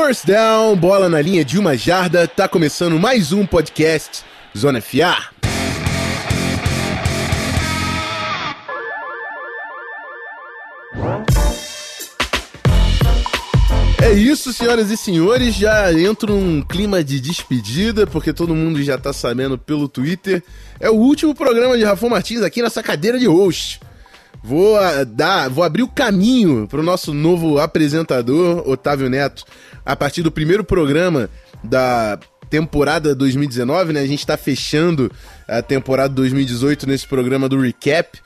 First 0.00 0.26
down, 0.26 0.76
bola 0.76 1.08
na 1.08 1.20
linha 1.20 1.44
de 1.44 1.58
uma 1.58 1.76
jarda, 1.76 2.28
tá 2.28 2.46
começando 2.46 2.96
mais 3.00 3.32
um 3.32 3.44
podcast 3.44 4.24
Zona 4.56 4.80
FA. 4.80 5.16
É 14.00 14.12
isso, 14.12 14.52
senhoras 14.52 14.88
e 14.92 14.96
senhores. 14.96 15.56
Já 15.56 15.92
entro 15.92 16.32
num 16.32 16.62
clima 16.62 17.02
de 17.02 17.18
despedida, 17.18 18.06
porque 18.06 18.32
todo 18.32 18.54
mundo 18.54 18.80
já 18.80 18.96
tá 18.96 19.12
sabendo 19.12 19.58
pelo 19.58 19.88
Twitter. 19.88 20.44
É 20.78 20.88
o 20.88 20.94
último 20.94 21.34
programa 21.34 21.76
de 21.76 21.82
Rafael 21.82 22.10
Martins 22.10 22.42
aqui 22.42 22.62
nessa 22.62 22.84
cadeira 22.84 23.18
de 23.18 23.26
host. 23.26 23.80
Vou 24.42 24.76
ah, 24.76 25.04
dar, 25.04 25.48
vou 25.48 25.64
abrir 25.64 25.82
o 25.82 25.88
caminho 25.88 26.66
para 26.68 26.80
o 26.80 26.82
nosso 26.82 27.12
novo 27.12 27.58
apresentador, 27.58 28.68
Otávio 28.68 29.10
Neto, 29.10 29.44
a 29.84 29.96
partir 29.96 30.22
do 30.22 30.30
primeiro 30.30 30.62
programa 30.62 31.28
da 31.62 32.18
temporada 32.48 33.14
2019, 33.14 33.92
né? 33.92 34.00
A 34.00 34.06
gente 34.06 34.20
está 34.20 34.36
fechando 34.36 35.10
a 35.46 35.60
temporada 35.60 36.14
2018 36.14 36.86
nesse 36.86 37.06
programa 37.06 37.48
do 37.48 37.60
recap. 37.60 38.18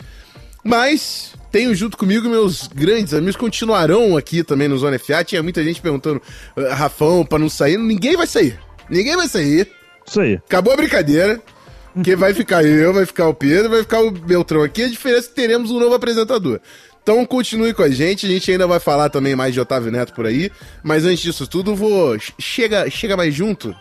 Mas 0.65 1.34
tenho 1.51 1.74
junto 1.74 1.96
comigo 1.96 2.29
meus 2.29 2.69
grandes 2.69 3.12
amigos 3.12 3.37
continuarão 3.37 4.16
aqui 4.16 4.45
também 4.45 4.69
no 4.69 4.79
Zona 4.79 4.98
FA. 4.98 5.24
Tinha 5.24 5.43
muita 5.43 5.62
gente 5.62 5.80
perguntando, 5.80 6.23
ah, 6.57 6.74
Rafão, 6.74 7.24
para 7.24 7.38
não 7.38 7.48
sair. 7.48 7.79
Ninguém 7.79 8.16
vai 8.16 8.27
sair. 8.27 8.59
Ninguém 8.88 9.16
vai 9.16 9.29
sair. 9.29 9.69
Isso 10.07 10.21
aí. 10.21 10.34
Acabou 10.34 10.73
a 10.73 10.77
brincadeira. 10.77 11.41
Que 12.02 12.16
vai 12.16 12.32
ficar 12.32 12.64
eu, 12.64 12.92
vai 12.92 13.05
ficar 13.05 13.28
o 13.28 13.34
Pedro, 13.34 13.70
vai 13.70 13.80
ficar 13.80 14.01
o 14.01 14.10
Beltrão 14.10 14.62
aqui. 14.62 14.82
A 14.82 14.88
diferença 14.88 15.27
é 15.27 15.28
que 15.28 15.34
teremos 15.34 15.70
um 15.70 15.78
novo 15.78 15.95
apresentador. 15.95 16.60
Então 17.02 17.27
continue 17.27 17.74
com 17.74 17.82
a 17.82 17.91
gente, 17.91 18.27
a 18.27 18.28
gente 18.28 18.51
ainda 18.51 18.66
vai 18.66 18.78
falar 18.78 19.10
também 19.10 19.34
mais 19.34 19.52
de 19.52 19.60
Otávio 19.60 19.91
Neto 19.91 20.15
por 20.15 20.24
aí. 20.24 20.51
Mas 20.82 21.05
antes 21.05 21.20
disso 21.20 21.46
tudo, 21.46 21.74
vou. 21.74 22.16
Chega, 22.38 22.88
chega 22.88 23.16
mais 23.16 23.35
junto. 23.35 23.74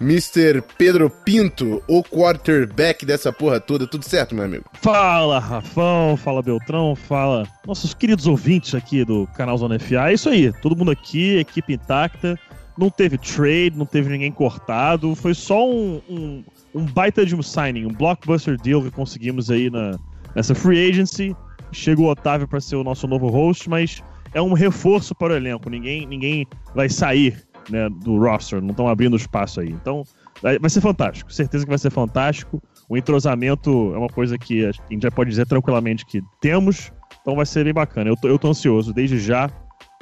Mr. 0.00 0.62
Pedro 0.76 1.08
Pinto, 1.08 1.82
o 1.88 2.02
quarterback 2.02 3.06
dessa 3.06 3.32
porra 3.32 3.60
toda, 3.60 3.86
tudo 3.86 4.04
certo, 4.04 4.34
meu 4.34 4.44
amigo? 4.44 4.64
Fala, 4.74 5.38
Rafão, 5.38 6.16
fala 6.16 6.42
Beltrão, 6.42 6.96
fala 6.96 7.46
nossos 7.66 7.94
queridos 7.94 8.26
ouvintes 8.26 8.74
aqui 8.74 9.04
do 9.04 9.26
canal 9.36 9.56
Zona 9.56 9.78
FA. 9.78 10.10
É 10.10 10.14
isso 10.14 10.28
aí, 10.28 10.52
todo 10.60 10.76
mundo 10.76 10.90
aqui, 10.90 11.38
equipe 11.38 11.74
intacta. 11.74 12.38
Não 12.76 12.90
teve 12.90 13.16
trade, 13.16 13.74
não 13.76 13.86
teve 13.86 14.10
ninguém 14.10 14.32
cortado, 14.32 15.14
foi 15.14 15.32
só 15.32 15.64
um, 15.64 16.02
um, 16.08 16.44
um 16.74 16.84
baita 16.84 17.24
de 17.24 17.34
um 17.34 17.42
signing, 17.42 17.86
um 17.86 17.92
blockbuster 17.92 18.60
deal 18.60 18.82
que 18.82 18.90
conseguimos 18.90 19.50
aí 19.50 19.70
na, 19.70 19.98
nessa 20.34 20.54
free 20.54 20.90
agency. 20.90 21.34
Chega 21.72 22.00
o 22.00 22.06
Otávio 22.06 22.46
para 22.46 22.60
ser 22.60 22.76
o 22.76 22.84
nosso 22.84 23.06
novo 23.06 23.28
host, 23.28 23.68
mas 23.68 24.02
é 24.32 24.42
um 24.42 24.52
reforço 24.52 25.14
para 25.14 25.32
o 25.32 25.36
elenco. 25.36 25.70
Ninguém, 25.70 26.06
ninguém 26.06 26.46
vai 26.74 26.88
sair 26.88 27.42
né, 27.70 27.88
do 27.88 28.18
roster, 28.18 28.60
não 28.60 28.70
estão 28.70 28.88
abrindo 28.88 29.16
espaço 29.16 29.60
aí. 29.60 29.70
Então, 29.70 30.04
vai 30.42 30.70
ser 30.70 30.80
fantástico, 30.80 31.32
certeza 31.32 31.64
que 31.64 31.70
vai 31.70 31.78
ser 31.78 31.90
fantástico. 31.90 32.62
O 32.88 32.96
entrosamento 32.96 33.92
é 33.94 33.98
uma 33.98 34.08
coisa 34.08 34.36
que 34.36 34.64
a 34.66 34.72
gente 34.90 35.02
já 35.02 35.10
pode 35.10 35.30
dizer 35.30 35.46
tranquilamente 35.46 36.04
que 36.04 36.20
temos, 36.40 36.92
então 37.20 37.36
vai 37.36 37.46
ser 37.46 37.64
bem 37.64 37.72
bacana. 37.72 38.10
Eu 38.10 38.16
tô, 38.16 38.28
eu 38.28 38.38
tô 38.38 38.48
ansioso 38.48 38.92
desde 38.92 39.18
já. 39.18 39.50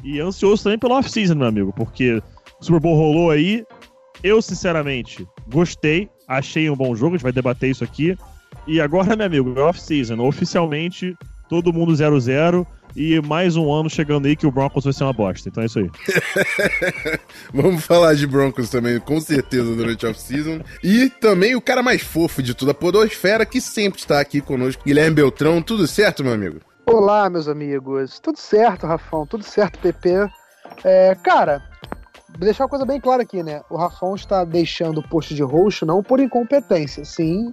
E 0.02 0.18
ansioso 0.18 0.64
também 0.64 0.78
pelo 0.78 0.94
off-season, 0.94 1.34
meu 1.36 1.46
amigo, 1.46 1.72
porque 1.72 2.20
o 2.60 2.64
Super 2.64 2.80
Bowl 2.80 2.96
rolou 2.96 3.30
aí. 3.30 3.64
Eu, 4.22 4.42
sinceramente, 4.42 5.26
gostei, 5.48 6.08
achei 6.36 6.69
um 6.69 6.77
bom 6.77 6.94
jogo, 6.94 7.14
a 7.14 7.19
gente 7.19 7.22
vai 7.22 7.33
debater 7.33 7.70
isso 7.70 7.84
aqui. 7.84 8.16
E 8.66 8.80
agora, 8.80 9.16
meu 9.16 9.27
amigo, 9.27 9.55
é 9.58 9.62
off-season. 9.62 10.20
Oficialmente, 10.20 11.16
todo 11.48 11.72
mundo 11.72 11.92
0-0 11.92 12.66
e 12.94 13.20
mais 13.22 13.56
um 13.56 13.72
ano 13.72 13.89
chegando 13.89 14.27
aí 14.27 14.36
que 14.36 14.47
o 14.47 14.50
Broncos 14.50 14.84
vai 14.84 14.92
ser 14.92 15.05
uma 15.05 15.12
bosta. 15.12 15.48
Então 15.48 15.62
é 15.62 15.66
isso 15.66 15.78
aí. 15.78 15.91
Vamos 17.52 17.84
falar 17.84 18.14
de 18.14 18.27
Broncos 18.27 18.69
também, 18.69 19.00
com 19.00 19.20
certeza, 19.20 19.74
durante 19.74 20.06
a 20.06 20.11
off-season. 20.11 20.61
E 20.83 21.08
também 21.08 21.55
o 21.55 21.61
cara 21.61 21.83
mais 21.83 22.02
fofo 22.02 22.42
de 22.42 22.55
tudo, 22.55 22.70
a 22.70 22.74
Podosfera, 22.74 23.46
que 23.46 23.61
sempre 23.61 24.01
está 24.01 24.20
aqui 24.20 24.40
conosco, 24.40 24.83
Guilherme 24.85 25.17
Beltrão. 25.17 25.62
Tudo 25.62 25.86
certo, 25.86 26.23
meu 26.23 26.33
amigo? 26.33 26.61
Olá, 26.86 27.30
meus 27.30 27.48
amigos. 27.48 28.20
Tudo 28.20 28.39
certo, 28.39 28.86
Rafão. 28.86 29.27
Tudo 29.27 29.45
certo, 29.45 29.79
PP. 29.79 30.29
É, 30.85 31.14
cara, 31.23 31.62
deixar 32.38 32.64
uma 32.64 32.70
coisa 32.70 32.84
bem 32.84 33.00
clara 33.00 33.22
aqui, 33.22 33.42
né? 33.42 33.62
O 33.68 33.76
Rafão 33.76 34.14
está 34.14 34.44
deixando 34.44 34.98
o 34.98 35.08
posto 35.08 35.34
de 35.34 35.42
roxo 35.42 35.86
não 35.86 36.02
por 36.02 36.20
incompetência, 36.20 37.04
sim, 37.04 37.52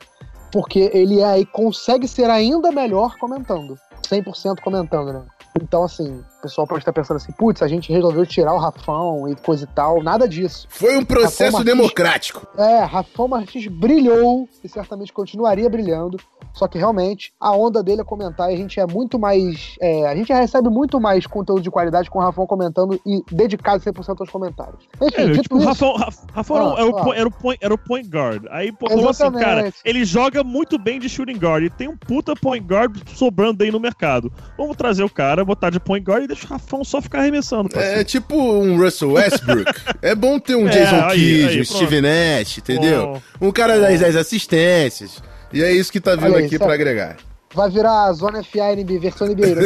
porque 0.51 0.89
ele 0.93 1.21
é, 1.21 1.45
consegue 1.45 2.07
ser 2.07 2.29
ainda 2.29 2.71
melhor 2.71 3.15
comentando. 3.17 3.77
100% 4.07 4.61
comentando, 4.61 5.13
né? 5.13 5.23
Então, 5.61 5.83
assim, 5.83 6.23
o 6.39 6.41
pessoal 6.41 6.65
pode 6.65 6.81
estar 6.81 6.93
pensando 6.93 7.17
assim, 7.17 7.33
putz, 7.33 7.61
a 7.61 7.67
gente 7.67 7.91
resolveu 7.91 8.25
tirar 8.25 8.53
o 8.53 8.57
Rafão 8.57 9.27
e 9.27 9.35
coisa 9.35 9.65
e 9.65 9.67
tal. 9.67 10.01
Nada 10.01 10.27
disso. 10.27 10.67
Foi 10.69 10.97
um 10.97 11.03
processo 11.03 11.51
Martins, 11.51 11.75
democrático. 11.75 12.47
É, 12.57 12.79
Rafão 12.83 13.27
Martins 13.27 13.67
brilhou 13.67 14.47
e 14.63 14.69
certamente 14.69 15.11
continuaria 15.11 15.69
brilhando. 15.69 16.17
Só 16.53 16.67
que 16.67 16.77
realmente 16.77 17.31
a 17.39 17.51
onda 17.55 17.83
dele 17.83 18.01
é 18.01 18.03
comentar 18.03 18.49
e 18.49 18.53
a 18.53 18.57
gente 18.57 18.79
é 18.79 18.87
muito 18.87 19.19
mais. 19.19 19.75
É, 19.81 20.07
a 20.07 20.15
gente 20.15 20.33
recebe 20.33 20.69
muito 20.69 20.99
mais 20.99 21.27
conteúdo 21.27 21.61
de 21.61 21.69
qualidade 21.69 22.09
com 22.09 22.19
o 22.19 22.21
Rafão 22.21 22.47
comentando 22.47 22.99
e 23.05 23.23
dedicado 23.31 23.83
100% 23.83 24.15
aos 24.19 24.29
comentários. 24.29 24.87
Enfim, 25.01 25.21
é, 25.21 25.41
tipo, 25.41 25.57
o 25.57 25.63
Rafão, 25.63 25.95
Rafão 26.33 26.57
ah, 26.57 26.81
era, 26.81 26.89
o, 26.89 27.13
era, 27.13 27.27
o 27.27 27.31
point, 27.31 27.59
era 27.61 27.73
o 27.73 27.77
point 27.77 28.07
guard. 28.09 28.45
Aí, 28.49 28.71
pô, 28.71 28.87
assim, 29.09 29.31
cara, 29.33 29.71
ele 29.85 30.03
joga 30.03 30.43
muito 30.43 30.77
bem 30.77 30.99
de 30.99 31.07
shooting 31.07 31.37
guard 31.37 31.63
e 31.63 31.69
tem 31.69 31.87
um 31.87 31.97
puta 31.97 32.33
point 32.35 32.65
guard 32.65 32.97
sobrando 33.09 33.63
aí 33.63 33.71
no 33.71 33.79
mercado. 33.79 34.31
Vamos 34.57 34.75
trazer 34.75 35.03
o 35.03 35.09
cara, 35.09 35.45
botar 35.45 35.69
de 35.69 35.79
point 35.79 36.03
guard 36.03 36.23
e 36.23 36.27
deixa 36.29 36.45
o 36.45 36.49
Rafão 36.49 36.83
só 36.83 37.01
ficar 37.01 37.19
arremessando. 37.19 37.69
É 37.75 38.03
tipo 38.03 38.35
um 38.35 38.77
Russell 38.77 39.13
Westbrook. 39.13 39.71
é 40.01 40.13
bom 40.13 40.39
ter 40.39 40.55
um 40.55 40.67
é, 40.67 40.71
Jason 40.71 41.07
Kidd, 41.09 41.61
um 41.61 41.65
Steve 41.65 42.01
Nash, 42.01 42.59
entendeu? 42.59 43.21
Um 43.41 43.51
cara 43.51 43.79
das 43.79 43.99
10 43.99 44.15
assistências. 44.15 45.21
E 45.51 45.63
é 45.63 45.71
isso 45.71 45.91
que 45.91 45.99
tá 45.99 46.15
vindo 46.15 46.35
aí, 46.35 46.45
aqui 46.45 46.59
para 46.59 46.73
agregar. 46.73 47.17
Vai 47.51 47.67
virar 47.71 48.03
a 48.03 48.13
Zona 48.13 48.43
FA 48.43 48.73
NB, 48.73 48.99
versão 48.99 49.27
NBA, 49.27 49.55
né? 49.55 49.63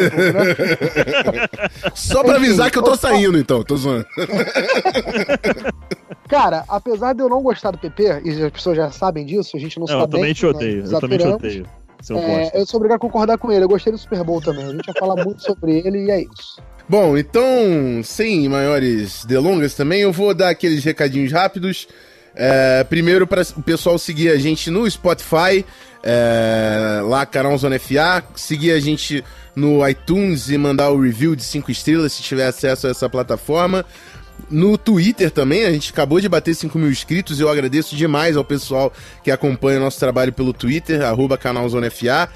Só 1.93 2.23
pra 2.23 2.37
avisar 2.37 2.71
que 2.71 2.77
eu 2.77 2.83
tô 2.83 2.95
saindo, 2.95 3.37
então, 3.37 3.61
tô 3.61 3.75
zoando. 3.75 4.05
Cara, 6.29 6.63
apesar 6.69 7.11
de 7.11 7.21
eu 7.21 7.27
não 7.27 7.43
gostar 7.43 7.71
do 7.71 7.77
PP, 7.77 8.21
e 8.23 8.41
as 8.41 8.51
pessoas 8.51 8.77
já 8.77 8.89
sabem 8.89 9.25
disso, 9.25 9.57
a 9.57 9.59
gente 9.59 9.77
não, 9.77 9.85
não 9.85 9.99
sabe. 9.99 10.03
Eu 10.03 10.07
também 10.07 10.33
te 10.33 10.45
odeio, 10.45 10.85
eu 10.85 10.99
também 11.01 11.17
te 11.17 11.27
odeio. 11.27 11.65
É, 12.11 12.59
eu 12.59 12.65
sou 12.65 12.77
obrigado 12.77 12.97
a 12.97 12.99
concordar 12.99 13.37
com 13.37 13.51
ele. 13.51 13.63
Eu 13.63 13.69
gostei 13.69 13.91
do 13.91 13.97
Super 13.97 14.23
Bowl 14.23 14.41
também. 14.41 14.65
A 14.65 14.71
gente 14.71 14.85
vai 14.85 14.95
falar 14.99 15.23
muito 15.23 15.41
sobre 15.41 15.79
ele 15.79 16.05
e 16.05 16.11
é 16.11 16.21
isso. 16.21 16.61
Bom, 16.87 17.17
então, 17.17 17.43
sem 18.03 18.47
maiores 18.49 19.23
delongas 19.25 19.73
também, 19.73 20.01
eu 20.01 20.11
vou 20.11 20.33
dar 20.33 20.49
aqueles 20.49 20.83
recadinhos 20.83 21.31
rápidos. 21.31 21.87
É, 22.35 22.83
primeiro, 22.83 23.25
para 23.25 23.41
o 23.55 23.61
pessoal 23.61 23.97
seguir 23.97 24.29
a 24.29 24.37
gente 24.37 24.69
no 24.69 24.89
Spotify, 24.89 25.63
é, 26.03 27.01
lá, 27.03 27.25
canal 27.25 27.57
Zona 27.57 27.79
FA, 27.79 28.23
seguir 28.35 28.71
a 28.71 28.79
gente 28.79 29.23
no 29.55 29.87
iTunes 29.87 30.49
e 30.49 30.57
mandar 30.57 30.89
o 30.89 30.99
review 30.99 31.35
de 31.35 31.43
5 31.43 31.71
estrelas 31.71 32.11
se 32.11 32.23
tiver 32.23 32.47
acesso 32.47 32.87
a 32.87 32.89
essa 32.89 33.09
plataforma. 33.09 33.85
No 34.49 34.77
Twitter 34.77 35.31
também, 35.31 35.65
a 35.65 35.71
gente 35.71 35.91
acabou 35.91 36.19
de 36.19 36.29
bater 36.29 36.53
5 36.53 36.77
mil 36.77 36.89
inscritos. 36.89 37.39
Eu 37.39 37.49
agradeço 37.49 37.95
demais 37.95 38.37
ao 38.37 38.43
pessoal 38.43 38.91
que 39.23 39.31
acompanha 39.31 39.79
nosso 39.79 39.99
trabalho 39.99 40.33
pelo 40.33 40.53
Twitter, 40.53 41.01
arroba 41.01 41.37
canal 41.37 41.67
Zona 41.69 41.89
FA. 41.89 42.29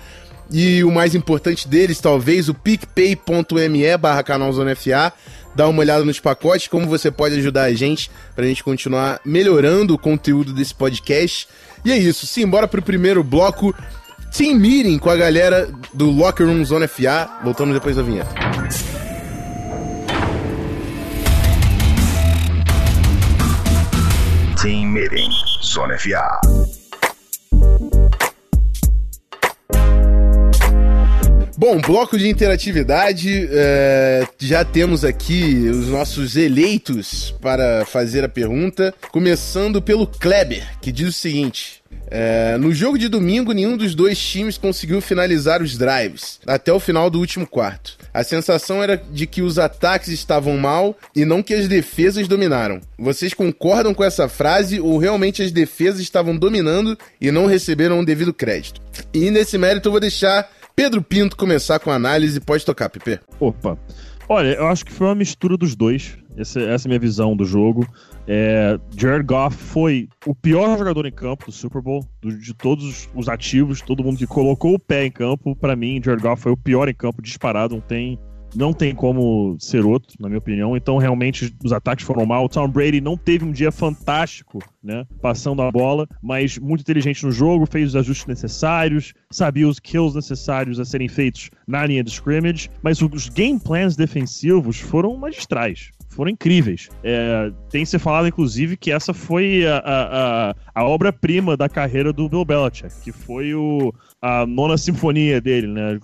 E 0.51 0.83
o 0.83 0.91
mais 0.91 1.13
importante 1.13 1.67
deles, 1.67 1.99
talvez, 1.99 2.47
o 2.47 2.53
picpay.me 2.53 3.97
barra 3.97 4.23
canal 4.23 4.51
Zona 4.53 4.75
FA 4.75 5.13
dar 5.57 5.67
uma 5.67 5.79
olhada 5.79 6.05
nos 6.05 6.19
pacotes, 6.19 6.67
como 6.67 6.85
você 6.85 7.09
pode 7.09 7.35
ajudar 7.35 7.63
a 7.63 7.73
gente 7.73 8.11
para 8.35 8.45
a 8.45 8.47
gente 8.47 8.63
continuar 8.63 9.19
melhorando 9.25 9.95
o 9.95 9.97
conteúdo 9.97 10.53
desse 10.53 10.73
podcast. 10.73 11.47
E 11.83 11.91
é 11.91 11.97
isso, 11.97 12.27
sim, 12.27 12.47
bora 12.47 12.67
pro 12.67 12.81
primeiro 12.81 13.23
bloco. 13.23 13.75
Team 14.31 14.55
Meeting 14.55 14.99
com 14.99 15.09
a 15.09 15.15
galera 15.15 15.69
do 15.93 16.11
Locker 16.11 16.45
Room 16.45 16.63
Zona 16.63 16.87
FA. 16.87 17.27
Voltamos 17.43 17.73
depois 17.73 17.95
da 17.95 18.03
vinheta. 18.03 18.29
Team 24.67 24.93
Meeting 24.93 25.31
Zona 25.61 25.97
FA. 25.97 26.76
Bom, 31.59 31.81
bloco 31.81 32.19
de 32.19 32.29
interatividade. 32.29 33.49
É, 33.51 34.27
já 34.37 34.63
temos 34.63 35.03
aqui 35.03 35.67
os 35.67 35.87
nossos 35.87 36.35
eleitos 36.35 37.33
para 37.41 37.83
fazer 37.83 38.23
a 38.23 38.29
pergunta. 38.29 38.93
Começando 39.11 39.81
pelo 39.81 40.05
Kleber, 40.05 40.77
que 40.79 40.91
diz 40.91 41.07
o 41.07 41.11
seguinte: 41.11 41.81
é, 42.11 42.57
no 42.57 42.71
jogo 42.71 42.95
de 42.99 43.09
domingo, 43.09 43.53
nenhum 43.53 43.75
dos 43.75 43.95
dois 43.95 44.19
times 44.19 44.55
conseguiu 44.55 45.01
finalizar 45.01 45.63
os 45.63 45.75
drives 45.75 46.39
até 46.45 46.71
o 46.71 46.79
final 46.79 47.09
do 47.09 47.19
último 47.19 47.47
quarto. 47.47 47.97
A 48.13 48.23
sensação 48.23 48.83
era 48.83 48.95
de 48.95 49.25
que 49.25 49.41
os 49.41 49.57
ataques 49.57 50.09
estavam 50.09 50.57
mal 50.57 50.95
e 51.15 51.25
não 51.25 51.41
que 51.41 51.55
as 51.55 51.67
defesas 51.67 52.27
dominaram. 52.27 52.79
Vocês 52.99 53.33
concordam 53.33 53.95
com 53.95 54.03
essa 54.03 54.29
frase 54.29 54.79
ou 54.79 54.99
realmente 54.99 55.41
as 55.41 55.51
defesas 55.51 56.01
estavam 56.01 56.37
dominando 56.37 56.95
e 57.19 57.31
não 57.31 57.47
receberam 57.47 57.99
o 57.99 58.05
devido 58.05 58.31
crédito? 58.31 58.79
E 59.13 59.31
nesse 59.31 59.57
mérito 59.57 59.87
eu 59.87 59.91
vou 59.91 60.01
deixar 60.01 60.49
Pedro 60.77 61.01
Pinto 61.01 61.35
começar 61.35 61.79
com 61.79 61.89
a 61.89 61.95
análise. 61.95 62.39
Pode 62.39 62.63
tocar, 62.63 62.87
Pepe. 62.87 63.19
Opa. 63.39 63.79
Olha, 64.29 64.49
eu 64.49 64.67
acho 64.67 64.85
que 64.85 64.93
foi 64.93 65.07
uma 65.07 65.15
mistura 65.15 65.57
dos 65.57 65.75
dois. 65.75 66.15
Essa, 66.37 66.61
essa 66.61 66.85
é 66.85 66.87
a 66.87 66.89
minha 66.89 66.99
visão 66.99 67.35
do 67.35 67.43
jogo. 67.45 67.87
É, 68.27 68.79
Jared 68.95 69.25
Goff 69.25 69.57
foi 69.57 70.07
o 70.23 70.35
pior 70.35 70.77
jogador 70.77 71.07
em 71.07 71.11
campo 71.11 71.47
do 71.47 71.51
Super 71.51 71.81
Bowl, 71.81 72.07
do, 72.21 72.31
de 72.37 72.53
todos 72.53 73.09
os 73.15 73.27
ativos, 73.27 73.81
todo 73.81 74.03
mundo 74.03 74.19
que 74.19 74.27
colocou 74.27 74.75
o 74.75 74.79
pé 74.79 75.07
em 75.07 75.11
campo. 75.11 75.55
Para 75.55 75.75
mim, 75.75 75.99
Jared 76.03 76.21
Goff 76.21 76.43
foi 76.43 76.51
o 76.51 76.57
pior 76.57 76.87
em 76.87 76.93
campo, 76.93 77.23
disparado. 77.23 77.73
Não 77.73 77.81
tem 77.81 78.19
não 78.55 78.73
tem 78.73 78.93
como 78.93 79.55
ser 79.59 79.85
outro, 79.85 80.15
na 80.19 80.27
minha 80.27 80.39
opinião. 80.39 80.75
Então, 80.75 80.97
realmente, 80.97 81.53
os 81.63 81.71
ataques 81.71 82.05
foram 82.05 82.25
mal. 82.25 82.45
O 82.45 82.49
Tom 82.49 82.67
Brady 82.67 83.01
não 83.01 83.17
teve 83.17 83.45
um 83.45 83.51
dia 83.51 83.71
fantástico, 83.71 84.59
né? 84.83 85.05
Passando 85.21 85.61
a 85.61 85.71
bola, 85.71 86.07
mas 86.21 86.57
muito 86.57 86.81
inteligente 86.81 87.25
no 87.25 87.31
jogo, 87.31 87.65
fez 87.65 87.89
os 87.89 87.95
ajustes 87.95 88.27
necessários, 88.27 89.13
sabia 89.31 89.67
os 89.67 89.79
kills 89.79 90.15
necessários 90.15 90.79
a 90.79 90.85
serem 90.85 91.07
feitos 91.07 91.49
na 91.67 91.85
linha 91.85 92.03
de 92.03 92.11
scrimmage, 92.11 92.69
mas 92.81 93.01
os 93.01 93.29
game 93.29 93.59
plans 93.59 93.95
defensivos 93.95 94.79
foram 94.79 95.15
magistrais 95.17 95.91
foram 96.17 96.31
incríveis. 96.31 96.89
É, 97.03 97.51
tem 97.69 97.85
se 97.85 97.99
falado, 97.99 98.27
inclusive, 98.27 98.75
que 98.75 98.91
essa 98.91 99.13
foi 99.13 99.67
a, 99.67 99.77
a, 99.77 100.55
a, 100.73 100.83
obra-prima 100.83 101.55
da 101.55 101.69
carreira 101.69 102.11
do 102.11 102.27
Bill 102.27 102.43
Belichick, 102.43 102.89
que 103.03 103.11
foi 103.11 103.53
o, 103.53 103.93
a 104.21 104.45
nona 104.45 104.77
sinfonia 104.77 105.39
dele, 105.39 105.67
né? 105.67 105.99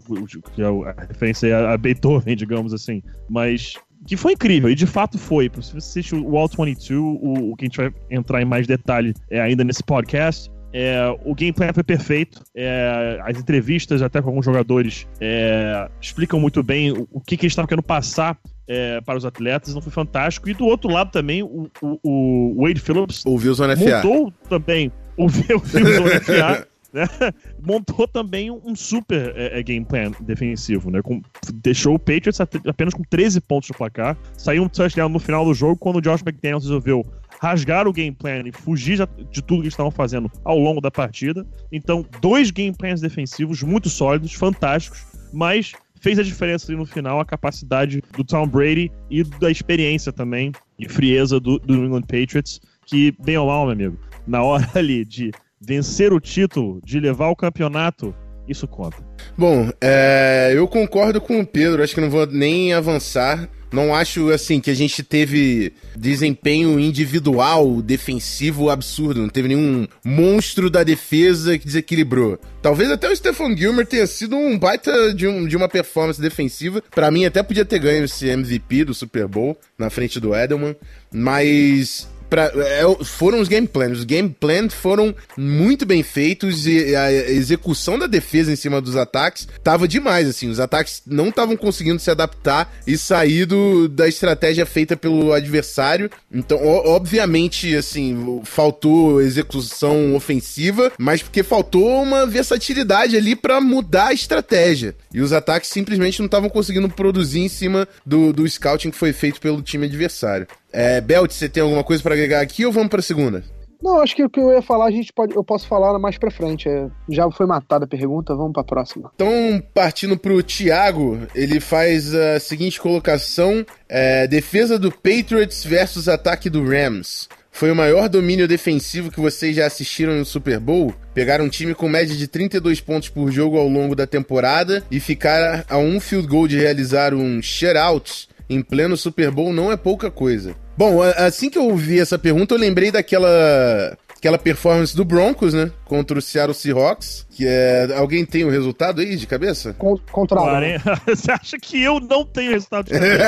Que 0.55 0.61
é 0.61 0.65
a 0.65 1.05
referência 1.07 1.69
a 1.69 1.77
Beethoven, 1.77 2.35
digamos 2.35 2.73
assim. 2.73 3.01
Mas 3.29 3.75
que 4.05 4.17
foi 4.17 4.33
incrível, 4.33 4.69
e 4.69 4.75
de 4.75 4.85
fato 4.85 5.17
foi. 5.17 5.49
Se 5.61 5.73
você 5.73 5.77
assiste 5.77 6.15
o 6.15 6.37
All 6.37 6.47
22, 6.47 6.91
o, 6.91 7.51
o 7.51 7.55
que 7.55 7.65
a 7.65 7.67
gente 7.67 7.77
vai 7.77 7.93
entrar 8.09 8.41
em 8.41 8.45
mais 8.45 8.67
detalhe 8.67 9.13
é 9.29 9.39
ainda 9.39 9.63
nesse 9.63 9.83
podcast, 9.83 10.51
é, 10.73 11.07
o 11.23 11.35
gameplay 11.35 11.71
foi 11.71 11.83
perfeito. 11.83 12.41
É, 12.55 13.19
as 13.23 13.37
entrevistas, 13.37 14.01
até 14.01 14.21
com 14.21 14.29
alguns 14.29 14.45
jogadores, 14.45 15.07
é, 15.21 15.87
explicam 16.01 16.39
muito 16.39 16.63
bem 16.63 16.91
o, 16.91 17.07
o 17.11 17.21
que, 17.21 17.37
que 17.37 17.45
eles 17.45 17.51
estavam 17.51 17.67
querendo 17.67 17.83
passar 17.83 18.37
é, 18.67 18.99
para 19.01 19.17
os 19.17 19.23
atletas. 19.23 19.73
Não 19.75 19.81
foi 19.81 19.91
fantástico. 19.91 20.49
E 20.49 20.53
do 20.53 20.65
outro 20.65 20.89
lado 20.89 21.11
também, 21.11 21.43
o, 21.43 21.69
o, 21.81 21.99
o 22.03 22.63
Wade 22.63 22.81
Phillips 22.81 23.23
ouviu 23.25 23.53
o 23.53 23.55
montou 23.77 24.33
também 24.49 24.91
o, 25.15 25.25
o 25.25 25.27
Wilson 25.27 26.07
FA. 26.21 26.67
Né? 26.93 27.05
montou 27.65 28.07
também 28.07 28.51
um 28.51 28.75
super 28.75 29.33
é, 29.35 29.59
é, 29.59 29.63
game 29.63 29.83
plan 29.83 30.11
defensivo, 30.21 30.91
né? 30.91 31.01
Com, 31.01 31.21
deixou 31.55 31.95
o 31.95 31.99
Patriots 31.99 32.39
apenas 32.39 32.93
com 32.93 33.03
13 33.03 33.41
pontos 33.41 33.69
no 33.69 33.75
placar. 33.75 34.15
Saiu 34.37 34.63
um 34.63 34.69
touchdown 34.69 35.09
no 35.09 35.19
final 35.19 35.43
do 35.43 35.53
jogo 35.53 35.75
quando 35.75 35.97
o 35.97 36.01
Josh 36.01 36.21
McDaniels 36.21 36.63
resolveu 36.63 37.03
rasgar 37.41 37.87
o 37.87 37.93
game 37.93 38.15
plan 38.15 38.43
e 38.45 38.51
fugir 38.51 38.99
de 39.31 39.41
tudo 39.41 39.63
que 39.63 39.67
estavam 39.67 39.91
fazendo 39.91 40.31
ao 40.45 40.57
longo 40.57 40.79
da 40.79 40.91
partida. 40.91 41.45
Então, 41.71 42.05
dois 42.21 42.51
game 42.51 42.73
plans 42.73 43.01
defensivos 43.01 43.61
muito 43.63 43.89
sólidos, 43.89 44.33
fantásticos, 44.33 45.05
mas 45.33 45.73
fez 45.99 46.19
a 46.19 46.23
diferença 46.23 46.69
ali 46.69 46.77
no 46.77 46.85
final 46.85 47.19
a 47.19 47.25
capacidade 47.25 48.03
do 48.15 48.23
Tom 48.23 48.47
Brady 48.47 48.91
e 49.09 49.23
da 49.23 49.49
experiência 49.49 50.11
também 50.11 50.51
e 50.77 50.87
frieza 50.87 51.39
do, 51.39 51.57
do 51.59 51.75
New 51.75 51.85
England 51.85 52.01
Patriots, 52.01 52.61
que, 52.85 53.13
bem 53.23 53.37
ou 53.37 53.47
mal, 53.47 53.65
meu 53.65 53.73
amigo, 53.73 53.99
na 54.27 54.43
hora 54.43 54.69
ali 54.75 55.03
de 55.03 55.31
vencer 55.65 56.11
o 56.13 56.19
título, 56.19 56.79
de 56.83 56.99
levar 56.99 57.29
o 57.29 57.35
campeonato, 57.35 58.13
isso 58.47 58.67
conta. 58.67 58.97
Bom, 59.37 59.71
é, 59.79 60.51
eu 60.53 60.67
concordo 60.67 61.21
com 61.21 61.39
o 61.39 61.45
Pedro, 61.45 61.81
acho 61.81 61.95
que 61.95 62.01
não 62.01 62.09
vou 62.09 62.25
nem 62.27 62.73
avançar. 62.73 63.49
Não 63.73 63.95
acho, 63.95 64.29
assim, 64.29 64.59
que 64.59 64.69
a 64.69 64.75
gente 64.75 65.01
teve 65.01 65.73
desempenho 65.95 66.79
individual, 66.79 67.81
defensivo 67.81 68.69
absurdo. 68.69 69.19
Não 69.19 69.29
teve 69.29 69.47
nenhum 69.47 69.87
monstro 70.05 70.69
da 70.69 70.83
defesa 70.83 71.57
que 71.57 71.65
desequilibrou. 71.65 72.37
Talvez 72.61 72.91
até 72.91 73.09
o 73.09 73.15
Stephen 73.15 73.57
Gilmer 73.57 73.87
tenha 73.87 74.05
sido 74.05 74.35
um 74.35 74.59
baita 74.59 75.11
de, 75.15 75.27
um, 75.27 75.47
de 75.47 75.57
uma 75.57 75.67
performance 75.67 76.21
defensiva. 76.21 76.83
Para 76.91 77.09
mim, 77.09 77.25
até 77.25 77.41
podia 77.41 77.65
ter 77.65 77.79
ganho 77.79 78.05
esse 78.05 78.29
MVP 78.29 78.85
do 78.85 78.93
Super 78.93 79.27
Bowl 79.27 79.57
na 79.75 79.89
frente 79.89 80.19
do 80.19 80.35
Edelman. 80.35 80.75
Mas 81.11 82.07
pra, 82.33 82.51
é, 82.55 82.81
foram 83.03 83.39
os 83.39 83.47
game 83.47 83.67
plans. 83.67 83.99
Os 83.99 84.03
game 84.03 84.27
plans 84.27 84.73
foram 84.73 85.13
muito 85.37 85.85
bem 85.85 86.01
feitos 86.01 86.65
e 86.65 86.95
a 86.95 87.11
execução 87.11 87.99
da 87.99 88.07
defesa 88.07 88.51
em 88.51 88.55
cima 88.55 88.81
dos 88.81 88.95
ataques 88.95 89.47
tava 89.63 89.87
demais, 89.87 90.27
assim. 90.27 90.49
Os 90.49 90.59
ataques 90.59 91.03
não 91.05 91.29
estavam 91.29 91.55
conseguindo 91.55 91.99
se 91.99 92.09
adaptar 92.09 92.73
e 92.87 92.97
sair 92.97 93.45
do, 93.45 93.87
da 93.87 94.07
estratégia 94.07 94.65
feita 94.65 94.97
pelo 94.97 95.31
adversário. 95.31 96.09
Então, 96.33 96.59
obviamente, 96.65 97.75
assim, 97.75 98.41
faltou 98.45 99.21
execução 99.21 100.15
ofensiva, 100.15 100.91
mas 100.97 101.21
porque 101.21 101.43
faltou 101.43 102.01
uma 102.01 102.25
versatilidade 102.25 103.15
ali 103.15 103.35
para 103.35 103.61
mudar 103.61 104.07
a 104.07 104.13
estratégia. 104.13 104.95
E 105.13 105.21
os 105.21 105.33
ataques 105.33 105.69
simplesmente 105.69 106.17
não 106.17 106.25
estavam 106.25 106.49
conseguindo 106.49 106.89
produzir 106.89 107.41
em 107.41 107.49
cima 107.49 107.87
do, 108.03 108.33
do 108.33 108.49
scouting 108.49 108.89
que 108.89 108.97
foi 108.97 109.13
feito 109.13 109.39
pelo 109.39 109.61
time 109.61 109.85
adversário. 109.85 110.47
É, 110.73 110.99
Belt, 110.99 111.31
você 111.31 111.47
tem 111.47 111.61
alguma 111.61 111.83
coisa 111.83 112.01
para 112.01 112.15
agregar 112.15 112.41
aqui 112.41 112.65
ou 112.65 112.71
vamos 112.71 112.89
para 112.89 112.99
a 112.99 113.03
segunda? 113.03 113.43
Não, 113.83 114.01
acho 114.01 114.15
que 114.15 114.23
o 114.23 114.29
que 114.29 114.39
eu 114.39 114.49
ia 114.51 114.61
falar, 114.61 114.85
a 114.85 114.91
gente 114.91 115.11
pode, 115.11 115.35
eu 115.35 115.43
posso 115.43 115.67
falar 115.67 115.99
mais 115.99 116.17
pra 116.17 116.31
frente. 116.31 116.69
É, 116.69 116.87
já 117.09 117.29
foi 117.29 117.45
matada 117.45 117.83
a 117.83 117.87
pergunta, 117.87 118.33
vamos 118.33 118.53
pra 118.53 118.63
próxima. 118.63 119.11
Então, 119.13 119.61
partindo 119.73 120.17
pro 120.17 120.41
Thiago, 120.41 121.19
ele 121.35 121.59
faz 121.59 122.15
a 122.15 122.39
seguinte 122.39 122.79
colocação: 122.79 123.65
é, 123.89 124.25
defesa 124.25 124.79
do 124.79 124.89
Patriots 124.89 125.65
versus 125.65 126.07
ataque 126.07 126.49
do 126.49 126.65
Rams. 126.65 127.27
Foi 127.51 127.69
o 127.69 127.75
maior 127.75 128.09
domínio 128.09 128.47
defensivo 128.47 129.11
que 129.11 129.19
vocês 129.19 129.55
já 129.55 129.67
assistiram 129.67 130.15
no 130.15 130.25
Super 130.25 130.59
Bowl? 130.59 130.91
Pegar 131.13 131.39
um 131.39 131.49
time 131.49 131.75
com 131.75 131.87
média 131.87 132.15
de 132.15 132.27
32 132.27 132.81
pontos 132.81 133.09
por 133.09 133.31
jogo 133.31 133.59
ao 133.59 133.67
longo 133.67 133.95
da 133.95 134.07
temporada 134.07 134.83
e 134.89 134.99
ficar 134.99 135.63
a 135.69 135.77
um 135.77 135.99
field 135.99 136.27
goal 136.27 136.47
de 136.47 136.57
realizar 136.57 137.13
um 137.13 137.41
shutout 137.43 138.27
em 138.49 138.61
pleno 138.61 138.97
Super 138.97 139.29
Bowl 139.29 139.53
não 139.53 139.71
é 139.71 139.77
pouca 139.77 140.09
coisa. 140.09 140.55
Bom, 140.77 141.01
assim 141.01 141.49
que 141.49 141.57
eu 141.57 141.65
ouvi 141.65 141.99
essa 141.99 142.17
pergunta, 142.17 142.53
eu 142.53 142.59
lembrei 142.59 142.91
daquela 142.91 143.97
aquela 144.23 144.37
performance 144.37 144.95
do 144.95 145.03
Broncos, 145.03 145.53
né? 145.53 145.69
Contra 145.83 146.17
o 146.17 146.21
Seattle 146.21 146.53
Seahawks. 146.53 147.27
Que 147.29 147.45
é. 147.45 147.89
Alguém 147.97 148.25
tem 148.25 148.45
o 148.45 148.49
resultado 148.49 149.01
aí 149.01 149.17
de 149.17 149.27
cabeça? 149.27 149.73
contra 149.73 150.39
o 150.39 150.45
Você 151.05 151.29
acha 151.29 151.57
que 151.59 151.81
eu 151.81 151.99
não 151.99 152.25
tenho 152.25 152.51
resultado 152.51 152.85
de 152.85 152.93
cabeça? 152.93 153.25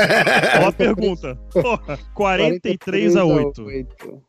Olha 0.58 0.68
a 0.68 0.72
pergunta. 0.72 1.38
Porra, 1.52 2.00
43, 2.14 2.78
43 2.78 3.16
a 3.18 3.26
8. 3.26 3.64
8. 3.64 4.24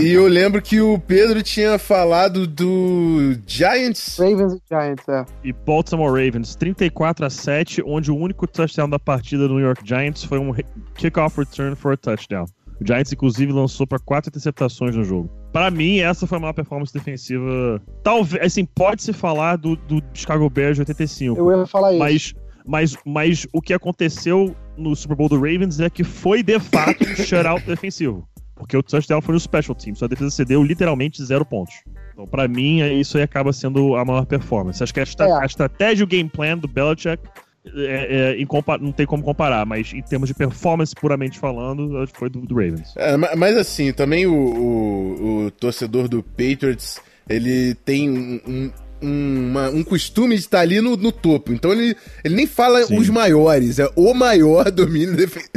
E 0.00 0.10
eu 0.10 0.26
lembro 0.26 0.60
que 0.62 0.80
o 0.80 0.98
Pedro 0.98 1.42
tinha 1.42 1.78
falado 1.78 2.46
do 2.46 3.36
Giants. 3.46 4.18
Ravens 4.18 4.54
e 4.54 4.60
Giants, 4.68 5.08
é. 5.08 5.24
E 5.44 5.52
Baltimore 5.52 6.10
Ravens, 6.10 6.54
34 6.56 7.26
a 7.26 7.30
7, 7.30 7.82
onde 7.84 8.10
o 8.10 8.16
único 8.16 8.46
touchdown 8.46 8.88
da 8.88 8.98
partida 8.98 9.46
do 9.48 9.54
New 9.54 9.64
York 9.64 9.86
Giants 9.86 10.24
foi 10.24 10.38
um 10.38 10.52
kickoff 10.94 11.38
return 11.38 11.76
for 11.76 11.92
a 11.92 11.96
touchdown. 11.96 12.46
O 12.80 12.86
Giants, 12.86 13.12
inclusive, 13.12 13.52
lançou 13.52 13.86
para 13.86 13.98
quatro 13.98 14.28
interceptações 14.28 14.96
no 14.96 15.04
jogo. 15.04 15.30
Para 15.52 15.70
mim, 15.70 15.98
essa 15.98 16.26
foi 16.26 16.38
a 16.38 16.40
maior 16.40 16.52
performance 16.52 16.92
defensiva. 16.92 17.80
Talvez, 18.02 18.44
assim, 18.44 18.64
pode-se 18.64 19.12
falar 19.12 19.56
do, 19.56 19.76
do 19.76 20.02
Chicago 20.12 20.48
Bears 20.50 20.76
de 20.76 20.82
85. 20.82 21.38
Eu 21.38 21.58
ia 21.60 21.66
falar 21.66 21.92
isso. 21.92 21.98
Mas, 22.00 22.34
mas, 22.66 22.96
mas 23.04 23.46
o 23.52 23.60
que 23.60 23.72
aconteceu 23.72 24.56
no 24.76 24.96
Super 24.96 25.16
Bowl 25.16 25.28
do 25.28 25.36
Ravens 25.36 25.78
é 25.78 25.88
que 25.88 26.02
foi, 26.02 26.42
de 26.42 26.58
fato, 26.58 27.04
um 27.04 27.16
shutout 27.16 27.64
defensivo. 27.66 28.26
Porque 28.62 28.76
o 28.76 28.82
touchdown 28.82 29.20
foi 29.20 29.34
no 29.34 29.40
special 29.40 29.74
team. 29.74 29.94
Sua 29.96 30.08
defesa 30.08 30.30
cedeu 30.30 30.62
literalmente 30.62 31.22
zero 31.24 31.44
pontos. 31.44 31.74
Então, 32.12 32.26
pra 32.26 32.46
mim, 32.46 32.80
isso 32.98 33.16
aí 33.18 33.24
acaba 33.24 33.52
sendo 33.52 33.96
a 33.96 34.04
maior 34.04 34.24
performance. 34.24 34.82
Acho 34.82 34.94
que 34.94 35.00
a, 35.00 35.02
é. 35.02 35.32
a 35.42 35.44
estratégia 35.44 36.02
e 36.02 36.04
o 36.04 36.06
game 36.06 36.28
plan 36.28 36.56
do 36.56 36.68
Belichick 36.68 37.22
é, 37.66 38.36
é, 38.40 38.78
não 38.80 38.92
tem 38.92 39.04
como 39.04 39.22
comparar, 39.22 39.66
mas 39.66 39.92
em 39.92 40.02
termos 40.02 40.28
de 40.28 40.34
performance 40.34 40.94
puramente 40.94 41.38
falando, 41.38 42.06
foi 42.12 42.28
do, 42.28 42.40
do 42.40 42.54
Ravens. 42.54 42.94
É, 42.96 43.16
mas 43.16 43.56
assim, 43.56 43.92
também 43.92 44.26
o, 44.26 44.34
o, 44.34 45.44
o, 45.46 45.50
torcedor 45.50 46.08
do 46.08 46.22
Patriots, 46.22 47.00
ele 47.28 47.74
tem 47.74 48.10
um, 48.10 48.70
uma, 49.02 49.68
um 49.68 49.82
costume 49.82 50.34
de 50.36 50.42
estar 50.42 50.60
ali 50.60 50.80
no, 50.80 50.96
no, 50.96 51.10
topo. 51.10 51.52
Então 51.52 51.72
ele, 51.72 51.96
ele 52.24 52.34
nem 52.34 52.46
fala 52.46 52.84
Sim. 52.84 52.98
os 52.98 53.08
maiores, 53.08 53.78
é 53.78 53.88
o 53.96 54.14
maior 54.14 54.70
domínio 54.70 55.16
defensivo. 55.16 55.50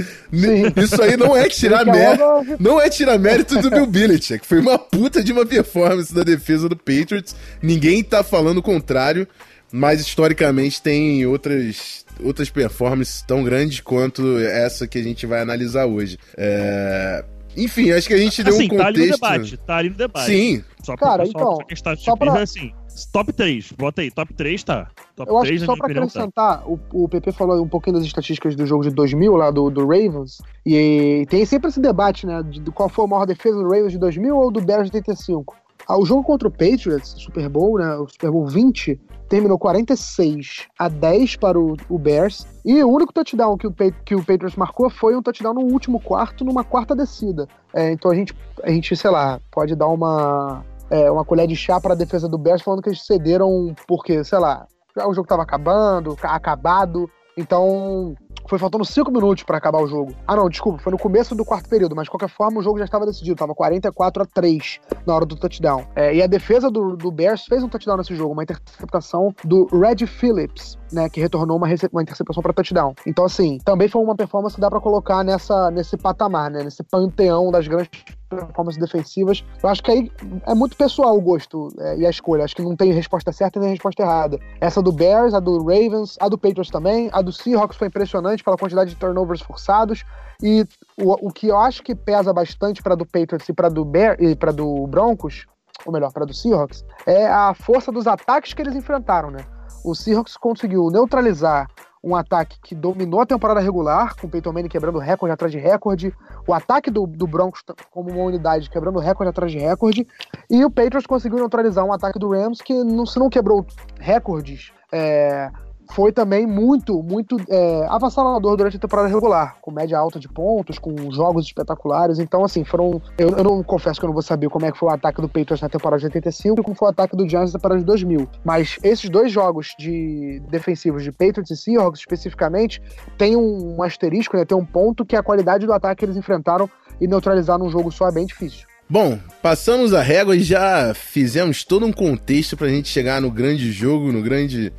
Isso 0.76 1.02
aí 1.02 1.16
não 1.16 1.36
é 1.36 1.48
tirar 1.48 1.86
mérito. 1.86 2.24
Não 2.60 2.82
é 2.82 2.90
tirar 2.90 3.18
mérito 3.18 3.62
do 3.62 3.70
Bill 3.70 3.86
Belichick. 3.86 4.46
Foi 4.46 4.60
uma 4.60 4.78
puta 4.78 5.24
de 5.24 5.32
uma 5.32 5.46
performance 5.46 6.14
da 6.14 6.24
defesa 6.24 6.68
do 6.68 6.76
Patriots. 6.76 7.36
Ninguém 7.62 8.04
tá 8.04 8.24
falando 8.24 8.58
o 8.58 8.64
contrário, 8.64 9.28
mas 9.72 10.02
historicamente 10.02 10.82
tem 10.82 11.26
outras. 11.26 12.04
Outras 12.24 12.50
performances 12.50 13.22
tão 13.24 13.44
grandes 13.44 13.82
quanto 13.82 14.40
essa 14.40 14.88
que 14.88 14.98
a 14.98 15.04
gente 15.04 15.26
vai 15.26 15.42
analisar 15.42 15.86
hoje. 15.86 16.18
É... 16.38 17.26
Enfim, 17.58 17.92
acho 17.92 18.08
que 18.08 18.14
a 18.14 18.18
gente 18.18 18.42
deu 18.42 18.56
um 18.56 18.68
contexto. 18.70 18.78
Tá 18.78 18.88
ali 18.88 19.00
no 19.00 19.12
debate, 19.12 19.58
tá 19.58 19.76
ali 19.76 19.90
no 19.90 19.96
debate. 19.96 20.26
Sim. 20.26 20.64
Só 20.82 20.96
pra, 20.96 21.08
Cara, 21.08 21.28
então, 21.28 21.58
só 21.98 22.16
pra... 22.16 22.42
assim, 22.42 22.72
Top 23.12 23.32
3, 23.32 23.74
bota 23.74 24.02
aí, 24.02 24.12
top 24.12 24.34
3 24.34 24.64
tá. 24.64 24.88
Top 25.16 25.30
eu 25.30 25.38
acho 25.38 25.48
3, 25.48 25.62
que 25.62 25.66
só 25.66 25.76
pra 25.76 25.88
tá. 25.88 25.94
acrescentar, 25.94 26.60
tá. 26.60 26.64
o, 26.66 26.80
o 26.94 27.10
PP 27.10 27.32
falou 27.34 27.62
um 27.62 27.68
pouquinho 27.68 27.98
das 27.98 28.06
estatísticas 28.06 28.56
do 28.56 28.66
jogo 28.66 28.84
de 28.84 28.90
2000, 28.92 29.36
lá 29.36 29.52
do, 29.52 29.70
do 29.70 29.82
Ravens, 29.82 30.42
e 30.66 31.26
tem 31.30 31.46
sempre 31.46 31.70
esse 31.70 31.80
debate, 31.80 32.26
né, 32.26 32.42
de, 32.44 32.60
de 32.60 32.72
qual 32.72 32.90
foi 32.90 33.06
a 33.06 33.08
maior 33.08 33.26
defesa 33.26 33.58
do 33.58 33.64
Ravens 33.70 33.92
de 33.92 33.98
2000 33.98 34.36
ou 34.36 34.52
do 34.52 34.62
Bears 34.62 34.90
de 34.90 34.98
85. 34.98 35.56
Ah, 35.88 36.00
o 36.00 36.06
jogo 36.06 36.24
contra 36.24 36.48
o 36.48 36.52
Patriots, 36.52 37.16
Super 37.18 37.48
Bowl, 37.48 37.78
né? 37.78 37.96
O 37.98 38.08
Super 38.08 38.32
Bowl 38.32 38.48
20, 38.48 39.00
terminou 39.30 39.58
46 39.58 40.68
a 40.80 40.88
10 40.90 41.36
para 41.36 41.60
o, 41.60 41.76
o 41.90 42.00
Bears. 42.00 42.48
E 42.66 42.84
o 42.84 42.90
único 42.90 43.14
touchdown 43.14 43.58
que 43.58 43.68
o, 43.68 43.74
que 44.04 44.16
o 44.16 44.20
Patriots 44.20 44.56
marcou 44.56 44.90
foi 44.90 45.16
um 45.16 45.22
touchdown 45.22 45.54
no 45.54 45.62
último 45.62 46.00
quarto, 46.00 46.44
numa 46.44 46.64
quarta 46.64 46.96
descida. 46.96 47.48
É, 47.74 47.92
então 47.92 48.10
a 48.10 48.16
gente, 48.16 48.34
a 48.64 48.72
gente, 48.72 48.96
sei 48.96 49.12
lá, 49.12 49.40
pode 49.52 49.76
dar 49.76 49.88
uma, 49.88 50.64
é, 50.90 51.10
uma 51.10 51.26
colher 51.26 51.48
de 51.48 51.56
chá 51.56 51.80
para 51.80 51.94
a 51.94 51.98
defesa 51.98 52.28
do 52.28 52.38
Bears 52.38 52.62
falando 52.62 52.82
que 52.82 52.90
eles 52.90 53.06
cederam 53.06 53.74
porque, 53.88 54.24
sei 54.24 54.40
lá, 54.40 54.68
o 54.98 55.14
jogo 55.14 55.24
estava 55.26 55.44
acabando, 55.44 56.18
acabado. 56.22 57.10
Então, 57.38 58.16
foi 58.48 58.60
faltando 58.60 58.86
5 58.86 59.12
minutos 59.12 59.44
para 59.44 59.58
acabar 59.58 59.82
o 59.82 59.88
jogo. 59.88 60.14
Ah, 60.28 60.36
não, 60.36 60.50
desculpa, 60.50 60.80
foi 60.80 60.92
no 60.92 60.98
começo 60.98 61.36
do 61.36 61.44
quarto 61.44 61.68
período, 61.68 61.96
mas 61.96 62.06
de 62.06 62.12
qualquer 62.12 62.30
forma 62.30 62.60
o 62.60 62.64
jogo 62.64 62.78
já 62.78 62.86
estava 62.86 63.06
decidido, 63.06 63.36
tava 63.36 63.56
44 63.56 64.24
a 64.24 64.26
3 64.26 64.80
na 65.06 65.16
hora 65.16 65.26
do 65.26 65.36
touchdown. 65.36 65.86
É, 65.96 66.16
e 66.16 66.22
a 66.22 66.28
defesa 66.28 66.70
do, 66.70 66.96
do, 66.96 67.12
Bears 67.12 67.46
fez 67.46 67.64
um 67.64 67.68
touchdown 67.68 67.98
nesse 67.98 68.16
jogo, 68.16 68.34
uma 68.34 68.44
interceptação 68.44 69.34
do 69.44 69.66
Red 69.66 70.06
Phillips, 70.06 70.78
né, 70.92 71.10
que 71.10 71.20
retornou 71.20 71.58
uma, 71.58 71.68
uma 71.92 72.02
interceptação 72.02 72.42
para 72.42 72.54
touchdown. 72.54 72.94
Então, 73.06 73.26
assim, 73.26 73.58
também 73.66 73.88
foi 73.88 74.02
uma 74.02 74.16
performance 74.16 74.56
que 74.56 74.62
dá 74.62 74.70
para 74.70 74.80
colocar 74.80 75.24
nessa, 75.24 75.72
nesse 75.72 75.98
patamar, 75.98 76.52
né, 76.52 76.64
nesse 76.64 76.84
panteão 76.84 77.52
das 77.52 77.68
grandes 77.68 77.90
performances 78.36 78.80
defensivas. 78.80 79.44
Eu 79.62 79.70
acho 79.70 79.84
que 79.84 79.92
aí 79.92 80.12
é 80.46 80.54
muito 80.54 80.76
pessoal 80.76 81.18
o 81.18 81.22
gosto 81.22 81.70
é, 81.80 81.98
e 81.98 82.06
a 82.06 82.10
escolha. 82.10 82.44
Acho 82.44 82.56
que 82.56 82.62
não 82.62 82.76
tem 82.76 82.92
resposta 82.92 83.32
certa 83.32 83.60
nem 83.60 83.70
resposta 83.70 84.04
errada. 84.04 84.40
Essa 84.60 84.82
do 84.82 84.92
Bears, 84.92 85.34
a 85.34 85.40
do 85.40 85.60
Ravens, 85.60 86.18
a 86.20 86.28
do 86.28 86.38
Patriots 86.38 86.70
também, 86.70 87.10
a 87.12 87.22
do 87.22 87.32
Seahawks 87.32 87.78
foi 87.78 87.88
impressionante 87.88 88.44
pela 88.44 88.58
quantidade 88.58 88.92
de 88.92 88.96
turnovers 88.96 89.42
forçados. 89.42 90.04
E 90.42 90.66
o, 90.98 91.28
o 91.28 91.32
que 91.32 91.48
eu 91.48 91.58
acho 91.58 91.84
que 91.84 91.96
pesa 91.96 92.34
bastante 92.34 92.82
para 92.82 92.96
do 92.96 93.06
Patriots 93.06 93.48
e 93.48 93.54
para 93.54 93.70
do 93.70 93.86
Bear 93.86 94.18
e 94.20 94.36
para 94.36 94.52
do 94.52 94.88
Broncos, 94.88 95.46
ou 95.86 95.94
melhor, 95.94 96.12
para 96.12 96.26
do 96.26 96.34
Seahawks, 96.34 96.84
é 97.06 97.28
a 97.28 97.54
força 97.54 97.92
dos 97.92 98.08
ataques 98.08 98.54
que 98.54 98.62
eles 98.62 98.76
enfrentaram, 98.76 99.32
né? 99.32 99.46
O 99.84 99.94
Seahawks 99.94 100.36
conseguiu 100.36 100.90
neutralizar 100.90 101.68
um 102.06 102.16
ataque 102.16 102.58
que 102.64 102.76
dominou 102.76 103.20
a 103.22 103.26
temporada 103.26 103.60
regular, 103.60 104.16
com 104.16 104.28
o 104.28 104.30
Peyton 104.30 104.54
Manning 104.54 104.70
quebrando 104.70 105.00
recorde 105.00 105.34
atrás 105.34 105.52
de 105.52 105.58
recorde, 105.58 106.14
o 106.48 106.54
ataque 106.54 106.92
do, 106.92 107.08
do 107.08 107.26
Broncos 107.26 107.64
como 107.90 108.12
uma 108.12 108.24
unidade 108.24 108.70
quebrando 108.70 109.00
recorde 109.00 109.32
atrás 109.32 109.52
de 109.52 109.58
recorde, 109.58 110.08
e 110.48 110.64
o 110.64 110.70
Patriots 110.70 111.08
conseguiu 111.08 111.40
neutralizar 111.40 111.84
um 111.84 111.92
ataque 111.92 112.20
do 112.20 112.30
Rams 112.30 112.62
que 112.62 112.76
não, 112.84 113.08
se 113.08 113.18
não 113.18 113.28
quebrou 113.28 113.66
recordes, 114.00 114.72
é, 114.92 115.50
foi 115.92 116.12
também 116.12 116.46
muito, 116.46 117.02
muito 117.04 117.38
é, 117.50 117.86
avassalador 117.90 118.58
durante 118.58 118.78
a 118.78 118.80
temporada 118.80 119.08
regular, 119.08 119.58
com 119.62 119.72
média 119.72 119.98
alta 119.98 120.20
de 120.20 120.28
pontos, 120.28 120.80
com 120.80 121.12
jogos 121.12 121.46
espetaculares. 121.46 122.20
Então, 122.20 122.44
assim, 122.44 122.64
foram. 122.64 123.02
Eu, 123.18 123.30
eu 123.30 123.44
não 123.44 123.64
confesso 123.64 124.00
que 124.00 124.06
eu 124.06 124.08
não 124.08 124.14
vou 124.14 124.24
saber 124.24 124.50
como 124.50 124.66
é 124.66 124.72
que 124.72 124.78
foi 124.78 124.90
o 124.90 124.92
ataque 124.92 125.22
do 125.22 125.28
Patriots 125.28 125.62
na 125.62 125.70
temporada 125.70 126.00
de 126.00 126.06
85 126.06 126.60
e 126.60 126.64
como 126.64 126.76
foi 126.76 126.88
o 126.88 126.92
ataque 126.92 127.16
do 127.16 127.28
Giants 127.28 127.54
na 127.54 127.60
temporada 127.60 127.80
de 127.80 127.86
2000. 127.86 128.28
Mas 128.44 128.78
esses 128.84 129.10
dois 129.10 129.32
jogos 129.32 129.74
de 129.78 130.42
defensivos 130.50 131.04
de 131.04 131.12
Patriots 131.12 131.52
e 131.52 131.58
Seahawks, 131.58 132.00
especificamente, 132.00 132.82
tem 133.18 133.36
um, 133.36 133.78
um 133.78 133.84
asterisco, 133.84 134.38
né, 134.38 134.46
tem 134.46 134.58
um 134.58 134.66
ponto 134.66 135.06
que 135.06 135.16
a 135.16 135.24
qualidade 135.24 135.66
do 135.66 135.74
ataque 135.74 136.00
que 136.00 136.06
eles 136.06 136.18
enfrentaram 136.18 136.70
e 137.00 137.08
neutralizaram 137.08 137.66
um 137.66 137.70
jogo 137.70 137.92
só 137.92 138.08
é 138.08 138.12
bem 138.12 138.26
difícil. 138.26 138.68
Bom, 138.88 139.18
passamos 139.42 139.94
a 139.94 140.02
régua 140.02 140.36
e 140.36 140.42
já 140.42 140.94
fizemos 140.94 141.64
todo 141.64 141.86
um 141.86 141.92
contexto 141.92 142.56
pra 142.56 142.68
gente 142.68 142.88
chegar 142.88 143.20
no 143.20 143.32
grande 143.32 143.72
jogo, 143.72 144.12
no 144.12 144.22
grande 144.22 144.72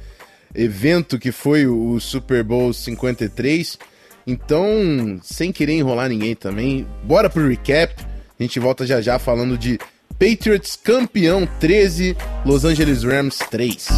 evento 0.56 1.18
que 1.18 1.30
foi 1.30 1.66
o 1.66 2.00
Super 2.00 2.42
Bowl 2.42 2.72
53. 2.72 3.78
Então, 4.26 5.20
sem 5.22 5.52
querer 5.52 5.74
enrolar 5.74 6.08
ninguém 6.08 6.34
também, 6.34 6.86
bora 7.04 7.30
pro 7.30 7.48
recap. 7.48 7.94
A 8.38 8.42
gente 8.42 8.58
volta 8.58 8.86
já 8.86 9.00
já 9.00 9.18
falando 9.18 9.56
de 9.56 9.78
Patriots 10.18 10.76
campeão 10.76 11.48
13, 11.60 12.16
Los 12.44 12.64
Angeles 12.64 13.04
Rams 13.04 13.38
3. 13.50 13.88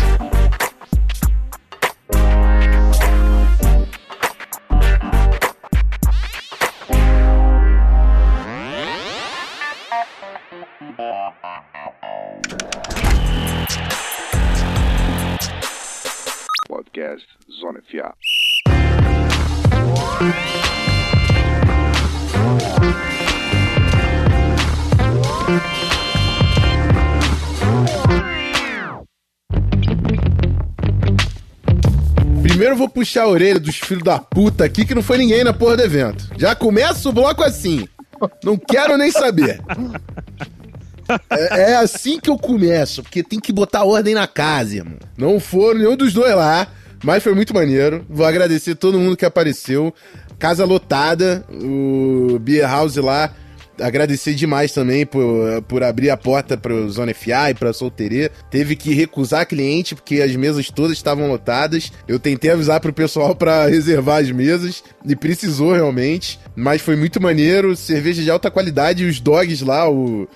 Podcast 16.98 17.26
Zona 17.60 17.80
FA. 17.82 18.14
Primeiro 32.42 32.76
vou 32.76 32.88
puxar 32.88 33.22
a 33.22 33.28
orelha 33.28 33.60
dos 33.60 33.76
filhos 33.76 34.02
da 34.02 34.18
puta 34.18 34.64
aqui 34.64 34.84
que 34.84 34.94
não 34.94 35.02
foi 35.02 35.18
ninguém 35.18 35.44
na 35.44 35.52
porra 35.52 35.76
do 35.76 35.82
evento. 35.84 36.28
Já 36.36 36.56
começa 36.56 37.08
o 37.08 37.12
bloco 37.12 37.44
assim. 37.44 37.86
Não 38.42 38.56
quero 38.56 38.96
nem 38.96 39.12
saber. 39.12 39.60
É, 41.30 41.72
é, 41.72 41.76
assim 41.76 42.18
que 42.18 42.28
eu 42.28 42.36
começo, 42.36 43.02
porque 43.02 43.22
tem 43.22 43.40
que 43.40 43.52
botar 43.52 43.84
ordem 43.84 44.14
na 44.14 44.26
casa, 44.26 44.76
irmão. 44.76 44.98
Não 45.16 45.38
foram 45.38 45.78
nenhum 45.78 45.96
dos 45.96 46.12
dois 46.12 46.34
lá, 46.34 46.68
mas 47.02 47.22
foi 47.22 47.34
muito 47.34 47.54
maneiro. 47.54 48.04
Vou 48.08 48.26
agradecer 48.26 48.74
todo 48.74 48.98
mundo 48.98 49.16
que 49.16 49.24
apareceu. 49.24 49.94
Casa 50.38 50.64
lotada, 50.64 51.44
o 51.50 52.38
Beer 52.40 52.68
House 52.68 52.96
lá 52.96 53.32
agradecer 53.80 54.34
demais 54.34 54.72
também 54.72 55.06
por, 55.06 55.62
por 55.62 55.82
abrir 55.82 56.10
a 56.10 56.16
porta 56.16 56.56
para 56.56 56.74
o 56.74 56.90
Zona 56.90 57.14
FA 57.14 57.50
e 57.50 57.54
para 57.54 57.70
a 57.70 57.72
Solteria. 57.72 58.30
Teve 58.50 58.76
que 58.76 58.92
recusar 58.92 59.46
cliente 59.46 59.94
porque 59.94 60.20
as 60.20 60.34
mesas 60.34 60.70
todas 60.70 60.92
estavam 60.92 61.28
lotadas. 61.28 61.92
Eu 62.06 62.18
tentei 62.18 62.50
avisar 62.50 62.80
pro 62.80 62.92
pessoal 62.92 63.34
para 63.34 63.66
reservar 63.68 64.22
as 64.22 64.30
mesas 64.30 64.82
e 65.06 65.14
precisou 65.14 65.72
realmente, 65.72 66.38
mas 66.54 66.82
foi 66.82 66.96
muito 66.96 67.20
maneiro, 67.20 67.74
cerveja 67.76 68.22
de 68.22 68.30
alta 68.30 68.50
qualidade 68.50 69.04
e 69.04 69.08
os 69.08 69.20
dogs 69.20 69.64
lá, 69.64 69.88
o, 69.88 70.22
uh, 70.22 70.28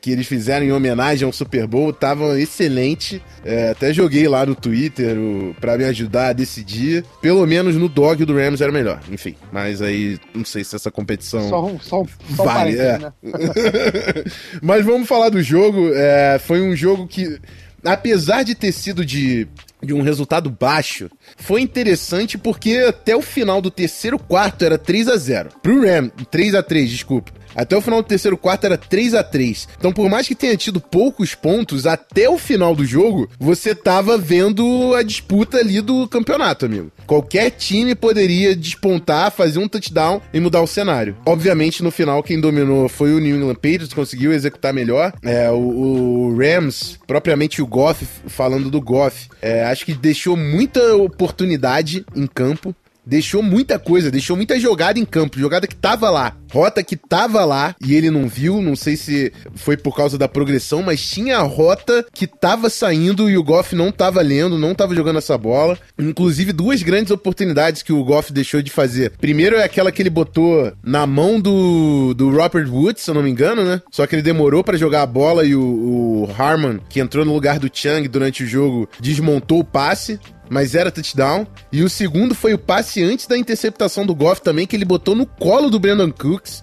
que 0.00 0.10
eles 0.10 0.26
fizeram 0.26 0.64
em 0.64 0.72
homenagem 0.72 1.26
ao 1.26 1.32
Super 1.32 1.66
Bowl, 1.66 1.90
estavam 1.90 2.36
excelente. 2.36 3.22
É, 3.44 3.70
até 3.70 3.92
joguei 3.92 4.26
lá 4.28 4.46
no 4.46 4.54
Twitter 4.54 5.16
para 5.60 5.76
me 5.76 5.84
ajudar 5.84 6.28
a 6.28 6.32
decidir. 6.32 7.04
Pelo 7.20 7.46
menos 7.46 7.76
no 7.76 7.88
dog 7.88 8.24
do 8.24 8.34
Rams 8.34 8.60
era 8.60 8.72
melhor. 8.72 9.00
Enfim, 9.10 9.34
mas 9.52 9.82
aí 9.82 10.18
não 10.34 10.44
sei 10.44 10.64
se 10.64 10.76
essa 10.76 10.90
competição 10.90 11.48
só, 11.48 11.68
só, 11.82 12.04
só 12.36 12.44
vale 12.44 12.73
é. 12.78 12.98
Né? 12.98 13.12
Mas 14.62 14.84
vamos 14.84 15.08
falar 15.08 15.28
do 15.28 15.42
jogo. 15.42 15.90
É, 15.94 16.38
foi 16.38 16.60
um 16.60 16.74
jogo 16.74 17.06
que, 17.06 17.38
apesar 17.84 18.42
de 18.42 18.54
ter 18.54 18.72
sido 18.72 19.04
de, 19.04 19.48
de 19.82 19.92
um 19.92 20.02
resultado 20.02 20.50
baixo, 20.50 21.10
foi 21.36 21.60
interessante 21.60 22.38
porque 22.38 22.84
até 22.88 23.14
o 23.16 23.22
final 23.22 23.60
do 23.60 23.70
terceiro 23.70 24.18
quarto 24.18 24.64
era 24.64 24.78
3 24.78 25.08
a 25.08 25.16
0 25.16 25.50
Pro 25.62 25.84
Ram, 25.84 26.08
3 26.08 26.54
a 26.54 26.62
3 26.62 26.90
desculpa. 26.90 27.32
Até 27.54 27.76
o 27.76 27.80
final 27.80 28.02
do 28.02 28.08
terceiro 28.08 28.36
quarto 28.36 28.64
era 28.64 28.76
3 28.76 29.14
a 29.14 29.22
3 29.22 29.68
Então, 29.78 29.92
por 29.92 30.08
mais 30.08 30.26
que 30.26 30.34
tenha 30.34 30.56
tido 30.56 30.80
poucos 30.80 31.34
pontos, 31.34 31.86
até 31.86 32.28
o 32.28 32.38
final 32.38 32.74
do 32.74 32.84
jogo, 32.84 33.28
você 33.38 33.74
tava 33.74 34.18
vendo 34.18 34.94
a 34.94 35.02
disputa 35.02 35.58
ali 35.58 35.80
do 35.80 36.08
campeonato, 36.08 36.66
amigo. 36.66 36.90
Qualquer 37.06 37.50
time 37.50 37.94
poderia 37.94 38.56
despontar, 38.56 39.30
fazer 39.30 39.58
um 39.58 39.68
touchdown 39.68 40.20
e 40.32 40.40
mudar 40.40 40.62
o 40.62 40.66
cenário. 40.66 41.16
Obviamente, 41.26 41.82
no 41.82 41.90
final, 41.90 42.22
quem 42.22 42.40
dominou 42.40 42.88
foi 42.88 43.14
o 43.14 43.20
New 43.20 43.36
England 43.36 43.54
Patriots, 43.54 43.92
conseguiu 43.92 44.32
executar 44.32 44.72
melhor. 44.72 45.12
É, 45.22 45.50
o, 45.50 45.56
o 45.56 46.36
Rams, 46.36 46.98
propriamente 47.06 47.62
o 47.62 47.66
Goff, 47.66 48.06
falando 48.26 48.70
do 48.70 48.80
Goff, 48.80 49.28
é, 49.40 49.64
acho 49.64 49.84
que 49.84 49.94
deixou 49.94 50.36
muita 50.36 50.96
oportunidade 50.96 52.04
em 52.14 52.26
campo 52.26 52.74
deixou 53.06 53.42
muita 53.42 53.78
coisa, 53.78 54.10
deixou 54.10 54.36
muita 54.36 54.58
jogada 54.58 54.98
em 54.98 55.04
campo, 55.04 55.38
jogada 55.38 55.66
que 55.66 55.76
tava 55.76 56.08
lá, 56.10 56.36
rota 56.54 56.84
que 56.84 56.94
tava 56.94 57.44
lá 57.44 57.74
e 57.84 57.96
ele 57.96 58.12
não 58.12 58.28
viu, 58.28 58.62
não 58.62 58.76
sei 58.76 58.96
se 58.96 59.32
foi 59.56 59.76
por 59.76 59.96
causa 59.96 60.16
da 60.16 60.28
progressão, 60.28 60.84
mas 60.84 61.04
tinha 61.04 61.38
a 61.38 61.42
rota 61.42 62.06
que 62.14 62.28
tava 62.28 62.70
saindo 62.70 63.28
e 63.28 63.36
o 63.36 63.42
Goff 63.42 63.74
não 63.74 63.90
tava 63.90 64.22
lendo, 64.22 64.56
não 64.56 64.72
tava 64.72 64.94
jogando 64.94 65.18
essa 65.18 65.36
bola. 65.36 65.76
Inclusive 65.98 66.52
duas 66.52 66.80
grandes 66.80 67.10
oportunidades 67.10 67.82
que 67.82 67.92
o 67.92 68.04
Goff 68.04 68.32
deixou 68.32 68.62
de 68.62 68.70
fazer. 68.70 69.10
Primeiro 69.20 69.56
é 69.56 69.64
aquela 69.64 69.90
que 69.90 70.00
ele 70.00 70.10
botou 70.10 70.72
na 70.80 71.04
mão 71.08 71.40
do, 71.40 72.14
do 72.14 72.30
Robert 72.30 72.70
Woods, 72.72 73.02
se 73.02 73.10
eu 73.10 73.14
não 73.14 73.22
me 73.22 73.30
engano, 73.30 73.64
né? 73.64 73.82
Só 73.90 74.06
que 74.06 74.14
ele 74.14 74.22
demorou 74.22 74.62
para 74.62 74.78
jogar 74.78 75.02
a 75.02 75.06
bola 75.06 75.44
e 75.44 75.56
o, 75.56 75.60
o 75.60 76.30
Harman, 76.38 76.78
que 76.88 77.00
entrou 77.00 77.24
no 77.24 77.34
lugar 77.34 77.58
do 77.58 77.70
Chang 77.72 78.06
durante 78.06 78.44
o 78.44 78.46
jogo, 78.46 78.88
desmontou 79.00 79.58
o 79.58 79.64
passe 79.64 80.20
mas 80.48 80.74
era 80.74 80.90
touchdown. 80.90 81.46
E 81.72 81.82
o 81.82 81.88
segundo 81.88 82.34
foi 82.34 82.54
o 82.54 82.58
passe 82.58 83.02
antes 83.02 83.26
da 83.26 83.36
interceptação 83.36 84.06
do 84.06 84.14
Goff 84.14 84.42
também, 84.42 84.66
que 84.66 84.76
ele 84.76 84.84
botou 84.84 85.14
no 85.14 85.26
colo 85.26 85.70
do 85.70 85.78
Brandon 85.78 86.10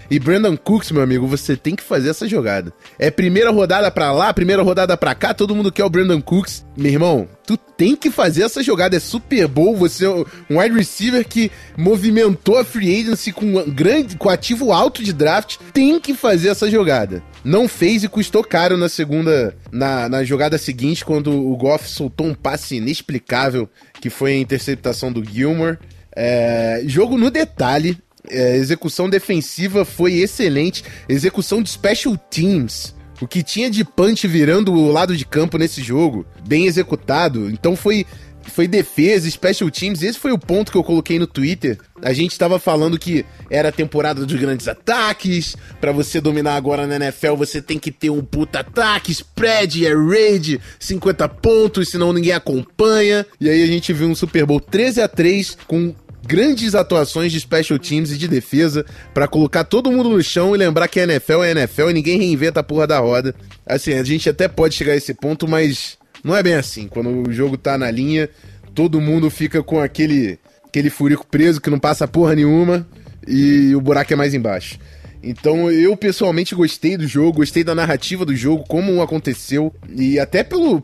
E 0.10 0.20
Brandon 0.20 0.56
Cooks, 0.58 0.92
meu 0.92 1.02
amigo, 1.02 1.28
você 1.28 1.56
tem 1.56 1.76
que 1.76 1.84
fazer 1.84 2.10
essa 2.10 2.28
jogada. 2.28 2.74
É 3.00 3.10
primeira 3.10 3.52
rodada 3.52 3.90
pra 3.90 4.12
lá, 4.12 4.34
primeira 4.34 4.62
rodada 4.62 4.96
pra 4.98 5.16
cá, 5.16 5.34
todo 5.34 5.56
mundo 5.56 5.72
quer 5.72 5.84
o 5.84 5.90
Brandon 5.90 6.22
Cooks. 6.22 6.66
Meu 6.78 6.92
irmão, 6.92 7.28
tu 7.46 7.58
tem 7.58 7.96
que 7.96 8.12
fazer 8.12 8.44
essa 8.44 8.62
jogada. 8.64 8.96
É 8.96 9.00
Super 9.00 9.48
Bowl, 9.48 9.76
você 9.76 10.06
é 10.06 10.10
um 10.10 10.60
wide 10.60 10.76
receiver 10.76 11.28
que 11.28 11.52
movimentou 11.78 12.58
a 12.58 12.64
free 12.64 13.02
agency 13.02 13.32
com 13.32 13.64
grande, 13.70 14.16
com 14.18 14.30
ativo 14.30 14.72
alto 14.72 15.04
de 15.04 15.14
draft, 15.14 15.58
tem 15.74 16.00
que 16.00 16.14
fazer 16.14 16.50
essa 16.50 16.70
jogada. 16.70 17.24
não 17.44 17.68
fez 17.68 18.04
e 18.04 18.08
custou 18.08 18.44
caro 18.44 18.78
na 18.78 18.88
segunda, 18.88 19.56
na, 19.72 20.08
na 20.08 20.24
jogada 20.24 20.58
seguinte, 20.58 21.04
quando 21.04 21.32
o 21.32 21.56
Goff 21.58 21.90
soltou 21.90 22.28
um 22.28 22.34
passe 22.34 22.76
inexplicável, 22.76 23.70
que 24.00 24.10
foi 24.10 24.34
a 24.34 24.38
interceptação 24.38 25.12
do 25.12 25.24
Gilmore. 25.24 25.78
É, 26.16 26.84
jogo 26.86 27.18
no 27.18 27.32
detalhe, 27.32 27.98
é, 28.30 28.56
execução 28.56 29.10
defensiva 29.10 29.86
foi 29.86 30.16
excelente, 30.16 30.84
execução 31.08 31.62
de 31.62 31.70
special 31.70 32.18
teams. 32.18 32.96
O 33.22 33.28
que 33.28 33.44
tinha 33.44 33.70
de 33.70 33.86
punch 33.86 34.28
virando 34.28 34.74
o 34.74 34.92
lado 34.92 35.16
de 35.16 35.26
campo 35.26 35.58
nesse 35.58 35.82
jogo, 35.82 36.26
bem 36.48 36.66
executado. 36.66 37.50
Então 37.52 37.76
foi 37.76 38.06
foi 38.50 38.68
defesa, 38.68 39.30
special 39.30 39.70
teams. 39.70 40.02
Esse 40.02 40.20
foi 40.20 40.32
o 40.32 40.38
ponto 40.38 40.72
que 40.72 40.78
eu 40.78 40.84
coloquei 40.84 41.20
no 41.20 41.28
Twitter. 41.28 41.78
A 42.02 42.14
gente 42.14 42.32
estava 42.32 42.60
falando 42.60 42.98
que 42.98 43.26
era 43.50 43.70
a 43.70 43.72
temporada 43.72 44.26
dos 44.26 44.40
grandes 44.40 44.68
ataques. 44.68 45.56
Para 45.80 45.92
você 45.92 46.20
dominar 46.20 46.56
agora 46.56 46.88
na 46.88 46.96
NFL, 46.96 47.36
você 47.36 47.62
tem 47.62 47.78
que 47.78 47.92
ter 47.92 48.10
um 48.10 48.24
puta 48.24 48.60
ataque, 48.60 49.12
spread, 49.12 49.86
air 49.86 50.08
raid, 50.08 50.60
50 50.80 51.30
pontos, 51.30 51.90
senão 51.90 52.12
ninguém 52.12 52.34
acompanha. 52.34 53.26
E 53.40 53.50
aí 53.50 53.64
a 53.64 53.68
gente 53.68 53.94
viu 53.94 54.08
um 54.08 54.16
Super 54.16 54.46
Bowl 54.46 54.60
13 54.60 55.02
a 55.02 55.08
3 55.08 55.58
com 55.68 55.94
grandes 56.32 56.76
atuações 56.76 57.30
de 57.30 57.42
special 57.42 57.78
teams 57.78 58.10
e 58.10 58.18
de 58.18 58.26
defesa 58.26 58.86
para 59.14 59.28
colocar 59.28 59.66
todo 59.66 59.92
mundo 59.92 60.12
no 60.12 60.24
chão 60.24 60.56
e 60.56 60.58
lembrar 60.58 60.88
que 60.88 60.98
a 60.98 61.04
NFL 61.04 61.44
é 61.44 61.52
NFL 61.52 61.90
e 61.90 61.94
ninguém 61.94 62.18
reinventa 62.18 62.62
a 62.62 62.64
porra 62.64 62.88
da 62.88 63.00
roda. 63.00 63.36
Assim, 63.66 63.96
a 63.96 64.04
gente 64.06 64.30
até 64.30 64.48
pode 64.48 64.74
chegar 64.74 64.94
a 64.94 64.96
esse 64.96 65.14
ponto, 65.14 65.46
mas 65.46 65.98
não 66.24 66.34
é 66.34 66.42
bem 66.42 66.54
assim. 66.54 66.88
Quando 66.88 67.28
o 67.28 67.34
jogo 67.34 67.58
tá 67.58 67.78
na 67.78 67.92
linha, 67.92 68.30
todo 68.74 69.02
mundo 69.02 69.30
fica 69.30 69.62
com 69.62 69.82
aquele, 69.82 70.40
aquele 70.66 70.90
furico 70.90 71.28
preso 71.28 71.60
que 71.60 71.70
não 71.70 71.78
passa 71.78 72.08
porra 72.08 72.34
nenhuma 72.34 72.88
e 73.28 73.76
o 73.76 73.82
buraco 73.82 74.14
é 74.14 74.16
mais 74.16 74.34
embaixo. 74.34 74.80
Então 75.22 75.70
eu 75.70 75.98
pessoalmente 75.98 76.56
gostei 76.56 76.96
do 76.96 77.06
jogo, 77.06 77.40
gostei 77.40 77.62
da 77.62 77.76
narrativa 77.76 78.24
do 78.24 78.34
jogo, 78.34 78.64
como 78.70 79.02
aconteceu 79.02 79.74
e 79.94 80.18
até 80.18 80.46
pelo 80.46 80.82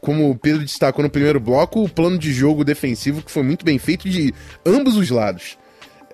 como 0.00 0.30
o 0.30 0.38
Pedro 0.38 0.62
destacou 0.62 1.02
no 1.02 1.10
primeiro 1.10 1.40
bloco, 1.40 1.82
o 1.82 1.88
plano 1.88 2.18
de 2.18 2.32
jogo 2.32 2.64
defensivo 2.64 3.22
que 3.22 3.30
foi 3.30 3.42
muito 3.42 3.64
bem 3.64 3.78
feito 3.78 4.08
de 4.08 4.32
ambos 4.64 4.96
os 4.96 5.10
lados. 5.10 5.58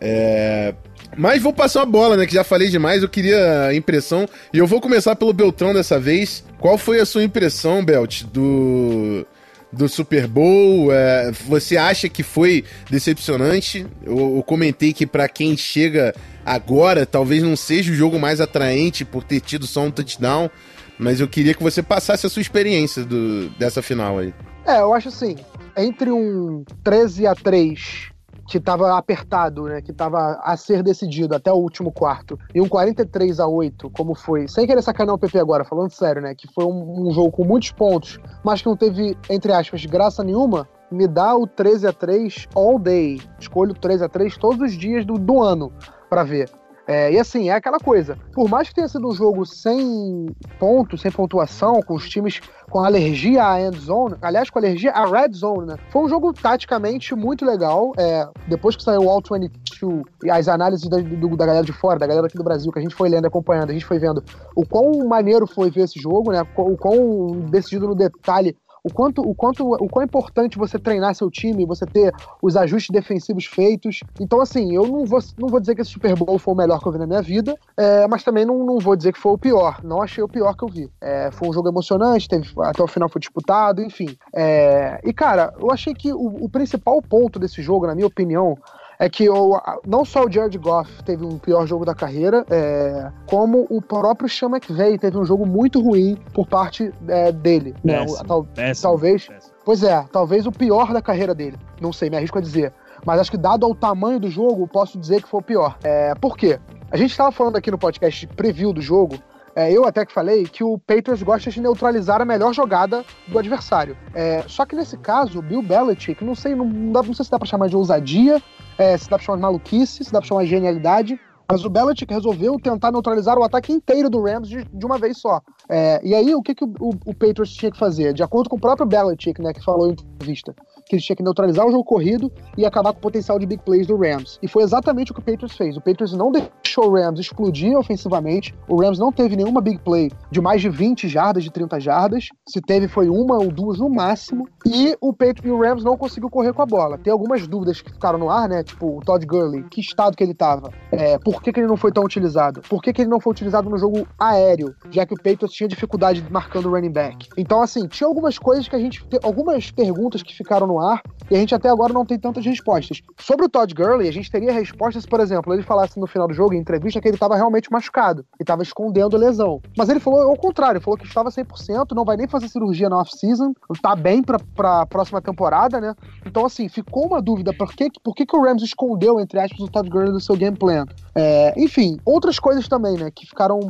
É... 0.00 0.74
Mas 1.16 1.42
vou 1.42 1.52
passar 1.52 1.82
a 1.82 1.86
bola, 1.86 2.16
né? 2.16 2.26
Que 2.26 2.34
já 2.34 2.44
falei 2.44 2.68
demais, 2.68 3.02
eu 3.02 3.08
queria 3.08 3.66
a 3.66 3.74
impressão. 3.74 4.28
E 4.52 4.58
eu 4.58 4.66
vou 4.66 4.80
começar 4.80 5.14
pelo 5.16 5.32
Beltrão 5.32 5.72
dessa 5.72 5.98
vez. 5.98 6.44
Qual 6.58 6.76
foi 6.76 7.00
a 7.00 7.06
sua 7.06 7.22
impressão, 7.22 7.84
Belt, 7.84 8.24
do, 8.24 9.26
do 9.72 9.88
Super 9.88 10.26
Bowl? 10.26 10.92
É, 10.92 11.30
você 11.46 11.76
acha 11.76 12.08
que 12.08 12.22
foi 12.22 12.64
decepcionante? 12.90 13.86
Eu, 14.04 14.36
eu 14.36 14.42
comentei 14.42 14.92
que 14.92 15.06
para 15.06 15.28
quem 15.28 15.56
chega 15.56 16.14
agora, 16.44 17.06
talvez 17.06 17.42
não 17.42 17.56
seja 17.56 17.92
o 17.92 17.94
jogo 17.94 18.18
mais 18.18 18.40
atraente 18.40 19.04
por 19.04 19.22
ter 19.22 19.40
tido 19.40 19.66
só 19.66 19.82
um 19.82 19.90
touchdown. 19.90 20.50
Mas 20.98 21.20
eu 21.20 21.28
queria 21.28 21.54
que 21.54 21.62
você 21.62 21.82
passasse 21.82 22.26
a 22.26 22.30
sua 22.30 22.42
experiência 22.42 23.04
do, 23.04 23.48
dessa 23.50 23.82
final 23.82 24.18
aí. 24.18 24.34
É, 24.66 24.80
eu 24.80 24.94
acho 24.94 25.08
assim, 25.08 25.36
entre 25.76 26.10
um 26.10 26.64
13 26.82 27.26
a 27.26 27.34
3 27.34 28.12
que 28.46 28.58
estava 28.58 28.96
apertado, 28.96 29.64
né, 29.64 29.80
que 29.80 29.90
estava 29.90 30.40
a 30.42 30.56
ser 30.56 30.82
decidido 30.82 31.34
até 31.34 31.50
o 31.50 31.56
último 31.56 31.90
quarto, 31.90 32.38
e 32.54 32.60
um 32.60 32.68
43 32.68 33.40
a 33.40 33.46
8, 33.46 33.90
como 33.90 34.14
foi, 34.14 34.46
sem 34.48 34.66
querer 34.66 34.82
sacanear 34.82 35.14
o 35.14 35.18
PP 35.18 35.38
agora, 35.38 35.64
falando 35.64 35.90
sério, 35.90 36.20
né, 36.20 36.34
que 36.34 36.46
foi 36.52 36.64
um, 36.64 37.08
um 37.08 37.12
jogo 37.12 37.30
com 37.30 37.44
muitos 37.44 37.72
pontos, 37.72 38.18
mas 38.44 38.60
que 38.60 38.68
não 38.68 38.76
teve, 38.76 39.16
entre 39.30 39.52
aspas, 39.52 39.84
graça 39.86 40.22
nenhuma, 40.22 40.68
me 40.90 41.08
dá 41.08 41.34
o 41.34 41.46
13 41.46 41.86
a 41.86 41.92
3 41.92 42.48
all 42.54 42.78
day. 42.78 43.20
Escolho 43.38 43.72
o 43.72 43.74
13 43.74 44.04
a 44.04 44.08
3 44.08 44.36
todos 44.36 44.60
os 44.60 44.76
dias 44.76 45.04
do, 45.04 45.14
do 45.14 45.42
ano 45.42 45.72
para 46.08 46.22
ver. 46.22 46.50
É, 46.86 47.12
e 47.12 47.18
assim, 47.18 47.48
é 47.48 47.54
aquela 47.54 47.78
coisa. 47.78 48.18
Por 48.32 48.48
mais 48.48 48.68
que 48.68 48.74
tenha 48.74 48.88
sido 48.88 49.08
um 49.08 49.14
jogo 49.14 49.46
sem 49.46 50.26
pontos, 50.58 51.00
sem 51.00 51.10
pontuação, 51.10 51.80
com 51.80 51.94
os 51.94 52.08
times 52.08 52.40
com 52.70 52.80
alergia 52.80 53.46
à 53.46 53.60
end 53.60 53.78
zone, 53.78 54.16
aliás, 54.20 54.50
com 54.50 54.58
alergia 54.58 54.90
à 54.90 55.06
red 55.06 55.32
zone, 55.32 55.66
né? 55.66 55.76
Foi 55.90 56.02
um 56.02 56.08
jogo 56.08 56.32
taticamente 56.32 57.14
muito 57.14 57.44
legal. 57.44 57.92
É, 57.96 58.28
depois 58.48 58.76
que 58.76 58.82
saiu 58.82 59.04
o 59.04 59.08
All 59.08 59.22
22 59.22 60.02
e 60.24 60.30
as 60.30 60.48
análises 60.48 60.88
da, 60.88 60.98
do, 60.98 61.36
da 61.36 61.46
galera 61.46 61.64
de 61.64 61.72
fora, 61.72 61.98
da 61.98 62.06
galera 62.06 62.26
aqui 62.26 62.36
do 62.36 62.44
Brasil, 62.44 62.70
que 62.72 62.78
a 62.78 62.82
gente 62.82 62.94
foi 62.94 63.08
lendo, 63.08 63.26
acompanhando, 63.26 63.70
a 63.70 63.72
gente 63.72 63.86
foi 63.86 63.98
vendo 63.98 64.22
o 64.54 64.66
quão 64.66 65.06
maneiro 65.06 65.46
foi 65.46 65.70
ver 65.70 65.82
esse 65.82 66.00
jogo, 66.00 66.32
né? 66.32 66.42
O 66.56 66.76
quão 66.76 67.40
decidido 67.50 67.86
no 67.86 67.94
detalhe 67.94 68.56
o 68.84 68.92
quanto, 68.92 69.22
o 69.22 69.34
quanto, 69.34 69.72
o 69.72 69.88
quão 69.88 70.04
importante 70.04 70.58
você 70.58 70.78
treinar 70.78 71.14
seu 71.14 71.30
time, 71.30 71.64
você 71.64 71.86
ter 71.86 72.12
os 72.42 72.54
ajustes 72.54 72.90
defensivos 72.90 73.46
feitos. 73.46 74.00
Então, 74.20 74.42
assim, 74.42 74.74
eu 74.74 74.86
não 74.86 75.06
vou, 75.06 75.20
não 75.38 75.48
vou 75.48 75.58
dizer 75.58 75.74
que 75.74 75.80
esse 75.80 75.90
Super 75.90 76.14
Bowl 76.14 76.38
foi 76.38 76.52
o 76.52 76.56
melhor 76.56 76.78
que 76.78 76.86
eu 76.86 76.92
vi 76.92 76.98
na 76.98 77.06
minha 77.06 77.22
vida, 77.22 77.56
é, 77.78 78.06
mas 78.06 78.22
também 78.22 78.44
não, 78.44 78.58
não 78.58 78.78
vou 78.78 78.94
dizer 78.94 79.14
que 79.14 79.18
foi 79.18 79.32
o 79.32 79.38
pior. 79.38 79.82
Não 79.82 80.02
achei 80.02 80.22
o 80.22 80.28
pior 80.28 80.54
que 80.54 80.64
eu 80.64 80.68
vi. 80.68 80.90
É, 81.00 81.30
foi 81.32 81.48
um 81.48 81.52
jogo 81.54 81.68
emocionante, 81.68 82.28
teve, 82.28 82.46
até 82.58 82.82
o 82.82 82.86
final 82.86 83.08
foi 83.08 83.20
disputado, 83.20 83.80
enfim. 83.80 84.18
É, 84.34 85.00
e, 85.02 85.14
cara, 85.14 85.54
eu 85.58 85.70
achei 85.70 85.94
que 85.94 86.12
o, 86.12 86.44
o 86.44 86.48
principal 86.50 87.00
ponto 87.00 87.38
desse 87.38 87.62
jogo, 87.62 87.86
na 87.86 87.94
minha 87.94 88.06
opinião, 88.06 88.54
é 88.98 89.08
que 89.08 89.28
o, 89.28 89.60
não 89.86 90.04
só 90.04 90.24
o 90.24 90.30
Jared 90.30 90.56
Goff 90.58 91.02
teve 91.04 91.24
um 91.24 91.38
pior 91.38 91.66
jogo 91.66 91.84
da 91.84 91.94
carreira, 91.94 92.44
é, 92.50 93.10
como 93.26 93.66
o 93.68 93.80
próprio 93.80 94.28
Sean 94.28 94.50
McVay 94.50 94.98
teve 94.98 95.18
um 95.18 95.24
jogo 95.24 95.46
muito 95.46 95.80
ruim 95.80 96.16
por 96.32 96.46
parte 96.46 96.92
é, 97.08 97.32
dele. 97.32 97.74
Né? 97.82 98.00
Péssimo, 98.00 98.28
Tal, 98.28 98.44
péssimo, 98.44 98.82
talvez. 98.82 99.26
péssimo. 99.26 99.54
Pois 99.64 99.82
é, 99.82 100.04
talvez 100.12 100.46
o 100.46 100.52
pior 100.52 100.92
da 100.92 101.00
carreira 101.00 101.34
dele. 101.34 101.58
Não 101.80 101.92
sei, 101.92 102.10
me 102.10 102.16
arrisco 102.16 102.38
a 102.38 102.40
dizer. 102.40 102.72
Mas 103.04 103.20
acho 103.20 103.30
que 103.30 103.36
dado 103.36 103.66
ao 103.66 103.74
tamanho 103.74 104.20
do 104.20 104.30
jogo, 104.30 104.66
posso 104.66 104.98
dizer 104.98 105.22
que 105.22 105.28
foi 105.28 105.40
o 105.40 105.42
pior. 105.42 105.76
É, 105.82 106.14
por 106.14 106.36
quê? 106.36 106.58
A 106.90 106.96
gente 106.96 107.10
estava 107.10 107.32
falando 107.32 107.56
aqui 107.56 107.70
no 107.70 107.78
podcast 107.78 108.26
preview 108.28 108.72
do 108.72 108.80
jogo 108.80 109.18
é, 109.56 109.70
eu 109.70 109.84
até 109.84 110.04
que 110.04 110.12
falei 110.12 110.44
que 110.44 110.64
o 110.64 110.76
Patriots 110.76 111.22
gosta 111.22 111.48
de 111.50 111.60
neutralizar 111.60 112.20
a 112.20 112.24
melhor 112.24 112.52
jogada 112.52 113.04
do 113.28 113.38
adversário. 113.38 113.96
É, 114.12 114.42
só 114.48 114.66
que 114.66 114.74
nesse 114.74 114.96
caso, 114.96 115.38
o 115.38 115.42
Bill 115.42 115.62
Belichick, 115.62 116.24
não 116.24 116.34
sei, 116.34 116.54
não, 116.54 116.64
não, 116.64 117.02
não 117.02 117.14
sei 117.14 117.24
se 117.24 117.30
dá 117.30 117.38
pra 117.38 117.46
chamar 117.46 117.68
de 117.68 117.76
ousadia, 117.76 118.42
é, 118.78 118.96
se 118.96 119.08
dá 119.08 119.16
pra 119.16 119.24
chamar 119.24 119.36
de 119.36 119.42
maluquice, 119.42 120.04
se 120.04 120.12
dá 120.12 120.20
pra 120.20 120.28
chamar 120.28 120.44
de 120.44 120.50
genialidade, 120.50 121.18
mas 121.50 121.64
o 121.64 121.70
Belichick 121.70 122.12
resolveu 122.12 122.58
tentar 122.58 122.90
neutralizar 122.90 123.38
o 123.38 123.42
ataque 123.42 123.72
inteiro 123.72 124.08
do 124.08 124.22
Rams 124.22 124.48
de, 124.48 124.64
de 124.64 124.86
uma 124.86 124.98
vez 124.98 125.18
só. 125.18 125.40
É, 125.68 126.00
e 126.02 126.14
aí, 126.14 126.34
o 126.34 126.42
que, 126.42 126.54
que 126.54 126.64
o, 126.64 126.72
o, 126.80 126.90
o, 127.06 127.14
Patriots 127.14 127.54
tinha 127.54 127.70
que 127.70 127.78
fazer? 127.78 128.14
De 128.14 128.22
acordo 128.22 128.48
com 128.48 128.56
o 128.56 128.60
próprio 128.60 128.86
Belichick, 128.86 129.40
né, 129.42 129.52
que 129.52 129.62
falou 129.62 129.88
em 129.88 129.92
entrevista, 129.92 130.54
que 130.86 130.94
eles 130.94 131.04
tinham 131.04 131.16
que 131.16 131.22
neutralizar 131.22 131.66
o 131.66 131.70
jogo 131.70 131.84
corrido 131.84 132.30
e 132.56 132.64
acabar 132.64 132.92
com 132.92 132.98
o 132.98 133.02
potencial 133.02 133.38
de 133.38 133.46
big 133.46 133.62
plays 133.62 133.86
do 133.86 133.96
Rams. 133.96 134.38
E 134.42 134.48
foi 134.48 134.62
exatamente 134.62 135.10
o 135.10 135.14
que 135.14 135.20
o 135.20 135.22
Patriots 135.22 135.56
fez. 135.56 135.76
O 135.76 135.80
Patriots 135.80 136.12
não 136.12 136.30
deixou 136.30 136.88
o 136.88 136.94
Rams 136.94 137.20
explodir 137.20 137.76
ofensivamente. 137.76 138.54
O 138.68 138.80
Rams 138.80 138.98
não 138.98 139.12
teve 139.12 139.36
nenhuma 139.36 139.60
big 139.60 139.78
play 139.78 140.10
de 140.30 140.40
mais 140.40 140.60
de 140.60 140.68
20 140.68 141.08
jardas, 141.08 141.42
de 141.42 141.50
30 141.50 141.80
jardas. 141.80 142.28
Se 142.48 142.60
teve, 142.60 142.88
foi 142.88 143.08
uma 143.08 143.36
ou 143.36 143.50
duas 143.50 143.78
no 143.78 143.88
máximo. 143.88 144.48
E 144.66 144.96
o 145.00 145.12
Patriots 145.12 145.44
e 145.44 145.50
o 145.50 145.60
Rams 145.60 145.84
não 145.84 145.96
conseguiu 145.96 146.30
correr 146.30 146.52
com 146.52 146.62
a 146.62 146.66
bola. 146.66 146.98
Tem 146.98 147.12
algumas 147.12 147.46
dúvidas 147.46 147.80
que 147.80 147.90
ficaram 147.90 148.18
no 148.18 148.30
ar, 148.30 148.48
né? 148.48 148.62
Tipo, 148.62 148.98
o 148.98 149.00
Todd 149.00 149.24
Gurley, 149.26 149.64
que 149.70 149.80
estado 149.80 150.16
que 150.16 150.22
ele 150.22 150.34
tava? 150.34 150.70
É, 150.90 151.18
por 151.18 151.42
que, 151.42 151.52
que 151.52 151.60
ele 151.60 151.66
não 151.66 151.76
foi 151.76 151.92
tão 151.92 152.04
utilizado? 152.04 152.60
Por 152.62 152.82
que, 152.82 152.92
que 152.92 153.02
ele 153.02 153.10
não 153.10 153.20
foi 153.20 153.32
utilizado 153.32 153.68
no 153.68 153.78
jogo 153.78 154.06
aéreo? 154.18 154.74
Já 154.90 155.06
que 155.06 155.14
o 155.14 155.16
Patriots 155.16 155.52
tinha 155.52 155.68
dificuldade 155.68 156.24
marcando 156.30 156.66
o 156.66 156.70
running 156.70 156.92
back. 156.92 157.28
Então, 157.36 157.62
assim, 157.62 157.86
tinha 157.86 158.06
algumas 158.06 158.38
coisas 158.38 158.68
que 158.68 158.76
a 158.76 158.78
gente. 158.78 159.04
Algumas 159.22 159.70
perguntas 159.70 160.22
que 160.22 160.34
ficaram 160.34 160.66
no 160.66 160.73
ar 160.80 161.02
e 161.30 161.36
a 161.36 161.38
gente 161.38 161.54
até 161.54 161.68
agora 161.70 161.92
não 161.92 162.04
tem 162.04 162.18
tantas 162.18 162.44
respostas. 162.44 163.00
Sobre 163.18 163.46
o 163.46 163.48
Todd 163.48 163.72
Gurley, 163.74 164.08
a 164.08 164.12
gente 164.12 164.30
teria 164.30 164.52
respostas, 164.52 165.06
por 165.06 165.20
exemplo, 165.20 165.54
ele 165.54 165.62
falasse 165.62 165.98
no 165.98 166.06
final 166.06 166.28
do 166.28 166.34
jogo, 166.34 166.54
em 166.54 166.58
entrevista, 166.58 167.00
que 167.00 167.08
ele 167.08 167.16
estava 167.16 167.34
realmente 167.34 167.72
machucado 167.72 168.24
e 168.38 168.42
estava 168.42 168.62
escondendo 168.62 169.16
lesão. 169.16 169.60
Mas 169.76 169.88
ele 169.88 170.00
falou 170.00 170.20
ao 170.20 170.36
contrário, 170.36 170.80
falou 170.80 170.98
que 170.98 171.06
estava 171.06 171.30
100%, 171.30 171.92
não 171.92 172.04
vai 172.04 172.16
nem 172.16 172.28
fazer 172.28 172.48
cirurgia 172.48 172.88
na 172.88 172.98
off-season, 172.98 173.54
tá 173.80 173.96
bem 173.96 174.22
pra, 174.22 174.38
pra 174.54 174.86
próxima 174.86 175.20
temporada, 175.22 175.80
né? 175.80 175.94
Então, 176.26 176.44
assim, 176.44 176.68
ficou 176.68 177.06
uma 177.06 177.22
dúvida, 177.22 177.54
por 177.54 177.72
que, 177.72 177.88
por 178.02 178.14
que, 178.14 178.26
que 178.26 178.36
o 178.36 178.42
Rams 178.42 178.62
escondeu, 178.62 179.18
entre 179.18 179.40
aspas, 179.40 179.60
o 179.60 179.68
Todd 179.68 179.88
Gurley 179.88 180.12
do 180.12 180.20
seu 180.20 180.36
game 180.36 180.56
plan? 180.56 180.84
É, 181.14 181.54
enfim, 181.56 181.98
outras 182.04 182.38
coisas 182.38 182.68
também, 182.68 182.96
né, 182.96 183.10
que 183.10 183.26
ficaram 183.26 183.60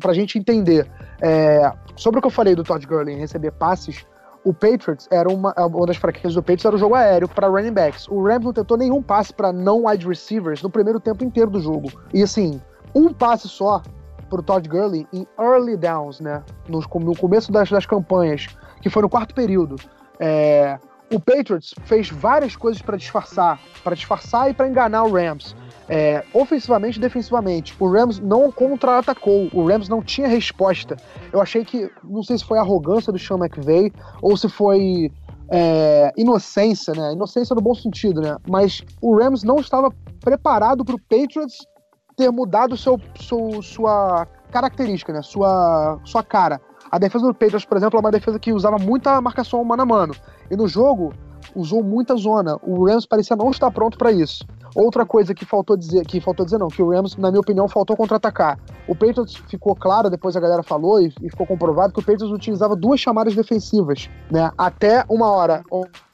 pra 0.00 0.14
gente 0.14 0.38
entender. 0.38 0.90
É, 1.20 1.70
sobre 1.96 2.18
o 2.18 2.22
que 2.22 2.26
eu 2.26 2.32
falei 2.32 2.54
do 2.54 2.62
Todd 2.62 2.86
Gurley 2.86 3.16
receber 3.16 3.52
passes, 3.52 4.06
o 4.46 4.54
Patriots 4.54 5.08
era 5.10 5.28
uma, 5.28 5.52
uma 5.58 5.86
das 5.86 5.96
fraquezas 5.96 6.34
do 6.34 6.40
Patriots 6.40 6.64
era 6.64 6.76
o 6.76 6.78
jogo 6.78 6.94
aéreo 6.94 7.28
para 7.28 7.48
running 7.48 7.72
backs. 7.72 8.06
O 8.06 8.22
Rams 8.22 8.44
não 8.44 8.52
tentou 8.52 8.76
nenhum 8.76 9.02
passe 9.02 9.34
para 9.34 9.52
não 9.52 9.86
wide 9.86 10.06
receivers 10.06 10.62
no 10.62 10.70
primeiro 10.70 11.00
tempo 11.00 11.24
inteiro 11.24 11.50
do 11.50 11.58
jogo. 11.58 11.90
E 12.14 12.22
assim, 12.22 12.60
um 12.94 13.12
passe 13.12 13.48
só 13.48 13.82
pro 14.30 14.40
Todd 14.44 14.68
Gurley 14.68 15.04
em 15.12 15.26
early 15.36 15.76
downs, 15.76 16.20
né? 16.20 16.44
No, 16.68 16.78
no 16.78 17.16
começo 17.16 17.50
das, 17.50 17.68
das 17.68 17.86
campanhas, 17.86 18.46
que 18.80 18.88
foi 18.88 19.02
no 19.02 19.08
quarto 19.08 19.34
período. 19.34 19.74
É, 20.20 20.78
o 21.12 21.18
Patriots 21.18 21.74
fez 21.84 22.08
várias 22.08 22.54
coisas 22.54 22.80
para 22.80 22.96
disfarçar, 22.96 23.58
para 23.82 23.96
disfarçar 23.96 24.48
e 24.48 24.54
para 24.54 24.68
enganar 24.68 25.02
o 25.02 25.12
Rams 25.12 25.56
é, 25.88 26.24
ofensivamente 26.32 26.98
e 26.98 27.00
defensivamente. 27.00 27.74
O 27.78 27.90
Rams 27.90 28.18
não 28.18 28.50
contra-atacou, 28.50 29.48
o 29.52 29.66
Rams 29.66 29.88
não 29.88 30.02
tinha 30.02 30.28
resposta. 30.28 30.96
Eu 31.32 31.40
achei 31.40 31.64
que, 31.64 31.90
não 32.02 32.22
sei 32.22 32.38
se 32.38 32.44
foi 32.44 32.58
arrogância 32.58 33.12
do 33.12 33.18
Sean 33.18 33.38
McVay 33.38 33.92
ou 34.20 34.36
se 34.36 34.48
foi 34.48 35.10
é, 35.50 36.12
inocência, 36.16 36.92
né? 36.94 37.12
Inocência 37.12 37.54
no 37.54 37.60
bom 37.60 37.74
sentido, 37.74 38.20
né? 38.20 38.36
Mas 38.48 38.82
o 39.00 39.16
Rams 39.16 39.42
não 39.44 39.56
estava 39.56 39.90
preparado 40.20 40.84
para 40.84 40.96
o 40.96 41.00
Patriots 41.00 41.56
ter 42.16 42.30
mudado 42.30 42.76
seu, 42.76 42.98
seu, 43.20 43.62
sua 43.62 44.26
característica, 44.50 45.12
né? 45.12 45.22
Sua, 45.22 46.00
sua 46.04 46.22
cara. 46.22 46.60
A 46.90 46.98
defesa 46.98 47.26
do 47.26 47.34
Patriots, 47.34 47.64
por 47.64 47.76
exemplo, 47.76 47.98
é 47.98 48.00
uma 48.00 48.10
defesa 48.10 48.38
que 48.38 48.52
usava 48.52 48.78
muita 48.78 49.20
marcação 49.20 49.62
mano 49.64 49.82
a 49.82 49.86
mano. 49.86 50.14
E 50.50 50.56
no 50.56 50.66
jogo, 50.66 51.12
usou 51.54 51.82
muita 51.82 52.16
zona. 52.16 52.56
O 52.62 52.86
Rams 52.86 53.06
parecia 53.06 53.36
não 53.36 53.50
estar 53.50 53.70
pronto 53.70 53.98
para 53.98 54.10
isso. 54.10 54.44
Outra 54.76 55.06
coisa 55.06 55.34
que 55.34 55.46
faltou 55.46 55.74
dizer, 55.74 56.04
que 56.04 56.20
faltou 56.20 56.44
dizer 56.44 56.58
não, 56.58 56.68
que 56.68 56.82
o 56.82 56.90
Rams, 56.90 57.16
na 57.16 57.30
minha 57.30 57.40
opinião, 57.40 57.66
faltou 57.66 57.96
contra-atacar. 57.96 58.58
O 58.86 58.94
Patriots 58.94 59.34
ficou 59.48 59.74
claro, 59.74 60.10
depois 60.10 60.36
a 60.36 60.40
galera 60.40 60.62
falou 60.62 61.00
e, 61.00 61.10
e, 61.22 61.30
ficou 61.30 61.46
comprovado 61.46 61.94
que 61.94 61.98
o 61.98 62.02
Patriots 62.02 62.30
utilizava 62.30 62.76
duas 62.76 63.00
chamadas 63.00 63.34
defensivas, 63.34 64.10
né? 64.30 64.50
Até 64.58 65.02
uma 65.08 65.30
hora 65.30 65.64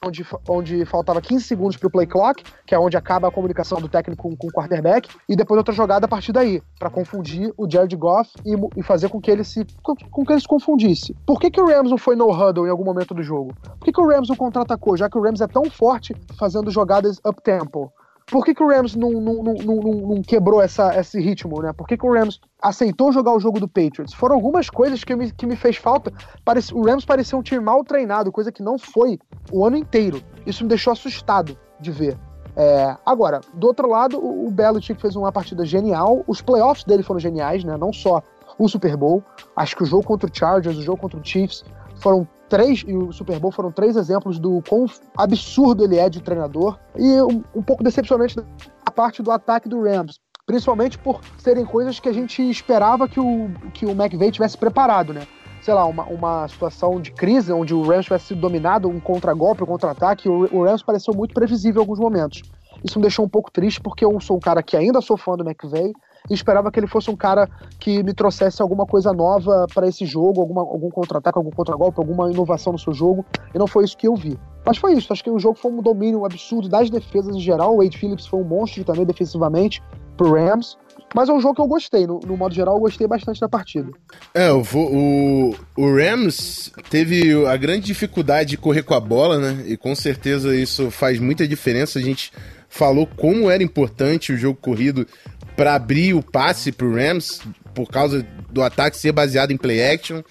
onde, 0.01 0.25
onde 0.47 0.85
faltava 0.85 1.19
15 1.19 1.43
segundos 1.43 1.75
para 1.75 1.87
o 1.87 1.91
play 1.91 2.07
clock, 2.07 2.41
que 2.65 2.73
é 2.73 2.79
onde 2.79 2.95
acaba 2.95 3.27
a 3.27 3.31
comunicação 3.31 3.81
do 3.81 3.89
técnico 3.89 4.29
com, 4.29 4.33
com 4.37 4.47
o 4.47 4.51
quarterback, 4.51 5.09
e 5.27 5.35
depois 5.35 5.57
outra 5.57 5.73
jogada 5.73 6.05
a 6.05 6.09
partir 6.09 6.31
daí, 6.31 6.61
para 6.79 6.89
confundir 6.89 7.53
o 7.57 7.69
Jared 7.69 7.97
Goff 7.97 8.31
e, 8.45 8.55
e, 8.77 8.81
fazer 8.81 9.09
com 9.09 9.19
que 9.19 9.29
ele 9.29 9.43
se 9.43 9.67
com, 9.83 9.93
com, 9.93 10.23
que 10.23 10.31
ele 10.31 10.39
se 10.39 10.47
confundisse. 10.47 11.13
Por 11.25 11.37
que, 11.37 11.51
que 11.51 11.59
o 11.59 11.67
Rams 11.67 11.91
não 11.91 11.97
foi 11.97 12.15
no 12.15 12.31
huddle 12.31 12.65
em 12.65 12.69
algum 12.69 12.85
momento 12.85 13.13
do 13.13 13.23
jogo? 13.23 13.53
Por 13.61 13.83
que, 13.83 13.91
que 13.91 13.99
o 13.99 14.07
Rams 14.07 14.29
não 14.29 14.37
contra-atacou, 14.37 14.95
já 14.95 15.09
que 15.09 15.17
o 15.17 15.21
Rams 15.21 15.41
é 15.41 15.47
tão 15.47 15.65
forte 15.69 16.15
fazendo 16.39 16.71
jogadas 16.71 17.19
up 17.25 17.41
tempo? 17.43 17.91
Por 18.27 18.45
que, 18.45 18.53
que 18.53 18.63
o 18.63 18.67
Rams 18.67 18.95
não, 18.95 19.11
não, 19.11 19.43
não, 19.43 19.53
não, 19.53 20.21
quebrou 20.21 20.61
essa, 20.61 20.97
esse 20.99 21.19
ritmo, 21.19 21.61
né? 21.61 21.73
Por 21.73 21.87
que, 21.87 21.97
que 21.97 22.05
o 22.05 22.13
Rams 22.13 22.39
aceitou 22.61 23.11
jogar 23.11 23.33
o 23.33 23.39
jogo 23.39 23.59
do 23.59 23.67
Patriots? 23.67 24.13
Foram 24.13 24.35
algumas 24.35 24.69
coisas 24.69 25.03
que 25.03 25.15
me, 25.15 25.31
que 25.31 25.45
me 25.45 25.55
fez 25.55 25.77
falta. 25.77 26.11
Parece, 26.43 26.73
o 26.73 26.83
Rams 26.83 27.05
parecia 27.05 27.37
um 27.37 27.41
time 27.41 27.61
mal 27.61 27.83
treinado, 27.83 28.31
coisa 28.31 28.51
que 28.51 28.63
não 28.63 28.77
foi 28.77 29.19
o 29.51 29.65
ano 29.65 29.77
inteiro. 29.77 30.21
Isso 30.45 30.63
me 30.63 30.69
deixou 30.69 30.93
assustado 30.93 31.57
de 31.79 31.91
ver. 31.91 32.17
É, 32.55 32.95
agora, 33.05 33.41
do 33.53 33.67
outro 33.67 33.89
lado, 33.89 34.19
o, 34.19 34.47
o 34.47 34.51
Belichick 34.51 35.01
fez 35.01 35.15
uma 35.15 35.31
partida 35.31 35.65
genial. 35.65 36.23
Os 36.27 36.41
playoffs 36.41 36.83
dele 36.85 37.03
foram 37.03 37.19
geniais, 37.19 37.63
né? 37.63 37.77
Não 37.77 37.91
só 37.91 38.21
o 38.57 38.67
Super 38.69 38.95
Bowl. 38.95 39.23
Acho 39.55 39.75
que 39.75 39.83
o 39.83 39.85
jogo 39.85 40.03
contra 40.03 40.29
o 40.29 40.33
Chargers, 40.33 40.77
o 40.77 40.81
jogo 40.81 40.99
contra 40.99 41.19
o 41.19 41.25
Chiefs 41.25 41.63
foram 42.03 42.27
três, 42.49 42.83
e 42.85 42.95
o 42.95 43.11
Super 43.11 43.39
Bowl 43.39 43.51
foram 43.51 43.71
três 43.71 43.95
exemplos 43.95 44.37
do 44.37 44.61
quão 44.67 44.85
absurdo 45.17 45.83
ele 45.83 45.97
é 45.97 46.09
de 46.09 46.21
treinador, 46.21 46.77
e 46.95 47.21
um, 47.21 47.43
um 47.55 47.63
pouco 47.63 47.83
decepcionante 47.83 48.37
a 48.85 48.91
parte 48.91 49.23
do 49.23 49.31
ataque 49.31 49.69
do 49.69 49.81
Rams. 49.81 50.19
Principalmente 50.45 50.99
por 50.99 51.21
serem 51.37 51.65
coisas 51.65 51.99
que 52.01 52.09
a 52.09 52.13
gente 52.13 52.47
esperava 52.47 53.07
que 53.07 53.19
o, 53.19 53.49
que 53.73 53.85
o 53.85 53.91
McVay 53.91 54.29
tivesse 54.29 54.57
preparado, 54.57 55.13
né? 55.13 55.25
sei 55.61 55.73
lá, 55.73 55.85
uma, 55.85 56.03
uma 56.03 56.45
situação 56.49 56.99
de 56.99 57.11
crise 57.11 57.53
onde 57.53 57.73
o 57.73 57.83
Rams 57.83 58.03
tivesse 58.03 58.25
sido 58.25 58.41
dominado, 58.41 58.89
um 58.89 58.99
contra-golpe, 58.99 59.63
um 59.63 59.65
contra-ataque, 59.65 60.27
o, 60.27 60.53
o 60.53 60.65
Rams 60.65 60.83
pareceu 60.83 61.13
muito 61.13 61.33
previsível 61.33 61.79
em 61.79 61.83
alguns 61.83 61.99
momentos. 61.99 62.41
Isso 62.83 62.99
me 62.99 63.03
deixou 63.03 63.23
um 63.23 63.29
pouco 63.29 63.49
triste, 63.49 63.79
porque 63.79 64.03
eu 64.03 64.19
sou 64.19 64.35
um 64.35 64.41
cara 64.41 64.61
que 64.61 64.75
ainda 64.75 64.99
sou 64.99 65.15
fã 65.15 65.37
do 65.37 65.43
McVay, 65.47 65.93
e 66.29 66.33
esperava 66.33 66.71
que 66.71 66.79
ele 66.79 66.87
fosse 66.87 67.09
um 67.09 67.15
cara 67.15 67.49
que 67.79 68.01
me 68.03 68.13
trouxesse 68.13 68.61
alguma 68.61 68.85
coisa 68.85 69.11
nova 69.11 69.65
para 69.73 69.87
esse 69.87 70.05
jogo, 70.05 70.41
alguma, 70.41 70.61
algum 70.61 70.89
contra-ataque, 70.89 71.37
algum 71.37 71.51
contra-golpe, 71.51 71.99
alguma 71.99 72.31
inovação 72.31 72.73
no 72.73 72.79
seu 72.79 72.93
jogo, 72.93 73.25
e 73.53 73.57
não 73.57 73.67
foi 73.67 73.83
isso 73.83 73.97
que 73.97 74.07
eu 74.07 74.15
vi. 74.15 74.37
Mas 74.65 74.77
foi 74.77 74.93
isso, 74.93 75.11
acho 75.11 75.23
que 75.23 75.29
o 75.29 75.39
jogo 75.39 75.57
foi 75.57 75.71
um 75.71 75.81
domínio 75.81 76.25
absurdo 76.25 76.69
das 76.69 76.89
defesas 76.89 77.35
em 77.35 77.39
geral, 77.39 77.75
o 77.75 77.77
Wade 77.83 77.97
Phillips 77.97 78.25
foi 78.25 78.39
um 78.39 78.45
monstro 78.45 78.83
também 78.83 79.05
defensivamente 79.05 79.81
pro 80.15 80.31
Rams, 80.31 80.77
mas 81.13 81.29
é 81.29 81.33
um 81.33 81.39
jogo 81.39 81.55
que 81.55 81.61
eu 81.61 81.67
gostei, 81.67 82.07
no, 82.07 82.19
no, 82.25 82.35
modo 82.35 82.55
geral, 82.55 82.75
eu 82.75 82.81
gostei 82.81 83.07
bastante 83.07 83.39
da 83.39 83.47
partida. 83.47 83.91
É, 84.33 84.51
o, 84.51 84.61
o, 84.61 85.55
o 85.77 85.95
Rams 85.95 86.71
teve 86.89 87.45
a 87.45 87.55
grande 87.55 87.85
dificuldade 87.85 88.51
de 88.51 88.57
correr 88.57 88.81
com 88.81 88.95
a 88.95 88.99
bola, 88.99 89.37
né? 89.37 89.63
E 89.67 89.77
com 89.77 89.93
certeza 89.93 90.55
isso 90.55 90.89
faz 90.89 91.19
muita 91.19 91.47
diferença. 91.47 91.99
A 91.99 92.01
gente 92.01 92.31
falou 92.67 93.07
como 93.15 93.51
era 93.51 93.61
importante 93.61 94.33
o 94.33 94.37
jogo 94.37 94.57
corrido 94.59 95.07
para 95.55 95.75
abrir 95.75 96.13
o 96.13 96.23
passe 96.23 96.71
pro 96.71 96.95
Rams 96.95 97.41
por 97.73 97.89
causa 97.89 98.25
do 98.51 98.61
ataque 98.61 98.97
ser 98.97 99.11
baseado 99.11 99.51
em 99.51 99.57
play 99.57 99.83
action. 99.83 100.21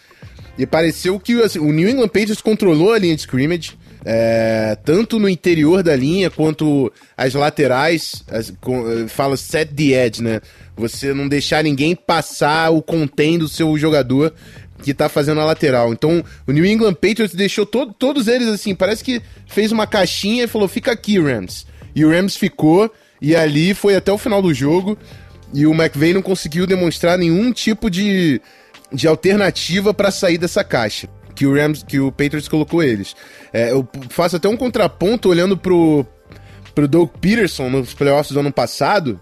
E 0.59 0.67
pareceu 0.67 1.19
que 1.19 1.41
assim, 1.43 1.59
o 1.59 1.73
New 1.73 1.89
England 1.89 2.09
Patriots 2.09 2.43
controlou 2.43 2.93
a 2.93 2.99
linha 2.99 3.15
de 3.15 3.23
scrimmage, 3.23 3.73
é, 4.05 4.77
tanto 4.85 5.19
no 5.19 5.29
interior 5.29 5.83
da 5.83 5.97
linha 5.97 6.31
quanto 6.31 6.93
as 7.17 7.35
laterais. 7.35 8.23
As, 8.29 8.53
com, 8.61 9.09
fala 9.09 9.37
set 9.37 9.73
the 9.75 10.05
edge, 10.05 10.23
né? 10.23 10.41
Você 10.77 11.15
não 11.15 11.29
deixar 11.29 11.65
ninguém 11.65 11.95
passar 11.95 12.71
o 12.71 12.83
contém 12.83 13.39
do 13.39 13.49
seu 13.49 13.77
jogador 13.79 14.33
que 14.83 14.93
tá 14.93 15.09
fazendo 15.09 15.41
a 15.41 15.45
lateral. 15.45 15.93
Então, 15.93 16.25
o 16.47 16.53
New 16.53 16.67
England 16.67 16.95
Patriots 16.95 17.35
deixou 17.35 17.65
to 17.65 17.95
todos 17.99 18.27
eles 18.27 18.49
assim, 18.49 18.75
parece 18.75 19.03
que 19.03 19.23
fez 19.47 19.73
uma 19.73 19.87
caixinha 19.87 20.45
e 20.45 20.49
falou: 20.49 20.69
fica 20.69 20.93
aqui, 20.93 21.19
Rams. 21.19 21.67
E 21.95 22.05
o 22.05 22.11
Rams 22.11 22.37
ficou 22.37 22.93
e 23.23 23.37
ali 23.37 23.73
foi 23.73 23.95
até 23.95 24.13
o 24.13 24.19
final 24.19 24.43
do 24.43 24.53
jogo. 24.53 24.99
E 25.55 25.65
o 25.65 25.73
McVay 25.73 26.13
não 26.13 26.23
conseguiu 26.23 26.67
demonstrar 26.67 27.17
nenhum 27.17 27.53
tipo 27.53 27.89
de, 27.89 28.41
de 28.93 29.07
alternativa 29.07 29.95
para 29.95 30.11
sair 30.11 30.39
dessa 30.39 30.65
caixa 30.65 31.09
que 31.35 31.47
o 31.47 31.55
Rams, 31.55 31.83
que 31.83 32.01
o 32.01 32.11
Patriots 32.11 32.49
colocou 32.49 32.83
eles. 32.83 33.15
É, 33.53 33.71
eu 33.71 33.89
faço 34.11 34.37
até 34.37 34.49
um 34.49 34.57
contraponto 34.57 35.29
olhando 35.29 35.57
pro, 35.57 36.05
pro 36.75 36.89
Doug 36.89 37.11
Peterson 37.21 37.71
nos 37.71 37.95
playoffs 37.95 38.33
do 38.33 38.41
ano 38.41 38.53
passado, 38.53 39.21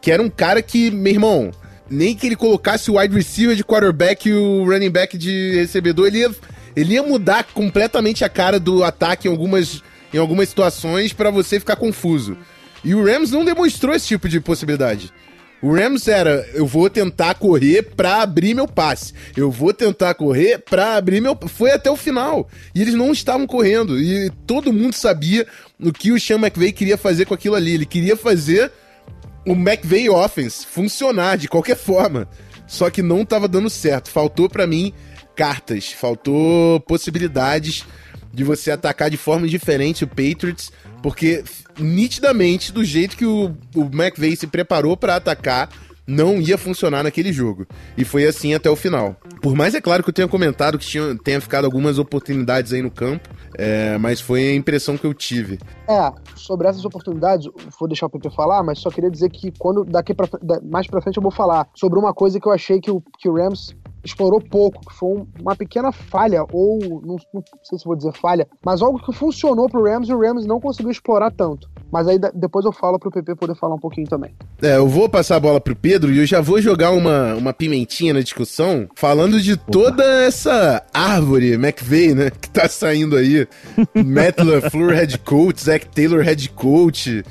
que 0.00 0.10
era 0.10 0.22
um 0.22 0.30
cara 0.30 0.62
que, 0.62 0.90
meu 0.90 1.12
irmão, 1.12 1.50
nem 1.88 2.14
que 2.14 2.26
ele 2.26 2.36
colocasse 2.36 2.90
o 2.90 2.98
wide 2.98 3.14
receiver 3.14 3.56
de 3.56 3.64
quarterback 3.64 4.28
e 4.28 4.32
o 4.32 4.64
running 4.64 4.90
back 4.90 5.18
de 5.18 5.56
recebedor, 5.56 6.06
ele 6.06 6.18
ia, 6.18 6.30
ele 6.76 6.94
ia 6.94 7.02
mudar 7.02 7.44
completamente 7.52 8.24
a 8.24 8.28
cara 8.28 8.60
do 8.60 8.84
ataque 8.84 9.28
em 9.28 9.30
algumas, 9.30 9.82
em 10.14 10.18
algumas 10.18 10.48
situações 10.48 11.12
para 11.12 11.30
você 11.30 11.58
ficar 11.58 11.76
confuso. 11.76 12.38
E 12.84 12.94
o 12.94 13.04
Rams 13.04 13.30
não 13.30 13.44
demonstrou 13.44 13.94
esse 13.94 14.06
tipo 14.06 14.28
de 14.28 14.40
possibilidade. 14.40 15.12
O 15.62 15.74
Rams 15.74 16.08
era, 16.08 16.48
eu 16.54 16.66
vou 16.66 16.88
tentar 16.88 17.34
correr 17.34 17.82
pra 17.82 18.22
abrir 18.22 18.54
meu 18.54 18.66
passe. 18.66 19.12
Eu 19.36 19.50
vou 19.50 19.74
tentar 19.74 20.14
correr 20.14 20.58
pra 20.58 20.96
abrir 20.96 21.20
meu... 21.20 21.36
Foi 21.48 21.70
até 21.70 21.90
o 21.90 21.96
final. 21.96 22.48
E 22.74 22.80
eles 22.80 22.94
não 22.94 23.12
estavam 23.12 23.46
correndo. 23.46 24.00
E 24.00 24.30
todo 24.46 24.72
mundo 24.72 24.94
sabia 24.94 25.46
o 25.78 25.92
que 25.92 26.12
o 26.12 26.18
Sean 26.18 26.36
McVay 26.36 26.72
queria 26.72 26.96
fazer 26.96 27.26
com 27.26 27.34
aquilo 27.34 27.56
ali. 27.56 27.74
Ele 27.74 27.84
queria 27.84 28.16
fazer 28.16 28.72
o 29.46 29.52
McVay 29.52 30.08
Offense 30.08 30.66
funcionar 30.66 31.36
de 31.36 31.46
qualquer 31.46 31.76
forma. 31.76 32.26
Só 32.66 32.88
que 32.88 33.02
não 33.02 33.20
estava 33.20 33.46
dando 33.46 33.68
certo. 33.68 34.10
Faltou 34.10 34.48
para 34.48 34.66
mim 34.66 34.94
cartas, 35.36 35.92
faltou 35.92 36.80
possibilidades 36.80 37.84
de 38.32 38.44
você 38.44 38.70
atacar 38.70 39.10
de 39.10 39.16
forma 39.16 39.48
diferente 39.48 40.04
o 40.04 40.08
Patriots, 40.08 40.70
porque 41.02 41.42
nitidamente, 41.78 42.72
do 42.72 42.84
jeito 42.84 43.16
que 43.16 43.26
o, 43.26 43.56
o 43.74 43.82
McVay 43.92 44.36
se 44.36 44.46
preparou 44.46 44.96
para 44.96 45.16
atacar, 45.16 45.68
não 46.10 46.40
ia 46.40 46.58
funcionar 46.58 47.04
naquele 47.04 47.32
jogo. 47.32 47.66
E 47.96 48.04
foi 48.04 48.26
assim 48.26 48.52
até 48.52 48.68
o 48.68 48.74
final. 48.74 49.16
Por 49.40 49.54
mais 49.54 49.74
é 49.74 49.80
claro 49.80 50.02
que 50.02 50.10
eu 50.10 50.14
tenha 50.14 50.26
comentado 50.26 50.78
que 50.78 50.84
tinha, 50.84 51.16
tenha 51.16 51.40
ficado 51.40 51.64
algumas 51.64 51.98
oportunidades 51.98 52.72
aí 52.72 52.82
no 52.82 52.90
campo, 52.90 53.28
é, 53.56 53.96
mas 53.98 54.20
foi 54.20 54.48
a 54.48 54.54
impressão 54.54 54.96
que 54.96 55.06
eu 55.06 55.14
tive. 55.14 55.58
É, 55.88 56.12
sobre 56.34 56.66
essas 56.66 56.84
oportunidades, 56.84 57.48
vou 57.78 57.88
deixar 57.88 58.06
o 58.06 58.10
PP 58.10 58.30
falar, 58.30 58.62
mas 58.62 58.80
só 58.80 58.90
queria 58.90 59.10
dizer 59.10 59.30
que 59.30 59.52
quando 59.56 59.84
daqui 59.84 60.12
pra, 60.12 60.28
mais 60.68 60.86
pra 60.86 61.00
frente 61.00 61.16
eu 61.16 61.22
vou 61.22 61.32
falar 61.32 61.68
sobre 61.74 61.98
uma 61.98 62.12
coisa 62.12 62.40
que 62.40 62.46
eu 62.46 62.52
achei 62.52 62.80
que 62.80 62.90
o, 62.90 63.00
que 63.18 63.28
o 63.28 63.34
Rams 63.34 63.74
explorou 64.04 64.40
pouco, 64.40 64.80
que 64.80 64.94
foi 64.94 65.24
uma 65.40 65.54
pequena 65.56 65.92
falha, 65.92 66.44
ou 66.52 66.78
não, 67.04 67.16
não, 67.32 67.42
sei 67.62 67.78
se 67.78 67.84
vou 67.84 67.96
dizer 67.96 68.12
falha, 68.12 68.46
mas 68.64 68.82
algo 68.82 68.98
que 68.98 69.12
funcionou 69.12 69.68
pro 69.68 69.84
Rams 69.84 70.08
e 70.08 70.14
o 70.14 70.20
Rams 70.20 70.46
não 70.46 70.60
conseguiu 70.60 70.90
explorar 70.90 71.30
tanto. 71.30 71.68
Mas 71.92 72.06
aí 72.06 72.18
depois 72.34 72.64
eu 72.64 72.72
falo 72.72 72.98
pro 72.98 73.10
PP 73.10 73.34
poder 73.34 73.56
falar 73.56 73.74
um 73.74 73.80
pouquinho 73.80 74.06
também. 74.06 74.32
É, 74.62 74.76
eu 74.76 74.86
vou 74.86 75.08
passar 75.08 75.36
a 75.36 75.40
bola 75.40 75.60
pro 75.60 75.74
Pedro 75.74 76.12
e 76.12 76.18
eu 76.18 76.26
já 76.26 76.40
vou 76.40 76.60
jogar 76.60 76.92
uma, 76.92 77.34
uma 77.34 77.52
pimentinha 77.52 78.14
na 78.14 78.20
discussão, 78.20 78.88
falando 78.94 79.40
de 79.40 79.54
Opa. 79.54 79.64
toda 79.72 80.04
essa 80.22 80.84
árvore 80.94 81.54
McVeigh, 81.54 82.14
né, 82.14 82.30
que 82.30 82.48
tá 82.48 82.68
saindo 82.68 83.16
aí. 83.16 83.46
Matt 83.94 84.38
LaFleur 84.38 84.94
head 84.94 85.18
coach, 85.18 85.64
Zach 85.64 85.88
Taylor 85.88 86.22
head 86.22 86.48
coach. 86.50 87.24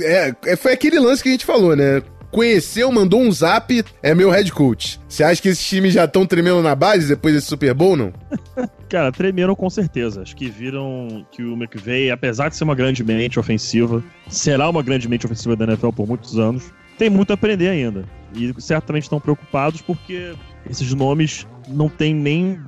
É, 0.00 0.34
é, 0.44 0.56
foi 0.56 0.72
aquele 0.72 0.98
lance 0.98 1.22
que 1.22 1.30
a 1.30 1.32
gente 1.32 1.46
falou, 1.46 1.74
né? 1.74 2.02
Conheceu, 2.30 2.90
mandou 2.92 3.20
um 3.20 3.30
zap, 3.30 3.84
é 4.02 4.14
meu 4.14 4.30
head 4.30 4.50
coach. 4.52 5.00
Você 5.08 5.24
acha 5.24 5.40
que 5.40 5.48
esses 5.48 5.66
times 5.66 5.94
já 5.94 6.04
estão 6.04 6.26
tremendo 6.26 6.62
na 6.62 6.74
base 6.74 7.08
depois 7.08 7.34
desse 7.34 7.46
Super 7.46 7.74
Bowl, 7.74 7.96
não? 7.96 8.12
Cara, 8.88 9.12
tremeram 9.12 9.54
com 9.54 9.68
certeza. 9.68 10.22
Acho 10.22 10.34
que 10.34 10.48
viram 10.48 11.26
que 11.30 11.42
o 11.42 11.54
McVay, 11.54 12.10
apesar 12.10 12.48
de 12.48 12.56
ser 12.56 12.64
uma 12.64 12.74
grande 12.74 13.04
mente 13.04 13.38
ofensiva, 13.38 14.02
será 14.28 14.68
uma 14.68 14.82
grande 14.82 15.08
mente 15.08 15.26
ofensiva 15.26 15.54
da 15.54 15.64
NFL 15.64 15.90
por 15.90 16.06
muitos 16.06 16.38
anos, 16.38 16.72
tem 16.96 17.08
muito 17.08 17.30
a 17.30 17.34
aprender 17.34 17.68
ainda. 17.68 18.04
E 18.34 18.52
certamente 18.60 19.04
estão 19.04 19.20
preocupados 19.20 19.80
porque 19.80 20.34
esses 20.68 20.92
nomes 20.92 21.46
não 21.68 21.88
têm 21.88 22.14
nem 22.14 22.58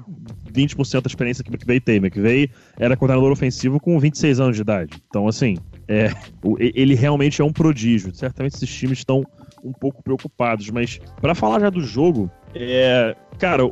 20% 0.53 1.03
da 1.03 1.09
experiência 1.09 1.45
que 1.45 1.51
o 1.51 1.55
McVay 1.55 1.81
tem. 1.81 1.97
McVay 1.97 2.51
era 2.79 2.97
coordenador 2.97 3.31
ofensivo 3.33 3.81
com 3.81 3.99
26 3.99 4.41
anos 4.41 4.57
de 4.57 4.63
idade. 4.63 5.03
Então, 5.09 5.27
assim, 5.27 5.57
é, 5.89 6.13
ele 6.59 6.95
realmente 6.95 7.41
é 7.41 7.45
um 7.45 7.53
prodígio. 7.53 8.15
Certamente 8.15 8.55
esses 8.55 8.71
times 8.71 8.99
estão 8.99 9.25
um 9.65 9.73
pouco 9.73 10.03
preocupados. 10.03 10.71
Mas 10.71 11.01
para 11.21 11.35
falar 11.35 11.61
já 11.61 11.71
do 11.71 11.83
jogo, 11.83 12.31
é, 12.55 13.17
cara, 13.39 13.63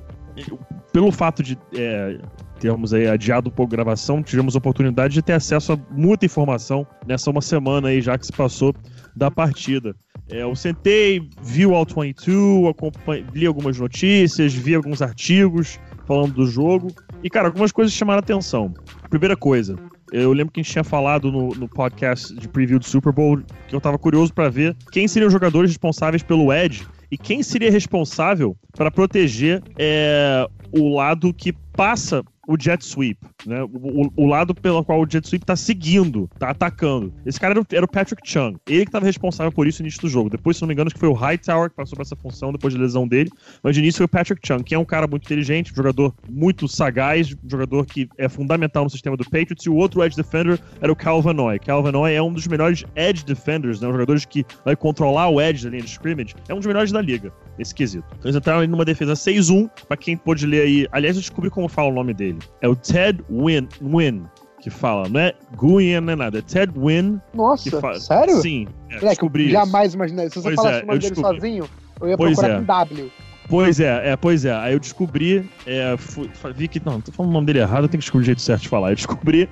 pelo 0.92 1.11
fato 1.11 1.42
de 1.42 1.59
é, 1.74 2.18
termos 2.59 2.92
aí 2.92 3.09
adiado 3.09 3.48
um 3.48 3.53
pouco 3.53 3.72
a 3.72 3.77
gravação, 3.77 4.22
tivemos 4.22 4.55
a 4.55 4.59
oportunidade 4.59 5.14
de 5.14 5.22
ter 5.22 5.35
acesso 5.35 5.72
a 5.72 5.79
muita 5.90 6.27
informação 6.27 6.87
nessa 7.07 7.31
uma 7.31 7.40
semana 7.40 7.88
aí 7.88 8.01
já 8.01 8.16
que 8.18 8.27
se 8.27 8.33
passou 8.33 8.74
da 9.16 9.31
partida. 9.31 9.94
É, 10.31 10.42
eu 10.42 10.55
sentei, 10.55 11.27
vi 11.42 11.64
o 11.64 11.74
All 11.74 11.87
22, 11.87 12.68
acompanhei, 12.68 13.24
li 13.33 13.46
algumas 13.46 13.79
notícias, 13.79 14.53
vi 14.53 14.74
alguns 14.74 15.01
artigos 15.01 15.81
falando 16.07 16.35
do 16.35 16.46
jogo. 16.46 16.88
E, 17.22 17.31
cara, 17.31 17.48
algumas 17.48 17.72
coisas 17.72 17.92
chamaram 17.94 18.18
a 18.18 18.20
atenção. 18.20 18.72
Primeira 19.09 19.37
coisa, 19.37 19.77
eu 20.12 20.33
lembro 20.33 20.53
que 20.53 20.61
a 20.61 20.62
gente 20.62 20.73
tinha 20.73 20.85
falado 20.85 21.31
no, 21.31 21.49
no 21.51 21.68
podcast 21.68 22.35
de 22.35 22.49
preview 22.49 22.79
do 22.79 22.85
Super 22.85 23.12
Bowl 23.12 23.40
que 23.66 23.75
eu 23.75 23.81
tava 23.81 23.99
curioso 23.99 24.33
para 24.33 24.49
ver 24.49 24.77
quem 24.92 25.07
seriam 25.07 25.29
os 25.29 25.33
jogadores 25.33 25.71
responsáveis 25.71 26.23
pelo 26.23 26.53
Edge 26.53 26.87
e 27.11 27.16
quem 27.16 27.42
seria 27.42 27.71
responsável 27.71 28.57
para 28.77 28.90
proteger 28.90 29.62
é, 29.79 30.47
o 30.73 30.94
lado 30.94 31.33
que 31.33 31.53
passa 31.53 32.23
o 32.48 32.56
jet 32.58 32.82
sweep, 32.82 33.18
né? 33.46 33.62
O, 33.62 34.11
o, 34.16 34.26
lado 34.26 34.54
pelo 34.54 34.82
qual 34.82 35.02
o 35.02 35.06
jet 35.08 35.28
sweep 35.28 35.44
tá 35.44 35.54
seguindo, 35.54 36.28
tá 36.38 36.48
atacando. 36.48 37.12
Esse 37.26 37.38
cara 37.38 37.52
era 37.52 37.61
o, 37.61 37.66
era 37.70 37.84
o 37.84 37.88
Patrick 37.88 38.22
Chung. 38.24 38.56
Ele 38.66 38.84
que 38.84 38.88
estava 38.88 39.04
responsável 39.04 39.52
por 39.52 39.66
isso 39.66 39.82
no 39.82 39.87
início 39.87 40.00
do 40.00 40.08
jogo. 40.08 40.30
Depois, 40.30 40.56
se 40.56 40.62
não 40.62 40.68
me 40.68 40.72
engano, 40.72 40.88
acho 40.88 40.94
que 40.94 41.00
foi 41.00 41.11
o 41.11 41.12
Hightower 41.12 41.68
que 41.68 41.76
passou 41.76 41.94
por 41.94 42.02
essa 42.02 42.16
função 42.16 42.50
depois 42.50 42.72
da 42.72 42.80
lesão 42.80 43.06
dele. 43.06 43.30
Mas 43.62 43.74
de 43.74 43.82
início 43.82 43.98
foi 43.98 44.06
o 44.06 44.08
Patrick 44.08 44.40
Chung, 44.46 44.62
que 44.62 44.74
é 44.74 44.78
um 44.78 44.84
cara 44.84 45.06
muito 45.06 45.24
inteligente, 45.24 45.72
um 45.72 45.76
jogador 45.76 46.14
muito 46.26 46.66
sagaz, 46.66 47.34
um 47.34 47.50
jogador 47.50 47.84
que 47.84 48.08
é 48.16 48.30
fundamental 48.30 48.84
no 48.84 48.90
sistema 48.90 49.14
do 49.14 49.24
Patriots. 49.24 49.66
E 49.66 49.68
o 49.68 49.74
outro 49.74 50.02
edge 50.02 50.16
defender 50.16 50.58
era 50.80 50.90
o 50.90 50.96
Cal 50.96 51.20
Vanoy. 51.20 51.58
Cal 51.58 51.82
Vanoy 51.82 52.14
é 52.14 52.22
um 52.22 52.32
dos 52.32 52.46
melhores 52.46 52.82
edge 52.96 53.26
defenders, 53.26 53.78
né? 53.82 53.88
Um 53.88 53.92
jogador 53.92 54.18
que 54.20 54.42
vai 54.64 54.74
controlar 54.74 55.28
o 55.28 55.38
edge 55.38 55.64
da 55.64 55.70
linha 55.70 55.82
de 55.82 55.90
scrimmage. 55.90 56.34
É 56.48 56.54
um 56.54 56.58
dos 56.58 56.66
melhores 56.66 56.90
da 56.92 57.02
liga, 57.02 57.30
nesse 57.58 57.74
quesito. 57.74 58.06
Então 58.12 58.30
eles 58.30 58.37
entraram 58.37 58.66
numa 58.66 58.87
defesa 58.87 59.12
6-1, 59.12 59.68
pra 59.87 59.98
quem 59.98 60.16
pôde 60.16 60.46
ler 60.46 60.62
aí. 60.62 60.88
Aliás, 60.92 61.16
eu 61.16 61.20
descobri 61.20 61.50
como 61.50 61.68
fala 61.68 61.88
o 61.90 61.92
nome 61.92 62.14
dele. 62.14 62.38
É 62.61 62.68
o 62.68 62.77
Ted 62.77 63.22
Win, 63.31 63.68
Win 63.83 64.24
que 64.61 64.70
fala, 64.70 65.09
não 65.09 65.20
é 65.20 65.35
Guian, 65.57 66.01
não 66.01 66.12
é 66.12 66.16
nada, 66.16 66.38
é 66.38 66.42
Ted 66.42 66.72
Win. 66.77 67.20
Nossa, 67.33 68.01
sério? 68.01 68.40
Sim, 68.40 68.66
é, 68.90 68.94
Moleque, 68.94 69.07
descobri 69.07 69.51
jamais 69.51 69.94
imaginei. 69.94 70.29
Se 70.29 70.37
você 70.37 70.42
pois 70.42 70.57
falasse 70.57 70.81
é, 70.81 70.83
o 70.83 70.87
nome 70.87 70.98
dele 70.98 71.14
sozinho, 71.14 71.68
eu 72.01 72.09
ia 72.09 72.16
pois 72.16 72.33
procurar 72.35 72.55
é. 72.55 72.59
com 72.59 72.64
W. 72.64 73.12
Pois 73.48 73.81
é, 73.81 74.11
é, 74.11 74.16
pois 74.16 74.44
é. 74.44 74.53
Aí 74.53 74.74
eu 74.74 74.81
descobri, 74.81 75.48
é, 75.66 75.96
fui, 75.96 76.31
vi 76.55 76.68
que. 76.68 76.85
Não, 76.85 77.01
tô 77.01 77.11
falando 77.12 77.31
o 77.31 77.35
nome 77.35 77.46
dele 77.46 77.61
errado, 77.61 77.85
eu 77.85 77.88
tenho 77.88 78.01
que 78.01 78.05
descobrir 78.05 78.24
o 78.24 78.27
jeito 78.27 78.42
certo 78.42 78.62
de 78.62 78.68
falar. 78.68 78.90
Eu 78.90 78.96
descobri 78.96 79.48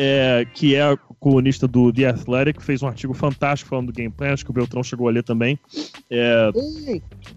é, 0.00 0.46
que 0.54 0.76
é 0.76 0.96
colunista 1.18 1.66
do 1.66 1.92
The 1.92 2.06
Athletic, 2.06 2.62
fez 2.62 2.84
um 2.84 2.86
artigo 2.86 3.12
fantástico 3.12 3.68
falando 3.68 3.88
do 3.88 3.92
Game 3.92 4.14
Plan, 4.14 4.32
acho 4.32 4.44
que 4.44 4.50
o 4.52 4.54
Beltrão 4.54 4.80
chegou 4.84 5.08
a 5.08 5.10
ler 5.10 5.24
também. 5.24 5.58
É, 6.08 6.50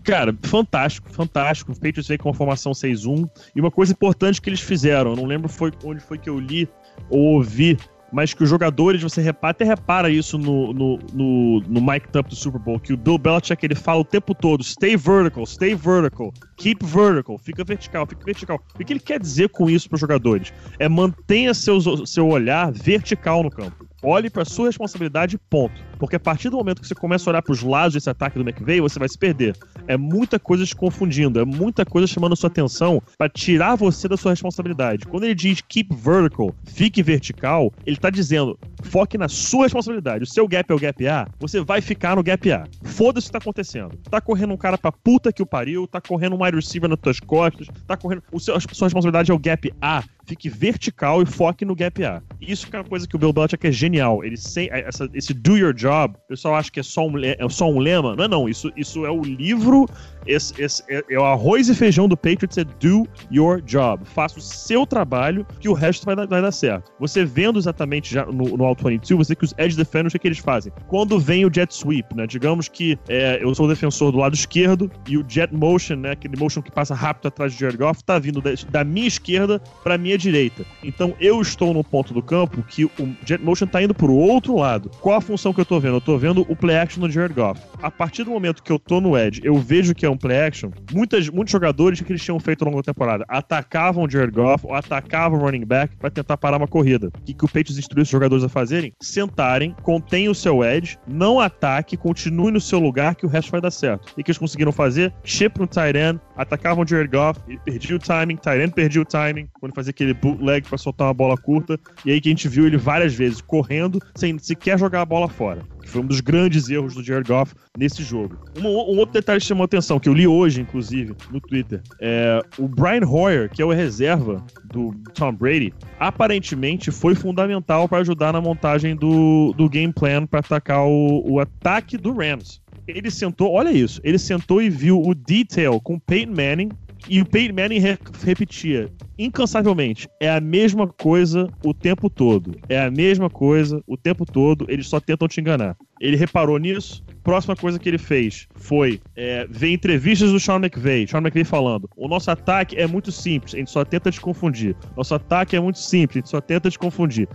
cara, 0.03 0.37
fantástico, 0.43 1.09
fantástico. 1.09 1.71
O 1.71 1.75
Patriots 1.75 2.07
veio 2.07 2.19
com 2.19 2.29
uma 2.29 2.35
formação 2.35 2.71
6-1. 2.71 3.27
E 3.55 3.59
uma 3.59 3.71
coisa 3.71 3.93
importante 3.93 4.39
que 4.39 4.47
eles 4.47 4.59
fizeram, 4.59 5.11
eu 5.11 5.15
não 5.15 5.25
lembro 5.25 5.49
foi, 5.49 5.71
onde 5.83 6.01
foi 6.01 6.19
que 6.19 6.29
eu 6.29 6.39
li 6.39 6.69
ou 7.09 7.37
ouvi, 7.37 7.79
mas 8.11 8.33
que 8.33 8.43
os 8.43 8.49
jogadores, 8.49 9.01
você 9.01 9.21
repara, 9.21 9.51
até 9.51 9.63
repara 9.63 10.09
isso 10.09 10.37
no, 10.37 10.73
no, 10.73 10.99
no, 11.13 11.59
no 11.61 11.81
Mike 11.81 12.07
Up 12.17 12.29
do 12.29 12.35
Super 12.35 12.59
Bowl, 12.59 12.79
que 12.79 12.93
o 12.93 12.97
Bill 12.97 13.17
Belichick 13.17 13.65
ele 13.65 13.75
fala 13.75 14.01
o 14.01 14.05
tempo 14.05 14.35
todo: 14.35 14.63
stay 14.63 14.97
vertical, 14.97 15.45
stay 15.45 15.75
vertical, 15.75 16.33
keep 16.57 16.85
vertical, 16.85 17.37
fica 17.37 17.63
vertical, 17.63 18.05
fica 18.05 18.25
vertical. 18.25 18.59
O 18.75 18.83
que 18.83 18.93
ele 18.93 18.99
quer 18.99 19.19
dizer 19.19 19.49
com 19.49 19.69
isso 19.69 19.87
para 19.87 19.95
os 19.95 20.01
jogadores? 20.01 20.53
É 20.77 20.89
mantenha 20.89 21.53
seus, 21.53 21.85
seu 22.09 22.27
olhar 22.27 22.71
vertical 22.71 23.43
no 23.43 23.49
campo. 23.49 23.90
Olhe 24.03 24.29
para 24.29 24.43
sua 24.43 24.67
responsabilidade, 24.67 25.37
ponto. 25.37 25.75
Porque 25.99 26.15
a 26.15 26.19
partir 26.19 26.49
do 26.49 26.57
momento 26.57 26.81
que 26.81 26.87
você 26.87 26.95
começa 26.95 27.29
a 27.29 27.31
olhar 27.31 27.41
para 27.43 27.53
os 27.53 27.61
lados 27.61 27.93
desse 27.93 28.09
ataque 28.09 28.39
do 28.39 28.47
McVeigh, 28.47 28.81
você 28.81 28.97
vai 28.97 29.07
se 29.07 29.17
perder. 29.17 29.55
É 29.87 29.95
muita 29.95 30.39
coisa 30.39 30.65
te 30.65 30.75
confundindo, 30.75 31.39
é 31.39 31.45
muita 31.45 31.85
coisa 31.85 32.07
chamando 32.07 32.35
sua 32.35 32.47
atenção 32.47 33.01
para 33.15 33.29
tirar 33.29 33.75
você 33.75 34.07
da 34.07 34.17
sua 34.17 34.31
responsabilidade. 34.31 35.05
Quando 35.05 35.25
ele 35.25 35.35
diz 35.35 35.61
keep 35.61 35.93
vertical, 35.95 36.55
fique 36.65 37.03
vertical, 37.03 37.71
ele 37.85 37.95
está 37.95 38.09
dizendo 38.09 38.57
foque 38.81 39.17
na 39.17 39.29
sua 39.29 39.63
responsabilidade. 39.63 40.23
O 40.23 40.27
seu 40.27 40.47
gap 40.47 40.71
é 40.71 40.73
o 40.73 40.79
gap 40.79 41.07
A, 41.07 41.27
você 41.39 41.61
vai 41.61 41.79
ficar 41.79 42.15
no 42.15 42.23
gap 42.23 42.51
A. 42.51 42.65
Foda-se 42.83 43.27
o 43.27 43.29
que 43.29 43.33
tá 43.33 43.37
acontecendo. 43.37 43.95
Tá 44.09 44.19
correndo 44.19 44.53
um 44.53 44.57
cara 44.57 44.79
pra 44.79 44.91
puta 44.91 45.31
que 45.31 45.43
o 45.43 45.45
pariu, 45.45 45.85
tá 45.85 46.01
correndo 46.01 46.35
um 46.35 46.43
wide 46.43 46.55
receiver 46.55 46.89
nas 46.89 46.99
tuas 46.99 47.19
costas, 47.19 47.67
tá 47.85 47.95
correndo. 47.95 48.23
O 48.31 48.39
seu, 48.39 48.55
a 48.55 48.59
sua 48.59 48.87
responsabilidade 48.87 49.29
é 49.29 49.33
o 49.33 49.39
gap 49.39 49.71
A 49.79 50.03
fique 50.31 50.49
vertical 50.49 51.21
e 51.21 51.25
foque 51.25 51.65
no 51.65 51.75
gap 51.75 52.03
A. 52.05 52.21
Isso 52.39 52.65
que 52.67 52.75
é 52.75 52.79
uma 52.79 52.85
coisa 52.85 53.05
que 53.05 53.15
o 53.15 53.19
Bill 53.19 53.33
Belichick 53.33 53.67
é 53.67 53.71
genial. 53.71 54.23
Ele 54.23 54.37
sem, 54.37 54.69
essa, 54.71 55.09
esse 55.13 55.33
do 55.33 55.57
your 55.57 55.73
job, 55.73 56.15
o 56.15 56.27
pessoal 56.29 56.55
acha 56.55 56.71
que 56.71 56.79
é 56.79 56.83
só 56.83 57.05
um, 57.05 57.13
é 57.19 57.49
só 57.49 57.69
um 57.69 57.79
lema. 57.79 58.15
Não 58.15 58.23
é 58.23 58.27
não, 58.29 58.47
isso, 58.47 58.71
isso 58.77 59.05
é 59.05 59.11
o 59.11 59.21
livro, 59.21 59.85
esse, 60.25 60.59
esse, 60.61 60.83
é, 60.89 61.03
é, 61.09 61.19
o 61.19 61.23
arroz 61.23 61.69
e 61.69 61.75
feijão 61.75 62.07
do 62.07 62.17
Patriots, 62.17 62.57
é 62.57 62.63
do 62.63 63.07
your 63.31 63.61
job. 63.61 64.03
Faça 64.05 64.39
o 64.39 64.41
seu 64.41 64.85
trabalho 64.85 65.45
que 65.59 65.69
o 65.69 65.73
resto 65.73 66.05
vai, 66.05 66.15
vai 66.15 66.41
dar 66.41 66.51
certo. 66.51 66.91
Você 66.99 67.25
vendo 67.25 67.59
exatamente 67.59 68.13
já 68.13 68.25
no, 68.25 68.57
no 68.57 68.63
All 68.63 68.75
22, 68.75 69.27
você 69.27 69.35
que 69.35 69.45
os 69.45 69.53
edge 69.57 69.75
defenders, 69.75 70.13
o 70.13 70.13
que, 70.13 70.19
que 70.19 70.27
eles 70.27 70.39
fazem? 70.39 70.71
Quando 70.87 71.19
vem 71.19 71.45
o 71.45 71.53
jet 71.53 71.73
sweep, 71.73 72.15
né? 72.15 72.27
Digamos 72.27 72.67
que 72.67 72.97
é, 73.07 73.39
eu 73.41 73.53
sou 73.55 73.65
o 73.65 73.69
defensor 73.69 74.11
do 74.11 74.19
lado 74.19 74.35
esquerdo 74.35 74.91
e 75.07 75.17
o 75.17 75.25
jet 75.27 75.53
motion, 75.53 75.95
né? 75.95 76.11
Aquele 76.11 76.37
motion 76.37 76.61
que 76.61 76.71
passa 76.71 76.93
rápido 76.93 77.27
atrás 77.27 77.53
de 77.53 77.59
Jared 77.59 77.77
Goff, 77.77 78.03
tá 78.03 78.19
vindo 78.19 78.41
da, 78.41 78.51
da 78.69 78.83
minha 78.83 79.07
esquerda 79.07 79.59
pra 79.83 79.97
minha 79.97 80.17
direita. 80.17 80.65
Então 80.83 81.13
eu 81.19 81.41
estou 81.41 81.73
no 81.73 81.83
ponto 81.83 82.13
do 82.13 82.21
campo 82.21 82.63
que 82.63 82.85
o 82.85 83.15
jet 83.25 83.43
motion 83.43 83.67
tá 83.67 83.81
indo 83.81 83.93
pro 83.93 84.13
outro 84.13 84.55
lado. 84.57 84.91
Qual 85.01 85.15
a 85.15 85.21
função 85.21 85.53
que 85.53 85.61
eu 85.61 85.65
tô 85.65 85.79
vendo? 85.79 85.95
Eu 85.97 86.01
tô 86.01 86.17
vendo 86.17 86.45
o 86.47 86.55
play 86.55 86.77
action 86.77 87.01
do 87.01 87.09
Jared 87.09 87.33
Goff. 87.33 87.61
A 87.81 87.89
partir 87.89 88.23
do 88.23 88.31
momento 88.31 88.61
que 88.61 88.71
eu 88.71 88.79
tô 88.79 89.01
no 89.01 89.17
edge, 89.17 89.41
eu 89.43 89.57
vejo 89.57 89.93
que 89.95 90.05
é 90.05 90.10
um 90.11 90.17
play 90.17 90.37
action. 90.39 90.71
Muitas, 90.91 91.29
muitos 91.29 91.51
jogadores 91.51 92.01
que 92.01 92.11
eles 92.11 92.23
tinham 92.23 92.39
feito 92.39 92.63
ao 92.63 92.69
longo 92.69 92.81
da 92.81 92.91
temporada 92.91 93.25
atacavam 93.27 94.03
o 94.03 94.09
Jared 94.09 94.33
Goff 94.33 94.65
ou 94.65 94.73
atacavam 94.73 95.39
o 95.39 95.41
running 95.43 95.65
back 95.65 95.95
para 95.97 96.09
tentar 96.09 96.37
parar 96.37 96.57
uma 96.57 96.67
corrida. 96.67 97.07
O 97.07 97.23
que, 97.23 97.33
que 97.33 97.45
o 97.45 97.47
Patriots 97.47 97.77
instruiu 97.77 98.03
os 98.03 98.09
jogadores 98.09 98.43
a 98.43 98.49
fazerem? 98.49 98.93
Sentarem, 99.01 99.75
contém 99.81 100.29
o 100.29 100.35
seu 100.35 100.63
edge, 100.63 100.97
não 101.07 101.39
ataque, 101.39 101.97
continue 101.97 102.51
no 102.51 102.61
seu 102.61 102.79
lugar 102.79 103.15
que 103.15 103.25
o 103.25 103.29
resto 103.29 103.51
vai 103.51 103.61
dar 103.61 103.71
certo. 103.71 104.13
E 104.17 104.23
que 104.23 104.31
eles 104.31 104.37
conseguiram 104.37 104.71
fazer? 104.71 105.13
Chip 105.23 105.59
no 105.59 105.67
tight 105.67 105.97
end, 105.97 106.19
atacavam 106.35 106.83
o 106.83 106.87
Jared 106.87 107.11
Goff, 107.11 107.39
ele 107.47 107.59
perdia 107.63 107.95
o 107.95 107.99
timing, 107.99 108.35
tight 108.35 108.61
end 108.61 108.73
perdia 108.73 109.01
o 109.01 109.05
timing, 109.05 109.47
quando 109.59 109.73
fazia 109.73 109.91
aquele 109.91 110.13
bootleg 110.13 110.67
para 110.67 110.77
soltar 110.77 111.07
uma 111.07 111.13
bola 111.13 111.37
curta. 111.37 111.79
E 112.05 112.11
aí 112.11 112.21
que 112.21 112.29
a 112.29 112.31
gente 112.31 112.47
viu 112.47 112.65
ele 112.65 112.77
várias 112.77 113.13
vezes 113.13 113.41
correndo 113.41 113.99
sem 114.15 114.37
sequer 114.37 114.77
jogar 114.77 115.01
a 115.01 115.05
bola 115.05 115.27
fora. 115.27 115.61
Foi 115.85 116.01
um 116.01 116.05
dos 116.05 116.21
grandes 116.21 116.69
erros 116.69 116.95
do 116.95 117.03
Jared 117.03 117.27
Goff 117.27 117.53
nesse 117.77 118.03
jogo. 118.03 118.37
Um, 118.57 118.67
um 118.67 118.97
outro 118.97 119.13
detalhe 119.13 119.39
que 119.39 119.45
chamou 119.45 119.65
atenção, 119.65 119.99
que 119.99 120.09
eu 120.09 120.13
li 120.13 120.27
hoje, 120.27 120.61
inclusive, 120.61 121.15
no 121.31 121.39
Twitter, 121.39 121.81
é 121.99 122.39
o 122.57 122.67
Brian 122.67 123.05
Hoyer, 123.07 123.49
que 123.49 123.61
é 123.61 123.65
o 123.65 123.71
reserva 123.71 124.43
do 124.65 124.93
Tom 125.13 125.33
Brady, 125.33 125.73
aparentemente 125.99 126.91
foi 126.91 127.15
fundamental 127.15 127.87
para 127.87 127.99
ajudar 127.99 128.33
na 128.33 128.41
montagem 128.41 128.95
do, 128.95 129.53
do 129.53 129.69
game 129.69 129.93
plan 129.93 130.25
para 130.25 130.39
atacar 130.39 130.85
o, 130.85 131.23
o 131.25 131.39
ataque 131.39 131.97
do 131.97 132.13
Rams 132.13 132.61
ele 132.87 133.11
sentou, 133.11 133.51
olha 133.51 133.71
isso, 133.71 134.01
ele 134.03 134.17
sentou 134.17 134.61
e 134.61 134.69
viu 134.69 135.01
o 135.01 135.13
detail 135.13 135.79
com 135.79 135.99
Peyton 135.99 136.33
Manning 136.33 136.69
e 137.09 137.21
o 137.21 137.25
Peyton 137.25 137.55
Manning 137.55 137.79
re 137.79 137.97
repetia 138.23 138.89
incansavelmente: 139.17 140.07
é 140.19 140.29
a 140.29 140.39
mesma 140.39 140.87
coisa 140.87 141.47
o 141.63 141.73
tempo 141.73 142.09
todo. 142.09 142.55
É 142.69 142.79
a 142.79 142.91
mesma 142.91 143.29
coisa 143.29 143.81
o 143.87 143.97
tempo 143.97 144.25
todo, 144.25 144.65
eles 144.69 144.87
só 144.87 144.99
tentam 144.99 145.27
te 145.27 145.39
enganar. 145.39 145.75
Ele 145.99 146.17
reparou 146.17 146.57
nisso. 146.57 147.03
Próxima 147.23 147.55
coisa 147.55 147.77
que 147.77 147.87
ele 147.87 147.99
fez 147.99 148.47
foi 148.55 148.99
é, 149.15 149.45
ver 149.47 149.71
entrevistas 149.71 150.31
do 150.31 150.39
Sean 150.39 150.55
McVay. 150.55 151.07
Sean 151.07 151.19
McVay 151.19 151.43
falando: 151.43 151.89
o 151.95 152.07
nosso 152.07 152.31
ataque 152.31 152.75
é 152.75 152.87
muito 152.87 153.11
simples, 153.11 153.53
a 153.53 153.57
gente 153.57 153.71
só 153.71 153.85
tenta 153.85 154.09
te 154.11 154.19
confundir. 154.19 154.75
Nosso 154.97 155.13
ataque 155.13 155.55
é 155.55 155.59
muito 155.59 155.79
simples, 155.79 156.17
a 156.17 156.19
gente 156.19 156.29
só 156.29 156.41
tenta 156.41 156.69
te 156.69 156.79
confundir. 156.79 157.27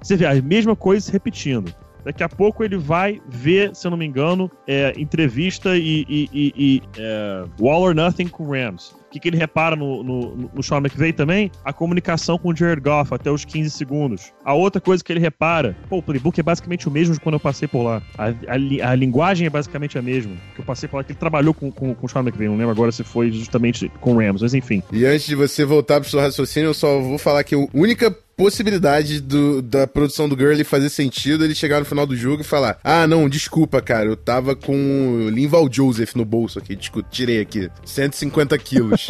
Você 0.00 0.16
vê 0.16 0.26
a 0.26 0.40
mesma 0.40 0.76
coisa 0.76 1.06
se 1.06 1.12
repetindo. 1.12 1.74
Daqui 2.04 2.24
a 2.24 2.28
pouco 2.28 2.64
ele 2.64 2.76
vai 2.76 3.20
ver, 3.28 3.76
se 3.76 3.86
eu 3.86 3.90
não 3.92 3.98
me 3.98 4.04
engano, 4.04 4.50
é, 4.66 4.92
entrevista 4.96 5.76
e, 5.76 6.04
e, 6.08 6.28
e, 6.32 6.52
e 6.56 6.82
é, 6.98 7.44
Wall 7.60 7.82
or 7.82 7.94
Nothing 7.94 8.26
com 8.26 8.44
Rams 8.50 9.01
que, 9.12 9.20
que 9.20 9.28
ele 9.28 9.36
repara 9.36 9.76
no, 9.76 10.02
no, 10.02 10.50
no 10.54 10.62
Sean 10.62 10.78
McVay 10.78 11.12
também? 11.12 11.50
A 11.64 11.72
comunicação 11.72 12.38
com 12.38 12.48
o 12.48 12.56
Jared 12.56 12.80
Goff 12.80 13.14
até 13.14 13.30
os 13.30 13.44
15 13.44 13.70
segundos. 13.70 14.32
A 14.44 14.54
outra 14.54 14.80
coisa 14.80 15.04
que 15.04 15.12
ele 15.12 15.20
repara, 15.20 15.76
pô, 15.88 15.98
o 15.98 16.02
playbook 16.02 16.38
é 16.40 16.42
basicamente 16.42 16.88
o 16.88 16.90
mesmo 16.90 17.14
de 17.14 17.20
quando 17.20 17.34
eu 17.34 17.40
passei 17.40 17.68
por 17.68 17.82
lá. 17.82 18.02
A, 18.16 18.28
a, 18.28 18.90
a 18.90 18.94
linguagem 18.94 19.46
é 19.46 19.50
basicamente 19.50 19.98
a 19.98 20.02
mesma. 20.02 20.32
Que 20.54 20.60
eu 20.60 20.64
passei 20.64 20.88
por 20.88 20.96
lá, 20.96 21.04
que 21.04 21.12
ele 21.12 21.18
trabalhou 21.18 21.52
com, 21.52 21.70
com, 21.70 21.94
com 21.94 22.06
o 22.06 22.08
Sean 22.08 22.22
McVay. 22.22 22.48
Não 22.48 22.56
lembro 22.56 22.72
agora 22.72 22.90
se 22.90 23.04
foi 23.04 23.30
justamente 23.30 23.90
com 24.00 24.14
o 24.14 24.18
Rams, 24.18 24.42
mas 24.42 24.54
enfim. 24.54 24.82
E 24.90 25.04
antes 25.04 25.26
de 25.26 25.34
você 25.34 25.64
voltar 25.64 26.00
pro 26.00 26.08
seu 26.08 26.20
raciocínio, 26.20 26.68
eu 26.68 26.74
só 26.74 27.00
vou 27.00 27.18
falar 27.18 27.44
que 27.44 27.54
a 27.54 27.66
única 27.74 28.16
possibilidade 28.36 29.20
do, 29.20 29.62
da 29.62 29.86
produção 29.86 30.28
do 30.28 30.36
Gurley 30.36 30.64
fazer 30.64 30.88
sentido 30.88 31.44
ele 31.44 31.54
chegar 31.54 31.80
no 31.80 31.84
final 31.84 32.06
do 32.06 32.16
jogo 32.16 32.42
e 32.42 32.44
falar: 32.44 32.78
Ah, 32.82 33.06
não, 33.06 33.28
desculpa, 33.28 33.80
cara, 33.80 34.06
eu 34.06 34.16
tava 34.16 34.54
com 34.54 34.74
o 34.74 35.28
Linval 35.28 35.68
Joseph 35.70 36.14
no 36.14 36.24
bolso 36.24 36.58
aqui, 36.58 36.76
tirei 37.10 37.40
aqui, 37.40 37.70
150 37.84 38.56
quilos. 38.58 39.08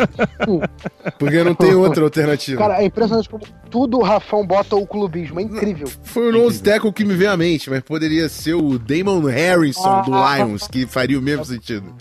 Porque 1.19 1.43
não 1.43 1.55
tem 1.55 1.75
outra 1.75 2.05
alternativa. 2.05 2.59
Cara, 2.59 2.83
é 2.83 2.87
impressionante 2.87 3.29
como 3.29 3.45
tudo 3.71 3.99
o 3.99 4.03
Rafão 4.03 4.47
bota 4.47 4.77
o 4.77 4.87
clubismo. 4.87 5.41
É 5.41 5.43
incrível. 5.43 5.89
Foi 6.03 6.29
o 6.29 6.33
nose 6.33 6.63
tackle 6.63 6.93
que 6.93 7.05
me 7.05 7.15
veio 7.15 7.31
à 7.31 7.37
mente, 7.37 7.71
mas 7.71 7.81
poderia 7.81 8.29
ser 8.29 8.55
o 8.55 8.79
Damon 8.79 9.21
Harrison 9.23 9.89
ah, 9.89 10.03
do 10.03 10.11
Lions, 10.11 10.67
que 10.69 10.87
faria 10.87 11.19
o 11.19 11.23
mesmo 11.23 11.45
sentido. 11.45 11.95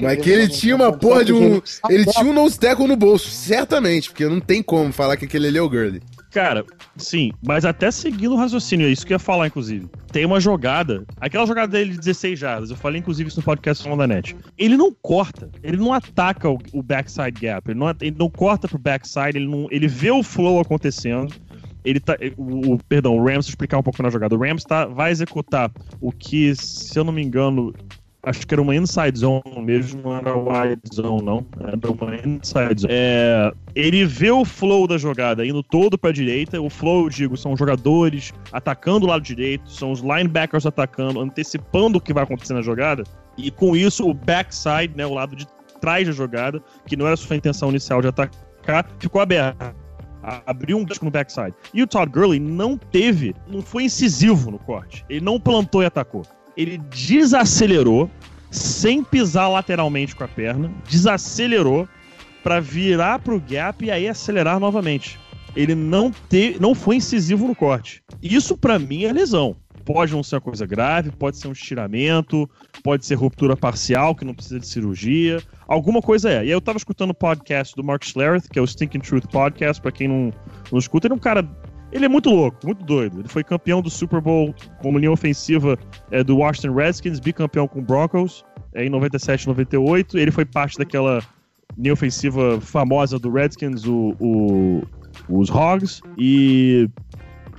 mas 0.00 0.20
que 0.20 0.30
ele 0.30 0.48
tinha 0.48 0.74
uma 0.74 0.92
porra 0.92 1.24
de 1.24 1.32
um. 1.32 1.60
Ele 1.88 2.04
tinha 2.06 2.26
um 2.26 2.32
nose 2.32 2.58
tackle 2.58 2.88
no 2.88 2.96
bolso, 2.96 3.30
certamente, 3.30 4.10
porque 4.10 4.26
não 4.26 4.40
tem 4.40 4.62
como 4.62 4.92
falar 4.92 5.16
que 5.16 5.26
aquele 5.34 5.48
ali 5.48 5.58
é 5.58 5.62
o 5.62 5.68
Gurley. 5.68 6.00
Cara, 6.30 6.64
sim, 6.96 7.32
mas 7.44 7.64
até 7.64 7.90
seguindo 7.90 8.34
o 8.34 8.36
raciocínio, 8.36 8.86
é 8.86 8.90
isso 8.90 9.06
que 9.06 9.12
eu 9.12 9.16
ia 9.16 9.20
falar, 9.20 9.48
inclusive. 9.48 9.88
Tem 10.12 10.24
uma 10.24 10.40
jogada, 10.40 11.04
aquela 11.20 11.46
jogada 11.46 11.68
dele 11.68 11.92
de 11.92 11.98
16 11.98 12.38
jardas, 12.38 12.70
eu 12.70 12.76
falei 12.76 13.00
inclusive 13.00 13.28
isso 13.28 13.40
no 13.40 13.44
podcast 13.44 13.84
da 13.96 14.06
Net. 14.06 14.36
Ele 14.56 14.76
não 14.76 14.92
corta, 14.92 15.50
ele 15.62 15.76
não 15.76 15.92
ataca 15.92 16.48
o, 16.48 16.58
o 16.72 16.82
backside 16.82 17.40
gap, 17.40 17.68
ele 17.68 17.78
não, 17.78 17.88
ele 18.00 18.16
não 18.16 18.30
corta 18.30 18.68
pro 18.68 18.78
backside, 18.78 19.36
ele, 19.36 19.46
não, 19.46 19.66
ele 19.70 19.88
vê 19.88 20.10
o 20.10 20.22
flow 20.22 20.60
acontecendo. 20.60 21.34
Ele 21.84 22.00
tá. 22.00 22.16
O, 22.38 22.74
o 22.74 22.78
perdão, 22.88 23.14
o 23.14 23.22
Rams, 23.22 23.46
explicar 23.46 23.78
um 23.78 23.82
pouco 23.82 24.02
na 24.02 24.08
jogada. 24.08 24.34
O 24.34 24.38
Rams 24.38 24.64
tá, 24.64 24.86
vai 24.86 25.10
executar 25.10 25.70
o 26.00 26.10
que, 26.10 26.54
se 26.56 26.98
eu 26.98 27.04
não 27.04 27.12
me 27.12 27.22
engano, 27.22 27.74
acho 28.24 28.46
que 28.46 28.54
era 28.54 28.62
uma 28.62 28.74
inside 28.74 29.18
zone 29.18 29.42
mesmo, 29.60 30.02
não 30.02 30.16
era 30.16 30.36
wide 30.36 30.80
zone, 30.92 31.22
não. 31.22 31.46
Era 31.60 31.76
uma 31.90 32.16
inside 32.16 32.80
zone. 32.80 32.92
É, 32.92 33.52
ele 33.74 34.04
vê 34.04 34.30
o 34.30 34.44
flow 34.44 34.86
da 34.86 34.98
jogada 34.98 35.44
indo 35.46 35.62
todo 35.62 35.98
pra 35.98 36.12
direita. 36.12 36.60
O 36.60 36.70
flow, 36.70 37.04
eu 37.04 37.08
digo, 37.08 37.36
são 37.36 37.56
jogadores 37.56 38.32
atacando 38.52 39.06
o 39.06 39.08
lado 39.08 39.22
direito, 39.22 39.70
são 39.70 39.92
os 39.92 40.00
linebackers 40.00 40.66
atacando, 40.66 41.20
antecipando 41.20 41.98
o 41.98 42.00
que 42.00 42.12
vai 42.12 42.24
acontecer 42.24 42.54
na 42.54 42.62
jogada. 42.62 43.04
E 43.36 43.50
com 43.50 43.76
isso, 43.76 44.08
o 44.08 44.14
backside, 44.14 44.94
né, 44.96 45.06
o 45.06 45.14
lado 45.14 45.36
de 45.36 45.46
trás 45.80 46.06
da 46.06 46.12
jogada, 46.12 46.62
que 46.86 46.96
não 46.96 47.06
era 47.06 47.16
sua 47.16 47.36
intenção 47.36 47.70
inicial 47.70 48.00
de 48.00 48.08
atacar, 48.08 48.88
ficou 48.98 49.20
aberto. 49.20 49.74
Abriu 50.46 50.78
um 50.78 50.84
disco 50.84 51.04
no 51.04 51.10
backside. 51.10 51.52
E 51.74 51.82
o 51.82 51.86
Todd 51.86 52.10
Gurley 52.10 52.40
não 52.40 52.78
teve, 52.78 53.34
não 53.46 53.60
foi 53.60 53.84
incisivo 53.84 54.50
no 54.50 54.58
corte. 54.58 55.04
Ele 55.10 55.20
não 55.20 55.38
plantou 55.38 55.82
e 55.82 55.86
atacou 55.86 56.22
ele 56.56 56.78
desacelerou 56.78 58.10
sem 58.50 59.02
pisar 59.02 59.48
lateralmente 59.48 60.14
com 60.14 60.24
a 60.24 60.28
perna, 60.28 60.70
desacelerou 60.88 61.88
para 62.42 62.60
virar 62.60 63.18
pro 63.18 63.40
gap 63.40 63.84
e 63.84 63.90
aí 63.90 64.06
acelerar 64.06 64.60
novamente. 64.60 65.18
Ele 65.56 65.74
não 65.74 66.10
te, 66.10 66.56
não 66.60 66.74
foi 66.74 66.96
incisivo 66.96 67.46
no 67.46 67.54
corte. 67.54 68.02
Isso 68.22 68.56
para 68.56 68.78
mim 68.78 69.04
é 69.04 69.12
lesão. 69.12 69.56
Pode 69.84 70.12
não 70.12 70.22
ser 70.22 70.36
uma 70.36 70.40
coisa 70.40 70.66
grave, 70.66 71.10
pode 71.10 71.36
ser 71.36 71.48
um 71.48 71.52
estiramento, 71.52 72.48
pode 72.82 73.04
ser 73.04 73.16
ruptura 73.16 73.56
parcial 73.56 74.14
que 74.14 74.24
não 74.24 74.34
precisa 74.34 74.58
de 74.58 74.66
cirurgia, 74.66 75.42
alguma 75.68 76.00
coisa 76.00 76.30
é. 76.30 76.36
E 76.36 76.38
aí 76.38 76.50
eu 76.50 76.60
tava 76.60 76.78
escutando 76.78 77.10
o 77.10 77.14
podcast 77.14 77.74
do 77.76 77.84
Mark 77.84 78.02
Schlereth, 78.02 78.48
que 78.50 78.58
é 78.58 78.62
o 78.62 78.66
Stinking 78.66 79.00
Truth 79.00 79.26
Podcast, 79.30 79.82
para 79.82 79.92
quem 79.92 80.08
não, 80.08 80.32
não 80.72 80.78
escuta, 80.78 81.06
ele 81.06 81.12
é 81.12 81.16
um 81.16 81.20
cara 81.20 81.42
ele 81.94 82.06
é 82.06 82.08
muito 82.08 82.28
louco, 82.28 82.58
muito 82.64 82.84
doido. 82.84 83.20
Ele 83.20 83.28
foi 83.28 83.44
campeão 83.44 83.80
do 83.80 83.88
Super 83.88 84.20
Bowl 84.20 84.52
como 84.82 84.98
linha 84.98 85.12
ofensiva 85.12 85.78
é, 86.10 86.24
do 86.24 86.36
Washington 86.36 86.74
Redskins, 86.74 87.20
bicampeão 87.20 87.68
com 87.68 87.78
o 87.78 87.82
Broncos 87.82 88.44
é, 88.74 88.84
em 88.84 88.90
97 88.90 89.46
98. 89.46 90.18
Ele 90.18 90.32
foi 90.32 90.44
parte 90.44 90.76
daquela 90.76 91.22
linha 91.78 91.92
ofensiva 91.92 92.60
famosa 92.60 93.16
do 93.16 93.30
Redskins, 93.30 93.86
o, 93.86 94.16
o, 94.18 94.82
os 95.28 95.48
Hogs. 95.48 96.00
E 96.18 96.90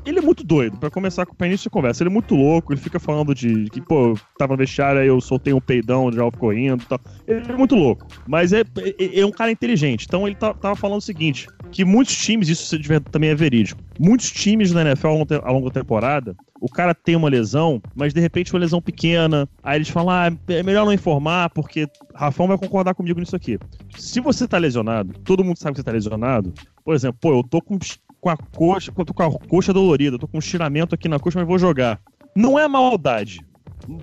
ele 0.05 0.19
é 0.19 0.21
muito 0.21 0.43
doido. 0.43 0.77
Para 0.77 0.89
começar 0.89 1.25
com 1.25 1.33
o 1.37 1.45
início 1.45 1.63
de 1.63 1.69
conversa, 1.69 2.03
ele 2.03 2.09
é 2.09 2.13
muito 2.13 2.35
louco. 2.35 2.73
Ele 2.73 2.79
fica 2.79 2.99
falando 2.99 3.33
de 3.33 3.69
que, 3.69 3.81
pô, 3.81 4.17
tava 4.37 4.53
no 4.53 4.57
vestiário, 4.57 4.99
aí 4.99 5.07
eu 5.07 5.19
soltei 5.19 5.53
um 5.53 5.61
peidão, 5.61 6.11
já 6.11 6.29
correndo 6.31 6.83
e 6.83 6.85
tal. 6.85 6.99
Ele 7.25 7.51
é 7.51 7.57
muito 7.57 7.75
louco. 7.75 8.05
Mas 8.27 8.51
é, 8.51 8.61
é, 8.99 9.19
é 9.21 9.25
um 9.25 9.31
cara 9.31 9.49
inteligente. 9.49 10.05
Então 10.05 10.27
ele 10.27 10.35
tá, 10.35 10.53
tava 10.53 10.75
falando 10.75 10.99
o 10.99 11.01
seguinte: 11.01 11.47
que 11.75 11.83
muitos 11.83 12.15
times, 12.15 12.47
isso 12.47 12.73
também 13.11 13.31
é 13.31 13.35
verídico, 13.35 13.81
muitos 13.99 14.31
times 14.31 14.71
na 14.71 14.81
NFL 14.81 15.07
ao 15.43 15.53
longo 15.53 15.69
da 15.69 15.81
temporada, 15.81 16.33
o 16.61 16.69
cara 16.69 16.95
tem 16.95 17.17
uma 17.17 17.27
lesão, 17.27 17.81
mas 17.93 18.13
de 18.13 18.21
repente 18.21 18.53
uma 18.53 18.61
lesão 18.61 18.81
pequena, 18.81 19.45
aí 19.61 19.79
eles 19.79 19.89
falam, 19.89 20.09
ah, 20.09 20.31
é 20.47 20.63
melhor 20.63 20.85
não 20.85 20.93
informar, 20.93 21.49
porque 21.49 21.85
Rafão 22.13 22.47
vai 22.47 22.57
concordar 22.57 22.95
comigo 22.95 23.19
nisso 23.19 23.35
aqui. 23.35 23.59
Se 23.97 24.21
você 24.21 24.47
tá 24.47 24.57
lesionado, 24.57 25.19
todo 25.25 25.43
mundo 25.43 25.57
sabe 25.57 25.73
que 25.73 25.81
você 25.81 25.83
tá 25.83 25.91
lesionado, 25.91 26.53
por 26.81 26.95
exemplo, 26.95 27.17
pô, 27.19 27.39
eu 27.39 27.43
tô 27.43 27.61
com, 27.61 27.77
com 28.21 28.29
a 28.29 28.37
coxa, 28.37 28.89
tô 28.93 29.13
com 29.13 29.23
a 29.23 29.37
coxa 29.37 29.73
dolorida, 29.73 30.17
tô 30.17 30.29
com 30.29 30.37
um 30.37 30.39
estiramento 30.39 30.95
aqui 30.95 31.09
na 31.09 31.19
coxa, 31.19 31.39
mas 31.39 31.47
vou 31.47 31.59
jogar. 31.59 31.99
Não 32.33 32.57
é 32.57 32.69
maldade, 32.69 33.45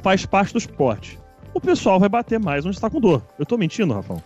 faz 0.02 0.26
parte 0.26 0.52
do 0.52 0.58
esporte. 0.58 1.18
O 1.54 1.60
pessoal 1.60 1.98
vai 1.98 2.10
bater 2.10 2.38
mais 2.38 2.66
onde 2.66 2.76
está 2.76 2.90
com 2.90 3.00
dor. 3.00 3.26
Eu 3.38 3.46
tô 3.46 3.56
mentindo, 3.56 3.94
Rafão? 3.94 4.22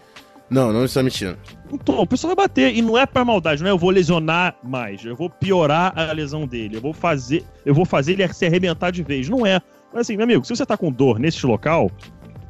Não, 0.49 0.73
não 0.73 0.85
está 0.85 1.03
mentindo. 1.03 1.37
Então, 1.73 1.99
o 2.01 2.07
pessoal 2.07 2.35
vai 2.35 2.47
bater. 2.47 2.75
E 2.75 2.81
não 2.81 2.97
é 2.97 3.05
pra 3.05 3.25
maldade, 3.25 3.63
não 3.63 3.69
é 3.69 3.73
eu 3.73 3.79
vou 3.79 3.91
lesionar 3.91 4.57
mais. 4.63 5.05
Eu 5.05 5.17
vou 5.17 5.29
piorar 5.29 5.93
a 5.99 6.13
lesão 6.13 6.47
dele. 6.47 6.77
Eu 6.77 6.81
vou 6.81 6.93
fazer. 6.93 7.45
Eu 7.65 7.75
vou 7.75 7.85
fazer 7.85 8.13
ele 8.13 8.33
se 8.33 8.47
arrebentar 8.47 8.91
de 8.91 9.03
vez. 9.03 9.29
Não 9.29 9.45
é. 9.45 9.61
Mas 9.93 10.03
assim, 10.03 10.17
meu 10.17 10.25
amigo, 10.25 10.45
se 10.45 10.55
você 10.55 10.65
tá 10.65 10.77
com 10.77 10.93
dor 10.93 11.19
nesse 11.19 11.45
local, 11.47 11.91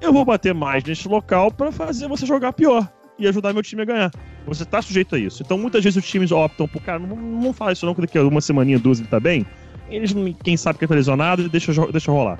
eu 0.00 0.12
vou 0.12 0.24
bater 0.24 0.52
mais 0.52 0.84
neste 0.84 1.08
local 1.08 1.50
para 1.50 1.72
fazer 1.72 2.08
você 2.08 2.26
jogar 2.26 2.52
pior 2.52 2.90
e 3.18 3.26
ajudar 3.26 3.52
meu 3.52 3.62
time 3.62 3.82
a 3.82 3.84
ganhar. 3.84 4.10
Você 4.46 4.64
tá 4.64 4.82
sujeito 4.82 5.14
a 5.14 5.18
isso. 5.18 5.42
Então, 5.42 5.56
muitas 5.56 5.82
vezes 5.82 5.96
os 6.02 6.08
times 6.08 6.30
optam 6.30 6.68
por, 6.68 6.82
cara, 6.82 6.98
não, 6.98 7.16
não 7.16 7.52
fala 7.52 7.72
isso 7.72 7.86
não, 7.86 7.94
que 7.94 8.02
daqui 8.02 8.18
a 8.18 8.22
uma 8.22 8.40
semaninha, 8.40 8.78
duas 8.78 9.00
ele 9.00 9.08
tá 9.08 9.18
bem. 9.18 9.46
Eles, 9.88 10.14
quem 10.42 10.56
sabe 10.56 10.78
que 10.78 10.84
ele 10.84 10.88
tá 10.88 10.94
lesionado, 10.94 11.48
deixa, 11.48 11.72
deixa 11.90 12.12
rolar. 12.12 12.38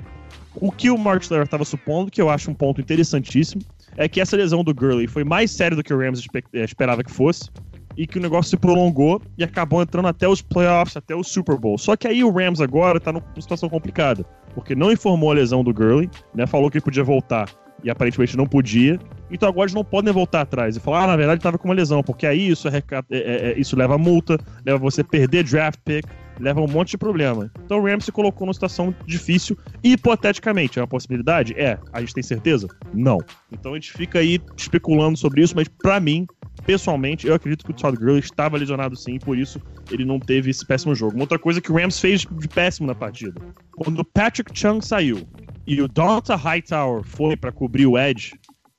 O 0.55 0.71
que 0.71 0.89
o 0.89 0.97
Mark 0.97 1.23
Schlereth 1.23 1.45
estava 1.45 1.65
supondo, 1.65 2.11
que 2.11 2.21
eu 2.21 2.29
acho 2.29 2.49
um 2.51 2.53
ponto 2.53 2.81
interessantíssimo, 2.81 3.61
é 3.97 4.07
que 4.07 4.21
essa 4.21 4.37
lesão 4.37 4.63
do 4.63 4.73
Gurley 4.73 5.07
foi 5.07 5.23
mais 5.23 5.51
séria 5.51 5.75
do 5.75 5.83
que 5.83 5.93
o 5.93 5.99
Rams 5.99 6.25
eh, 6.53 6.63
esperava 6.63 7.03
que 7.03 7.11
fosse 7.11 7.49
e 7.97 8.05
que 8.05 8.19
o 8.19 8.21
negócio 8.21 8.51
se 8.51 8.57
prolongou 8.57 9.19
e 9.37 9.43
acabou 9.43 9.81
entrando 9.81 10.07
até 10.07 10.27
os 10.27 10.41
playoffs, 10.41 10.95
até 10.95 11.15
o 11.15 11.23
Super 11.23 11.57
Bowl. 11.57 11.77
Só 11.77 11.95
que 11.95 12.07
aí 12.07 12.23
o 12.23 12.31
Rams 12.31 12.61
agora 12.61 12.99
tá 12.99 13.11
numa 13.11 13.25
situação 13.41 13.67
complicada, 13.67 14.23
porque 14.53 14.75
não 14.75 14.91
informou 14.91 15.31
a 15.31 15.33
lesão 15.33 15.63
do 15.63 15.73
Gurley, 15.73 16.09
né? 16.35 16.45
Falou 16.45 16.69
que 16.69 16.77
ele 16.77 16.85
podia 16.85 17.03
voltar 17.03 17.49
e 17.83 17.89
aparentemente 17.89 18.37
não 18.37 18.45
podia. 18.45 18.99
Então 19.31 19.49
agora 19.49 19.65
eles 19.65 19.73
não 19.73 19.83
podem 19.83 20.13
voltar 20.13 20.41
atrás 20.41 20.75
e 20.77 20.79
falar, 20.79 21.03
ah, 21.03 21.07
na 21.07 21.15
verdade 21.15 21.39
estava 21.39 21.57
com 21.57 21.67
uma 21.67 21.73
lesão, 21.73 22.03
porque 22.03 22.27
aí 22.27 22.49
isso, 22.49 22.67
é, 22.67 22.77
é, 22.77 22.81
é, 23.09 23.51
é, 23.51 23.59
isso 23.59 23.75
leva 23.75 23.97
multa, 23.97 24.37
leva 24.63 24.77
você 24.77 25.03
perder 25.03 25.43
draft 25.43 25.79
pick, 25.83 26.05
leva 26.39 26.61
um 26.61 26.67
monte 26.67 26.91
de 26.91 26.97
problema. 26.97 27.51
Então 27.65 27.79
o 27.79 27.85
Rams 27.85 28.05
se 28.05 28.11
colocou 28.11 28.45
numa 28.45 28.53
situação 28.53 28.93
difícil, 29.05 29.57
hipoteticamente. 29.83 30.79
É 30.79 30.81
uma 30.81 30.87
possibilidade? 30.87 31.53
É. 31.57 31.77
A 31.91 31.99
gente 31.99 32.13
tem 32.13 32.23
certeza? 32.23 32.67
Não. 32.93 33.19
Então 33.51 33.73
a 33.73 33.75
gente 33.75 33.91
fica 33.91 34.19
aí 34.19 34.39
especulando 34.55 35.17
sobre 35.17 35.41
isso, 35.41 35.55
mas 35.55 35.67
para 35.67 35.99
mim, 35.99 36.27
pessoalmente, 36.65 37.27
eu 37.27 37.33
acredito 37.33 37.65
que 37.65 37.71
o 37.71 37.73
Todd 37.73 37.97
Gurley 37.97 38.19
estava 38.19 38.57
lesionado 38.57 38.95
sim, 38.95 39.17
por 39.19 39.37
isso 39.37 39.61
ele 39.91 40.05
não 40.05 40.19
teve 40.19 40.49
esse 40.49 40.65
péssimo 40.65 40.93
jogo. 40.93 41.15
Uma 41.15 41.23
outra 41.23 41.39
coisa 41.39 41.61
que 41.61 41.71
o 41.71 41.75
Rams 41.75 41.99
fez 41.99 42.21
de 42.21 42.47
péssimo 42.47 42.87
na 42.87 42.95
partida. 42.95 43.39
Quando 43.75 43.99
o 43.99 44.05
Patrick 44.05 44.51
Chung 44.57 44.81
saiu 44.81 45.27
e 45.65 45.81
o 45.81 45.87
Donta 45.87 46.35
Hightower 46.35 47.03
foi 47.03 47.35
para 47.35 47.51
cobrir 47.51 47.85
o 47.85 47.97
Edge, 47.97 48.33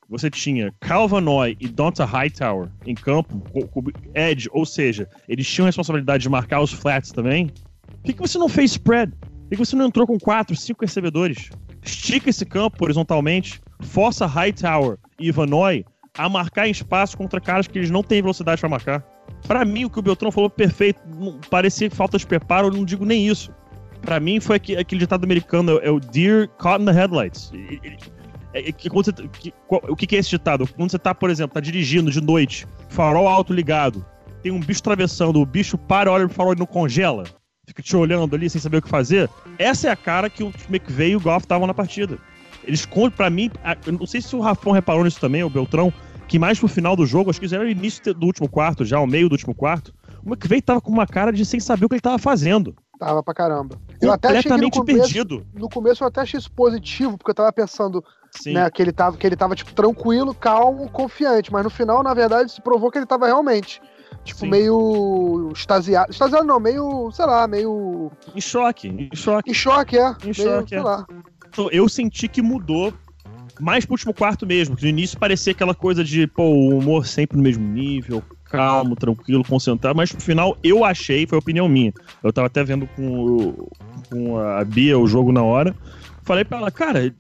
você 0.09 0.31
tinha 0.31 0.73
Calvanoy 0.81 1.57
e 1.61 1.68
Donta 1.68 2.05
Hightower 2.05 2.68
em 2.87 2.94
campo, 2.94 3.42
edge, 4.14 4.49
ou 4.53 4.64
seja, 4.64 5.09
eles 5.29 5.47
tinham 5.47 5.66
a 5.66 5.68
responsabilidade 5.68 6.23
de 6.23 6.29
marcar 6.29 6.61
os 6.61 6.73
flats 6.73 7.12
também. 7.12 7.51
Por 8.03 8.14
que, 8.14 8.21
você 8.21 8.38
não 8.38 8.49
fez 8.49 8.73
spread? 8.73 9.12
Por 9.12 9.51
que 9.51 9.57
você 9.57 9.77
não 9.77 9.87
entrou 9.87 10.07
com 10.07 10.18
quatro, 10.18 10.57
cinco 10.57 10.85
recebedores? 10.85 11.51
Estica 11.83 12.31
esse 12.31 12.47
campo 12.47 12.83
horizontalmente, 12.83 13.61
força 13.81 14.27
Hightower 14.27 14.97
e 15.21 15.29
Ivanoy 15.29 15.85
a 16.16 16.29
marcar 16.29 16.66
em 16.66 16.71
espaço 16.71 17.16
contra 17.16 17.40
caras 17.40 17.66
que 17.66 17.79
eles 17.79 17.90
não 17.90 18.03
têm 18.03 18.23
velocidade 18.23 18.61
para 18.61 18.68
marcar. 18.68 19.05
Para 19.47 19.64
mim, 19.64 19.85
o 19.85 19.90
que 19.90 19.99
o 19.99 20.03
Beltrão 20.03 20.33
falou 20.33 20.51
perfeito, 20.51 21.01
parecia 21.51 21.90
falta 21.90 22.18
de 22.18 22.27
preparo, 22.27 22.68
eu 22.68 22.73
não 22.73 22.85
digo 22.85 23.05
nem 23.05 23.29
isso. 23.29 23.53
Para 24.01 24.18
mim, 24.18 24.40
foi 24.40 24.57
aquele 24.57 24.99
ditado 25.01 25.25
americano, 25.25 25.79
é 25.83 25.90
o 25.90 26.01
Deer 26.01 26.49
Caught 26.59 26.83
in 26.83 26.87
the 26.87 26.92
Headlights. 26.92 27.53
É, 28.53 28.73
que 28.73 28.89
quando 28.89 29.07
você, 29.07 29.13
que, 29.13 29.53
o 29.69 29.97
que, 29.97 30.07
que 30.07 30.17
é 30.17 30.19
esse 30.19 30.31
ditado? 30.31 30.67
Quando 30.75 30.91
você 30.91 30.99
tá, 30.99 31.15
por 31.15 31.31
exemplo, 31.31 31.55
tá 31.55 31.61
dirigindo 31.61 32.11
de 32.11 32.21
noite, 32.21 32.67
farol 32.89 33.29
alto 33.29 33.53
ligado, 33.53 34.05
tem 34.43 34.53
um 34.53 34.61
bicho 34.61 34.81
atravessando, 34.81 35.41
o 35.41 35.47
bicho 35.47 35.77
para, 35.77 36.11
olha 36.11 36.27
pro 36.27 36.35
farol 36.35 36.55
e 36.55 36.59
não 36.59 36.67
congela, 36.67 37.25
fica 37.67 37.83
te 37.83 37.97
olhando 37.97 38.35
ali 38.35 38.49
sem 38.49 38.61
saber 38.61 38.79
o 38.79 38.83
que 38.83 38.89
fazer. 38.89 39.29
Essa 39.59 39.89
é 39.89 39.91
a 39.91 39.97
cara 39.97 40.31
que 40.31 40.43
o 40.43 40.53
McVeigh 40.69 41.13
e 41.13 41.17
o 41.17 41.21
Goff 41.21 41.45
estavam 41.45 41.67
na 41.67 41.75
partida. 41.75 42.19
Eles 42.65 42.85
contam, 42.85 43.17
pra 43.17 43.31
mim, 43.31 43.51
eu 43.87 43.93
não 43.93 44.07
sei 44.07 44.21
se 44.21 44.35
o 44.35 44.41
Rafão 44.41 44.73
reparou 44.73 45.05
nisso 45.05 45.21
também, 45.21 45.43
o 45.43 45.51
Beltrão, 45.51 45.93
que 46.27 46.39
mais 46.39 46.59
pro 46.59 46.69
final 46.69 46.95
do 46.95 47.07
jogo, 47.07 47.31
acho 47.31 47.41
que 47.41 47.55
era 47.55 47.65
o 47.65 47.69
início 47.69 48.15
do 48.15 48.27
último 48.27 48.49
quarto, 48.49 48.85
já, 48.85 49.01
o 49.01 49.07
meio 49.07 49.29
do 49.29 49.33
último 49.33 49.55
quarto, 49.55 49.95
o 50.25 50.29
McVeigh 50.29 50.63
tava 50.63 50.81
com 50.81 50.91
uma 50.91 51.07
cara 51.07 51.33
de 51.33 51.45
sem 51.45 51.61
saber 51.61 51.87
o 51.87 51.89
que 51.89 51.95
ele 51.95 52.01
tava 52.01 52.19
fazendo. 52.19 52.75
Tava 52.99 53.23
pra 53.23 53.33
caramba. 53.33 53.81
Eu 54.03 54.13
até 54.13 54.29
achei 54.29 54.43
que 54.43 54.57
no 54.57 54.71
começo, 54.71 54.99
perdido. 55.01 55.47
No 55.55 55.69
começo 55.69 56.03
eu 56.03 56.09
até 56.09 56.21
achei 56.21 56.39
isso 56.39 56.51
positivo, 56.51 57.17
porque 57.17 57.31
eu 57.31 57.35
tava 57.35 57.53
pensando 57.53 58.05
né, 58.47 58.71
que 58.71 58.83
ele 58.83 58.93
tava, 58.93 59.17
que 59.17 59.27
ele 59.27 59.37
tava 59.37 59.55
tipo, 59.55 59.73
tranquilo, 59.73 60.35
calmo, 60.35 60.88
confiante. 60.91 61.53
Mas 61.53 61.64
no 61.64 61.71
final, 61.71 62.03
na 62.03 62.14
verdade, 62.14 62.53
se 62.53 62.61
provou 62.61 62.91
que 62.91 62.99
ele 62.99 63.07
tava 63.07 63.27
realmente. 63.27 63.81
Tipo, 64.25 64.41
Sim. 64.41 64.51
meio 64.51 65.50
extasiado. 65.55 66.11
Extasiado 66.11 66.46
não, 66.46 66.61
meio, 66.61 67.11
sei 67.13 67.27
lá, 67.27 67.46
meio. 67.46 68.11
Em 68.35 68.40
choque. 68.40 68.88
Em 68.88 69.17
choque. 69.17 69.50
Em 69.50 69.55
choque, 69.55 69.98
é. 69.98 70.11
Em 70.11 70.25
meio, 70.25 70.35
choque, 70.35 70.69
sei 70.71 70.79
é. 70.79 70.83
lá. 70.83 71.07
Então, 71.48 71.69
eu 71.71 71.88
senti 71.88 72.29
que 72.29 72.42
mudou 72.42 72.92
mais 73.61 73.85
pro 73.85 73.94
último 73.94 74.15
quarto 74.15 74.46
mesmo. 74.46 74.77
Que 74.77 74.83
no 74.83 74.88
início 74.88 75.19
parecia 75.19 75.52
aquela 75.52 75.75
coisa 75.75 76.05
de, 76.05 76.27
pô, 76.27 76.44
o 76.44 76.79
humor 76.79 77.07
sempre 77.07 77.37
no 77.37 77.42
mesmo 77.42 77.67
nível, 77.67 78.23
calmo, 78.44 78.96
tranquilo, 78.96 79.44
concentrado, 79.44 79.96
mas 79.96 80.13
no 80.13 80.21
final 80.21 80.57
eu 80.63 80.85
achei, 80.85 81.27
foi 81.27 81.38
opinião 81.38 81.69
minha. 81.69 81.92
Eu 82.23 82.33
tava 82.33 82.46
até 82.46 82.65
vendo 82.65 82.88
com, 82.96 83.69
com 84.11 84.38
a 84.38 84.65
Bia 84.65 84.98
o 84.98 85.07
jogo 85.07 85.33
na 85.33 85.42
hora. 85.42 85.75
Falei 86.23 86.44
pra 86.44 86.59
ela, 86.59 86.71
cara, 86.71 87.15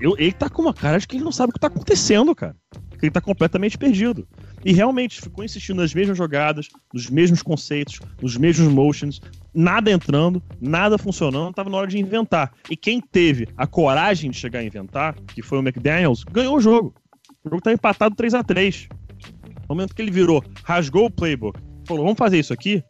ele 0.00 0.32
tá 0.32 0.48
com 0.48 0.62
uma 0.62 0.74
cara 0.74 0.98
de 0.98 1.06
que 1.06 1.16
ele 1.16 1.24
não 1.24 1.32
sabe 1.32 1.50
o 1.50 1.52
que 1.52 1.60
tá 1.60 1.66
acontecendo, 1.66 2.34
cara. 2.34 2.56
ele 3.02 3.10
tá 3.10 3.20
completamente 3.20 3.76
perdido. 3.76 4.26
E 4.64 4.72
realmente 4.72 5.20
ficou 5.20 5.44
insistindo 5.44 5.80
nas 5.80 5.94
mesmas 5.94 6.16
jogadas, 6.16 6.68
nos 6.92 7.08
mesmos 7.08 7.42
conceitos, 7.42 8.00
nos 8.20 8.36
mesmos 8.36 8.72
motions, 8.72 9.20
nada 9.54 9.90
entrando, 9.90 10.42
nada 10.60 10.98
funcionando, 10.98 11.54
tava 11.54 11.70
na 11.70 11.76
hora 11.76 11.86
de 11.86 11.98
inventar. 11.98 12.52
E 12.70 12.76
quem 12.76 13.00
teve 13.00 13.48
a 13.56 13.66
coragem 13.66 14.30
de 14.30 14.36
chegar 14.36 14.60
a 14.60 14.64
inventar, 14.64 15.14
que 15.34 15.42
foi 15.42 15.58
o 15.58 15.62
McDaniels, 15.62 16.24
ganhou 16.24 16.56
o 16.56 16.60
jogo. 16.60 16.94
O 17.44 17.50
jogo 17.50 17.62
tá 17.62 17.72
empatado 17.72 18.14
3 18.14 18.34
a 18.34 18.42
3 18.42 18.88
No 19.68 19.74
momento 19.74 19.94
que 19.94 20.02
ele 20.02 20.10
virou, 20.10 20.44
rasgou 20.64 21.06
o 21.06 21.10
playbook, 21.10 21.58
falou: 21.86 22.04
vamos 22.04 22.18
fazer 22.18 22.38
isso 22.38 22.52
aqui, 22.52 22.82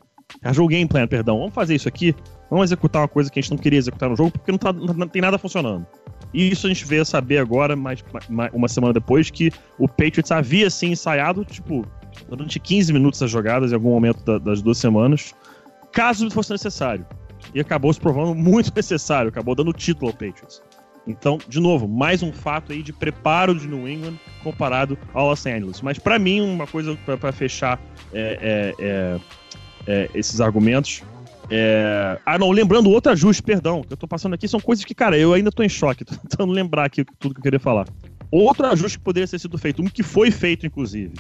rasgou 0.43 0.67
o 0.67 0.69
game 0.69 0.89
plan, 0.89 1.07
perdão, 1.07 1.39
vamos 1.39 1.55
fazer 1.55 1.75
isso 1.75 1.89
aqui, 1.89 2.15
vamos 2.51 2.65
executar 2.65 3.03
uma 3.03 3.09
coisa 3.09 3.31
que 3.31 3.39
a 3.39 3.43
gente 3.43 3.51
não 3.51 3.59
queria 3.59 3.79
executar 3.79 4.09
no 4.09 4.17
jogo 4.17 4.31
porque 4.31 4.51
não, 4.51 4.59
tá, 4.59 4.73
não 4.73 5.09
tem 5.09 5.23
nada 5.23 5.39
funcionando. 5.39 5.87
Isso 6.33 6.67
a 6.67 6.71
gente 6.71 6.85
veio 6.85 7.05
saber 7.05 7.39
agora, 7.39 7.75
mais, 7.75 8.05
mais, 8.29 8.53
uma 8.53 8.69
semana 8.69 8.93
depois, 8.93 9.31
que 9.31 9.51
o 9.79 9.89
Patriots 9.89 10.31
havia 10.31 10.69
sim 10.69 10.93
ensaiado, 10.93 11.45
tipo, 11.45 11.87
durante 12.29 12.59
15 12.61 12.93
minutos 12.93 13.23
as 13.23 13.31
jogadas 13.31 13.73
em 13.73 13.75
algum 13.75 13.91
momento 13.91 14.23
da, 14.25 14.39
das 14.39 14.61
duas 14.61 14.79
semanas, 14.79 15.35
caso 15.93 16.31
fosse 16.31 16.53
necessário. 16.53 17.07
E 17.55 17.61
acabou 17.61 17.93
se 17.93 18.01
provando 18.01 18.35
muito 18.35 18.73
necessário, 18.77 19.31
acabou 19.31 19.55
dando 19.55 19.73
título 19.73 20.11
ao 20.11 20.13
Patriots. 20.13 20.63
Então, 21.07 21.39
de 21.49 21.59
novo, 21.59 21.89
mais 21.89 22.23
um 22.23 22.31
fato 22.31 22.71
aí 22.71 22.83
de 22.83 22.93
preparo 22.93 23.55
de 23.55 23.67
New 23.67 23.89
England 23.89 24.19
comparado 24.43 24.99
ao 25.15 25.31
Los 25.31 25.47
Angeles. 25.47 25.81
Mas 25.81 25.99
para 25.99 26.19
mim, 26.19 26.43
uma 26.43 26.67
coisa 26.67 26.95
para 27.07 27.33
fechar 27.33 27.81
é, 28.13 28.75
é, 28.79 28.85
é, 28.85 29.21
é, 29.87 30.11
esses 30.15 30.39
argumentos 30.39 31.03
é... 31.51 32.19
Ah, 32.25 32.39
não, 32.39 32.51
lembrando 32.51 32.91
outro 32.91 33.13
ajuste, 33.13 33.43
perdão, 33.43 33.83
que 33.83 33.93
eu 33.93 33.97
tô 33.97 34.07
passando 34.07 34.35
aqui, 34.35 34.47
são 34.47 34.61
coisas 34.61 34.85
que, 34.85 34.95
cara, 34.95 35.17
eu 35.17 35.33
ainda 35.33 35.51
tô 35.51 35.63
em 35.63 35.69
choque, 35.69 36.05
tô 36.07 36.15
tentando 36.15 36.53
lembrar 36.53 36.85
aqui 36.85 37.05
tudo 37.19 37.35
que 37.35 37.41
eu 37.41 37.45
queria 37.45 37.61
falar. 37.61 37.87
Outro 38.31 38.67
ajuste 38.67 38.99
que 38.99 39.05
poderia 39.05 39.27
ter 39.27 39.39
sido 39.39 39.57
feito, 39.57 39.83
um 39.83 39.87
que 39.87 40.03
foi 40.03 40.31
feito, 40.31 40.67
inclusive, 40.67 41.15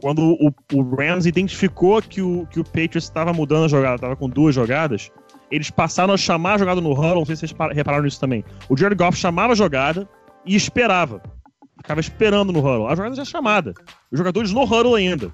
quando 0.00 0.36
o, 0.40 0.54
o 0.72 0.96
Rams 0.96 1.26
identificou 1.26 2.00
que 2.00 2.22
o, 2.22 2.46
que 2.46 2.60
o 2.60 2.64
Patriots 2.64 3.04
estava 3.04 3.32
mudando 3.32 3.64
a 3.64 3.68
jogada, 3.68 3.96
estava 3.96 4.16
com 4.16 4.28
duas 4.28 4.54
jogadas, 4.54 5.10
eles 5.50 5.70
passaram 5.70 6.14
a 6.14 6.16
chamar 6.16 6.54
a 6.54 6.58
jogada 6.58 6.80
no 6.80 6.92
huddle, 6.92 7.16
não 7.16 7.24
sei 7.24 7.36
se 7.36 7.46
vocês 7.46 7.70
repararam 7.72 8.04
nisso 8.04 8.20
também. 8.20 8.44
O 8.68 8.76
Jared 8.76 8.96
Goff 8.96 9.16
chamava 9.16 9.52
a 9.52 9.56
jogada 9.56 10.08
e 10.44 10.54
esperava. 10.54 11.22
Ficava 11.78 12.00
esperando 12.00 12.52
no 12.52 12.58
huddle. 12.60 12.88
A 12.88 12.94
jogada 12.94 13.14
já 13.14 13.22
é 13.22 13.24
chamada. 13.24 13.72
Os 14.10 14.18
jogadores 14.18 14.52
no 14.52 14.64
huddle 14.64 14.94
ainda. 14.94 15.32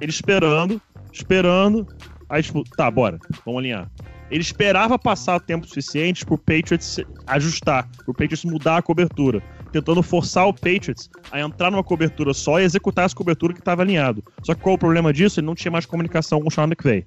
Ele 0.00 0.10
esperando, 0.10 0.80
esperando, 1.12 1.86
Aí, 2.28 2.42
tipo, 2.42 2.64
tá, 2.76 2.90
bora, 2.90 3.18
vamos 3.44 3.60
alinhar. 3.60 3.90
Ele 4.30 4.40
esperava 4.40 4.98
passar 4.98 5.38
tempo 5.38 5.66
suficiente 5.66 6.24
pro 6.26 6.36
Patriots 6.36 6.98
ajustar, 7.26 7.88
pro 8.04 8.12
Patriots 8.12 8.44
mudar 8.44 8.78
a 8.78 8.82
cobertura, 8.82 9.40
tentando 9.70 10.02
forçar 10.02 10.48
o 10.48 10.52
Patriots 10.52 11.08
a 11.30 11.40
entrar 11.40 11.70
numa 11.70 11.84
cobertura 11.84 12.34
só 12.34 12.58
e 12.58 12.64
executar 12.64 13.04
essa 13.04 13.14
cobertura 13.14 13.52
que 13.52 13.60
estava 13.60 13.82
alinhado. 13.82 14.24
Só 14.42 14.54
que 14.54 14.60
qual 14.60 14.74
o 14.74 14.78
problema 14.78 15.12
disso? 15.12 15.38
Ele 15.38 15.46
não 15.46 15.54
tinha 15.54 15.70
mais 15.70 15.86
comunicação 15.86 16.40
com 16.40 16.48
o 16.48 16.50
Sean 16.50 16.64
McVay. 16.64 17.06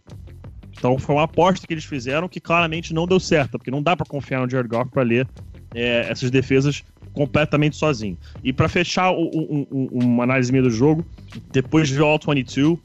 Então 0.77 0.97
foi 0.97 1.15
uma 1.15 1.23
aposta 1.23 1.67
que 1.67 1.73
eles 1.73 1.83
fizeram 1.83 2.29
que 2.29 2.39
claramente 2.39 2.93
não 2.93 3.05
deu 3.05 3.19
certo, 3.19 3.51
porque 3.51 3.69
não 3.69 3.83
dá 3.83 3.97
para 3.97 4.05
confiar 4.05 4.41
no 4.41 4.49
Jared 4.49 4.69
Goff 4.69 4.89
para 4.89 5.03
ler 5.03 5.27
é, 5.75 6.09
essas 6.09 6.31
defesas 6.31 6.83
completamente 7.11 7.75
sozinho. 7.75 8.17
E 8.41 8.53
para 8.53 8.69
fechar 8.69 9.11
o, 9.11 9.29
um, 9.33 9.67
um, 9.69 9.87
uma 9.91 10.23
análise 10.23 10.51
minha 10.51 10.63
do 10.63 10.69
jogo, 10.69 11.05
depois 11.51 11.89
de 11.89 11.99
o 11.99 12.05
All 12.05 12.17
22, 12.17 12.77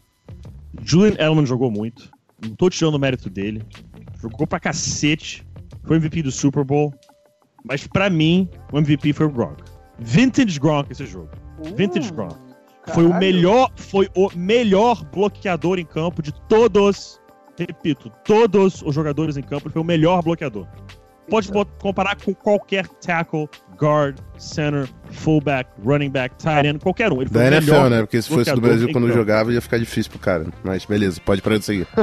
Julian 0.83 1.13
Edelman 1.13 1.47
jogou 1.47 1.71
muito. 1.71 2.11
Não 2.45 2.55
tô 2.55 2.69
tirando 2.69 2.95
o 2.95 2.99
mérito 2.99 3.31
dele. 3.31 3.63
Jogou 4.21 4.47
pra 4.47 4.61
cacete. 4.61 5.47
Foi 5.85 5.97
MVP 5.97 6.23
do 6.23 6.33
Super 6.33 6.65
Bowl. 6.65 6.93
Mas 7.65 7.87
pra 7.87 8.11
mim, 8.11 8.49
o 8.73 8.79
MVP 8.79 9.13
foi 9.13 9.27
o 9.27 9.31
Gronk. 9.31 9.63
Vintage 9.99 10.59
Gronk 10.59 10.93
esse 10.93 11.07
jogo. 11.07 11.31
Uh, 11.59 11.75
Vintage 11.75 12.13
Gronk. 12.13 12.37
Foi 12.93 13.07
o 13.07 13.15
melhor, 13.15 13.71
foi 13.77 14.11
o 14.15 14.29
melhor 14.37 15.03
bloqueador 15.05 15.79
em 15.79 15.87
campo 15.87 16.21
de 16.21 16.33
todos, 16.49 17.19
repito, 17.59 18.11
todos 18.25 18.83
os 18.83 18.95
jogadores 18.95 19.39
em 19.39 19.43
campo, 19.43 19.69
ele 19.69 19.73
foi 19.73 19.81
o 19.81 19.85
melhor 19.85 20.23
bloqueador. 20.23 20.67
Pode 21.29 21.51
comparar 21.79 22.17
com 22.17 22.35
qualquer 22.35 22.87
tackle, 22.87 23.49
guard, 23.79 24.19
center, 24.39 24.89
fullback, 25.11 25.71
running 25.85 26.11
back, 26.11 26.35
tight 26.37 26.67
end, 26.67 26.79
qualquer 26.81 27.13
um. 27.13 27.23
Ele 27.23 27.31
foi 27.31 27.41
da 27.41 27.47
NFL, 27.49 27.71
melhor 27.73 27.91
né? 27.91 28.01
Porque 28.01 28.21
se 28.21 28.29
fosse 28.29 28.53
do 28.53 28.61
Brasil 28.61 28.89
quando 28.93 29.05
campo. 29.05 29.17
jogava, 29.17 29.53
ia 29.53 29.61
ficar 29.61 29.79
difícil 29.79 30.11
pro 30.11 30.21
cara. 30.21 30.47
Mas 30.63 30.85
beleza, 30.85 31.21
pode 31.25 31.41
parar 31.41 31.59
de 31.59 31.65
seguir. 31.65 31.87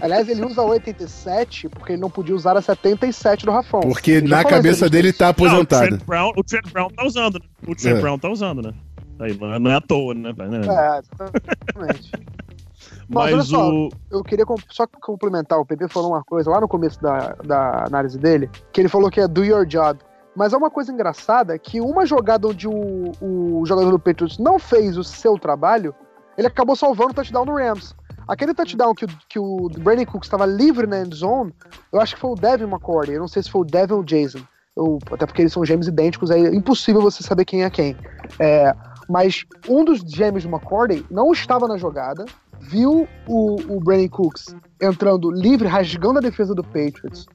Aliás, 0.00 0.28
ele 0.28 0.44
usa 0.44 0.62
87 0.62 1.68
porque 1.68 1.92
ele 1.92 2.00
não 2.00 2.10
podia 2.10 2.34
usar 2.34 2.56
a 2.56 2.62
77 2.62 3.46
do 3.46 3.52
Rafão. 3.52 3.80
Porque 3.80 4.20
na 4.20 4.44
cabeça 4.44 4.88
dele 4.88 5.12
tá 5.12 5.30
aposentado. 5.30 5.90
Não, 5.90 5.96
o, 5.96 5.98
Trent 5.98 6.04
Brown, 6.04 6.32
o 6.36 6.44
Trent 6.44 6.72
Brown 6.72 6.88
tá 6.90 7.04
usando, 7.04 7.34
né? 7.34 7.46
O 7.66 7.74
Trent 7.74 7.96
é. 7.96 8.00
Brown 8.00 8.18
tá 8.18 8.28
usando, 8.28 8.62
né? 8.62 8.72
Aí, 9.18 9.36
não 9.60 9.70
é 9.70 9.76
à 9.76 9.80
toa, 9.80 10.12
né? 10.14 10.30
É, 10.30 11.00
exatamente. 11.00 12.10
Mas, 13.08 13.34
Mas 13.34 13.46
só, 13.48 13.70
o... 13.70 13.88
eu 14.10 14.22
queria 14.22 14.44
só 14.70 14.86
complementar, 14.86 15.58
o 15.58 15.66
PP 15.66 15.88
falou 15.88 16.10
uma 16.12 16.24
coisa 16.24 16.50
lá 16.50 16.60
no 16.60 16.68
começo 16.68 17.00
da, 17.02 17.34
da 17.44 17.84
análise 17.84 18.18
dele, 18.18 18.50
que 18.72 18.80
ele 18.80 18.88
falou 18.88 19.10
que 19.10 19.20
é 19.20 19.28
do 19.28 19.44
your 19.44 19.66
job. 19.66 19.98
Mas 20.36 20.52
é 20.52 20.56
uma 20.56 20.70
coisa 20.70 20.92
engraçada 20.92 21.56
que 21.58 21.80
uma 21.80 22.04
jogada 22.04 22.48
onde 22.48 22.66
o, 22.66 23.12
o 23.20 23.64
jogador 23.66 23.90
do 23.90 23.98
Patriots 23.98 24.38
não 24.38 24.58
fez 24.58 24.96
o 24.96 25.04
seu 25.04 25.38
trabalho, 25.38 25.94
ele 26.36 26.48
acabou 26.48 26.74
salvando 26.74 27.12
o 27.12 27.14
touchdown 27.14 27.46
do 27.46 27.54
Rams. 27.54 27.94
Aquele 28.26 28.54
touchdown 28.54 28.94
que, 28.94 29.06
que 29.28 29.38
o 29.38 29.68
Brandon 29.78 30.06
Cooks 30.06 30.26
estava 30.26 30.46
livre 30.46 30.86
na 30.86 31.02
end 31.02 31.14
zone, 31.14 31.54
eu 31.92 32.00
acho 32.00 32.14
que 32.14 32.20
foi 32.20 32.30
o 32.30 32.34
Devin 32.34 32.64
McCourty, 32.64 33.12
eu 33.12 33.20
não 33.20 33.28
sei 33.28 33.42
se 33.42 33.50
foi 33.50 33.60
o 33.60 33.64
Devin 33.64 33.92
ou 33.92 34.00
o 34.00 34.04
Jason. 34.04 34.40
Eu, 34.76 34.98
até 35.12 35.24
porque 35.24 35.42
eles 35.42 35.52
são 35.52 35.64
gêmeos 35.64 35.86
idênticos, 35.86 36.30
é 36.30 36.38
impossível 36.38 37.00
você 37.00 37.22
saber 37.22 37.44
quem 37.44 37.62
é 37.62 37.70
quem. 37.70 37.96
É, 38.40 38.74
mas 39.08 39.44
um 39.68 39.84
dos 39.84 40.00
gêmeos 40.00 40.42
do 40.42 40.50
McCourty 40.50 41.04
não 41.10 41.32
estava 41.32 41.68
na 41.68 41.76
jogada, 41.76 42.24
viu 42.68 43.08
o, 43.26 43.56
o 43.74 43.80
Brandon 43.80 44.08
Cooks 44.08 44.54
entrando 44.80 45.30
livre, 45.30 45.68
rasgando 45.68 46.18
a 46.18 46.22
defesa 46.22 46.54
do 46.54 46.62
Patriots, 46.62 47.26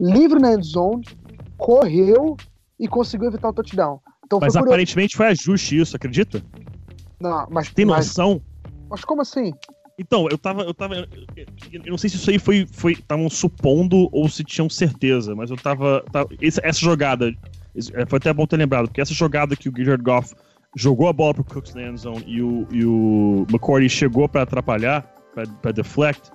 livre 0.00 0.40
na 0.40 0.54
end 0.54 0.66
zone, 0.66 1.04
correu 1.56 2.36
e 2.78 2.88
conseguiu 2.88 3.28
evitar 3.28 3.48
o 3.48 3.52
touchdown. 3.52 4.00
Então, 4.24 4.38
mas 4.40 4.52
foi 4.52 4.62
aparentemente 4.62 5.16
foi 5.16 5.26
ajuste 5.26 5.78
isso, 5.78 5.96
acredita? 5.96 6.42
Não, 7.20 7.46
mas. 7.50 7.70
Tem 7.70 7.84
noção? 7.84 8.40
Mas, 8.62 8.82
mas 8.90 9.04
como 9.04 9.22
assim? 9.22 9.52
Então, 9.98 10.26
eu 10.30 10.38
tava. 10.38 10.62
Eu 10.62 10.74
tava. 10.74 10.94
Eu 10.96 11.82
não 11.86 11.98
sei 11.98 12.10
se 12.10 12.16
isso 12.16 12.30
aí 12.30 12.38
foi. 12.38 12.66
Estavam 12.92 13.28
supondo 13.30 14.08
ou 14.12 14.28
se 14.28 14.42
tinham 14.42 14.68
certeza, 14.68 15.34
mas 15.34 15.50
eu 15.50 15.56
tava. 15.56 16.04
tava 16.10 16.28
essa, 16.40 16.60
essa, 16.64 16.80
jogada. 16.80 17.32
É, 17.94 18.06
foi 18.06 18.16
até 18.16 18.32
bom 18.32 18.46
ter 18.46 18.56
lembrado, 18.56 18.86
porque 18.86 19.00
essa 19.00 19.14
jogada 19.14 19.56
que 19.56 19.68
o 19.68 19.72
Jared 19.76 20.02
Goff 20.02 20.34
jogou 20.76 21.08
a 21.08 21.12
bola 21.12 21.34
pro 21.34 21.44
Cooks 21.44 21.74
na 21.74 21.82
end 21.82 22.00
zone 22.00 22.24
e 22.26 22.42
o, 22.42 22.66
e 22.70 22.84
o 22.84 23.46
McCourty 23.48 23.88
chegou 23.88 24.28
para 24.28 24.42
atrapalhar, 24.42 25.02
para 25.62 25.72
deflect, 25.72 26.30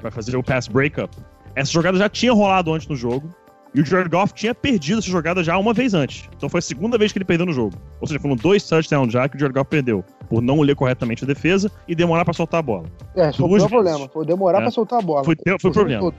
para 0.00 0.10
fazer 0.10 0.36
o 0.36 0.42
pass 0.42 0.68
breakup. 0.68 1.16
Essa 1.54 1.72
jogada 1.72 1.98
já 1.98 2.08
tinha 2.08 2.32
rolado 2.32 2.72
antes 2.72 2.86
no 2.86 2.96
jogo. 2.96 3.28
E 3.74 3.82
o 3.82 3.84
Jared 3.84 4.08
Goff 4.08 4.32
tinha 4.32 4.54
perdido 4.54 4.98
essa 4.98 5.10
jogada 5.10 5.44
já 5.44 5.58
uma 5.58 5.74
vez 5.74 5.92
antes. 5.92 6.26
Então 6.34 6.48
foi 6.48 6.58
a 6.58 6.62
segunda 6.62 6.96
vez 6.96 7.12
que 7.12 7.18
ele 7.18 7.24
perdeu 7.24 7.44
no 7.44 7.52
jogo. 7.52 7.76
Ou 8.00 8.06
seja, 8.06 8.18
foram 8.18 8.34
dois 8.34 8.66
touchdowns 8.66 9.12
já 9.12 9.28
que 9.28 9.36
o 9.36 9.38
Jared 9.38 9.54
Goff 9.54 9.68
perdeu. 9.68 10.02
Por 10.26 10.40
não 10.40 10.60
ler 10.62 10.74
corretamente 10.74 11.22
a 11.22 11.26
defesa 11.26 11.70
e 11.86 11.94
demorar 11.94 12.24
para 12.24 12.32
soltar 12.32 12.60
a 12.60 12.62
bola. 12.62 12.86
É, 13.14 13.30
foi 13.30 13.60
o 13.60 13.68
problema. 13.68 14.08
Foi 14.08 14.24
demorar 14.24 14.58
é. 14.58 14.62
para 14.62 14.70
soltar 14.70 15.00
a 15.00 15.02
bola. 15.02 15.22
Foi, 15.22 15.36
foi 15.60 15.70
o 15.70 15.72
problema. 15.72 16.12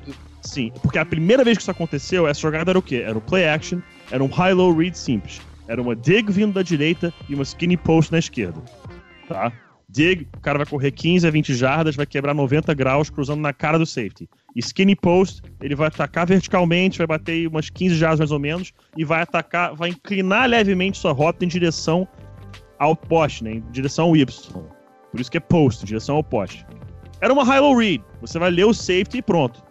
Sim, 0.44 0.72
porque 0.82 1.00
a 1.00 1.06
primeira 1.06 1.44
vez 1.44 1.58
que 1.58 1.64
isso 1.64 1.72
aconteceu, 1.72 2.28
essa 2.28 2.40
jogada 2.40 2.72
era 2.72 2.80
o 2.80 2.82
quê? 2.84 3.04
Era 3.06 3.18
o 3.18 3.22
play 3.22 3.48
action, 3.48 3.80
era 4.12 4.24
um 4.24 4.28
high-low 4.28 4.72
read 4.76 4.98
simples. 4.98 5.42
Era 5.70 5.80
uma 5.80 5.96
dig 5.96 6.32
vindo 6.32 6.54
da 6.54 6.64
direita 6.64 7.14
e 7.30 7.36
uma 7.36 7.44
skinny 7.44 7.78
post 7.78 8.12
na 8.12 8.18
esquerda. 8.18 8.60
Tá? 9.28 9.54
Dig, 9.88 10.28
o 10.36 10.40
cara 10.40 10.58
vai 10.58 10.66
correr 10.66 10.90
15 10.90 11.28
a 11.28 11.30
20 11.30 11.54
jardas, 11.54 11.96
vai 11.96 12.08
quebrar 12.08 12.34
90 12.34 12.74
graus 12.74 13.12
cruzando 13.12 13.40
na 13.40 13.54
cara 13.54 13.78
do 13.78 13.86
safety. 13.86 14.28
Skinny 14.56 14.96
post, 14.96 15.44
ele 15.62 15.76
vai 15.76 15.88
atacar 15.88 16.26
verticalmente, 16.26 16.98
vai 16.98 17.06
bater 17.06 17.48
umas 17.48 17.70
15 17.70 17.96
jardas 17.96 18.18
mais 18.18 18.32
ou 18.32 18.40
menos 18.40 18.74
e 18.98 19.06
vai 19.06 19.22
atacar, 19.22 19.76
vai 19.76 19.90
inclinar 19.90 20.50
levemente 20.50 20.98
sua 20.98 21.12
rota 21.12 21.46
em 21.46 21.48
direção 21.48 22.08
ao 22.80 22.96
poste, 22.96 23.44
né? 23.44 23.52
Em 23.54 23.64
direção 23.72 24.06
ao 24.06 24.18
Y. 24.18 24.26
Por 25.12 25.20
isso 25.20 25.30
que 25.30 25.38
é 25.38 25.40
post, 25.42 25.84
em 25.84 25.86
direção 25.86 26.16
ao 26.16 26.24
poste. 26.24 26.66
Era 27.22 27.32
uma 27.32 27.44
high-low 27.44 27.78
read. 27.78 28.04
Você 28.22 28.40
vai 28.40 28.50
ler 28.50 28.66
o 28.66 28.74
safety 28.74 29.20
e 29.20 29.22
pronto. 29.22 29.62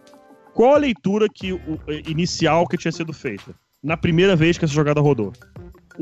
Qual 0.53 0.75
a 0.75 0.77
leitura 0.77 1.27
que 1.27 1.51
o, 1.51 1.59
inicial 2.07 2.65
que 2.65 2.77
tinha 2.77 2.91
sido 2.93 3.11
feita? 3.11 3.53
Na 3.83 3.97
primeira 3.97 4.33
vez 4.33 4.57
que 4.57 4.63
essa 4.63 4.73
jogada 4.73 5.01
rodou 5.01 5.33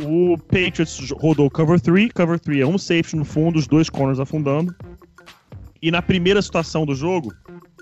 o 0.03 0.37
Patriots 0.37 1.11
rodou 1.11 1.49
cover 1.49 1.79
3. 1.79 2.11
Cover 2.13 2.39
3 2.39 2.61
é 2.61 2.65
um 2.65 2.77
safety 2.77 3.15
no 3.15 3.25
fundo, 3.25 3.57
os 3.57 3.67
dois 3.67 3.89
corners 3.89 4.19
afundando. 4.19 4.75
E 5.81 5.91
na 5.91 6.01
primeira 6.01 6.41
situação 6.41 6.85
do 6.85 6.95
jogo, 6.95 7.33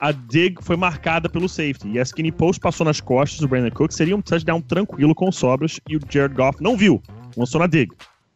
a 0.01 0.11
dig 0.11 0.57
foi 0.61 0.75
marcada 0.75 1.29
pelo 1.29 1.47
safety. 1.47 1.89
E 1.89 1.99
a 1.99 2.03
skinny 2.03 2.31
post 2.31 2.59
passou 2.59 2.85
nas 2.85 2.99
costas 2.99 3.39
do 3.39 3.47
Brandon 3.47 3.71
Cook. 3.71 3.91
Seria 3.91 4.15
um 4.15 4.21
touchdown 4.21 4.61
tranquilo 4.61 5.15
com 5.15 5.31
sobras. 5.31 5.79
E 5.89 5.95
o 5.95 5.99
Jared 6.09 6.35
Goff 6.35 6.61
não 6.61 6.77
viu. 6.77 7.01
Lançou 7.35 7.59
na 7.59 7.67
dig. 7.67 7.91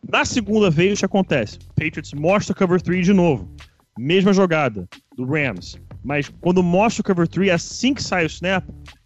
Na 0.10 0.24
segunda 0.24 0.70
vez, 0.70 0.98
o 0.98 1.00
que 1.00 1.06
acontece? 1.06 1.60
Patriots 1.76 2.14
mostra 2.14 2.56
cover 2.56 2.82
3 2.82 3.06
de 3.06 3.14
novo. 3.14 3.50
Mesma 3.98 4.32
jogada 4.32 4.88
do 5.16 5.26
Rams. 5.26 5.78
Mas 6.04 6.30
quando 6.42 6.64
mostra 6.64 7.02
o 7.02 7.04
cover 7.04 7.28
3, 7.28 7.52
assim 7.52 7.94
que 7.94 8.02
sai 8.02 8.24
o 8.24 8.28
snap, 8.28 8.64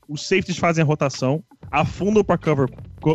os 0.07 0.27
safeties 0.27 0.57
fazem 0.57 0.83
a 0.83 0.85
rotação, 0.85 1.43
afundam 1.71 2.23
para 2.23 2.37
cover 2.37 2.69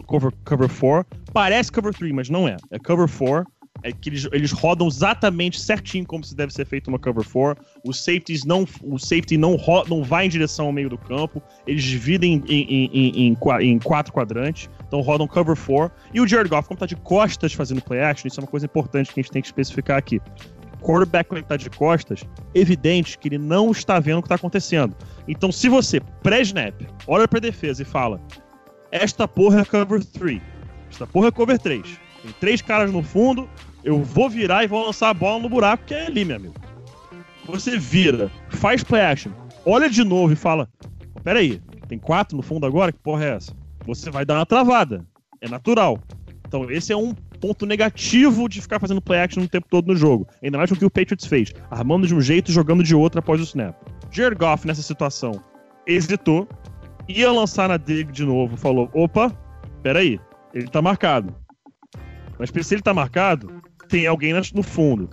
cover, 0.07 0.33
cover 0.45 0.69
4. 0.69 1.07
Parece 1.33 1.73
cover 1.73 1.95
3, 1.95 2.13
mas 2.13 2.29
não 2.29 2.47
é. 2.47 2.57
É 2.71 2.79
cover 2.79 3.09
4. 3.09 3.51
É 3.85 3.93
que 3.93 4.09
eles, 4.09 4.27
eles 4.33 4.51
rodam 4.51 4.89
exatamente 4.89 5.61
certinho 5.61 6.05
como 6.05 6.25
se 6.25 6.35
deve 6.35 6.53
ser 6.53 6.67
feito 6.67 6.89
uma 6.89 6.99
cover 6.99 7.25
4. 7.25 7.65
Os 7.85 8.03
safeties 8.03 8.45
não, 8.45 8.67
o 8.83 8.99
safety 8.99 9.37
não, 9.37 9.55
ro, 9.55 9.85
não 9.89 10.03
vai 10.03 10.27
em 10.27 10.29
direção 10.29 10.67
ao 10.67 10.73
meio 10.73 10.89
do 10.89 10.99
campo. 10.99 11.41
Eles 11.67 11.85
dividem 11.85 12.43
em, 12.49 12.63
em, 12.63 13.31
em, 13.31 13.37
em, 13.61 13.79
quatro 13.79 14.13
quadrantes. 14.13 14.69
Então 14.87 15.01
rodam 15.01 15.29
cover 15.29 15.57
4. 15.57 15.97
E 16.13 16.21
o 16.21 16.27
Jared 16.27 16.51
Goff, 16.51 16.67
como 16.67 16.79
tá 16.79 16.87
de 16.87 16.97
costas 16.97 17.53
fazendo 17.53 17.81
play 17.81 18.01
action, 18.01 18.27
isso 18.27 18.41
é 18.41 18.43
uma 18.43 18.51
coisa 18.51 18.67
importante 18.67 19.13
que 19.13 19.21
a 19.21 19.23
gente 19.23 19.33
tem 19.33 19.43
que 19.43 19.49
especificar 19.49 19.99
aqui 19.99 20.21
quarterback 20.81 21.29
quando 21.29 21.39
ele 21.39 21.47
tá 21.47 21.57
de 21.57 21.71
costas, 21.71 22.25
evidente 22.55 23.19
que 23.19 23.29
ele 23.29 23.39
não 23.39 23.71
está 23.71 23.99
vendo 24.01 24.19
o 24.19 24.23
que 24.23 24.27
está 24.27 24.37
acontecendo. 24.37 24.97
Então, 25.27 25.53
se 25.53 25.69
você, 25.69 26.01
pré-snap, 26.23 26.75
olha 27.07 27.27
pra 27.29 27.41
defesa 27.41 27.83
e 27.83 27.85
fala: 27.85 28.21
Esta 28.91 29.29
porra 29.29 29.61
é 29.61 29.65
cover 29.65 30.05
3, 30.05 30.41
esta 30.91 31.07
porra 31.07 31.29
é 31.29 31.31
cover 31.31 31.59
3, 31.59 31.83
tem 32.23 32.33
três 32.41 32.63
caras 32.63 32.91
no 32.91 33.03
fundo, 33.03 33.49
eu 33.85 34.03
vou 34.03 34.31
virar 34.31 34.65
e 34.65 34.67
vou 34.67 34.85
lançar 34.85 35.11
a 35.11 35.15
bola 35.15 35.43
no 35.43 35.49
buraco 35.49 35.85
que 35.85 35.95
é 35.95 36.07
ali, 36.07 36.25
meu 36.25 36.37
amigo. 36.37 36.55
Você 37.47 37.79
vira, 37.79 38.31
faz 38.51 38.83
play 38.83 39.03
action, 39.03 39.33
olha 39.65 39.89
de 39.89 40.05
novo 40.05 40.33
e 40.33 40.37
fala: 40.37 40.69
Peraí, 41.23 41.61
tem 41.89 41.99
quatro 41.99 42.37
no 42.37 42.43
fundo 42.43 42.67
agora? 42.67 42.93
Que 42.93 42.99
porra 42.99 43.25
é 43.25 43.35
essa? 43.37 43.57
Você 43.87 44.11
vai 44.11 44.25
dar 44.25 44.37
uma 44.37 44.47
travada. 44.47 45.05
É 45.41 45.49
natural. 45.49 45.99
Então, 46.47 46.71
esse 46.71 46.93
é 46.93 46.97
um 46.97 47.15
ponto 47.15 47.65
negativo 47.67 48.49
de 48.49 48.61
ficar 48.61 48.81
fazendo 48.81 49.01
play 49.01 49.21
action 49.21 49.43
o 49.43 49.49
tempo 49.49 49.67
todo 49.71 49.87
no 49.87 49.97
jogo. 49.97 50.27
Ainda 50.43 50.59
mais 50.59 50.71
com 50.71 50.77
o 50.77 50.79
que 50.79 50.85
o 50.85 50.91
Patriots 50.91 51.27
fez, 51.27 51.53
armando 51.71 52.07
de 52.07 52.15
um 52.15 52.21
jeito 52.21 52.51
e 52.51 52.55
jogando 52.55 52.83
de 52.83 52.95
outro 52.95 53.19
após 53.19 53.41
o 53.41 53.45
snap. 53.45 53.77
Jared 54.11 54.39
Goff, 54.39 54.67
nessa 54.67 54.83
situação, 54.83 55.33
hesitou, 55.87 56.49
ia 57.09 57.33
lançar 57.33 57.69
na 57.69 57.77
dig 57.77 58.11
de 58.13 58.25
novo, 58.25 58.57
falou: 58.57 58.91
opa, 58.93 59.31
peraí, 59.83 60.21
ele 60.53 60.69
tá 60.69 60.83
marcado. 60.83 61.35
Mas 62.39 62.51
se 62.51 62.75
ele 62.75 62.83
tá 62.83 62.95
marcado, 62.95 63.63
tem 63.89 64.07
alguém 64.07 64.33
no 64.55 64.63
fundo. 64.63 65.09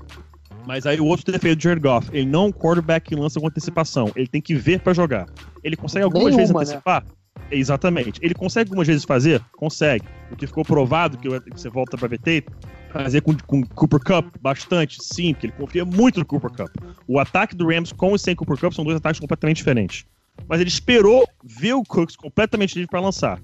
Mas 0.68 0.86
aí 0.86 1.00
o 1.00 1.06
outro 1.06 1.32
defeito 1.32 1.58
do 1.58 1.64
Jared 1.64 1.82
Goff, 1.82 2.10
ele 2.12 2.26
não 2.26 2.46
é 2.46 2.48
um 2.48 2.52
quarterback 2.52 3.10
que 3.10 3.16
lança 3.16 3.40
com 3.40 3.48
antecipação. 3.48 4.12
Ele 4.16 4.28
tem 4.28 4.42
que 4.42 4.56
ver 4.56 4.80
para 4.80 4.94
jogar. 4.94 5.28
Ele 5.64 5.76
consegue 5.76 6.04
algumas 6.04 6.36
Nenhuma, 6.36 6.42
vezes 6.42 6.54
né? 6.54 6.62
antecipar? 6.62 7.04
Né? 7.04 7.12
Exatamente. 7.52 8.20
Ele 8.24 8.34
consegue 8.34 8.70
algumas 8.70 8.88
vezes 8.88 9.04
fazer? 9.04 9.42
Consegue. 9.56 10.06
O 10.32 10.36
que 10.36 10.48
ficou 10.48 10.66
provado, 10.66 11.18
que 11.18 11.30
você 11.52 11.70
volta 11.70 11.98
pra 11.98 12.08
ver 12.08 12.18
tape, 12.18 12.48
fazer 12.92 13.22
com, 13.22 13.36
com 13.46 13.64
Cooper 13.64 14.00
Cup 14.00 14.36
bastante, 14.42 14.98
sim, 15.04 15.34
porque 15.34 15.48
ele 15.48 15.54
confia 15.54 15.86
muito 15.86 16.20
no 16.20 16.26
Cooper 16.26 16.52
Cup. 16.52 16.70
O 17.08 17.20
ataque 17.20 17.56
do 17.56 17.68
Rams 17.68 17.92
com 17.92 18.16
e 18.16 18.20
sem 18.20 18.36
Cooper 18.36 18.58
Cup 18.58 18.74
são 18.74 18.84
dois 18.84 18.98
ataques 18.98 19.20
completamente 19.20 19.58
diferentes. 19.58 20.06
Mas 20.48 20.60
ele 20.60 20.70
esperou 20.70 21.28
ver 21.44 21.74
o 21.74 21.84
Cooks 21.84 22.16
completamente 22.16 22.76
livre 22.76 22.90
para 22.90 23.00
lançar. 23.00 23.40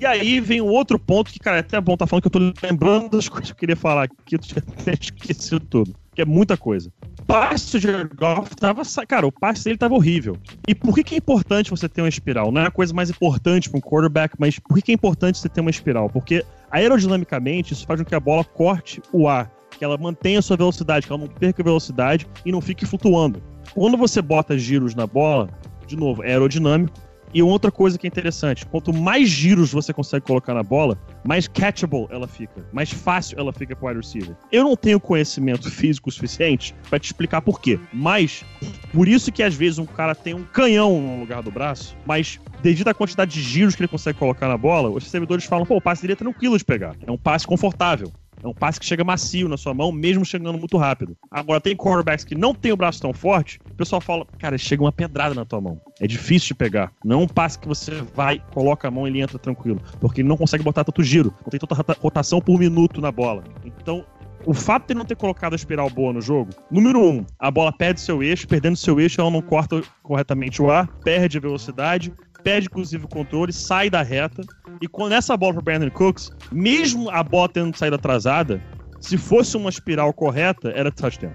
E 0.00 0.04
aí 0.04 0.40
vem 0.40 0.60
um 0.60 0.68
outro 0.68 0.98
ponto 0.98 1.32
que, 1.32 1.38
cara, 1.38 1.58
é 1.58 1.60
até 1.60 1.80
bom 1.80 1.96
tá 1.96 2.06
falando 2.06 2.22
que 2.22 2.26
eu 2.26 2.52
tô 2.52 2.66
lembrando 2.66 3.10
das 3.10 3.28
coisas 3.28 3.48
que 3.48 3.52
eu 3.52 3.58
queria 3.58 3.76
falar 3.76 4.04
aqui, 4.04 4.34
eu 4.34 4.38
tinha 4.38 4.62
esquecido 5.00 5.60
tudo. 5.60 5.94
Que 6.14 6.22
é 6.22 6.24
muita 6.24 6.56
coisa 6.56 6.90
passe 7.26 7.72
do 7.72 7.78
Jared 7.80 8.10
Goff 8.14 8.54
tava. 8.56 8.82
Cara, 9.06 9.26
o 9.26 9.32
passe 9.32 9.64
dele 9.64 9.78
tava 9.78 9.94
horrível. 9.94 10.36
E 10.68 10.74
por 10.74 10.94
que, 10.94 11.04
que 11.04 11.14
é 11.14 11.18
importante 11.18 11.70
você 11.70 11.88
ter 11.88 12.02
uma 12.02 12.08
espiral? 12.08 12.52
Não 12.52 12.60
é 12.60 12.66
a 12.66 12.70
coisa 12.70 12.94
mais 12.94 13.10
importante 13.10 13.68
para 13.68 13.78
um 13.78 13.80
quarterback, 13.80 14.34
mas 14.38 14.58
por 14.58 14.76
que, 14.76 14.82
que 14.82 14.92
é 14.92 14.94
importante 14.94 15.38
você 15.38 15.48
ter 15.48 15.60
uma 15.60 15.70
espiral? 15.70 16.08
Porque 16.08 16.44
aerodinamicamente 16.70 17.72
isso 17.72 17.86
faz 17.86 18.00
com 18.00 18.06
que 18.06 18.14
a 18.14 18.20
bola 18.20 18.44
corte 18.44 19.00
o 19.12 19.28
ar, 19.28 19.50
que 19.76 19.84
ela 19.84 19.98
mantenha 19.98 20.38
a 20.38 20.42
sua 20.42 20.56
velocidade, 20.56 21.06
que 21.06 21.12
ela 21.12 21.22
não 21.22 21.28
perca 21.28 21.62
velocidade 21.62 22.26
e 22.44 22.52
não 22.52 22.60
fique 22.60 22.86
flutuando. 22.86 23.42
Quando 23.74 23.96
você 23.96 24.22
bota 24.22 24.56
giros 24.56 24.94
na 24.94 25.06
bola, 25.06 25.48
de 25.86 25.96
novo, 25.96 26.22
é 26.22 26.28
aerodinâmico, 26.28 26.94
e 27.34 27.42
outra 27.42 27.72
coisa 27.72 27.98
que 27.98 28.06
é 28.06 28.08
interessante, 28.08 28.64
quanto 28.64 28.92
mais 28.92 29.28
giros 29.28 29.72
você 29.72 29.92
consegue 29.92 30.24
colocar 30.24 30.54
na 30.54 30.62
bola, 30.62 30.96
mais 31.24 31.48
catchable 31.48 32.06
ela 32.08 32.28
fica, 32.28 32.64
mais 32.72 32.92
fácil 32.92 33.36
ela 33.40 33.52
fica 33.52 33.74
pro 33.74 33.88
wide 33.88 33.98
receiver. 33.98 34.36
Eu 34.52 34.62
não 34.62 34.76
tenho 34.76 35.00
conhecimento 35.00 35.68
físico 35.68 36.12
suficiente 36.12 36.72
para 36.88 37.00
te 37.00 37.06
explicar 37.06 37.42
por 37.42 37.60
quê, 37.60 37.80
mas 37.92 38.44
por 38.92 39.08
isso 39.08 39.32
que 39.32 39.42
às 39.42 39.52
vezes 39.52 39.80
um 39.80 39.84
cara 39.84 40.14
tem 40.14 40.32
um 40.32 40.44
canhão 40.44 41.00
no 41.00 41.18
lugar 41.18 41.42
do 41.42 41.50
braço, 41.50 41.96
mas 42.06 42.38
devido 42.62 42.86
à 42.86 42.94
quantidade 42.94 43.32
de 43.32 43.42
giros 43.42 43.74
que 43.74 43.82
ele 43.82 43.88
consegue 43.88 44.16
colocar 44.16 44.46
na 44.46 44.56
bola, 44.56 44.88
os 44.88 45.10
servidores 45.10 45.44
falam, 45.44 45.66
pô, 45.66 45.76
o 45.76 45.80
passe 45.80 46.02
dele 46.02 46.12
é 46.12 46.16
tranquilo 46.16 46.56
de 46.56 46.64
pegar, 46.64 46.94
é 47.04 47.10
um 47.10 47.18
passe 47.18 47.44
confortável. 47.44 48.12
É 48.44 48.48
um 48.48 48.52
passe 48.52 48.78
que 48.78 48.84
chega 48.84 49.02
macio 49.02 49.48
na 49.48 49.56
sua 49.56 49.72
mão, 49.72 49.90
mesmo 49.90 50.22
chegando 50.22 50.58
muito 50.58 50.76
rápido. 50.76 51.16
Agora, 51.30 51.60
tem 51.60 51.74
quarterbacks 51.74 52.26
que 52.26 52.34
não 52.34 52.54
tem 52.54 52.72
o 52.72 52.76
braço 52.76 53.00
tão 53.00 53.14
forte, 53.14 53.58
o 53.70 53.74
pessoal 53.74 54.02
fala, 54.02 54.26
cara, 54.38 54.58
chega 54.58 54.82
uma 54.82 54.92
pedrada 54.92 55.34
na 55.34 55.46
tua 55.46 55.62
mão. 55.62 55.80
É 55.98 56.06
difícil 56.06 56.48
de 56.48 56.54
pegar. 56.54 56.92
Não 57.02 57.20
é 57.20 57.24
um 57.24 57.26
passe 57.26 57.58
que 57.58 57.66
você 57.66 58.02
vai, 58.14 58.42
coloca 58.52 58.86
a 58.86 58.90
mão 58.90 59.06
e 59.06 59.10
ele 59.10 59.22
entra 59.22 59.38
tranquilo. 59.38 59.80
Porque 59.98 60.20
ele 60.20 60.28
não 60.28 60.36
consegue 60.36 60.62
botar 60.62 60.84
tanto 60.84 61.02
giro, 61.02 61.32
não 61.42 61.50
tem 61.50 61.58
tanta 61.58 61.74
rotação 61.98 62.38
por 62.38 62.58
minuto 62.58 63.00
na 63.00 63.10
bola. 63.10 63.42
Então, 63.64 64.04
o 64.46 64.52
fato 64.52 64.88
de 64.88 64.94
não 64.94 65.06
ter 65.06 65.16
colocado 65.16 65.54
a 65.54 65.56
espiral 65.56 65.88
boa 65.88 66.12
no 66.12 66.20
jogo, 66.20 66.50
número 66.70 67.00
um, 67.02 67.24
a 67.38 67.50
bola 67.50 67.72
perde 67.72 68.00
seu 68.00 68.22
eixo, 68.22 68.46
perdendo 68.46 68.76
seu 68.76 69.00
eixo, 69.00 69.20
ela 69.20 69.30
não 69.30 69.40
corta 69.40 69.82
corretamente 70.02 70.60
o 70.60 70.70
ar, 70.70 70.86
perde 71.02 71.38
a 71.38 71.40
velocidade, 71.40 72.12
perde 72.44 72.66
inclusive 72.66 73.06
o 73.06 73.08
controle, 73.08 73.52
sai 73.52 73.90
da 73.90 74.02
reta. 74.02 74.42
E 74.80 74.86
quando 74.86 75.12
essa 75.12 75.36
bola 75.36 75.54
para 75.54 75.62
Brandon 75.62 75.90
Cooks, 75.90 76.30
mesmo 76.52 77.10
a 77.10 77.22
bola 77.22 77.48
tendo 77.48 77.76
saído 77.76 77.96
atrasada, 77.96 78.62
se 79.00 79.16
fosse 79.16 79.56
uma 79.56 79.70
espiral 79.70 80.12
correta, 80.12 80.70
era 80.70 80.92
touchdown. 80.92 81.32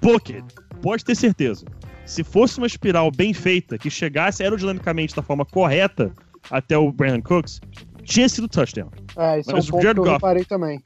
Por 0.00 0.20
quê? 0.20 0.44
Pode 0.82 1.04
ter 1.04 1.14
certeza. 1.14 1.64
Se 2.04 2.22
fosse 2.22 2.58
uma 2.58 2.66
espiral 2.66 3.10
bem 3.10 3.32
feita, 3.32 3.78
que 3.78 3.90
chegasse 3.90 4.42
aerodinamicamente 4.42 5.16
da 5.16 5.22
forma 5.22 5.44
correta 5.44 6.12
até 6.50 6.76
o 6.76 6.92
Brandon 6.92 7.22
Cooks, 7.22 7.60
tinha 8.04 8.28
sido 8.28 8.48
touchdown. 8.48 8.90
É, 9.16 9.40
isso 9.40 9.50
Mas 9.52 9.64
é 9.64 9.68
um 9.68 9.70
ponto 9.70 10.02
que 10.02 10.08
eu 10.08 10.12
reparei 10.12 10.44
também. 10.44 10.82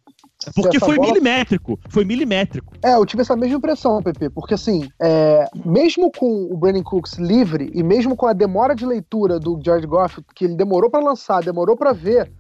Porque 0.54 0.78
foi 0.78 0.96
bola... 0.96 1.08
milimétrico. 1.08 1.78
Foi 1.88 2.04
milimétrico. 2.04 2.74
É, 2.82 2.94
eu 2.94 3.06
tive 3.06 3.22
essa 3.22 3.36
mesma 3.36 3.56
impressão, 3.56 4.02
Pepe. 4.02 4.28
Porque 4.28 4.54
assim, 4.54 4.88
é, 5.00 5.46
mesmo 5.64 6.10
com 6.10 6.48
o 6.50 6.56
Brandon 6.56 6.82
Cooks 6.82 7.14
livre 7.14 7.70
e 7.74 7.82
mesmo 7.82 8.16
com 8.16 8.26
a 8.26 8.32
demora 8.32 8.74
de 8.74 8.84
leitura 8.84 9.38
do 9.38 9.58
George 9.62 9.86
Goff, 9.86 10.20
que 10.34 10.44
ele 10.44 10.54
demorou 10.54 10.90
para 10.90 11.02
lançar, 11.02 11.42
demorou 11.42 11.76
para 11.76 11.92
ver, 11.92 12.30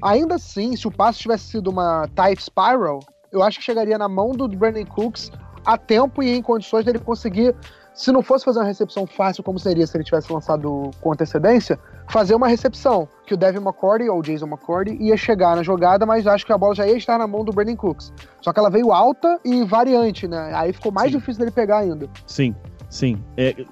ainda 0.00 0.36
assim, 0.36 0.76
se 0.76 0.86
o 0.86 0.90
passe 0.90 1.18
tivesse 1.18 1.48
sido 1.48 1.70
uma 1.70 2.08
tight 2.14 2.42
spiral, 2.42 3.00
eu 3.32 3.42
acho 3.42 3.58
que 3.58 3.64
chegaria 3.64 3.98
na 3.98 4.08
mão 4.08 4.30
do 4.30 4.48
Brandon 4.48 4.86
Cooks 4.86 5.30
a 5.64 5.76
tempo 5.76 6.22
e 6.22 6.30
em 6.30 6.42
condições 6.42 6.84
dele 6.84 6.98
conseguir 6.98 7.54
se 7.94 8.10
não 8.10 8.22
fosse 8.22 8.44
fazer 8.44 8.58
uma 8.58 8.64
recepção 8.64 9.06
fácil, 9.06 9.42
como 9.42 9.58
seria 9.58 9.86
se 9.86 9.96
ele 9.96 10.04
tivesse 10.04 10.32
lançado 10.32 10.90
com 11.00 11.12
antecedência, 11.12 11.78
fazer 12.10 12.34
uma 12.34 12.48
recepção, 12.48 13.08
que 13.26 13.34
o 13.34 13.36
Devin 13.36 13.58
McCourty 13.58 14.08
ou 14.08 14.18
o 14.18 14.22
Jason 14.22 14.46
McCourty 14.46 14.96
ia 15.00 15.16
chegar 15.16 15.56
na 15.56 15.62
jogada, 15.62 16.04
mas 16.04 16.26
acho 16.26 16.44
que 16.44 16.52
a 16.52 16.58
bola 16.58 16.74
já 16.74 16.86
ia 16.86 16.96
estar 16.96 17.18
na 17.18 17.26
mão 17.26 17.44
do 17.44 17.52
Brandon 17.52 17.76
Cooks. 17.76 18.12
Só 18.40 18.52
que 18.52 18.58
ela 18.58 18.68
veio 18.68 18.92
alta 18.92 19.38
e 19.44 19.64
variante, 19.64 20.26
né? 20.26 20.52
Aí 20.54 20.72
ficou 20.72 20.90
mais 20.90 21.12
sim. 21.12 21.18
difícil 21.18 21.38
dele 21.38 21.52
pegar 21.52 21.78
ainda. 21.78 22.08
Sim, 22.26 22.54
sim. 22.90 23.22
É, 23.36 23.64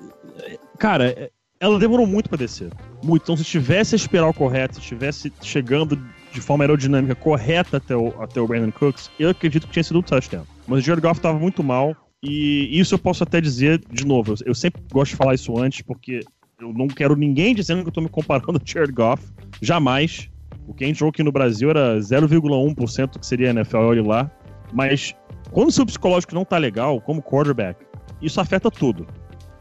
cara, 0.79 1.11
é, 1.11 1.31
ela 1.59 1.79
demorou 1.79 2.07
muito 2.07 2.29
para 2.29 2.39
descer. 2.39 2.71
Muito. 3.03 3.23
Então, 3.23 3.37
se 3.37 3.45
tivesse 3.45 3.95
a 3.95 3.97
espiral 3.97 4.33
correta, 4.33 4.75
se 4.75 4.81
estivesse 4.81 5.33
chegando 5.41 5.97
de 6.33 6.41
forma 6.41 6.65
aerodinâmica 6.65 7.15
correta 7.15 7.77
até 7.77 7.95
o, 7.95 8.09
até 8.23 8.41
o 8.41 8.47
Brandon 8.47 8.73
Cooks, 8.73 9.11
eu 9.19 9.31
acredito 9.31 9.67
que 9.67 9.73
tinha 9.73 9.85
sido 9.85 9.99
um 9.99 10.03
touchdown. 10.03 10.45
Mas 10.67 10.79
o 10.79 10.83
Jared 10.83 11.03
Goff 11.03 11.19
estava 11.19 11.39
muito 11.39 11.63
mal, 11.63 11.95
e 12.23 12.79
isso 12.79 12.95
eu 12.95 12.99
posso 12.99 13.25
até 13.25 13.41
dizer, 13.41 13.83
de 13.91 14.07
novo, 14.07 14.35
eu 14.47 14.55
sempre 14.55 14.81
gosto 14.93 15.11
de 15.11 15.17
falar 15.17 15.35
isso 15.35 15.59
antes, 15.59 15.83
porque 15.83 16.21
eu 16.61 16.73
não 16.73 16.87
quero 16.87 17.17
ninguém 17.17 17.55
dizendo 17.55 17.83
que 17.83 17.89
eu 17.89 17.93
tô 17.93 18.01
me 18.01 18.09
comparando 18.09 18.59
a 18.63 18.65
Jared 18.65 18.93
Goff. 18.93 19.25
Jamais. 19.61 20.31
O 20.67 20.73
que 20.73 20.87
entrou 20.87 21.11
aqui 21.11 21.25
no 21.25 21.33
Brasil 21.33 21.69
era 21.71 21.99
0,1% 21.99 23.19
que 23.19 23.27
seria 23.27 23.51
NFL, 23.51 23.79
olha 23.79 24.03
lá. 24.03 24.31
Mas 24.73 25.15
quando 25.51 25.69
o 25.69 25.73
seu 25.73 25.85
psicológico 25.85 26.35
não 26.35 26.45
tá 26.45 26.57
legal, 26.57 27.01
como 27.01 27.21
quarterback, 27.21 27.85
isso 28.23 28.41
afeta 28.41 28.71
tudo. 28.71 29.07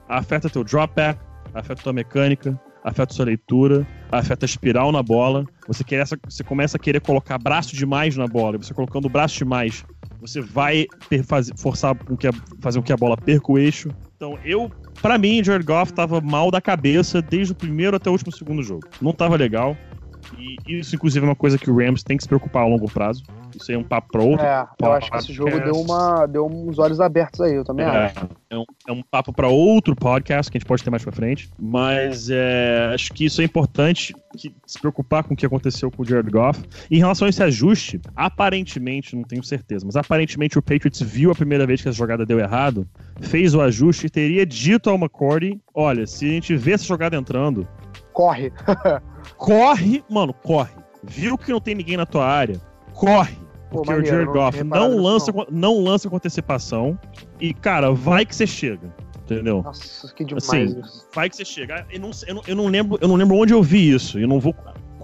Afeta 0.07 0.49
teu 0.49 0.63
drop 0.63 0.93
back, 0.93 1.19
afeta 1.55 1.81
tua 1.81 1.93
mecânica, 1.93 2.59
afeta 2.83 3.13
sua 3.13 3.25
leitura, 3.25 3.87
afeta 4.11 4.45
a 4.45 4.47
espiral 4.47 4.91
na 4.91 5.01
bola. 5.01 5.45
Você, 5.67 5.83
quer, 5.83 6.05
você 6.05 6.43
começa 6.43 6.77
a 6.77 6.79
querer 6.79 7.01
colocar 7.01 7.39
braço 7.39 7.75
demais 7.75 8.15
na 8.15 8.27
bola. 8.27 8.55
E 8.55 8.59
você 8.59 8.73
colocando 8.73 9.09
braço 9.09 9.37
demais, 9.39 9.83
você 10.21 10.39
vai 10.39 10.85
forçar 11.57 11.95
com 11.95 12.15
que 12.15 12.27
a, 12.27 12.31
fazer 12.59 12.79
com 12.79 12.85
que 12.85 12.93
a 12.93 12.97
bola 12.97 13.17
perca 13.17 13.51
o 13.51 13.57
eixo. 13.57 13.89
Então, 14.15 14.37
eu, 14.45 14.71
para 15.01 15.17
mim, 15.17 15.43
Jared 15.43 15.65
Goff 15.65 15.91
tava 15.91 16.21
mal 16.21 16.51
da 16.51 16.61
cabeça 16.61 17.23
desde 17.23 17.53
o 17.53 17.55
primeiro 17.55 17.97
até 17.97 18.07
o 18.07 18.13
último 18.13 18.31
segundo 18.31 18.61
jogo. 18.61 18.87
Não 19.01 19.13
tava 19.13 19.35
legal. 19.35 19.75
E 20.37 20.79
isso, 20.79 20.95
inclusive, 20.95 21.25
é 21.25 21.29
uma 21.29 21.35
coisa 21.35 21.57
que 21.57 21.69
o 21.69 21.75
Rams 21.75 22.03
tem 22.03 22.17
que 22.17 22.23
se 22.23 22.29
preocupar 22.29 22.63
a 22.63 22.67
longo 22.67 22.89
prazo. 22.89 23.23
Isso 23.57 23.71
aí 23.71 23.75
é 23.75 23.79
um 23.79 23.83
papo 23.83 24.11
pra 24.11 24.21
outro. 24.21 24.45
É, 24.45 24.67
eu 24.81 24.91
acho 24.91 25.11
que 25.11 25.17
esse 25.17 25.33
jogo 25.33 25.59
deu, 25.59 25.75
uma, 25.75 26.25
deu 26.25 26.45
uns 26.45 26.77
olhos 26.77 26.99
abertos 26.99 27.41
aí, 27.41 27.55
eu 27.55 27.63
também 27.63 27.85
é, 27.85 27.89
acho. 27.89 28.29
É 28.49 28.57
um, 28.57 28.65
é 28.87 28.91
um 28.91 29.01
papo 29.01 29.31
para 29.31 29.47
outro 29.47 29.95
podcast 29.95 30.51
que 30.51 30.57
a 30.57 30.59
gente 30.59 30.67
pode 30.67 30.83
ter 30.83 30.89
mais 30.89 31.03
pra 31.03 31.11
frente. 31.11 31.49
Mas 31.59 32.29
é, 32.29 32.91
acho 32.93 33.13
que 33.13 33.25
isso 33.25 33.41
é 33.41 33.45
importante 33.45 34.13
que, 34.37 34.53
se 34.65 34.79
preocupar 34.79 35.23
com 35.23 35.33
o 35.33 35.37
que 35.37 35.45
aconteceu 35.45 35.89
com 35.89 36.03
o 36.03 36.05
Jared 36.05 36.29
Goff. 36.29 36.61
Em 36.89 36.97
relação 36.97 37.25
a 37.25 37.29
esse 37.29 37.41
ajuste, 37.41 37.99
aparentemente, 38.15 39.15
não 39.15 39.23
tenho 39.23 39.43
certeza, 39.43 39.85
mas 39.85 39.95
aparentemente 39.95 40.59
o 40.59 40.61
Patriots 40.61 41.01
viu 41.01 41.31
a 41.31 41.35
primeira 41.35 41.65
vez 41.65 41.81
que 41.81 41.89
essa 41.89 41.97
jogada 41.97 42.25
deu 42.25 42.39
errado, 42.39 42.87
fez 43.21 43.55
o 43.55 43.61
ajuste 43.61 44.07
e 44.07 44.09
teria 44.09 44.45
dito 44.45 44.89
ao 44.89 44.97
McCordy: 44.97 45.59
olha, 45.73 46.05
se 46.05 46.25
a 46.25 46.33
gente 46.33 46.55
vê 46.55 46.73
essa 46.73 46.85
jogada 46.85 47.15
entrando. 47.15 47.67
Corre! 48.13 48.51
corre, 49.37 50.03
mano, 50.09 50.33
corre 50.33 50.81
Viu 51.03 51.37
que 51.37 51.51
não 51.51 51.59
tem 51.59 51.73
ninguém 51.73 51.97
na 51.97 52.05
tua 52.05 52.25
área, 52.25 52.61
corre. 52.93 53.35
Pô, 53.71 53.77
Porque 53.77 53.91
maneiro, 53.91 54.05
o 54.05 54.09
Jared 54.09 54.25
não 54.27 54.33
Goff 54.33 54.63
não 54.63 54.89
nisso, 54.89 55.01
lança, 55.01 55.31
não. 55.31 55.45
com- 55.45 55.51
não 55.51 55.83
lança 55.83 56.09
com 56.09 56.15
antecipação. 56.17 56.99
E, 57.39 57.53
cara, 57.53 57.91
vai 57.91 58.25
que 58.25 58.35
você 58.35 58.45
chega. 58.45 58.93
Entendeu? 59.23 59.61
Nossa, 59.63 60.13
que 60.13 60.25
demais 60.25 60.43
Assim, 60.49 60.79
isso. 60.81 61.07
Vai 61.15 61.29
que 61.29 61.37
você 61.37 61.45
chega. 61.45 61.85
Eu 61.89 61.99
não, 62.01 62.11
eu 62.27 62.35
não, 62.35 62.41
eu 62.47 62.55
não 62.55 62.67
lembro, 62.67 62.97
eu 63.01 63.07
não 63.07 63.15
lembro 63.15 63.37
onde 63.37 63.53
eu 63.53 63.63
vi 63.63 63.89
isso. 63.89 64.19
Eu 64.19 64.27
não 64.27 64.39
vou 64.41 64.53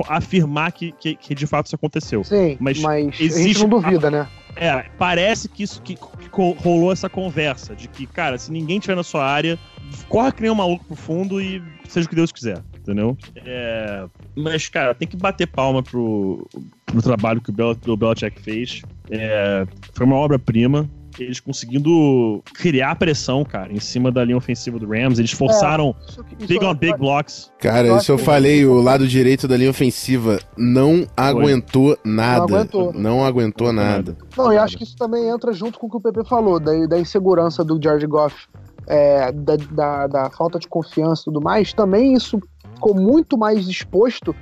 afirmar 0.08 0.72
que, 0.74 0.92
que, 0.92 1.16
que 1.16 1.34
de 1.34 1.48
fato 1.48 1.68
isso 1.68 1.76
aconteceu. 1.76 2.24
Sim, 2.24 2.58
mas, 2.60 2.80
mas 2.80 2.96
a 2.98 3.00
gente 3.10 3.24
existe- 3.24 3.62
não 3.62 3.70
duvida, 3.70 4.12
né? 4.12 4.28
É, 4.56 4.86
parece 4.98 5.48
que 5.48 5.64
isso 5.64 5.82
que, 5.82 5.96
que 5.96 6.54
rolou 6.64 6.92
essa 6.92 7.08
conversa 7.10 7.76
de 7.76 7.88
que, 7.88 8.06
cara, 8.08 8.38
se 8.38 8.52
ninguém 8.52 8.80
tiver 8.80 8.96
na 8.96 9.04
sua 9.04 9.24
área, 9.24 9.58
corre 10.10 10.32
que 10.32 10.42
nem 10.42 10.50
um 10.52 10.56
maluco 10.56 10.84
pro 10.86 10.96
fundo 10.96 11.40
e 11.40 11.62
seja 11.88 12.08
o 12.08 12.10
que 12.10 12.16
Deus 12.16 12.32
quiser, 12.32 12.62
entendeu? 12.88 13.18
É, 13.36 14.06
mas, 14.36 14.70
cara, 14.70 14.96
tem 14.96 15.08
que 15.08 15.18
bater 15.18 15.46
palma 15.48 15.84
pro, 15.84 16.48
pro 16.86 17.02
trabalho 17.02 17.42
que 17.42 17.50
o, 17.50 17.54
Bel, 17.54 17.76
o 17.88 17.98
Belichick 17.98 18.40
fez. 18.42 18.82
É, 19.10 19.66
foi 19.94 20.06
uma 20.06 20.16
obra-prima. 20.16 20.90
Eles 21.20 21.40
conseguindo 21.40 22.44
criar 22.54 22.94
pressão, 22.96 23.44
cara, 23.44 23.74
em 23.74 23.80
cima 23.80 24.12
da 24.12 24.24
linha 24.24 24.38
ofensiva 24.38 24.78
do 24.78 24.88
Rams. 24.88 25.18
Eles 25.18 25.32
forçaram 25.32 25.96
Isso 26.08 26.24
que- 26.24 26.36
isso 26.38 26.48
big 26.48 26.64
é- 26.64 26.68
on 26.68 26.76
big 26.76 26.96
blocks. 26.98 27.52
Cara, 27.58 27.98
isso 27.98 28.12
eu 28.12 28.20
falei, 28.20 28.64
o 28.68 28.80
lado 28.80 29.08
direito 29.08 29.48
da 29.48 29.58
linha 29.58 29.72
ofensiva 29.72 30.40
não 30.56 31.08
aguentou 31.18 31.98
nada. 32.06 32.44
aguentou. 32.44 32.94
Não 32.94 33.26
aguentou 33.26 33.74
nada. 33.74 34.16
Não, 34.38 34.54
e 34.54 34.58
acho 34.58 34.78
que 34.78 34.84
isso 34.84 34.96
também 34.96 35.28
entra 35.28 35.52
junto 35.54 35.80
com 35.80 35.88
o 35.88 35.90
que 35.90 35.98
o 35.98 36.02
PP 36.02 36.24
falou, 36.26 36.60
da, 36.60 36.72
da 36.86 37.00
insegurança 37.00 37.64
do 37.64 37.80
Jared 37.84 38.06
Goff, 38.06 38.36
é, 38.86 39.32
da, 39.32 39.56
da, 39.72 40.08
da 40.08 40.30
falta 40.30 40.60
de 40.60 40.68
confiança 40.68 41.24
e 41.24 41.26
tudo 41.26 41.42
mais. 41.42 41.74
Também 41.74 42.14
isso 42.14 42.40
ficou 42.78 42.96
muito 42.96 43.38
mais 43.38 43.68
exposto 43.68 44.36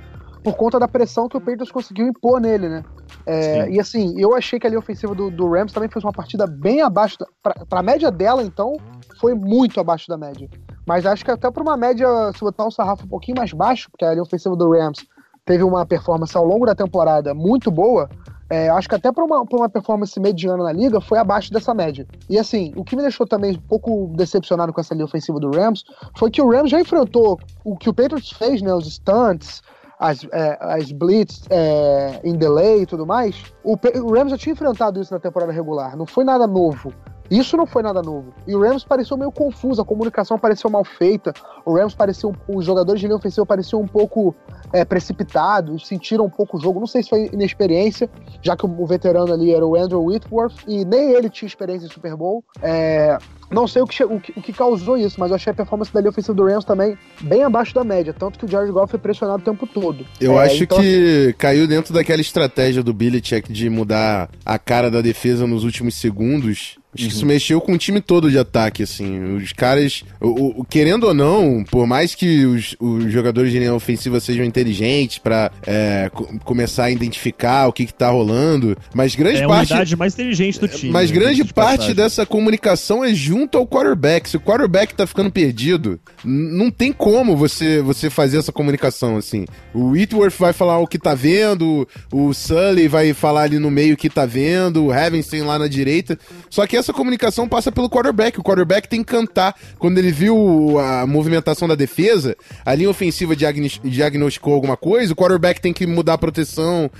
por 0.44 0.54
conta 0.54 0.78
da 0.78 0.86
pressão 0.86 1.28
que 1.28 1.36
o 1.36 1.40
Patriots 1.40 1.72
conseguiu 1.72 2.06
impor 2.06 2.40
nele, 2.40 2.68
né? 2.68 2.84
É, 3.26 3.68
e 3.68 3.80
assim, 3.80 4.14
eu 4.20 4.36
achei 4.36 4.60
que 4.60 4.66
a 4.66 4.70
linha 4.70 4.78
ofensiva 4.78 5.12
do, 5.14 5.30
do 5.30 5.50
Rams 5.50 5.72
também 5.72 5.88
fez 5.88 6.04
uma 6.04 6.12
partida 6.12 6.46
bem 6.46 6.80
abaixo. 6.80 7.18
Da, 7.18 7.26
pra, 7.42 7.66
pra 7.68 7.82
média 7.82 8.10
dela, 8.10 8.42
então, 8.42 8.76
foi 9.20 9.34
muito 9.34 9.80
abaixo 9.80 10.06
da 10.06 10.16
média. 10.16 10.48
Mas 10.86 11.04
acho 11.04 11.24
que 11.24 11.30
até 11.32 11.50
pra 11.50 11.62
uma 11.62 11.76
média, 11.76 12.06
se 12.32 12.40
botar 12.40 12.64
um 12.64 12.70
sarrafo 12.70 13.04
um 13.04 13.08
pouquinho 13.08 13.36
mais 13.36 13.52
baixo, 13.52 13.90
porque 13.90 14.04
a 14.04 14.12
linha 14.12 14.22
ofensiva 14.22 14.54
do 14.54 14.70
Rams 14.70 15.04
teve 15.44 15.64
uma 15.64 15.84
performance 15.84 16.36
ao 16.36 16.44
longo 16.44 16.64
da 16.64 16.74
temporada 16.74 17.34
muito 17.34 17.70
boa, 17.70 18.08
é, 18.48 18.68
acho 18.68 18.88
que 18.88 18.94
até 18.94 19.10
para 19.10 19.24
uma, 19.24 19.42
uma 19.42 19.68
performance 19.68 20.18
mediana 20.20 20.64
na 20.64 20.72
liga 20.72 21.00
foi 21.00 21.18
abaixo 21.18 21.52
dessa 21.52 21.74
média. 21.74 22.06
E 22.28 22.38
assim, 22.38 22.72
o 22.76 22.84
que 22.84 22.94
me 22.94 23.02
deixou 23.02 23.26
também 23.26 23.52
um 23.52 23.68
pouco 23.68 24.12
decepcionado 24.16 24.72
com 24.72 24.80
essa 24.80 24.94
linha 24.94 25.04
ofensiva 25.04 25.40
do 25.40 25.50
Rams 25.50 25.84
foi 26.16 26.30
que 26.30 26.40
o 26.40 26.48
Rams 26.48 26.70
já 26.70 26.80
enfrentou 26.80 27.40
o 27.64 27.76
que 27.76 27.88
o 27.88 27.94
Patriots 27.94 28.30
fez, 28.32 28.62
né? 28.62 28.72
Os 28.72 28.86
stunts, 28.86 29.62
as, 29.98 30.24
é, 30.32 30.58
as 30.60 30.92
blitz 30.92 31.42
é, 31.50 32.20
em 32.22 32.36
delay 32.36 32.82
e 32.82 32.86
tudo 32.86 33.04
mais. 33.04 33.42
O, 33.64 33.76
o 34.02 34.14
Rams 34.14 34.30
já 34.30 34.38
tinha 34.38 34.52
enfrentado 34.52 35.00
isso 35.00 35.12
na 35.12 35.18
temporada 35.18 35.52
regular, 35.52 35.96
não 35.96 36.06
foi 36.06 36.24
nada 36.24 36.46
novo. 36.46 36.92
Isso 37.30 37.56
não 37.56 37.66
foi 37.66 37.82
nada 37.82 38.02
novo. 38.02 38.32
E 38.46 38.54
o 38.54 38.60
Rams 38.60 38.84
pareceu 38.84 39.16
meio 39.16 39.32
confuso, 39.32 39.80
a 39.80 39.84
comunicação 39.84 40.38
pareceu 40.38 40.70
mal 40.70 40.84
feita. 40.84 41.32
O 41.64 41.74
Rams 41.74 41.94
parecia, 41.94 42.28
um- 42.28 42.34
os 42.56 42.64
jogadores 42.64 43.00
de 43.00 43.06
linha 43.06 43.16
ofensiva 43.16 43.44
pareciam 43.46 43.80
um 43.80 43.86
pouco 43.88 44.34
é, 44.72 44.84
precipitados, 44.84 45.86
sentiram 45.86 46.24
um 46.24 46.30
pouco 46.30 46.56
o 46.56 46.60
jogo. 46.60 46.80
Não 46.80 46.86
sei 46.86 47.02
se 47.02 47.08
foi 47.08 47.30
inexperiência, 47.32 48.10
já 48.42 48.56
que 48.56 48.66
o 48.66 48.86
veterano 48.86 49.32
ali 49.32 49.54
era 49.54 49.64
o 49.66 49.76
Andrew 49.76 50.04
Whitworth 50.04 50.54
e 50.66 50.84
nem 50.84 51.12
ele 51.12 51.30
tinha 51.30 51.46
experiência 51.46 51.86
em 51.86 51.90
Super 51.90 52.16
Bowl. 52.16 52.44
É, 52.60 53.16
não 53.50 53.66
sei 53.68 53.82
o 53.82 53.86
que, 53.86 54.04
o, 54.04 54.20
que, 54.20 54.32
o 54.36 54.42
que 54.42 54.52
causou 54.52 54.96
isso, 54.96 55.18
mas 55.18 55.30
eu 55.30 55.36
achei 55.36 55.50
a 55.50 55.54
performance 55.54 55.92
da 55.92 56.00
linha 56.00 56.10
ofensiva 56.10 56.34
do 56.34 56.44
Rams 56.44 56.64
também 56.64 56.96
bem 57.20 57.42
abaixo 57.44 57.74
da 57.74 57.84
média, 57.84 58.12
tanto 58.12 58.38
que 58.38 58.44
o 58.44 58.48
Jared 58.48 58.72
Goff 58.72 58.90
foi 58.90 58.98
pressionado 59.00 59.40
o 59.42 59.44
tempo 59.44 59.66
todo. 59.66 60.04
Eu 60.20 60.40
É, 60.40 60.46
acho 60.46 60.64
então, 60.64 60.78
que 60.78 61.34
caiu 61.38 61.66
dentro 61.66 61.92
daquela 61.94 62.20
estratégia 62.20 62.82
do 62.82 62.92
Belichick 62.92 63.52
de 63.52 63.68
mudar 63.70 64.28
a 64.44 64.58
cara 64.58 64.90
da 64.90 65.00
defesa 65.00 65.46
nos 65.46 65.64
últimos 65.64 65.94
segundos. 65.94 66.76
Acho 66.94 67.08
que 67.08 67.12
isso 67.12 67.26
mexeu 67.26 67.60
com 67.60 67.72
o 67.74 67.78
time 67.78 68.00
todo 68.00 68.30
de 68.30 68.38
ataque, 68.38 68.82
assim. 68.82 69.36
Os 69.36 69.52
caras, 69.52 70.02
o- 70.18 70.60
o- 70.62 70.64
querendo 70.64 71.04
ou 71.06 71.12
não, 71.12 71.62
por 71.70 71.86
mais 71.86 72.14
que 72.14 72.46
os, 72.46 72.74
os 72.80 73.12
jogadores 73.12 73.52
de 73.52 73.58
linha 73.58 73.74
ofensiva 73.74 74.18
sejam 74.18 74.42
inteligentes 74.46 75.18
pra 75.18 75.50
é, 75.66 76.10
co- 76.10 76.26
começar 76.42 76.84
a 76.84 76.90
identificar 76.90 77.66
o 77.68 77.72
que, 77.72 77.84
que 77.84 77.92
tá 77.92 78.08
rolando, 78.08 78.74
mas 78.94 79.14
grande 79.14 79.42
É 79.42 79.44
a 79.44 79.48
parte. 79.48 79.72
unidade 79.72 79.94
mais 79.94 80.14
inteligente 80.14 80.58
do 80.58 80.68
time. 80.68 80.90
Mas 80.90 81.10
né, 81.10 81.18
grande 81.18 81.42
de 81.44 81.52
parte 81.52 81.76
passagem. 81.78 81.94
dessa 81.96 82.24
comunicação 82.24 83.04
é 83.04 83.12
junto 83.36 83.58
ao 83.58 83.66
quarterback. 83.66 84.30
Se 84.30 84.38
o 84.38 84.40
quarterback 84.40 84.94
tá 84.94 85.06
ficando 85.06 85.30
perdido, 85.30 86.00
não 86.24 86.70
tem 86.70 86.90
como 86.90 87.36
você, 87.36 87.82
você 87.82 88.08
fazer 88.08 88.38
essa 88.38 88.50
comunicação 88.50 89.18
assim. 89.18 89.44
O 89.74 89.90
Whitworth 89.90 90.38
vai 90.38 90.54
falar 90.54 90.78
o 90.78 90.86
que 90.86 90.98
tá 90.98 91.14
vendo, 91.14 91.86
o 92.10 92.32
Sully 92.32 92.88
vai 92.88 93.12
falar 93.12 93.42
ali 93.42 93.58
no 93.58 93.70
meio 93.70 93.92
o 93.92 93.96
que 93.96 94.08
tá 94.08 94.24
vendo, 94.24 94.86
o 94.86 94.92
Heavenstein 94.92 95.42
lá 95.42 95.58
na 95.58 95.68
direita. 95.68 96.18
Só 96.48 96.66
que 96.66 96.76
essa 96.76 96.94
comunicação 96.94 97.46
passa 97.46 97.70
pelo 97.70 97.90
quarterback. 97.90 98.40
O 98.40 98.42
quarterback 98.42 98.88
tem 98.88 99.04
que 99.04 99.12
cantar. 99.12 99.54
Quando 99.78 99.98
ele 99.98 100.10
viu 100.10 100.78
a 100.78 101.06
movimentação 101.06 101.68
da 101.68 101.74
defesa, 101.74 102.34
a 102.64 102.74
linha 102.74 102.88
ofensiva 102.88 103.36
diagnosticou 103.36 104.54
alguma 104.54 104.78
coisa, 104.78 105.12
o 105.12 105.16
quarterback 105.16 105.60
tem 105.60 105.74
que 105.74 105.86
mudar 105.86 106.14
a 106.14 106.18
proteção. 106.18 106.90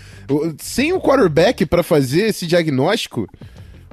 Sem 0.58 0.92
o 0.92 1.00
quarterback 1.00 1.64
pra 1.64 1.82
fazer 1.82 2.26
esse 2.26 2.46
diagnóstico, 2.46 3.26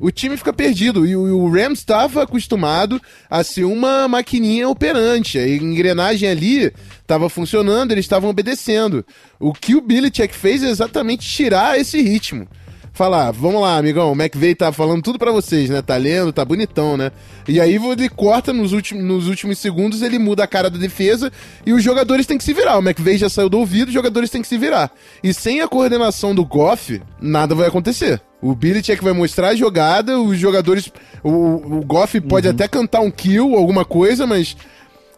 o 0.03 0.11
time 0.11 0.35
fica 0.35 0.51
perdido. 0.51 1.07
E 1.07 1.15
o, 1.15 1.49
Rams 1.49 1.79
estava 1.79 2.23
acostumado 2.23 3.01
a 3.29 3.41
ser 3.41 3.63
uma 3.63 4.05
maquininha 4.05 4.67
operante. 4.67 5.39
A 5.39 5.47
engrenagem 5.47 6.27
ali 6.27 6.73
estava 7.01 7.29
funcionando, 7.29 7.93
eles 7.93 8.03
estavam 8.03 8.29
obedecendo. 8.29 9.05
O 9.39 9.53
que 9.53 9.75
o 9.75 9.81
Belichick 9.81 10.35
fez 10.35 10.61
é 10.61 10.67
exatamente 10.67 11.25
tirar 11.25 11.79
esse 11.79 12.01
ritmo. 12.01 12.49
Falar, 12.95 13.31
vamos 13.31 13.59
lá, 13.59 13.75
amigão, 13.75 14.11
o 14.11 14.15
McVeigh 14.15 14.53
tá 14.53 14.71
falando 14.71 15.01
tudo 15.01 15.17
pra 15.17 15.31
vocês, 15.31 15.67
né? 15.67 15.81
Tá 15.81 15.97
lendo, 15.97 16.31
tá 16.31 16.45
bonitão, 16.45 16.95
né? 16.95 17.11
E 17.47 17.59
aí 17.59 17.73
ele 17.73 18.07
corta 18.07 18.53
nos 18.53 18.71
últimos, 18.71 19.03
nos 19.03 19.27
últimos 19.27 19.57
segundos, 19.57 20.03
ele 20.03 20.19
muda 20.19 20.43
a 20.43 20.47
cara 20.47 20.69
da 20.69 20.77
defesa 20.77 21.31
e 21.65 21.73
os 21.73 21.83
jogadores 21.83 22.27
têm 22.27 22.37
que 22.37 22.43
se 22.43 22.53
virar. 22.53 22.77
O 22.77 22.83
McVeigh 22.83 23.17
já 23.17 23.29
saiu 23.29 23.49
do 23.49 23.57
ouvido, 23.57 23.87
os 23.87 23.93
jogadores 23.95 24.29
têm 24.29 24.43
que 24.43 24.47
se 24.47 24.59
virar. 24.59 24.91
E 25.23 25.33
sem 25.33 25.59
a 25.59 25.67
coordenação 25.67 26.35
do 26.35 26.45
Goff, 26.45 27.01
nada 27.19 27.55
vai 27.55 27.67
acontecer. 27.67 28.21
O 28.39 28.53
Belichick 28.53 29.03
vai 29.03 29.13
mostrar 29.13 29.49
a 29.49 29.55
jogada, 29.55 30.19
os 30.19 30.37
jogadores. 30.37 30.91
O, 31.23 31.31
o 31.79 31.83
Goff 31.83 32.21
pode 32.21 32.47
até 32.47 32.67
cantar 32.67 33.01
um 33.01 33.09
kill, 33.09 33.55
alguma 33.55 33.83
coisa, 33.83 34.27
mas 34.27 34.55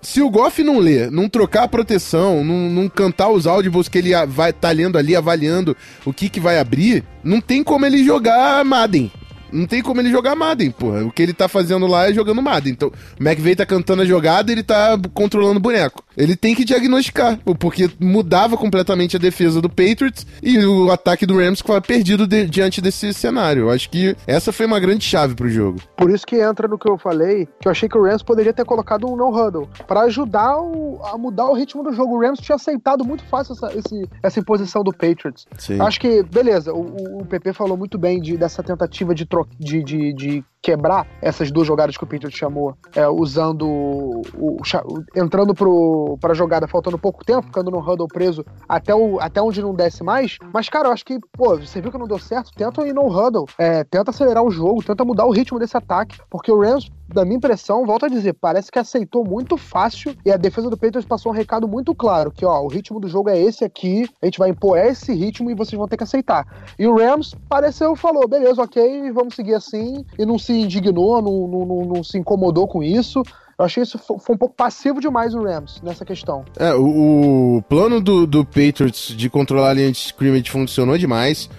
se 0.06 0.22
o 0.22 0.30
Goff 0.30 0.64
não 0.64 0.78
ler, 0.78 1.10
não 1.12 1.28
trocar 1.28 1.64
a 1.64 1.68
proteção, 1.68 2.44
não, 2.44 2.70
não 2.70 2.88
cantar 2.88 3.30
os 3.30 3.48
áudios 3.48 3.90
que 3.90 3.98
ele 3.98 4.12
vai 4.28 4.54
tá 4.54 4.70
lendo 4.70 4.98
ali, 4.98 5.16
avaliando 5.16 5.76
o 6.06 6.14
que 6.14 6.30
que 6.30 6.40
vai 6.40 6.60
abrir, 6.60 7.04
não 7.24 7.42
tem 7.42 7.64
como 7.64 7.86
ele 7.86 8.04
jogar 8.04 8.64
Madden. 8.64 9.12
Não 9.56 9.66
tem 9.68 9.82
como 9.82 10.02
ele 10.02 10.12
jogar 10.12 10.36
Madden, 10.36 10.72
porra. 10.72 11.04
O 11.06 11.12
que 11.12 11.22
ele 11.22 11.34
tá 11.34 11.48
fazendo 11.48 11.88
lá 11.88 12.10
é 12.10 12.14
jogando 12.14 12.42
Madden. 12.42 12.74
Então, 12.74 12.90
o 12.90 13.24
McVeigh 13.24 13.56
tá 13.56 13.66
cantando 13.66 14.02
a 14.02 14.06
jogada 14.06 14.52
ele 14.52 14.64
tá 14.64 14.98
controlando 15.14 15.58
o 15.58 15.62
boneco. 15.62 16.04
Ele 16.18 16.36
tem 16.36 16.54
que 16.56 16.64
diagnosticar, 16.64 17.38
porque 17.60 17.90
mudava 18.00 18.56
completamente 18.58 19.16
a 19.16 19.20
defesa 19.20 19.62
do 19.62 19.70
Patriots 19.70 20.26
e 20.42 20.58
o 20.66 20.92
ataque 20.92 21.26
do 21.26 21.38
Rams 21.38 21.60
ficava 21.60 21.82
perdido 21.82 22.26
de- 22.28 22.46
diante 22.48 22.80
desse 22.82 23.14
cenário. 23.14 23.64
Eu 23.64 23.70
acho 23.72 23.90
que 23.90 24.16
essa 24.28 24.52
foi 24.52 24.66
uma 24.66 24.80
grande 24.80 25.04
chave 25.04 25.36
pro 25.36 25.50
jogo. 25.50 25.80
Por 25.98 26.10
isso 26.10 26.26
que 26.26 26.38
entra 26.38 26.68
no 26.68 26.78
que 26.78 26.90
eu 26.90 26.98
falei, 26.98 27.48
que 27.60 27.68
eu 27.68 27.72
achei 27.72 27.90
que 27.90 27.98
o 27.98 28.04
Rams 28.04 28.24
poderia 28.24 28.54
ter 28.54 28.64
colocado 28.66 29.08
um 29.10 29.16
no-huddle 29.16 29.70
pra 29.88 30.02
ajudar 30.02 30.58
o- 30.60 31.00
a 31.04 31.18
mudar 31.18 31.46
o 31.48 31.54
ritmo 31.54 31.84
do 31.84 31.92
jogo. 31.94 32.16
O 32.16 32.22
Rams 32.22 32.40
tinha 32.40 32.56
aceitado 32.56 33.04
muito 33.04 33.24
fácil 33.26 33.54
essa, 33.54 33.68
esse- 33.78 34.10
essa 34.24 34.40
imposição 34.40 34.84
do 34.84 34.92
Patriots. 34.92 35.46
Sim. 35.58 35.80
Acho 35.82 36.00
que, 36.00 36.24
beleza, 36.24 36.74
o, 36.74 37.20
o- 37.22 37.26
PP 37.26 37.54
falou 37.54 37.76
muito 37.78 37.98
bem 37.98 38.22
de, 38.22 38.38
dessa 38.38 38.62
tentativa 38.64 39.14
de, 39.14 39.26
tro- 39.26 39.45
de, 39.60 39.84
de, 39.84 40.14
de 40.14 40.44
quebrar 40.66 41.06
essas 41.22 41.52
duas 41.52 41.68
jogadas 41.68 41.96
que 41.96 42.04
o 42.04 42.08
Patriots 42.08 42.36
chamou, 42.36 42.76
é, 42.96 43.08
usando 43.08 43.68
o, 43.68 44.24
o- 44.36 45.04
entrando 45.16 45.54
pro, 45.54 46.18
pra 46.20 46.34
jogada 46.34 46.68
faltando 46.68 46.98
pouco 46.98 47.24
tempo, 47.24 47.44
ficando 47.46 47.70
no 47.70 47.78
huddle 47.80 48.08
preso 48.08 48.44
até, 48.68 48.96
o, 48.96 49.20
até 49.20 49.40
onde 49.40 49.62
não 49.62 49.76
desce 49.76 50.04
mais. 50.04 50.40
Mas, 50.52 50.68
cara, 50.68 50.88
eu 50.88 50.92
acho 50.92 51.06
que, 51.06 51.20
pô, 51.34 51.56
você 51.56 51.80
viu 51.80 51.92
que 51.92 51.98
não 52.00 52.08
deu 52.08 52.18
certo, 52.18 52.50
tenta 52.56 52.82
ir 52.88 52.94
no 52.94 53.08
huddle, 53.08 53.46
é, 53.60 53.84
tenta 53.84 54.10
acelerar 54.10 54.44
o 54.44 54.50
jogo, 54.50 54.84
tenta 54.84 55.06
mudar 55.06 55.26
o 55.28 55.32
ritmo 55.32 55.60
desse 55.60 55.78
ataque, 55.78 56.18
porque 56.32 56.52
o 56.52 56.60
Rams, 56.60 56.90
da 57.08 57.24
minha 57.24 57.38
impressão, 57.38 57.86
volto 57.86 58.08
a 58.08 58.10
dizer, 58.10 58.34
parece 58.34 58.72
que 58.72 58.80
aceitou 58.80 59.24
muito 59.24 59.58
fácil 59.58 60.16
e 60.26 60.32
a 60.32 60.38
defesa 60.38 60.68
do 60.72 60.76
Patriots 60.78 61.06
passou 61.08 61.32
um 61.32 61.36
recado 61.36 61.68
muito 61.68 61.94
claro, 61.94 62.32
que, 62.32 62.44
ó, 62.44 62.60
o 62.62 62.68
ritmo 62.68 63.00
do 63.00 63.08
jogo 63.08 63.30
é 63.30 63.40
esse 63.40 63.64
aqui, 63.64 64.10
a 64.20 64.26
gente 64.26 64.40
vai 64.40 64.50
impor 64.50 64.80
esse 64.80 65.14
ritmo 65.14 65.52
e 65.52 65.54
vocês 65.54 65.78
vão 65.78 65.88
ter 65.88 65.98
que 65.98 66.04
aceitar. 66.04 66.44
E 66.80 66.88
o 66.88 66.98
Rams 66.98 67.36
pareceu, 67.48 67.96
falou, 67.96 68.28
beleza, 68.28 68.62
ok, 68.64 69.12
vamos 69.12 69.36
seguir 69.36 69.54
assim, 69.54 70.04
e 70.18 70.26
não 70.26 70.40
se 70.40 70.55
indignou, 70.62 71.22
não, 71.22 71.48
não, 71.48 71.66
não, 71.66 71.86
não 71.96 72.04
se 72.04 72.18
incomodou 72.18 72.68
com 72.68 72.82
isso. 72.84 73.22
Eu 73.58 73.66
achei 73.66 73.84
isso 73.84 73.98
fo- 73.98 74.18
foi 74.20 74.36
um 74.36 74.38
pouco 74.38 74.54
passivo 74.56 75.00
demais 75.00 75.34
o 75.34 75.42
Rams 75.42 75.82
nessa 75.82 76.04
questão. 76.04 76.44
É, 76.58 76.74
o, 76.74 77.58
o 77.58 77.62
plano 77.70 78.02
do, 78.02 78.28
do 78.28 78.44
Patriots 78.44 79.16
de 79.16 79.30
controlar 79.30 79.70
a 79.70 79.74
linha 79.74 79.92
de 79.92 79.98
scrimmage 79.98 80.50
funcionou 80.50 80.98
demais. 80.98 81.50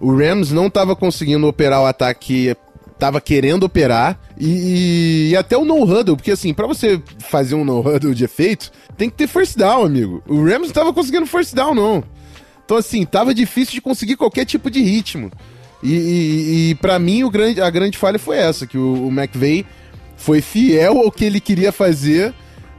O 0.00 0.14
Rams 0.16 0.50
não 0.50 0.66
estava 0.66 0.96
conseguindo 0.96 1.46
operar 1.46 1.80
o 1.80 1.86
ataque 1.86 2.54
que 2.54 2.56
tava 2.98 3.20
querendo 3.20 3.64
operar. 3.64 4.18
E, 4.38 5.28
e 5.30 5.36
até 5.36 5.56
o 5.56 5.64
no-huddle, 5.64 6.16
porque 6.16 6.32
assim, 6.32 6.52
pra 6.52 6.66
você 6.66 7.00
fazer 7.20 7.54
um 7.54 7.64
no-huddle 7.64 8.14
de 8.14 8.24
efeito, 8.24 8.72
tem 8.96 9.08
que 9.08 9.16
ter 9.16 9.28
first 9.28 9.56
down, 9.56 9.84
amigo. 9.84 10.22
O 10.28 10.44
Rams 10.44 10.66
não 10.68 10.72
tava 10.74 10.92
conseguindo 10.92 11.26
first 11.26 11.54
down, 11.54 11.74
não. 11.74 12.02
Então, 12.64 12.76
assim, 12.76 13.04
tava 13.04 13.32
difícil 13.34 13.74
de 13.74 13.80
conseguir 13.80 14.16
qualquer 14.16 14.44
tipo 14.44 14.70
de 14.70 14.82
ritmo. 14.82 15.30
E, 15.84 15.92
e, 15.92 16.70
e 16.70 16.74
para 16.76 16.98
mim, 16.98 17.22
o 17.24 17.30
grande, 17.30 17.60
a 17.60 17.68
grande 17.68 17.98
falha 17.98 18.18
foi 18.18 18.38
essa, 18.38 18.66
que 18.66 18.78
o, 18.78 19.06
o 19.06 19.08
McVeigh 19.08 19.66
foi 20.16 20.40
fiel 20.40 20.98
ao 20.98 21.12
que 21.12 21.26
ele 21.26 21.40
queria 21.40 21.70
fazer, 21.70 22.32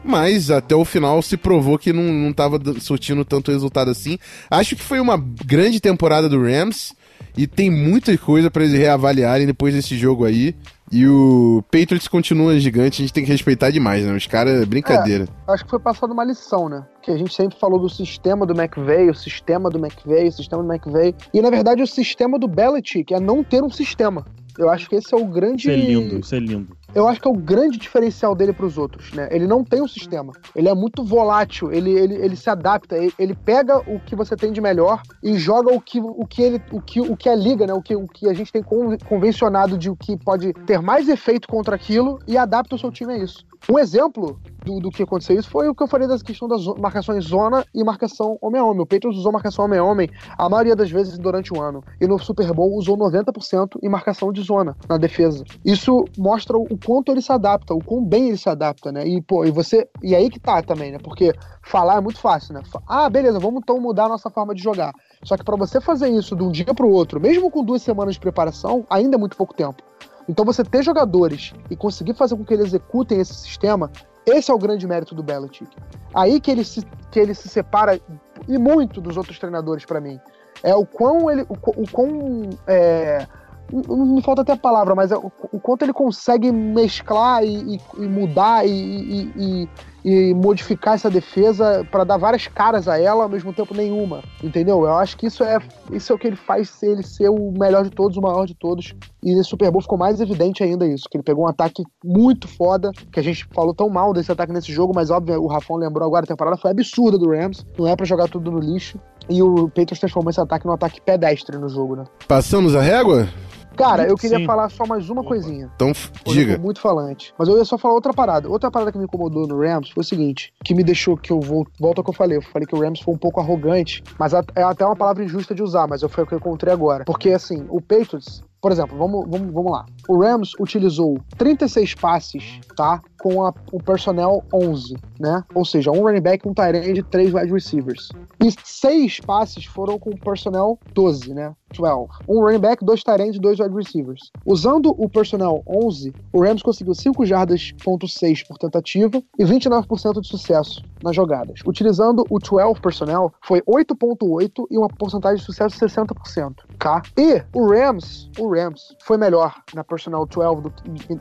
mas 0.04 0.50
até 0.50 0.76
o 0.76 0.84
final 0.84 1.22
se 1.22 1.38
provou 1.38 1.78
que 1.78 1.94
não, 1.94 2.04
não 2.04 2.34
tava 2.34 2.60
surtindo 2.80 3.24
tanto 3.24 3.52
resultado 3.52 3.92
assim. 3.92 4.18
Acho 4.50 4.76
que 4.76 4.82
foi 4.82 5.00
uma 5.00 5.18
grande 5.18 5.80
temporada 5.80 6.28
do 6.28 6.42
Rams 6.42 6.94
e 7.38 7.46
tem 7.46 7.70
muita 7.70 8.18
coisa 8.18 8.50
para 8.50 8.64
eles 8.64 8.78
reavaliarem 8.78 9.46
depois 9.46 9.76
desse 9.76 9.96
jogo 9.96 10.26
aí. 10.26 10.56
E 10.92 11.08
o 11.08 11.64
Patriots 11.72 12.08
continua 12.08 12.60
gigante, 12.60 13.02
a 13.02 13.06
gente 13.06 13.14
tem 13.14 13.24
que 13.24 13.32
respeitar 13.32 13.72
demais, 13.72 14.06
né? 14.06 14.16
Os 14.16 14.28
caras, 14.28 14.66
brincadeira. 14.66 15.28
É, 15.48 15.52
acho 15.52 15.64
que 15.64 15.70
foi 15.70 15.80
passada 15.80 16.14
uma 16.14 16.24
lição, 16.24 16.70
né? 16.70 16.86
Que 17.02 17.12
a 17.12 17.18
gente 17.18 17.34
sempre 17.34 17.58
falou 17.60 17.80
do 17.80 17.90
sistema 17.90 18.46
do 18.46 18.54
McVeigh, 18.54 19.10
o 19.10 19.16
sistema 19.16 19.70
do 19.70 19.80
McVeigh, 19.80 20.28
o 20.28 20.32
sistema 20.32 20.64
do 20.64 20.72
McVeigh. 20.72 21.16
E 21.34 21.42
na 21.42 21.50
verdade 21.50 21.82
o 21.82 21.88
sistema 21.88 22.38
do 22.38 22.48
Belichick 22.48 23.14
é 23.14 23.20
não 23.20 23.44
ter 23.44 23.64
um 23.64 23.70
sistema. 23.70 24.26
Eu 24.58 24.70
acho 24.70 24.88
que 24.88 24.96
esse 24.96 25.14
é 25.14 25.18
o 25.18 25.26
grande. 25.26 25.70
Isso 25.70 25.72
é 25.72 25.76
lindo, 25.76 26.20
isso 26.20 26.36
é 26.36 26.40
lindo. 26.40 26.78
Eu 26.96 27.10
acho 27.10 27.20
que 27.20 27.28
é 27.28 27.32
o 27.32 27.36
grande 27.36 27.78
diferencial 27.78 28.34
dele 28.34 28.54
para 28.54 28.66
os 28.66 28.78
outros, 28.78 29.12
né? 29.12 29.28
Ele 29.30 29.46
não 29.46 29.66
tem 29.66 29.82
um 29.82 29.88
sistema. 29.88 30.32
Ele 30.56 30.70
é 30.70 30.74
muito 30.74 31.04
volátil, 31.04 31.70
ele, 31.70 31.92
ele, 31.92 32.16
ele 32.16 32.38
se 32.38 32.50
adapta, 32.50 32.98
ele, 32.98 33.14
ele 33.20 33.36
pega 33.36 33.80
o 33.80 34.00
que 34.00 34.16
você 34.16 34.34
tem 34.34 34.54
de 34.54 34.62
melhor 34.62 35.02
e 35.22 35.38
joga 35.38 35.74
o 35.74 35.82
que, 35.82 36.00
o 36.00 36.26
que 36.26 36.42
ele 36.42 36.62
o 36.72 36.80
que, 36.80 37.02
o 37.02 37.18
que 37.18 37.28
a 37.28 37.36
liga, 37.36 37.68
né? 37.68 37.74
O 37.74 37.82
que, 37.82 37.94
o 37.98 38.08
que 38.08 38.30
a 38.30 38.34
gente 38.34 38.50
tem 38.50 38.64
convencionado 38.64 39.78
de 39.78 39.90
o 39.90 39.96
que 39.96 40.16
pode 40.16 40.54
ter 40.66 40.82
mais 40.82 41.10
efeito 41.10 41.50
contra 41.50 41.76
aquilo 41.76 42.18
e 42.26 42.38
adapta 42.38 42.76
o 42.76 42.80
seu 42.80 42.90
time 42.90 43.14
a 43.14 43.18
isso. 43.18 43.46
Um 43.68 43.80
exemplo 43.80 44.40
do, 44.64 44.80
do, 44.80 44.92
que 44.92 45.02
aconteceu 45.02 45.38
isso 45.38 45.50
foi 45.50 45.68
o 45.68 45.74
que 45.74 45.82
eu 45.82 45.88
falei 45.88 46.08
da 46.08 46.18
questão 46.20 46.48
das 46.48 46.64
marcações 46.80 47.26
zona 47.26 47.66
e 47.74 47.84
marcação 47.84 48.38
homem 48.40 48.62
a 48.62 48.64
homem. 48.64 48.82
O 48.82 48.86
Patriots 48.86 49.18
usou 49.18 49.32
marcação 49.32 49.66
homem 49.66 49.80
a 49.80 49.84
homem 49.84 50.10
a 50.38 50.48
maioria 50.48 50.76
das 50.76 50.92
vezes 50.92 51.18
durante 51.18 51.52
o 51.52 51.60
ano. 51.60 51.84
E 52.00 52.06
no 52.06 52.20
Super 52.20 52.52
Bowl 52.54 52.76
usou 52.76 52.96
90% 52.96 53.80
em 53.82 53.90
marcação 53.90 54.32
de 54.32 54.42
zona 54.42 54.78
na 54.88 54.98
defesa. 54.98 55.44
Isso 55.64 56.06
mostra 56.16 56.56
o 56.56 56.78
quanto 56.78 57.12
ele 57.12 57.22
se 57.22 57.32
adapta, 57.32 57.74
o 57.74 57.84
quão 57.84 58.06
bem 58.06 58.28
ele 58.28 58.38
se 58.38 58.50
adapta, 58.50 58.92
né? 58.92 59.08
E, 59.08 59.20
pô, 59.22 59.46
e 59.46 59.52
você. 59.52 59.90
E 60.04 60.16
aí 60.16 60.30
que 60.30 60.40
tá 60.40 60.62
também, 60.62 60.92
né? 60.92 61.00
Porque 61.02 61.34
falar 61.64 61.98
é 61.98 62.02
muito 62.02 62.20
fácil, 62.20 62.54
né? 62.54 62.62
Ah, 62.88 63.10
beleza, 63.10 63.40
vamos 63.40 63.62
então 63.64 63.80
mudar 63.80 64.06
a 64.06 64.10
nossa 64.10 64.30
forma 64.30 64.54
de 64.54 64.62
jogar. 64.62 64.94
Só 65.24 65.36
que 65.36 65.44
para 65.44 65.56
você 65.56 65.82
fazer 65.82 66.10
isso 66.10 66.36
de 66.36 66.44
um 66.44 66.52
dia 66.52 66.74
para 66.74 66.86
o 66.86 66.92
outro, 66.92 67.20
mesmo 67.20 67.50
com 67.50 67.64
duas 67.64 67.82
semanas 67.82 68.14
de 68.14 68.20
preparação, 68.20 68.86
ainda 68.90 69.16
é 69.16 69.20
muito 69.20 69.36
pouco 69.36 69.56
tempo. 69.56 69.84
Então 70.28 70.44
você 70.44 70.64
ter 70.64 70.84
jogadores 70.84 71.54
e 71.70 71.76
conseguir 71.76 72.14
fazer 72.14 72.36
com 72.36 72.44
que 72.44 72.54
eles 72.54 72.68
executem 72.68 73.20
esse 73.20 73.34
sistema 73.34 73.92
esse 74.26 74.50
é 74.50 74.54
o 74.54 74.58
grande 74.58 74.88
mérito 74.88 75.14
do 75.14 75.22
Belichick. 75.22 75.70
Aí 76.14 76.40
que 76.40 76.50
ele 76.50 76.64
se, 76.64 76.84
que 77.12 77.20
ele 77.20 77.34
se 77.34 77.48
separa 77.48 78.00
e 78.48 78.58
muito 78.58 79.00
dos 79.00 79.18
outros 79.18 79.38
treinadores 79.38 79.86
para 79.86 80.02
mim. 80.02 80.20
É 80.64 80.74
o 80.74 80.86
quão 80.86 81.30
ele. 81.30 81.44
O, 81.44 81.84
o 81.84 81.92
quão. 81.92 82.50
É, 82.66 83.28
não 83.72 84.22
falta 84.22 84.42
até 84.42 84.54
a 84.54 84.58
palavra, 84.58 84.96
mas 84.96 85.12
é 85.12 85.18
o, 85.18 85.32
o 85.52 85.60
quanto 85.60 85.84
ele 85.84 85.94
consegue 85.94 86.52
mesclar 86.52 87.44
e, 87.44 87.76
e, 87.76 87.82
e 87.98 88.08
mudar 88.08 88.66
e, 88.66 88.72
e, 88.72 89.70
e 90.06 90.36
modificar 90.36 90.94
essa 90.94 91.10
defesa 91.10 91.84
para 91.92 92.04
dar 92.04 92.18
várias 92.18 92.46
caras 92.46 92.88
a 92.88 93.00
ela 93.00 93.24
ao 93.24 93.30
mesmo 93.30 93.52
tempo 93.52 93.74
nenhuma, 93.74 94.24
entendeu? 94.44 94.84
Eu 94.84 94.94
acho 94.94 95.18
que 95.18 95.26
isso 95.26 95.44
é 95.44 95.58
isso 95.92 96.14
é 96.14 96.16
o 96.16 96.20
que 96.20 96.28
ele 96.28 96.36
faz 96.36 96.70
ser 96.70 96.92
ele 96.92 97.02
ser 97.02 97.28
o 97.30 97.52
melhor 97.52 97.84
de 97.84 97.90
todos, 97.90 98.16
o 98.16 98.22
maior 98.22 98.46
de 98.46 98.54
todos. 98.54 98.94
E 99.24 99.34
nesse 99.34 99.50
Super 99.50 99.72
Bowl 99.72 99.82
ficou 99.82 99.98
mais 99.98 100.22
evidente 100.22 100.64
ainda 100.64 100.86
isso, 100.86 101.06
que 101.10 101.18
ele 101.18 101.24
pegou 101.24 101.46
um 101.46 101.48
ataque 101.48 101.82
muito 102.04 102.48
foda, 102.48 102.92
que 103.12 103.20
a 103.20 103.24
gente 103.24 103.48
falou 103.52 103.74
tão 103.74 103.90
mal 103.90 104.14
desse 104.14 104.32
ataque 104.32 104.54
nesse 104.54 104.72
jogo, 104.72 104.94
mas 104.94 105.10
óbvio, 105.10 105.42
o 105.42 105.48
Rafão 105.48 105.78
lembrou 105.78 106.06
agora, 106.06 106.24
a 106.24 106.28
temporada 106.28 106.56
foi 106.56 106.70
absurda 106.70 107.18
do 107.18 107.32
Rams, 107.32 107.66
não 107.76 107.88
é 107.88 107.96
para 107.96 108.06
jogar 108.06 108.28
tudo 108.28 108.52
no 108.52 108.60
lixo. 108.60 109.00
E 109.28 109.42
o 109.42 109.68
Patriots 109.70 110.00
transformou 110.00 110.30
esse 110.30 110.40
ataque 110.40 110.68
num 110.68 110.74
ataque 110.74 111.02
pedestre 111.02 111.58
no 111.58 111.68
jogo, 111.68 111.96
né? 111.96 112.04
Passamos 112.28 112.76
a 112.76 112.82
régua? 112.82 113.28
Cara, 113.76 114.08
eu 114.08 114.16
queria 114.16 114.38
Sim. 114.38 114.46
falar 114.46 114.70
só 114.70 114.86
mais 114.86 115.10
uma 115.10 115.24
coisinha. 115.24 115.72
Então, 115.76 115.92
diga. 116.28 116.58
muito 116.58 116.80
falante. 116.80 117.34
Mas 117.38 117.48
eu 117.48 117.58
ia 117.58 117.66
só 117.66 117.78
falar 117.78 117.94
outra 117.94 118.14
parada. 118.14 118.50
Outra 118.50 118.72
parada 118.72 118.92
que 118.92 118.98
me 118.98 119.06
incomodou 119.06 119.48
no 119.48 119.60
Rams 119.60 119.90
foi 119.90 120.02
o 120.02 120.06
seguinte: 120.06 120.54
que 120.64 120.74
me 120.74 120.84
deixou 120.84 121.18
que 121.18 121.32
eu 121.32 121.40
vou, 121.40 121.66
volto 121.80 122.00
ao 122.00 122.04
que 122.04 122.10
eu 122.10 122.14
falei. 122.14 122.38
Eu 122.38 122.42
falei 122.42 122.68
que 122.68 122.76
o 122.76 122.80
Rams 122.80 123.02
foi 123.02 123.14
um 123.14 123.18
pouco 123.18 123.40
arrogante, 123.40 124.04
mas 124.20 124.34
é 124.34 124.64
até 124.64 124.86
uma 124.86 124.96
palavra 124.96 125.24
injusta 125.24 125.54
de 125.54 125.64
usar, 125.64 125.88
mas 125.88 126.02
foi 126.02 126.24
o 126.24 126.28
que 126.28 126.34
eu 126.34 126.40
encontrei 126.40 126.74
agora. 126.74 127.04
Porque 127.06 127.32
assim, 127.32 127.66
o 127.70 127.82
Patriots 127.82 128.44
por 128.66 128.72
exemplo, 128.72 128.98
vamos, 128.98 129.30
vamos, 129.30 129.54
vamos 129.54 129.72
lá. 129.72 129.86
O 130.10 130.24
Rams 130.24 130.54
utilizou 130.60 131.20
36 131.38 131.94
passes, 131.94 132.60
tá? 132.76 133.00
Com 133.26 133.44
a, 133.44 133.52
o 133.72 133.82
personnel 133.82 134.44
11, 134.54 134.98
né? 135.20 135.44
Ou 135.56 135.66
seja, 135.66 135.90
um 135.90 136.04
running 136.04 136.22
back, 136.22 136.48
um 136.48 136.54
tight 136.54 136.78
end 136.78 137.02
três 137.10 137.34
wide 137.34 137.52
receivers. 137.52 138.10
E 138.40 138.52
seis 138.64 139.20
passes 139.20 139.66
foram 139.66 139.98
com 139.98 140.12
o 140.12 140.20
personnel 140.20 140.78
12, 140.94 141.34
né? 141.34 141.52
12. 141.76 142.08
Um 142.28 142.40
running 142.42 142.60
back, 142.60 142.86
dois 142.86 143.04
tight 143.04 143.24
ends 143.24 143.40
dois 143.40 143.60
wide 143.60 143.74
receivers. 143.74 144.32
Usando 144.46 144.94
o 144.98 145.10
personnel 145.10 145.64
11, 145.68 146.14
o 146.32 146.44
Rams 146.44 146.62
conseguiu 146.62 146.94
5 146.94 147.26
jardas, 147.26 147.72
ponto 147.84 148.08
6 148.08 148.44
por 148.44 148.60
tentativa 148.60 149.22
e 149.40 149.44
29% 149.44 150.22
de 150.22 150.28
sucesso 150.28 150.84
nas 151.04 151.16
jogadas. 151.16 151.60
Utilizando 151.66 152.26
o 152.30 152.40
12 152.40 152.80
personnel, 152.80 153.34
foi 153.42 153.62
8.8 153.62 154.68
e 154.70 154.78
uma 154.78 154.88
porcentagem 154.88 155.38
de 155.38 155.44
sucesso 155.44 155.78
de 155.78 155.86
60%, 155.86 156.56
tá? 156.80 157.02
E 157.18 157.44
o 157.54 157.70
Rams, 157.70 158.30
o 158.40 158.50
Rams 158.50 158.96
foi 159.04 159.18
melhor 159.18 159.56
na 159.74 159.84
personnel 159.84 160.26
12 160.26 160.62
do, 160.62 160.74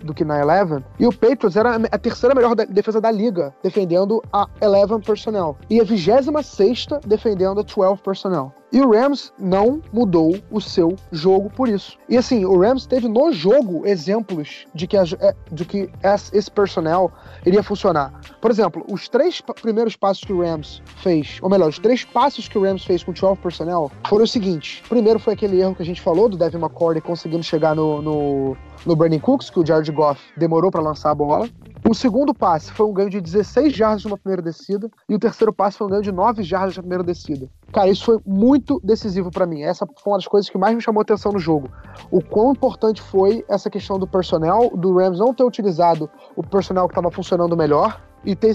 do 0.07 0.15
que 0.15 0.25
na 0.25 0.45
11, 0.45 0.85
e 0.99 1.07
o 1.07 1.13
Patriots 1.13 1.57
era 1.57 1.79
a 1.95 1.99
terceira 1.99 2.35
melhor 2.35 2.57
defesa 2.57 3.01
da 3.01 3.09
liga, 3.09 3.55
defendendo 3.63 4.21
a 4.33 4.49
11 4.61 5.01
personnel, 5.05 5.57
e 5.71 5.81
a 5.81 5.85
26 5.85 6.87
defendendo 7.07 7.61
a 7.61 7.63
12 7.63 8.03
personnel. 8.03 8.53
E 8.75 8.81
o 8.81 8.91
Rams 8.91 9.33
não 9.39 9.81
mudou 9.93 10.37
o 10.51 10.61
seu 10.61 10.97
jogo 11.13 11.49
por 11.49 11.69
isso. 11.69 11.97
E 12.09 12.17
assim, 12.17 12.45
o 12.45 12.59
Rams 12.59 12.87
teve 12.87 13.07
no 13.07 13.33
jogo 13.33 13.87
exemplos 13.87 14.67
de 14.75 14.89
que, 14.89 14.97
a, 14.97 15.05
é, 15.21 15.33
de 15.53 15.65
que 15.65 15.89
esse 16.33 16.51
personnel 16.51 17.13
iria 17.47 17.63
funcionar. 17.63 18.13
Por 18.41 18.51
exemplo, 18.51 18.85
os 18.91 19.09
três 19.09 19.41
primeiros 19.63 19.95
passos 19.95 20.25
que 20.25 20.33
o 20.33 20.43
Rams 20.43 20.83
fez, 20.97 21.39
ou 21.41 21.49
melhor, 21.49 21.69
os 21.69 21.79
três 21.79 22.05
passos 22.05 22.49
que 22.49 22.59
o 22.59 22.65
Rams 22.65 22.85
fez 22.85 23.05
com 23.05 23.13
12 23.13 23.37
personnel 23.37 23.93
foram 24.09 24.25
os 24.25 24.33
seguintes. 24.33 24.83
Primeiro 24.89 25.21
foi 25.21 25.35
aquele 25.35 25.61
erro 25.61 25.77
que 25.77 25.83
a 25.83 25.87
gente 25.87 26.01
falou 26.01 26.29
do 26.29 26.37
Devin 26.37 26.59
McCourty 26.59 27.01
conseguindo 27.01 27.45
chegar 27.45 27.77
no, 27.77 28.03
no, 28.03 28.57
no 28.85 29.21
Cooks, 29.21 29.51
que 29.51 29.61
o 29.61 29.65
Jared 29.65 29.93
Goff 29.93 30.21
demorou 30.37 30.73
para 30.73 30.83
lançar 30.83 31.13
a 31.13 31.15
bola. 31.15 31.49
O 31.89 31.95
segundo 31.95 32.35
passe 32.35 32.73
foi 32.73 32.87
um 32.87 32.93
ganho 32.93 33.11
de 33.11 33.21
16 33.21 33.73
jardas 33.73 34.05
numa 34.05 34.19
primeira 34.19 34.43
descida. 34.43 34.91
E 35.09 35.15
o 35.15 35.19
terceiro 35.19 35.53
passe 35.53 35.79
foi 35.79 35.87
um 35.87 35.91
ganho 35.91 36.03
de 36.03 36.11
9 36.11 36.43
jardas 36.43 36.77
na 36.77 36.83
primeira 36.83 37.05
descida. 37.05 37.49
Cara, 37.75 37.91
isso 37.91 38.05
foi 38.05 38.21
muito 38.25 38.81
decisivo 38.85 39.33
para 39.33 39.45
mim. 39.45 39.63
Essa 39.63 39.85
foi 39.85 40.13
uma 40.13 40.17
das 40.17 40.29
coisas 40.29 40.49
que 40.49 40.57
mais 40.57 40.77
me 40.77 40.81
chamou 40.81 41.03
atenção 41.03 41.33
no 41.33 41.41
jogo. 41.41 41.69
O 42.09 42.23
quão 42.23 42.53
importante 42.53 43.03
foi 43.03 43.45
essa 43.49 43.69
questão 43.69 43.99
do 43.99 44.07
personnel, 44.07 44.71
do 44.77 44.97
Rams 44.97 45.19
não 45.19 45.35
ter 45.35 45.43
utilizado 45.43 46.09
o 46.37 46.43
personnel 46.45 46.87
que 46.87 46.93
estava 46.93 47.11
funcionando 47.11 47.57
melhor 47.57 48.01
e 48.25 48.37
ter 48.37 48.55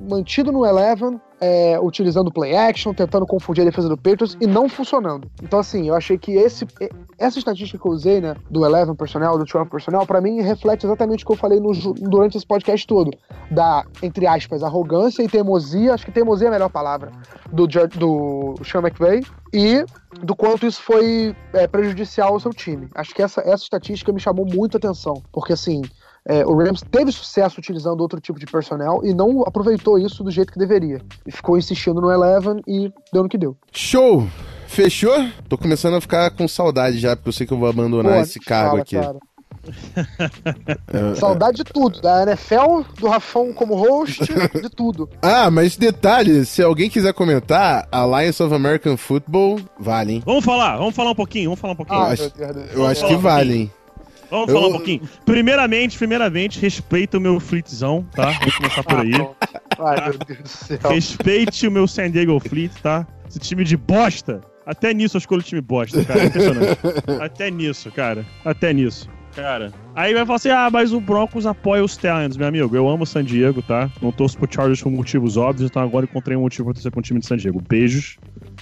mantido 0.00 0.50
no 0.50 0.64
Eleven 0.64 1.20
é, 1.42 1.76
utilizando 1.80 2.30
play 2.30 2.54
action, 2.54 2.94
tentando 2.94 3.26
confundir 3.26 3.62
a 3.62 3.64
defesa 3.64 3.88
do 3.88 3.96
Patriots 3.96 4.36
e 4.40 4.46
não 4.46 4.68
funcionando. 4.68 5.28
Então, 5.42 5.58
assim, 5.58 5.88
eu 5.88 5.94
achei 5.96 6.16
que 6.16 6.32
esse, 6.32 6.64
essa 7.18 7.36
estatística 7.36 7.76
que 7.76 7.84
eu 7.84 7.90
usei, 7.90 8.20
né, 8.20 8.36
do 8.48 8.62
11 8.62 8.94
personnel, 8.94 9.36
do 9.36 9.44
12 9.44 9.68
personnel, 9.68 10.06
para 10.06 10.20
mim 10.20 10.40
reflete 10.40 10.86
exatamente 10.86 11.24
o 11.24 11.26
que 11.26 11.32
eu 11.32 11.36
falei 11.36 11.58
no, 11.58 11.72
durante 11.94 12.36
esse 12.36 12.46
podcast 12.46 12.86
todo. 12.86 13.10
Da, 13.50 13.84
entre 14.00 14.24
aspas, 14.24 14.62
arrogância 14.62 15.20
e 15.20 15.28
teimosia, 15.28 15.94
acho 15.94 16.06
que 16.06 16.12
teimosia 16.12 16.46
é 16.46 16.48
a 16.48 16.52
melhor 16.52 16.70
palavra, 16.70 17.10
do, 17.50 17.66
do 17.66 18.54
Sean 18.64 18.80
McVay, 18.80 19.22
e 19.52 19.84
do 20.22 20.36
quanto 20.36 20.64
isso 20.64 20.80
foi 20.80 21.34
é, 21.52 21.66
prejudicial 21.66 22.34
ao 22.34 22.40
seu 22.40 22.52
time. 22.52 22.88
Acho 22.94 23.12
que 23.12 23.22
essa, 23.22 23.40
essa 23.40 23.64
estatística 23.64 24.12
me 24.12 24.20
chamou 24.20 24.46
muito 24.46 24.76
a 24.76 24.78
atenção, 24.78 25.20
porque, 25.32 25.54
assim, 25.54 25.82
é, 26.28 26.44
o 26.46 26.56
Rams 26.56 26.82
teve 26.90 27.10
sucesso 27.10 27.58
utilizando 27.58 28.00
outro 28.00 28.20
tipo 28.20 28.38
de 28.38 28.46
personnel 28.46 29.00
e 29.02 29.12
não 29.12 29.42
aproveitou 29.42 29.98
isso 29.98 30.22
do 30.22 30.30
jeito 30.30 30.52
que 30.52 30.58
deveria. 30.58 31.00
E 31.26 31.32
ficou 31.32 31.58
insistindo 31.58 32.00
no 32.00 32.10
Eleven 32.10 32.62
e 32.66 32.92
deu 33.12 33.22
no 33.22 33.28
que 33.28 33.38
deu. 33.38 33.56
Show! 33.72 34.26
Fechou? 34.66 35.28
Tô 35.48 35.58
começando 35.58 35.96
a 35.96 36.00
ficar 36.00 36.30
com 36.30 36.48
saudade 36.48 36.98
já, 36.98 37.14
porque 37.14 37.28
eu 37.28 37.32
sei 37.32 37.46
que 37.46 37.52
eu 37.52 37.58
vou 37.58 37.68
abandonar 37.68 38.14
Pô, 38.14 38.20
esse 38.20 38.40
cargo 38.40 38.70
fala, 38.70 38.82
aqui. 38.82 38.96
Cara. 38.96 39.18
Saudade 41.16 41.58
de 41.58 41.64
tudo, 41.64 42.00
da 42.00 42.22
NFL, 42.22 42.82
do 42.98 43.06
Rafão 43.06 43.52
como 43.52 43.74
host, 43.74 44.24
de 44.24 44.70
tudo. 44.70 45.08
Ah, 45.22 45.50
mas 45.50 45.76
detalhe, 45.76 46.44
se 46.44 46.62
alguém 46.62 46.90
quiser 46.90 47.12
comentar, 47.12 47.86
Alliance 47.92 48.42
of 48.42 48.52
American 48.52 48.96
Football 48.96 49.60
vale, 49.78 50.14
hein? 50.14 50.22
Vamos 50.24 50.44
falar, 50.44 50.78
vamos 50.78 50.94
falar 50.94 51.10
um 51.10 51.14
pouquinho, 51.14 51.50
vamos 51.50 51.60
falar 51.60 51.74
um 51.74 51.76
pouquinho. 51.76 52.00
Ah, 52.00 52.06
eu 52.06 52.12
acho, 52.12 52.32
eu 52.74 52.86
acho 52.86 53.06
que 53.06 53.16
vale, 53.16 53.54
hein? 53.54 53.72
Vamos 54.32 54.48
eu... 54.48 54.54
falar 54.54 54.68
um 54.68 54.72
pouquinho. 54.72 55.02
Primeiramente, 55.26 55.98
primeiramente, 55.98 56.58
respeita 56.58 57.18
o 57.18 57.20
meu 57.20 57.38
fleetzão, 57.38 58.02
tá? 58.12 58.30
Vamos 58.30 58.56
começar 58.56 58.82
por 58.82 59.00
aí. 59.00 59.12
Ai, 59.78 60.08
meu 60.08 60.18
Deus 60.26 60.38
do 60.38 60.48
céu. 60.48 60.78
Respeite 60.90 61.68
o 61.68 61.70
meu 61.70 61.86
San 61.86 62.10
Diego 62.10 62.40
Fleet, 62.40 62.72
tá? 62.82 63.06
Esse 63.28 63.38
time 63.38 63.62
de 63.62 63.76
bosta. 63.76 64.40
Até 64.64 64.94
nisso 64.94 65.16
eu 65.16 65.18
escolho 65.18 65.42
time 65.42 65.60
bosta, 65.60 66.02
cara. 66.02 66.22
É 66.22 66.24
impressionante. 66.26 66.78
Até 67.20 67.50
nisso, 67.50 67.92
cara. 67.92 68.24
Até 68.42 68.72
nisso. 68.72 69.06
Cara, 69.36 69.70
aí 69.94 70.14
vai 70.14 70.24
falar 70.24 70.36
assim: 70.36 70.48
ah, 70.48 70.70
mas 70.70 70.94
o 70.94 71.00
Broncos 71.00 71.44
apoia 71.44 71.84
os 71.84 71.92
Stallions, 71.92 72.36
meu 72.38 72.46
amigo. 72.46 72.74
Eu 72.74 72.88
amo 72.88 73.02
o 73.02 73.06
San 73.06 73.24
Diego, 73.24 73.60
tá? 73.60 73.90
Não 74.00 74.12
torço 74.12 74.38
pro 74.38 74.50
Chargers 74.50 74.82
por 74.82 74.90
motivos 74.90 75.36
óbvios, 75.36 75.68
então 75.70 75.82
agora 75.82 76.06
encontrei 76.06 76.38
um 76.38 76.42
motivo 76.42 76.64
pra 76.64 76.74
torcer 76.74 76.90
com 76.90 77.00
o 77.00 77.02
time 77.02 77.20
de 77.20 77.26
San 77.26 77.36
Diego. 77.36 77.60
Beijos. 77.60 78.16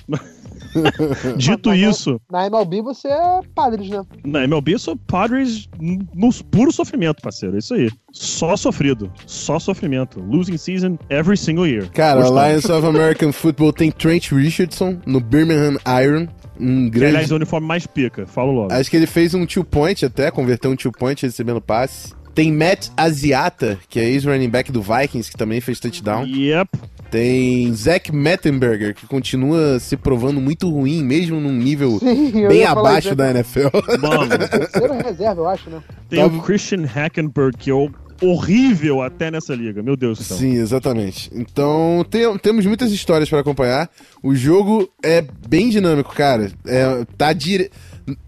Dito 1.37 1.69
não- 1.71 1.75
isso, 1.77 2.21
Na 2.31 2.47
MLB 2.47 2.83
você 2.83 3.09
é 3.09 3.41
padres, 3.55 3.89
né? 3.89 4.03
na 4.25 4.45
MLB 4.45 4.79
sou 4.79 4.97
Padres 4.97 5.69
no 5.81 6.33
puro 6.51 6.71
sofrimento, 6.73 7.21
parceiro. 7.23 7.57
É 7.57 7.59
isso 7.59 7.75
aí. 7.75 7.91
Só 8.13 8.57
sofrido. 8.57 9.11
Só 9.27 9.59
sofrimento. 9.59 10.21
Losing 10.21 10.57
season 10.57 10.99
every 11.09 11.37
single 11.37 11.67
year. 11.67 11.91
Cara, 11.93 12.21
Gostamos. 12.21 12.43
Alliance 12.43 12.73
of 12.73 12.87
American 12.87 13.33
Football 13.33 13.73
tem 13.73 13.91
Trent 13.91 14.31
Richardson 14.33 14.99
no 15.07 15.21
Birmingham 15.21 15.77
Iron. 16.03 16.29
Um 16.59 16.85
Que, 16.85 16.91
grande. 16.91 17.07
aliás, 17.17 17.31
é 17.31 17.33
o 17.33 17.37
uniforme 17.37 17.67
mais 17.67 17.87
pica. 17.87 18.27
Falo 18.27 18.53
logo. 18.53 18.73
Acho 18.73 18.91
que 18.91 18.97
ele 18.97 19.07
fez 19.07 19.33
um 19.35 19.47
two 19.47 19.65
point 19.65 20.05
até, 20.05 20.31
converteu 20.31 20.71
um 20.71 20.77
two 20.77 20.93
point 20.93 21.21
recebendo 21.25 21.61
passe. 21.61 22.13
Tem 22.35 22.53
Matt 22.53 22.89
Asiata, 22.97 23.79
que 23.89 23.99
é 23.99 24.05
ex-running 24.05 24.49
back 24.49 24.71
do 24.71 24.81
Vikings, 24.83 25.31
que 25.31 25.37
também 25.37 25.61
fez 25.61 25.81
touchdown. 25.81 26.25
Yep. 26.27 26.69
Tem 27.11 27.73
Zach 27.75 28.13
Mettenberger, 28.15 28.95
que 28.95 29.07
continua 29.07 29.79
se 29.81 29.97
provando 29.97 30.41
muito 30.41 30.71
ruim, 30.71 31.03
mesmo 31.03 31.41
num 31.41 31.53
nível 31.53 31.99
Sim, 31.99 32.31
bem 32.49 32.65
abaixo 32.65 33.15
da 33.15 33.31
NFL. 33.31 33.69
Mano, 34.01 34.29
Terceira 34.49 34.95
reserva, 35.03 35.41
eu 35.41 35.49
acho, 35.49 35.71
né? 35.71 35.83
tem 36.09 36.21
Tava- 36.21 36.37
o 36.37 36.43
Christian 36.43 36.85
Hackenberg, 36.87 37.57
que 37.57 37.71
é 37.71 37.75
horrível 38.23 39.03
até 39.03 39.31
nessa 39.31 39.55
liga. 39.55 39.83
Meu 39.83 39.97
Deus 39.97 40.19
do 40.19 40.25
céu. 40.25 40.37
Sim, 40.37 40.55
exatamente. 40.57 41.31
Então, 41.35 42.05
tem- 42.09 42.37
temos 42.39 42.67
muitas 42.67 42.93
histórias 42.93 43.29
pra 43.29 43.41
acompanhar. 43.41 43.89
O 44.23 44.35
jogo 44.35 44.89
é 45.03 45.25
bem 45.49 45.69
dinâmico, 45.71 46.15
cara. 46.15 46.51
É, 46.67 47.05
tá 47.17 47.33
dire... 47.33 47.71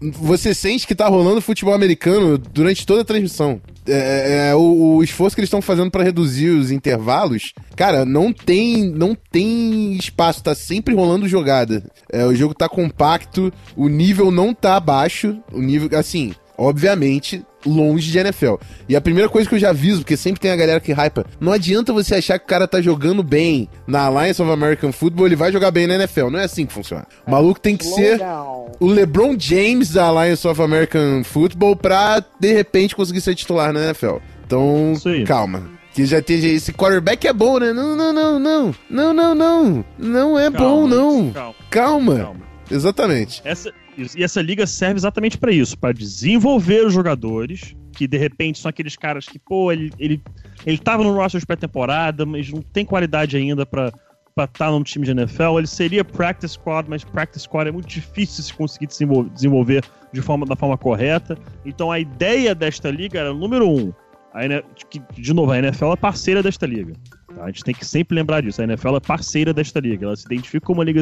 Você 0.01 0.53
sente 0.53 0.87
que 0.87 0.95
tá 0.95 1.07
rolando 1.07 1.41
futebol 1.41 1.73
americano 1.73 2.37
durante 2.37 2.85
toda 2.85 3.01
a 3.01 3.05
transmissão. 3.05 3.61
É, 3.87 4.49
é, 4.49 4.55
o, 4.55 4.95
o 4.95 5.03
esforço 5.03 5.35
que 5.35 5.41
eles 5.41 5.47
estão 5.47 5.61
fazendo 5.61 5.91
pra 5.91 6.03
reduzir 6.03 6.49
os 6.49 6.71
intervalos, 6.71 7.53
cara, 7.75 8.05
não 8.05 8.31
tem, 8.31 8.89
não 8.89 9.15
tem 9.15 9.93
espaço, 9.93 10.43
tá 10.43 10.55
sempre 10.55 10.95
rolando 10.95 11.27
jogada. 11.27 11.83
É, 12.11 12.25
o 12.25 12.33
jogo 12.33 12.53
tá 12.53 12.69
compacto, 12.69 13.51
o 13.75 13.89
nível 13.89 14.31
não 14.31 14.53
tá 14.53 14.79
baixo, 14.79 15.37
o 15.51 15.61
nível, 15.61 15.89
assim, 15.97 16.33
obviamente, 16.57 17.43
longe 17.65 18.11
de 18.11 18.17
NFL. 18.17 18.55
E 18.87 18.95
a 18.95 19.01
primeira 19.01 19.29
coisa 19.29 19.47
que 19.47 19.55
eu 19.55 19.59
já 19.59 19.69
aviso, 19.69 19.99
porque 20.01 20.17
sempre 20.17 20.39
tem 20.41 20.51
a 20.51 20.55
galera 20.55 20.79
que 20.79 20.91
hypa, 20.91 21.25
não 21.39 21.51
adianta 21.51 21.93
você 21.93 22.15
achar 22.15 22.37
que 22.39 22.45
o 22.45 22.47
cara 22.47 22.67
tá 22.67 22.81
jogando 22.81 23.23
bem 23.23 23.69
na 23.87 24.01
Alliance 24.01 24.41
of 24.41 24.51
American 24.51 24.91
Football, 24.91 25.27
ele 25.27 25.35
vai 25.35 25.51
jogar 25.51 25.71
bem 25.71 25.87
na 25.87 25.95
NFL. 25.95 26.29
Não 26.29 26.39
é 26.39 26.43
assim 26.43 26.65
que 26.65 26.73
funciona. 26.73 27.05
O 27.25 27.31
maluco 27.31 27.59
tem 27.59 27.75
que 27.77 27.85
ser 27.85 28.19
o 28.79 28.85
LeBron 28.87 29.35
James 29.37 29.91
da 29.91 30.05
Alliance 30.05 30.47
of 30.47 30.61
American 30.61 31.23
Football 31.23 31.75
pra, 31.75 32.23
de 32.39 32.53
repente, 32.53 32.95
conseguir 32.95 33.21
ser 33.21 33.35
titular 33.35 33.71
na 33.73 33.83
NFL. 33.85 34.17
Então, 34.45 34.93
calma. 35.25 35.63
Que 35.93 36.05
já 36.05 36.21
tem 36.21 36.43
esse 36.43 36.73
quarterback 36.73 37.27
é 37.27 37.33
bom, 37.33 37.59
né? 37.59 37.71
Não, 37.71 37.95
não, 37.95 38.11
não, 38.11 38.39
não. 38.39 38.75
Não, 38.89 39.13
não, 39.13 39.35
não. 39.35 39.85
Não 39.97 40.39
é 40.39 40.49
bom, 40.49 40.87
não. 40.87 41.31
Calma, 41.31 41.55
Calma. 41.69 42.15
calma. 42.17 42.41
Exatamente. 42.71 43.41
Essa, 43.45 43.71
e 44.15 44.23
essa 44.23 44.41
liga 44.41 44.65
serve 44.65 44.95
exatamente 44.95 45.37
pra 45.37 45.51
isso, 45.51 45.77
pra 45.77 45.91
desenvolver 45.91 46.85
os 46.85 46.93
jogadores, 46.93 47.75
que 47.93 48.07
de 48.07 48.17
repente 48.17 48.59
são 48.59 48.69
aqueles 48.69 48.95
caras 48.95 49.27
que, 49.27 49.39
pô, 49.39 49.71
ele, 49.71 49.91
ele, 49.99 50.21
ele 50.65 50.77
tava 50.77 51.03
no 51.03 51.13
roster 51.13 51.39
de 51.39 51.45
pré-temporada, 51.45 52.25
mas 52.25 52.49
não 52.49 52.61
tem 52.61 52.85
qualidade 52.85 53.37
ainda 53.37 53.65
pra 53.65 53.91
estar 54.39 54.71
num 54.71 54.83
time 54.83 55.05
de 55.05 55.11
NFL. 55.11 55.59
Ele 55.59 55.67
seria 55.67 56.03
practice 56.03 56.53
squad, 56.53 56.89
mas 56.89 57.03
practice 57.03 57.43
squad 57.43 57.69
é 57.69 57.71
muito 57.71 57.87
difícil 57.87 58.43
se 58.43 58.53
conseguir 58.53 58.87
desenvol- 58.87 59.29
desenvolver 59.29 59.83
de 60.11 60.21
forma, 60.21 60.45
da 60.45 60.55
forma 60.55 60.77
correta. 60.77 61.37
Então 61.65 61.91
a 61.91 61.99
ideia 61.99 62.55
desta 62.55 62.89
liga 62.89 63.19
era, 63.19 63.33
número 63.33 63.69
um, 63.69 63.93
a 64.33 64.41
de 65.13 65.33
novo, 65.33 65.51
a 65.51 65.59
NFL 65.59 65.93
é 65.93 65.95
parceira 65.95 66.41
desta 66.41 66.65
liga. 66.65 66.93
Tá? 67.35 67.43
A 67.43 67.47
gente 67.47 67.63
tem 67.63 67.73
que 67.73 67.85
sempre 67.85 68.15
lembrar 68.15 68.41
disso. 68.41 68.61
A 68.61 68.65
NFL 68.65 68.95
é 68.95 68.99
parceira 68.99 69.53
desta 69.53 69.79
liga. 69.79 70.05
Ela 70.05 70.15
se 70.15 70.25
identifica 70.25 70.65
como 70.65 70.79
uma 70.79 70.85
liga 70.85 71.01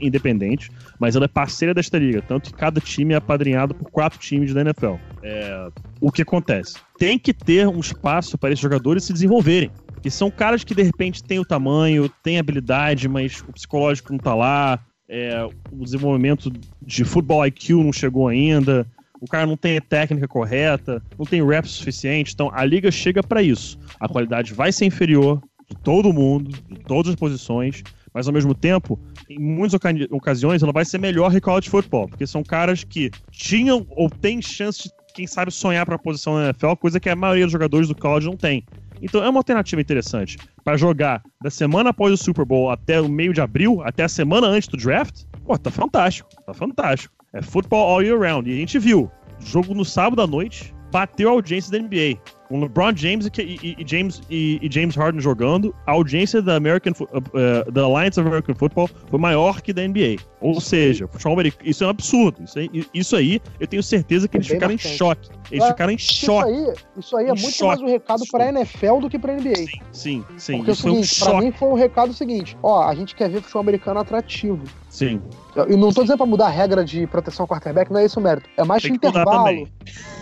independente, 0.00 0.70
mas 0.98 1.16
ela 1.16 1.24
é 1.24 1.28
parceira 1.28 1.74
desta 1.74 1.98
liga. 1.98 2.22
Tanto 2.22 2.50
que 2.50 2.56
cada 2.56 2.80
time 2.80 3.14
é 3.14 3.16
apadrinhado 3.16 3.74
por 3.74 3.90
quatro 3.90 4.18
times 4.18 4.54
da 4.54 4.60
NFL. 4.60 4.94
É, 5.22 5.68
o 6.00 6.10
que 6.10 6.22
acontece? 6.22 6.74
Tem 6.98 7.18
que 7.18 7.32
ter 7.32 7.66
um 7.68 7.80
espaço 7.80 8.36
para 8.38 8.50
esses 8.50 8.62
jogadores 8.62 9.04
se 9.04 9.12
desenvolverem. 9.12 9.70
Porque 9.86 10.10
são 10.10 10.30
caras 10.30 10.64
que 10.64 10.74
de 10.74 10.82
repente 10.82 11.22
têm 11.22 11.38
o 11.38 11.44
tamanho, 11.44 12.08
têm 12.22 12.38
habilidade, 12.38 13.08
mas 13.08 13.44
o 13.46 13.52
psicológico 13.52 14.12
não 14.12 14.18
tá 14.18 14.34
lá. 14.34 14.80
é, 15.10 15.44
o 15.72 15.84
desenvolvimento 15.84 16.52
de 16.80 17.04
futebol 17.04 17.44
IQ 17.44 17.74
não 17.74 17.92
chegou 17.92 18.28
ainda. 18.28 18.86
O 19.20 19.26
cara 19.26 19.44
não 19.44 19.56
tem 19.56 19.78
técnica 19.80 20.26
correta, 20.26 21.02
não 21.18 21.26
tem 21.26 21.46
reps 21.46 21.72
suficiente. 21.72 22.32
Então 22.32 22.50
a 22.54 22.64
liga 22.64 22.90
chega 22.90 23.22
para 23.22 23.42
isso. 23.42 23.78
A 23.98 24.08
qualidade 24.08 24.54
vai 24.54 24.72
ser 24.72 24.86
inferior 24.86 25.42
de 25.70 25.76
todo 25.76 26.12
mundo, 26.12 26.50
de 26.68 26.76
todas 26.84 27.10
as 27.10 27.16
posições, 27.16 27.82
mas 28.12 28.26
ao 28.26 28.34
mesmo 28.34 28.54
tempo, 28.54 28.98
em 29.28 29.38
muitas 29.38 29.74
oca- 29.74 29.90
ocasiões, 30.10 30.62
ela 30.62 30.72
vai 30.72 30.84
ser 30.84 30.98
melhor 30.98 31.30
que 31.30 31.40
college 31.40 31.70
football, 31.70 32.08
porque 32.08 32.26
são 32.26 32.42
caras 32.42 32.82
que 32.82 33.10
tinham 33.30 33.86
ou 33.90 34.10
têm 34.10 34.42
chance 34.42 34.82
de, 34.82 34.90
quem 35.14 35.26
sabe, 35.26 35.52
sonhar 35.52 35.86
para 35.86 35.94
a 35.94 35.98
posição 35.98 36.34
na 36.34 36.46
NFL, 36.46 36.74
coisa 36.74 36.98
que 36.98 37.08
a 37.08 37.14
maioria 37.14 37.44
dos 37.44 37.52
jogadores 37.52 37.86
do 37.88 37.94
college 37.94 38.26
não 38.26 38.36
tem. 38.36 38.64
Então 39.00 39.24
é 39.24 39.28
uma 39.28 39.38
alternativa 39.38 39.80
interessante 39.80 40.36
para 40.62 40.76
jogar 40.76 41.22
da 41.42 41.50
semana 41.50 41.90
após 41.90 42.12
o 42.12 42.16
Super 42.16 42.44
Bowl 42.44 42.70
até 42.70 43.00
o 43.00 43.08
meio 43.08 43.32
de 43.32 43.40
abril, 43.40 43.80
até 43.82 44.02
a 44.04 44.08
semana 44.08 44.46
antes 44.48 44.68
do 44.68 44.76
draft. 44.76 45.22
Pô, 45.44 45.56
tá 45.56 45.70
fantástico, 45.70 46.28
tá 46.44 46.52
fantástico. 46.52 47.14
É 47.32 47.40
football 47.40 47.88
all 47.88 48.02
year 48.02 48.18
round. 48.18 48.50
E 48.50 48.52
a 48.52 48.56
gente 48.56 48.78
viu, 48.78 49.10
jogo 49.38 49.72
no 49.72 49.84
sábado 49.84 50.20
à 50.20 50.26
noite, 50.26 50.74
bateu 50.92 51.28
a 51.28 51.32
audiência 51.32 51.70
da 51.72 51.78
NBA. 51.78 52.18
Com 52.50 52.60
LeBron 52.60 52.92
James 52.96 53.26
e, 53.26 53.30
e- 53.42 53.76
e 53.78 53.86
James, 53.86 54.20
e, 54.28 54.58
e 54.60 54.68
James 54.70 54.96
Harden 54.96 55.20
jogando, 55.20 55.72
a 55.86 55.92
audiência 55.92 56.42
da 56.42 56.56
American, 56.56 56.92
uh, 57.00 57.18
uh, 57.18 57.70
da 57.70 57.82
Alliance 57.84 58.18
of 58.18 58.28
American 58.28 58.56
Football 58.56 58.90
foi 59.08 59.20
maior 59.20 59.62
que 59.62 59.72
da 59.72 59.86
NBA. 59.86 60.16
Ou 60.40 60.60
seja, 60.60 61.06
futebol 61.06 61.34
americano, 61.34 61.70
isso 61.70 61.84
é 61.84 61.86
um 61.86 61.90
absurdo. 61.90 62.42
Isso 62.42 62.58
aí, 62.58 62.68
isso 62.92 63.14
aí 63.14 63.40
eu 63.60 63.68
tenho 63.68 63.82
certeza 63.84 64.26
que 64.26 64.36
É 64.36 64.38
eles 64.38 64.48
ficaram 64.48 64.72
em 64.72 64.76
marcante. 64.76 64.96
choque. 64.96 65.28
Eles 65.52 65.64
ficaram 65.66 65.92
em 65.92 65.96
Isso 65.96 66.12
choque. 66.26 66.50
aí, 66.50 66.74
isso 66.98 67.16
aí 67.16 67.26
é 67.26 67.32
Um 67.32 67.36
muito 67.36 67.50
choque. 67.52 67.66
mais 67.68 67.80
um 67.80 67.86
recado 67.86 68.24
pra 68.32 68.48
NFL 68.48 68.98
do 69.00 69.08
que 69.08 69.16
pra 69.18 69.32
NBA. 69.34 69.54
Sim, 69.92 70.24
sim. 70.36 70.56
Porque 70.56 70.70
é 70.70 70.72
o 70.72 70.74
isso 70.74 70.82
foi 70.82 70.90
um 70.90 70.94
seguinte, 71.04 71.18
pra 71.20 71.28
choque. 71.30 71.44
mim 71.44 71.52
foi 71.52 71.68
um 71.68 71.74
recado 71.74 72.12
seguinte: 72.12 72.56
ó, 72.64 72.82
a 72.82 72.94
gente 72.96 73.14
quer 73.14 73.30
ver 73.30 73.42
futebol 73.42 73.60
americano 73.62 74.00
atrativo. 74.00 74.64
Sim. 74.88 75.22
E 75.68 75.76
não 75.76 75.92
tô 75.92 76.02
dizendo 76.02 76.16
pra 76.16 76.26
mudar 76.26 76.46
a 76.46 76.50
regra 76.50 76.84
de 76.84 77.06
proteção 77.06 77.44
ao 77.44 77.48
quarterback, 77.48 77.92
não 77.92 78.00
é 78.00 78.04
esse 78.06 78.18
o 78.18 78.20
mérito. 78.20 78.48
É 78.56 78.64
mais 78.64 78.82
Tem 78.82 78.92
intervalo. 78.92 79.30
também. 79.44 79.68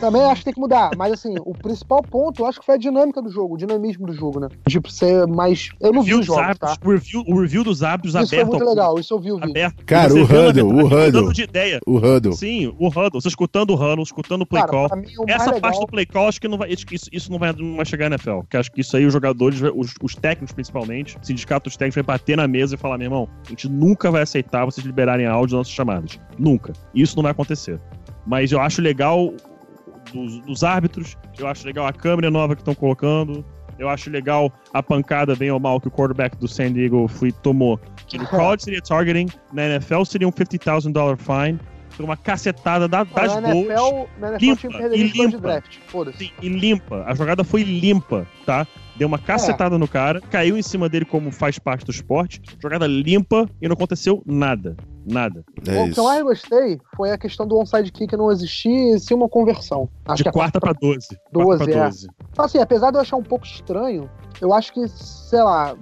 Também 0.01 0.23
acho 0.25 0.37
que 0.41 0.45
tem 0.47 0.55
que 0.55 0.61
mudar. 0.61 0.91
Mas 0.97 1.13
assim, 1.13 1.35
o 1.41 1.53
principal 1.55 2.03
ponto, 2.03 2.18
eu 2.39 2.47
acho 2.47 2.61
que 2.61 2.67
foi 2.67 2.75
a 2.75 2.79
dinâmica 2.79 3.21
do 3.23 3.31
jogo, 3.31 3.55
o 3.55 3.59
dinamismo 3.59 4.07
do 4.07 4.13
jogo, 4.13 4.41
né? 4.41 4.49
Tipo, 4.69 4.91
ser 4.91 5.27
mais. 5.27 5.71
Eu 5.81 5.93
não 5.93 6.03
vi 6.03 6.15
os 6.15 6.27
jogos, 6.27 6.43
árbitros, 6.43 6.79
tá? 6.79 6.87
o, 6.87 6.91
review, 6.91 7.25
o 7.27 7.41
review 7.41 7.65
dos 7.65 7.83
árbitros 7.83 8.15
Isso 8.15 8.29
foi 8.29 8.39
aberto. 8.39 8.51
muito 8.51 8.63
ao 8.63 8.69
legal, 8.69 8.99
isso 8.99 9.15
eu 9.15 9.19
vi 9.19 9.33
o 9.33 9.37
vídeo. 9.37 9.51
aberto. 9.51 9.85
Cara, 9.85 10.15
o 10.15 10.23
huddle, 10.23 10.67
o 10.67 10.87
huddle. 10.87 11.05
mudando 11.05 11.33
de 11.33 11.43
ideia. 11.43 11.81
O 11.87 11.97
Huddle. 11.97 12.33
Sim, 12.33 12.75
o 12.79 12.89
huddle. 12.89 13.21
Você 13.21 13.29
escutando 13.29 13.71
o 13.71 13.75
huddle, 13.75 14.03
escutando 14.03 14.43
o 14.43 14.47
play 14.47 14.63
Cara, 14.63 14.73
call. 14.73 14.89
pra 14.89 14.97
mim, 14.97 15.09
o 15.19 15.25
Essa 15.29 15.47
legal... 15.47 15.61
parte 15.61 15.81
do 15.81 15.87
play 15.87 16.07
call, 16.07 16.29
acho 16.29 16.41
que 16.41 16.49
não 16.49 16.59
vai, 16.59 16.73
acho 16.73 16.87
que 16.87 16.95
isso, 16.95 17.07
isso 17.13 17.31
não, 17.31 17.39
vai, 17.39 17.53
não 17.53 17.77
vai 17.77 17.85
chegar 17.85 18.09
na 18.09 18.17
NFL. 18.17 18.39
Porque 18.41 18.57
acho 18.57 18.73
que 18.73 18.81
isso 18.81 18.97
aí 18.97 19.07
os 19.07 19.13
jogadores, 19.13 19.61
os, 19.75 19.95
os 20.03 20.15
técnicos 20.15 20.53
principalmente, 20.53 21.17
o 21.17 21.27
sindicato 21.27 21.69
dos 21.69 21.77
técnicos 21.77 21.95
vai 21.97 22.17
bater 22.19 22.37
na 22.37 22.47
mesa 22.49 22.75
e 22.75 22.79
falar: 22.79 22.99
meu 22.99 23.07
irmão, 23.07 23.29
a 23.47 23.49
gente 23.51 23.69
nunca 23.69 24.11
vai 24.11 24.23
aceitar 24.23 24.65
vocês 24.65 24.87
liberarem 24.87 25.27
áudio 25.27 25.57
das 25.57 25.61
nossas 25.61 25.73
chamadas. 25.73 26.19
Nunca. 26.39 26.73
Isso 26.95 27.17
não 27.17 27.23
vai 27.23 27.33
acontecer. 27.33 27.81
Mas 28.27 28.53
eu 28.53 28.61
acho 28.61 28.83
legal 28.83 29.33
dos, 30.13 30.41
dos 30.41 30.65
árbitros, 30.65 31.17
eu 31.39 31.47
acho 31.47 31.67
legal 31.67 31.87
a 31.87 31.93
câmera 31.93 32.31
nova 32.31 32.55
que 32.55 32.63
estão 32.63 32.75
colocando. 32.75 33.45
Eu 33.79 33.89
acho 33.89 34.11
legal 34.11 34.53
a 34.75 34.83
pancada, 34.83 35.37
bem 35.37 35.51
ou 35.53 35.61
mal, 35.61 35.81
que 35.81 35.87
o 35.87 35.91
quarterback 35.91 36.37
do 36.37 36.49
San 36.49 36.73
Diego 36.73 37.07
foi, 37.07 37.31
tomou. 37.31 37.79
Que 38.09 38.19
no 38.19 38.27
college 38.27 38.65
seria 38.65 38.83
targeting, 38.83 39.29
na 39.53 39.67
NFL 39.67 40.03
seria 40.05 40.27
um 40.27 40.33
$50,000 40.33 41.17
fine. 41.17 41.61
Foi 41.91 42.05
uma 42.05 42.17
cacetada 42.17 42.89
da- 42.89 43.05
das 43.05 43.41
na 43.41 43.53
boas. 43.53 43.67
NFL, 43.69 44.07
na 44.21 44.29
NFL 44.31 44.45
limpa, 44.45 44.57
tinha 44.69 44.89
e 44.89 45.07
escolha 45.07 45.29
de 45.29 45.35
limpa. 45.35 45.39
draft. 45.39 45.79
Foda-se. 45.87 46.19
Sim, 46.19 46.31
e 46.43 46.49
limpa. 46.49 47.05
A 47.07 47.15
jogada 47.15 47.45
foi 47.45 47.63
limpa, 47.63 48.27
tá? 48.45 48.67
Deu 48.99 49.07
uma 49.07 49.19
cacetada 49.19 49.79
no 49.79 49.87
cara, 49.87 50.21
caiu 50.21 50.59
em 50.59 50.63
cima 50.63 50.89
dele 50.89 51.05
como 51.05 51.31
faz 51.31 51.57
parte 51.59 51.85
do 51.85 51.93
esporte. 51.93 52.43
Jogada 52.61 52.87
limpa 52.87 53.49
e 53.63 53.69
não 53.69 53.75
aconteceu 53.75 54.23
nada. 54.27 54.77
Nada. 55.07 55.45
É 55.67 55.83
o 55.85 55.91
que 55.91 55.99
eu 55.99 56.05
mais 56.05 56.23
gostei 56.23 56.81
foi 56.97 57.13
a 57.13 57.17
questão 57.17 57.47
do 57.47 57.57
onside 57.57 57.91
kick 57.93 58.15
não 58.17 58.31
existir 58.31 58.69
e 58.69 58.99
sim 58.99 59.15
uma 59.15 59.29
conversão. 59.29 59.89
Acho 60.05 60.17
De 60.17 60.23
que 60.25 60.29
a 60.29 60.33
quarta 60.33 60.61
pra 60.61 60.73
12. 60.73 61.17
12, 61.33 61.47
quarta 61.47 61.65
pra 61.65 61.75
é. 61.75 61.85
12. 61.85 62.09
Então, 62.33 62.45
assim, 62.45 62.59
apesar 62.59 62.91
de 62.91 62.97
eu 62.97 63.01
achar 63.01 63.17
um 63.17 63.23
pouco 63.23 63.47
estranho, 63.47 64.11
eu 64.41 64.53
acho 64.53 64.73
que, 64.73 64.87
sei 64.89 65.43
lá, 65.43 65.77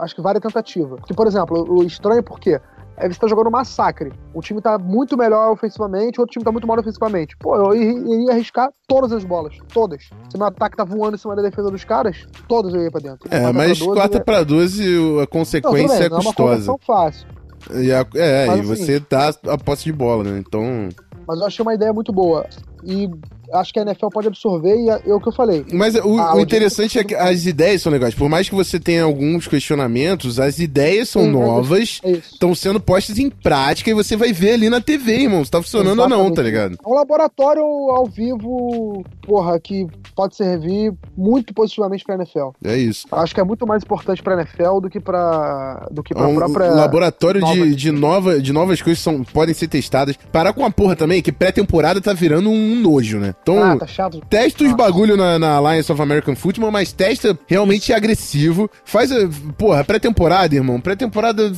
acho 0.00 0.14
que 0.14 0.22
vale 0.22 0.38
a 0.38 0.40
tentativa. 0.40 0.96
Porque, 0.96 1.14
por 1.14 1.26
exemplo, 1.26 1.64
o 1.68 1.84
estranho 1.84 2.22
por 2.22 2.40
quê? 2.40 2.60
É 3.00 3.08
você 3.08 3.18
tá 3.18 3.28
jogando 3.28 3.46
um 3.46 3.50
massacre. 3.50 4.12
Um 4.34 4.40
time 4.40 4.60
tá 4.60 4.76
muito 4.78 5.16
melhor 5.16 5.52
ofensivamente, 5.52 6.20
outro 6.20 6.32
time 6.32 6.44
tá 6.44 6.50
muito 6.50 6.66
mal 6.66 6.78
ofensivamente. 6.78 7.36
Pô, 7.38 7.54
eu 7.56 7.74
iria 7.74 8.32
arriscar 8.32 8.70
todas 8.86 9.12
as 9.12 9.24
bolas. 9.24 9.56
Todas. 9.72 10.10
Se 10.30 10.36
meu 10.36 10.46
ataque 10.48 10.76
tá 10.76 10.84
voando 10.84 11.14
em 11.14 11.18
cima 11.18 11.36
da 11.36 11.42
defesa 11.42 11.70
dos 11.70 11.84
caras, 11.84 12.26
todas 12.48 12.74
eu 12.74 12.82
ia 12.82 12.90
pra 12.90 13.00
dentro. 13.00 13.28
É, 13.30 13.52
mas 13.52 13.78
pra 13.78 13.86
12, 13.86 13.98
quarta 14.00 14.18
eu- 14.18 14.24
pra 14.24 14.42
12 14.42 14.82
a 14.82 14.88
Não, 14.98 15.14
tudo 15.16 15.26
consequência 15.28 15.96
bem, 15.98 16.06
é 16.06 16.08
não 16.08 16.16
é 16.16 16.20
uma 16.20 16.24
custosa. 16.34 16.74
fácil. 16.86 17.28
E 17.74 17.92
a- 17.92 18.06
é, 18.14 18.46
Mas 18.46 18.56
e 18.68 18.72
assim- 18.72 18.84
você 18.84 19.00
dá 19.08 19.28
a 19.48 19.58
posse 19.58 19.84
de 19.84 19.92
bola, 19.92 20.24
né? 20.24 20.38
Então. 20.38 20.88
Mas 21.26 21.40
eu 21.40 21.46
achei 21.46 21.62
uma 21.62 21.74
ideia 21.74 21.92
muito 21.92 22.12
boa. 22.12 22.46
E 22.84 23.08
acho 23.52 23.72
que 23.72 23.78
a 23.78 23.82
NFL 23.82 24.08
pode 24.08 24.28
absorver 24.28 24.76
e 24.76 24.90
é, 24.90 25.02
é 25.06 25.14
o 25.14 25.20
que 25.20 25.28
eu 25.28 25.32
falei. 25.32 25.64
Mas 25.72 25.94
o, 25.94 26.16
o 26.36 26.40
interessante 26.40 26.98
é 26.98 27.04
que 27.04 27.14
as 27.14 27.46
ideias 27.46 27.80
são 27.82 27.90
legais. 27.90 28.14
Por 28.14 28.28
mais 28.28 28.48
que 28.48 28.54
você 28.54 28.78
tenha 28.78 29.04
alguns 29.04 29.46
questionamentos, 29.48 30.38
as 30.38 30.58
ideias 30.58 31.08
são 31.08 31.22
Sim, 31.22 31.32
mas 31.32 31.40
novas, 31.40 32.00
É 32.04 32.10
estão 32.10 32.54
sendo 32.54 32.78
postas 32.80 33.18
em 33.18 33.30
prática 33.30 33.90
e 33.90 33.94
você 33.94 34.16
vai 34.16 34.32
ver 34.32 34.52
ali 34.52 34.68
na 34.68 34.80
TV, 34.80 35.22
irmão, 35.22 35.44
se 35.44 35.50
tá 35.50 35.62
funcionando 35.62 36.00
ou 36.00 36.08
não, 36.08 36.16
Exatamente. 36.26 36.36
tá 36.36 36.42
ligado? 36.42 36.78
É 36.84 36.88
um 36.88 36.94
laboratório 36.94 37.62
ao 37.62 38.06
vivo, 38.06 39.04
porra, 39.22 39.58
que 39.58 39.86
pode 40.14 40.36
servir 40.36 40.92
muito 41.16 41.54
positivamente 41.54 42.04
pra 42.04 42.16
NFL. 42.16 42.50
É 42.64 42.76
isso. 42.76 43.06
Acho 43.10 43.34
que 43.34 43.40
é 43.40 43.44
muito 43.44 43.66
mais 43.66 43.82
importante 43.82 44.22
pra 44.22 44.34
NFL 44.34 44.80
do 44.82 44.90
que 44.90 45.00
pra, 45.00 45.86
do 45.90 46.02
que 46.02 46.12
É 46.12 46.16
pra 46.16 46.26
um 46.28 46.34
própria. 46.34 46.70
laboratório 46.70 47.40
nova- 47.40 47.54
de, 47.54 47.74
de, 47.74 47.90
nova, 47.92 48.40
de 48.40 48.52
novas 48.52 48.82
coisas 48.82 48.98
que 48.98 49.04
são, 49.04 49.22
podem 49.24 49.54
ser 49.54 49.68
testadas. 49.68 50.16
Parar 50.30 50.52
com 50.52 50.64
a 50.64 50.70
porra 50.70 50.94
também, 50.96 51.22
que 51.22 51.32
pré-temporada 51.32 52.00
tá 52.00 52.12
virando 52.12 52.50
um 52.50 52.67
nojo, 52.76 53.18
né? 53.18 53.34
Então, 53.42 53.62
Ah, 53.62 53.76
tá 53.76 53.86
chato. 53.86 54.20
Testa 54.28 54.64
os 54.64 54.70
Nossa. 54.70 54.82
bagulho 54.84 55.16
na, 55.16 55.38
na 55.38 55.54
Alliance 55.56 55.90
of 55.90 56.00
American 56.00 56.34
Football, 56.36 56.70
mas 56.70 56.92
testa 56.92 57.38
realmente 57.46 57.92
agressivo. 57.92 58.70
Faz 58.84 59.10
a. 59.12 59.28
Porra, 59.56 59.84
pré-temporada, 59.84 60.54
irmão. 60.54 60.80
Pré-temporada 60.80 61.52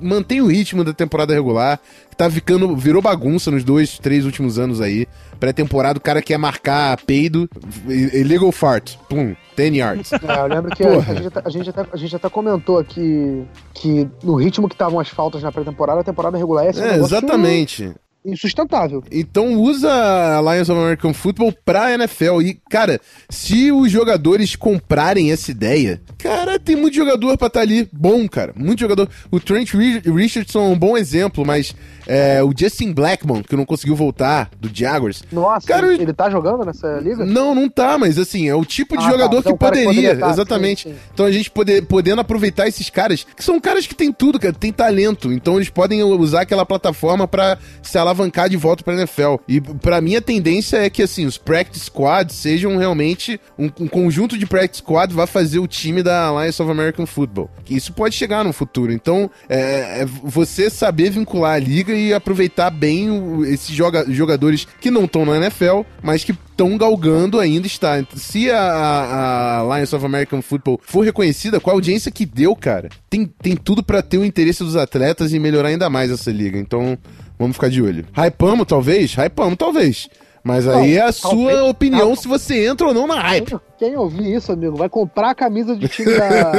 mantém 0.00 0.40
o 0.40 0.46
ritmo 0.46 0.84
da 0.84 0.92
temporada 0.92 1.32
regular. 1.34 1.78
Que 2.10 2.16
tá 2.16 2.28
ficando. 2.30 2.76
Virou 2.76 3.00
bagunça 3.02 3.50
nos 3.50 3.62
dois, 3.64 3.98
três 3.98 4.24
últimos 4.24 4.58
anos 4.58 4.80
aí. 4.80 5.06
Pré-temporada, 5.38 5.98
o 5.98 6.02
cara 6.02 6.20
quer 6.20 6.38
marcar 6.38 6.96
peido. 7.06 7.48
Illegal 7.88 8.52
fart. 8.52 8.96
Pum, 9.08 9.34
10 9.56 9.74
yards. 9.74 10.10
É, 10.30 10.40
eu 10.40 10.46
lembro 10.46 10.70
que 10.74 10.84
a, 10.84 11.14
gente 11.14 11.26
até, 11.26 11.42
a, 11.44 11.50
gente 11.50 11.70
até, 11.70 11.86
a 11.92 11.96
gente 11.96 12.16
até 12.16 12.28
comentou 12.28 12.78
aqui 12.78 13.44
que 13.74 14.08
no 14.22 14.34
ritmo 14.34 14.68
que 14.68 14.74
estavam 14.74 15.00
as 15.00 15.08
faltas 15.08 15.42
na 15.42 15.50
pré-temporada, 15.50 16.00
a 16.00 16.04
temporada 16.04 16.36
regular 16.36 16.64
ia 16.66 16.72
ser 16.72 16.80
um 16.80 16.84
É, 16.84 16.92
negócio 16.92 17.16
exatamente. 17.16 17.94
Insustentável. 18.24 19.02
Então 19.10 19.54
usa 19.54 19.90
a 19.90 20.36
Alliance 20.36 20.70
of 20.70 20.80
American 20.80 21.12
Football 21.14 21.54
pra 21.64 21.92
NFL. 21.92 22.42
E, 22.42 22.60
cara, 22.70 23.00
se 23.28 23.72
os 23.72 23.90
jogadores 23.90 24.54
comprarem 24.56 25.32
essa 25.32 25.50
ideia, 25.50 26.00
cara, 26.18 26.58
tem 26.58 26.76
muito 26.76 26.94
jogador 26.94 27.36
pra 27.38 27.46
estar 27.46 27.60
ali 27.60 27.88
bom, 27.92 28.28
cara. 28.28 28.52
Muito 28.56 28.80
jogador. 28.80 29.08
O 29.30 29.40
Trent 29.40 29.72
Ri- 29.74 30.00
Richardson 30.00 30.60
é 30.60 30.68
um 30.68 30.78
bom 30.78 30.96
exemplo, 30.96 31.44
mas 31.46 31.74
é, 32.12 32.42
o 32.42 32.52
Justin 32.56 32.92
Blackmon, 32.92 33.40
que 33.42 33.54
não 33.54 33.64
conseguiu 33.64 33.94
voltar 33.94 34.50
do 34.58 34.68
Jaguars. 34.72 35.22
Nossa, 35.30 35.64
Cara, 35.66 35.92
ele, 35.92 36.02
ele 36.02 36.12
tá 36.12 36.28
jogando 36.28 36.64
nessa 36.64 36.98
liga? 36.98 37.24
Não, 37.24 37.54
não 37.54 37.68
tá, 37.68 37.96
mas 37.96 38.18
assim, 38.18 38.48
é 38.48 38.54
o 38.54 38.64
tipo 38.64 38.96
de 38.96 39.04
Ah, 39.04 39.06
tá. 39.06 39.12
jogador 39.12 39.38
Então, 39.38 39.52
que 39.52 39.58
que 39.58 39.64
poderia, 39.64 39.84
poderia 39.88 40.16
tá, 40.18 40.30
exatamente. 40.30 40.82
sim, 40.88 40.90
sim. 40.94 40.98
Então 41.14 41.24
a 41.26 41.30
gente 41.30 41.50
poder, 41.50 41.82
podendo 41.86 42.20
aproveitar 42.20 42.66
esses 42.66 42.90
caras, 42.90 43.24
que 43.36 43.44
são 43.44 43.60
caras 43.60 43.86
que 43.86 43.94
têm 43.94 44.12
tudo, 44.12 44.40
cara, 44.40 44.52
tem 44.52 44.72
talento. 44.72 45.32
Então 45.32 45.56
eles 45.56 45.70
podem 45.70 46.02
usar 46.02 46.40
aquela 46.42 46.66
plataforma 46.66 47.28
pra 47.28 47.56
se 47.82 47.96
alavancar 47.96 48.48
de 48.48 48.56
volta 48.56 48.82
pra 48.82 48.94
NFL. 48.94 49.36
E 49.46 49.60
pra 49.60 50.00
mim 50.00 50.16
a 50.16 50.20
tendência 50.20 50.78
é 50.78 50.90
que 50.90 51.02
assim, 51.02 51.26
os 51.26 51.38
practice 51.38 51.84
squads 51.84 52.34
sejam 52.34 52.76
realmente 52.76 53.40
um, 53.58 53.66
um 53.80 53.86
conjunto 53.86 54.36
de 54.36 54.46
practice 54.46 54.78
squad 54.82 55.14
vai 55.14 55.26
fazer 55.26 55.58
o 55.60 55.66
time 55.68 56.02
da 56.02 56.24
Alliance 56.24 56.60
of 56.60 56.70
American 56.70 57.06
Football. 57.06 57.48
Que 57.64 57.76
Isso 57.76 57.92
pode 57.92 58.14
chegar 58.16 58.44
no 58.44 58.52
futuro. 58.52 58.92
Então, 58.92 59.30
é, 59.48 60.00
é 60.02 60.06
você 60.24 60.68
saber 60.70 61.10
vincular 61.10 61.54
a 61.54 61.58
liga 61.58 61.92
e 62.08 62.14
aproveitar 62.14 62.70
bem 62.70 63.10
o- 63.10 63.44
esses 63.44 63.74
joga- 63.74 64.04
jogadores 64.08 64.66
que 64.80 64.90
não 64.90 65.04
estão 65.04 65.24
na 65.24 65.36
NFL, 65.36 65.82
mas 66.02 66.24
que 66.24 66.32
estão 66.32 66.76
galgando 66.78 67.38
ainda 67.38 67.66
está. 67.66 68.02
Se 68.16 68.50
a, 68.50 68.60
a 68.60 69.56
Alliance 69.58 69.94
of 69.94 70.04
American 70.04 70.42
Football 70.42 70.80
for 70.82 71.04
reconhecida 71.04 71.60
com 71.60 71.70
a 71.70 71.72
audiência 71.72 72.10
que 72.10 72.24
deu, 72.26 72.54
cara, 72.56 72.88
tem, 73.08 73.26
tem 73.40 73.56
tudo 73.56 73.82
pra 73.82 74.02
ter 74.02 74.18
o 74.18 74.24
interesse 74.24 74.62
dos 74.64 74.76
atletas 74.76 75.32
e 75.32 75.38
melhorar 75.38 75.68
ainda 75.68 75.88
mais 75.90 76.10
essa 76.10 76.30
liga. 76.30 76.58
Então, 76.58 76.96
vamos 77.38 77.56
ficar 77.56 77.68
de 77.70 77.80
olho. 77.82 78.04
Hypamos, 78.16 78.66
talvez? 78.66 79.14
Hypamos, 79.14 79.56
talvez. 79.56 80.08
Mas 80.42 80.66
aí 80.66 80.96
é 80.96 81.02
a 81.02 81.12
sua 81.12 81.30
talvez. 81.30 81.60
opinião 81.60 82.08
Não. 82.10 82.16
se 82.16 82.26
você 82.26 82.66
entra 82.66 82.86
ou 82.86 82.94
não 82.94 83.06
na 83.06 83.20
hype. 83.20 83.48
Quem, 83.50 83.90
quem 83.90 83.96
ouvir 83.98 84.34
isso, 84.36 84.50
amigo, 84.50 84.74
vai 84.74 84.88
comprar 84.88 85.30
a 85.30 85.34
camisa 85.34 85.76
de 85.76 85.86
time 85.86 86.14
da. 86.16 86.52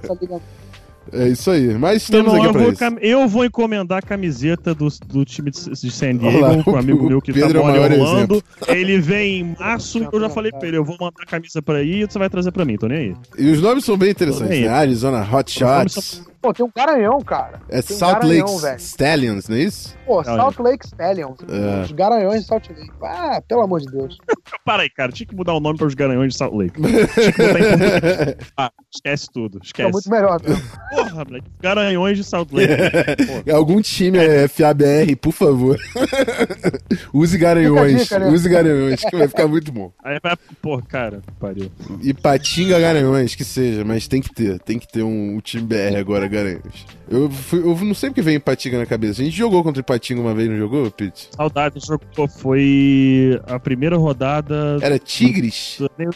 É 1.12 1.28
isso 1.28 1.50
aí. 1.50 1.74
Mas 1.76 2.02
estamos 2.02 2.32
irmão, 2.32 2.50
aqui 2.50 2.58
vou, 2.58 2.68
isso. 2.70 2.78
cam- 2.78 2.98
eu 3.00 3.26
vou 3.26 3.44
encomendar 3.44 3.98
a 3.98 4.02
camiseta 4.02 4.74
do, 4.74 4.86
do 5.06 5.24
time 5.24 5.50
de, 5.50 5.58
de 5.70 5.90
San 5.90 6.16
Diego, 6.16 6.62
com 6.62 6.72
um 6.72 6.76
amigo 6.76 7.04
o 7.04 7.08
meu 7.08 7.20
que 7.20 7.32
Pedro 7.32 7.58
é 7.58 7.60
o 7.60 7.64
tá 7.64 7.68
maior 7.68 7.90
em 7.90 8.00
Orlando. 8.00 8.42
Ele 8.68 9.00
vem 9.00 9.40
em 9.40 9.56
março 9.58 9.98
e 9.98 10.08
eu 10.12 10.20
já 10.20 10.28
falei 10.30 10.52
pra 10.52 10.68
ele, 10.68 10.76
eu 10.76 10.84
vou 10.84 10.96
mandar 11.00 11.22
a 11.22 11.26
camisa 11.26 11.60
pra 11.60 11.78
aí 11.78 12.02
e 12.02 12.06
você 12.06 12.18
vai 12.18 12.30
trazer 12.30 12.52
pra 12.52 12.64
mim, 12.64 12.76
tô 12.76 12.86
nem 12.86 12.98
aí. 12.98 13.16
E 13.38 13.50
os 13.50 13.60
nomes 13.60 13.84
são 13.84 13.96
bem 13.96 14.10
interessantes, 14.10 14.60
né? 14.60 14.68
Arizona 14.68 15.20
Hot 15.22 15.52
Os 15.54 15.60
nomes 15.60 15.92
Shots. 15.94 16.22
Pô, 16.40 16.54
tem 16.54 16.64
um 16.64 16.70
garanhão, 16.74 17.20
cara. 17.20 17.60
É 17.68 17.82
tem 17.82 17.94
um 17.96 17.98
Salt 17.98 18.22
garanhão, 18.22 18.46
Lake 18.46 18.62
velho. 18.62 18.76
Stallions, 18.78 19.48
não 19.48 19.56
é 19.56 19.60
isso? 19.60 19.94
Pô, 20.06 20.24
Salt 20.24 20.58
Lake 20.58 20.86
Stallions. 20.86 21.36
É. 21.48 21.82
Os 21.84 21.92
garanhões 21.92 22.40
de 22.42 22.46
Salt 22.46 22.68
Lake. 22.70 22.90
Ah, 23.02 23.42
pelo 23.46 23.60
amor 23.62 23.80
de 23.80 23.86
Deus. 23.90 24.16
Para 24.64 24.82
aí, 24.84 24.90
cara, 24.90 25.12
tinha 25.12 25.26
que 25.26 25.34
mudar 25.34 25.52
o 25.54 25.60
nome 25.60 25.78
para 25.78 25.86
os 25.86 25.94
Garanhões 25.94 26.32
de 26.32 26.38
Salt 26.38 26.52
Lake. 26.54 26.80
Tinha 26.80 27.32
que 27.32 27.42
botar 27.42 27.60
em. 27.60 28.36
Ah, 28.56 28.70
esquece 28.94 29.28
tudo, 29.32 29.58
É 29.58 29.64
esquece. 29.64 29.92
muito 29.92 30.10
melhor, 30.10 30.40
mesmo. 30.42 30.62
Porra, 30.90 31.24
moleque, 31.24 31.46
Garanhões 31.60 32.16
de 32.18 32.24
Salt 32.24 32.50
Lake. 32.52 32.72
Algum 33.52 33.80
time 33.80 34.18
é 34.18 34.48
FABR, 34.48 35.16
por 35.20 35.32
favor. 35.32 35.78
Use 37.12 37.36
garanhões. 37.38 38.02
Dica, 38.02 38.18
né? 38.18 38.28
Use 38.28 38.48
garanhões, 38.48 39.00
que 39.00 39.16
vai 39.16 39.28
ficar 39.28 39.46
muito 39.46 39.70
bom. 39.72 39.92
aí 40.02 40.18
vai, 40.22 40.36
pô, 40.60 40.80
cara, 40.82 41.20
pariu. 41.38 41.70
E 42.02 42.12
Patinga 42.14 42.78
Garanhões, 42.78 43.34
que 43.34 43.44
seja, 43.44 43.84
mas 43.84 44.06
tem 44.08 44.20
que 44.20 44.32
ter. 44.34 44.58
Tem 44.60 44.78
que 44.78 44.88
ter 44.88 45.02
um, 45.02 45.36
um 45.36 45.40
time 45.40 45.64
BR 45.64 45.96
agora, 45.98 46.28
Garanhões. 46.30 46.86
Eu, 47.10 47.28
fui- 47.30 47.58
eu 47.60 47.76
não 47.84 47.94
sei 47.94 48.10
porque 48.10 48.22
vem 48.22 48.38
Patinga 48.40 48.78
na 48.78 48.86
cabeça. 48.86 49.20
A 49.20 49.24
gente 49.24 49.36
jogou 49.36 49.62
contra 49.62 49.80
o 49.80 49.84
Patinga 49.84 50.20
uma 50.20 50.34
vez, 50.34 50.48
não 50.48 50.56
jogou, 50.56 50.90
Pete? 50.90 51.28
Saudade, 51.36 51.78
o 51.78 51.84
jogo 51.86 52.04
pô, 52.14 52.28
foi 52.28 53.40
a 53.46 53.58
primeira 53.58 53.96
rodada. 53.96 54.78
Era 54.80 54.98
Tigres? 54.98 55.76
torneio- 55.78 56.14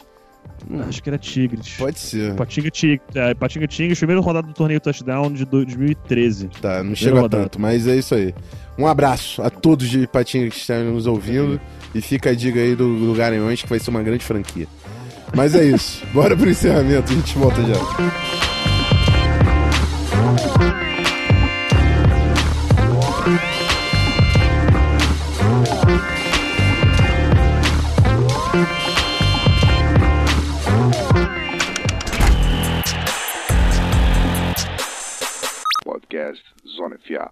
Acho 0.89 1.03
que 1.03 1.11
era 1.11 1.19
Tigres. 1.19 1.75
Pode 1.77 1.99
ser. 1.99 2.35
Patinga 2.37 2.71
Tigres. 2.71 3.01
É, 3.15 3.35
Patinga 3.35 3.67
Tigres, 3.67 3.99
primeira 3.99 4.21
rodada 4.23 4.47
do 4.47 4.55
torneio 4.55 4.81
touchdown 4.81 5.31
de 5.33 5.45
2013. 5.45 6.49
Tá, 6.61 6.69
não 6.83 6.93
Primeira 6.93 6.97
chega 6.97 7.21
rodada. 7.21 7.43
tanto, 7.43 7.61
mas 7.61 7.87
é 7.87 7.97
isso 7.97 8.15
aí. 8.15 8.35
Um 8.79 8.87
abraço 8.87 9.43
a 9.43 9.51
todos 9.51 9.89
de 9.91 10.07
Patinga 10.07 10.49
que 10.49 10.57
estão 10.57 10.83
nos 10.93 11.07
ouvindo. 11.07 11.61
E 11.95 12.01
fica 12.01 12.31
a 12.31 12.35
dica 12.35 12.59
aí 12.59 12.75
do, 12.75 13.09
do 13.09 13.15
Garanhões, 13.15 13.63
que 13.63 13.69
vai 13.69 13.79
ser 13.79 13.91
uma 13.91 14.03
grande 14.03 14.25
franquia. 14.25 14.67
Mas 15.37 15.55
é 15.55 15.65
isso. 15.65 16.03
Bora 16.15 16.35
pro 16.37 16.49
encerramento, 16.49 17.13
a 17.13 17.15
gente 17.15 17.37
volta 17.37 17.61
já. 17.63 18.74
Podcast 36.35 36.43
Zona 36.67 36.99
FA. 36.99 37.31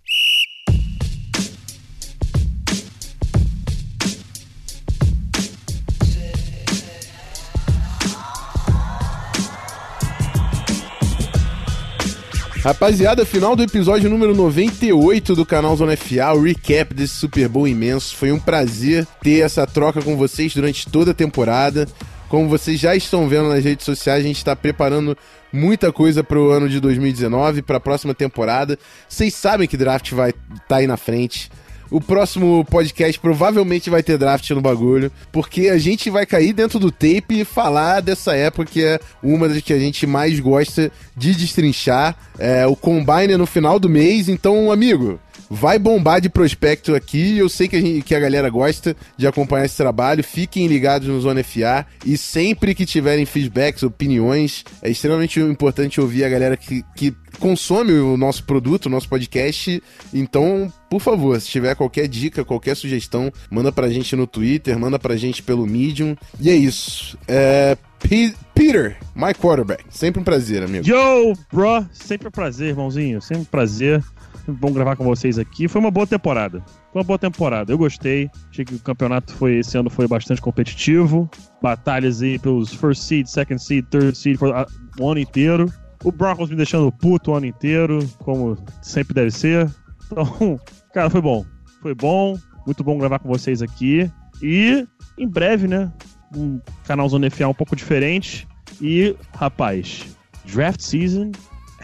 Rapaziada, 12.63 13.27
final 13.27 13.57
do 13.57 13.63
episódio 13.65 14.09
número 14.09 14.37
98 14.37 15.35
do 15.35 15.45
canal 15.45 15.77
Zona 15.77 15.97
FA, 15.97 16.33
o 16.33 16.43
recap 16.43 16.95
desse 16.95 17.15
Super 17.15 17.49
Bowl 17.49 17.67
imenso. 17.67 18.15
Foi 18.15 18.31
um 18.31 18.39
prazer 18.39 19.05
ter 19.21 19.41
essa 19.41 19.67
troca 19.67 20.01
com 20.01 20.17
vocês 20.17 20.55
durante 20.55 20.89
toda 20.89 21.11
a 21.11 21.15
temporada. 21.15 21.89
Como 22.33 22.49
vocês 22.49 22.81
já 22.81 22.97
estão 22.97 23.29
vendo 23.29 23.51
nas 23.51 23.63
redes 23.63 23.85
sociais, 23.85 24.25
a 24.25 24.27
gente 24.27 24.39
está 24.39 24.57
preparando 24.57 25.15
muita 25.53 25.93
coisa 25.93 26.25
para 26.25 26.39
o 26.39 26.49
ano 26.49 26.67
de 26.67 26.81
2019, 26.81 27.61
para 27.61 27.77
a 27.77 27.81
próxima 27.81 28.15
temporada. 28.15 28.79
Vocês 29.07 29.35
sabem 29.35 29.69
que 29.69 29.77
draft 29.77 30.13
vai 30.13 30.31
estar 30.31 30.65
tá 30.67 30.77
aí 30.77 30.87
na 30.87 30.97
frente. 30.97 31.51
O 31.91 32.01
próximo 32.01 32.65
podcast 32.65 33.21
provavelmente 33.21 33.91
vai 33.91 34.03
ter 34.03 34.17
draft 34.17 34.49
no 34.53 34.63
bagulho, 34.63 35.13
porque 35.31 35.69
a 35.69 35.77
gente 35.77 36.09
vai 36.09 36.25
cair 36.25 36.55
dentro 36.55 36.79
do 36.79 36.91
tape 36.91 37.41
e 37.41 37.45
falar 37.45 38.01
dessa 38.01 38.35
época 38.35 38.65
que 38.65 38.83
é 38.83 38.99
uma 39.23 39.47
das 39.47 39.61
que 39.61 39.75
a 39.75 39.79
gente 39.79 40.07
mais 40.07 40.41
gosta 40.41 40.91
de 41.15 41.35
destrinchar. 41.35 42.17
É, 42.39 42.67
o 42.67 42.75
Combine 42.75 43.35
é 43.35 43.37
no 43.37 43.45
final 43.45 43.79
do 43.79 43.91
mês, 43.91 44.31
então, 44.31 44.73
amigo, 44.73 45.21
vai 45.55 45.79
bombar 45.79 46.21
de 46.21 46.29
prospecto 46.29 46.95
aqui. 46.95 47.37
Eu 47.37 47.49
sei 47.49 47.69
que 47.69 47.77
a, 47.77 47.81
gente- 47.81 48.03
que 48.03 48.15
a 48.15 48.21
galera 48.21 48.49
gosta 48.49 48.97
de 49.17 49.27
acompanhar 49.27 49.67
esse 49.67 49.77
trabalho. 49.77 50.25
Fiquem 50.25 50.67
ligados 50.67 51.07
no 51.09 51.21
Zona 51.21 51.45
FA 51.45 51.87
e 52.07 52.17
sempre 52.17 52.75
que 52.75 52.87
tiverem 52.87 53.27
feedbacks, 53.27 53.83
opiniões, 53.83 54.65
é 54.83 54.91
extremamente 54.91 55.39
importante 55.41 56.01
ouvir 56.01 56.25
a 56.25 56.29
galera 56.29 56.57
que, 56.57 56.83
que 56.97 57.15
consome 57.39 57.93
o 57.93 58.17
nosso 58.17 58.45
produto, 58.45 58.87
o 58.87 58.89
nosso 58.91 59.09
podcast. 59.09 59.83
Então, 60.13 60.73
por 60.89 61.01
favor, 61.01 61.41
se 61.41 61.49
tiver 61.49 61.75
qualquer 61.75 62.09
dica, 62.09 62.45
qualquer 62.45 62.75
sugestão, 62.77 63.33
manda 63.51 63.71
pra 63.73 63.89
gente 63.91 64.15
no 64.17 64.27
Twitter, 64.27 64.79
manda 64.79 64.99
pra 64.99 65.17
gente 65.17 65.43
pelo 65.43 65.67
Medium. 65.67 66.17
E 66.41 66.51
é 66.51 66.55
isso. 66.55 67.17
É, 67.29 67.77
Pe- 67.99 68.35
Peter, 68.55 68.97
my 69.15 69.33
quarterback. 69.35 69.85
Sempre 69.91 70.21
um 70.21 70.25
prazer, 70.25 70.63
amigo. 70.63 70.87
Yo, 70.87 71.33
bro, 71.53 71.87
sempre 71.93 72.29
um 72.29 72.31
prazer, 72.33 72.69
irmãozinho, 72.71 73.21
sempre 73.23 73.43
um 73.43 73.47
prazer. 73.47 74.03
Bom 74.49 74.73
gravar 74.73 74.97
com 74.97 75.05
vocês 75.05 75.39
aqui. 75.39 75.69
Foi 75.69 75.81
uma 75.81 75.91
boa 75.91 76.07
temporada. 76.07 76.61
Foi 76.93 77.01
uma 77.01 77.05
boa 77.05 77.19
temporada. 77.19 77.73
Eu 77.73 77.79
gostei. 77.79 78.31
Achei 78.51 78.65
que 78.65 78.75
o 78.75 78.79
campeonato 78.79 79.33
foi 79.35 79.59
esse 79.59 79.77
ano 79.79 79.89
foi 79.89 80.09
bastante 80.09 80.41
competitivo. 80.41 81.31
Batalhas 81.61 82.23
aí 82.23 82.39
pelos 82.39 82.73
first 82.73 83.03
seed, 83.03 83.27
second 83.27 83.63
seed, 83.63 83.87
third 83.87 84.17
seed 84.17 84.37
for, 84.37 84.49
uh, 84.49 84.67
o 84.99 85.11
ano 85.11 85.21
inteiro. 85.21 85.73
O 86.03 86.11
Broncos 86.11 86.51
me 86.51 86.57
deixando 86.57 86.91
puto 86.91 87.31
o 87.31 87.35
ano 87.35 87.47
inteiro, 87.47 88.05
como 88.19 88.59
sempre 88.81 89.15
deve 89.15 89.31
ser. 89.31 89.71
Então, 90.07 90.59
cara, 90.93 91.09
foi 91.09 91.21
bom. 91.21 91.45
Foi 91.81 91.95
bom. 91.95 92.37
Muito 92.67 92.83
bom 92.83 92.99
gravar 92.99 93.19
com 93.19 93.29
vocês 93.29 93.63
aqui. 93.63 94.11
E 94.43 94.87
em 95.19 95.29
breve, 95.29 95.69
né? 95.69 95.93
Um 96.35 96.61
canal 96.85 97.09
Zona 97.09 97.31
FA 97.31 97.47
um 97.47 97.55
pouco 97.55 97.77
diferente. 97.77 98.49
E, 98.81 99.15
rapaz, 99.35 100.17
draft 100.45 100.81
season 100.81 101.31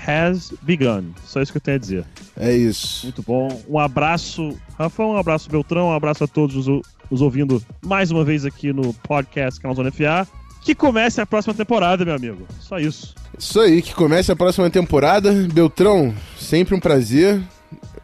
has 0.06 0.52
begun. 0.62 1.12
Só 1.24 1.40
isso 1.40 1.52
que 1.52 1.58
eu 1.58 1.62
tenho 1.62 1.76
a 1.76 1.80
dizer. 1.80 2.04
É 2.36 2.52
isso. 2.54 3.06
Muito 3.06 3.22
bom. 3.22 3.62
Um 3.68 3.78
abraço, 3.78 4.56
Rafa, 4.78 5.02
um 5.02 5.16
abraço, 5.16 5.50
Beltrão, 5.50 5.88
um 5.88 5.92
abraço 5.92 6.24
a 6.24 6.26
todos 6.26 6.68
os, 6.68 6.82
os 7.10 7.20
ouvindo 7.20 7.62
mais 7.84 8.10
uma 8.10 8.24
vez 8.24 8.44
aqui 8.44 8.72
no 8.72 8.94
podcast 8.94 9.60
Canal 9.60 9.74
Zona 9.74 9.90
FA. 9.90 10.26
Que 10.62 10.74
comece 10.74 11.20
a 11.20 11.26
próxima 11.26 11.54
temporada, 11.54 12.04
meu 12.04 12.14
amigo. 12.14 12.46
Só 12.60 12.78
isso. 12.78 13.14
Isso 13.38 13.60
aí, 13.60 13.80
que 13.80 13.94
comece 13.94 14.30
a 14.32 14.36
próxima 14.36 14.68
temporada. 14.68 15.32
Beltrão, 15.52 16.14
sempre 16.38 16.74
um 16.74 16.80
prazer. 16.80 17.40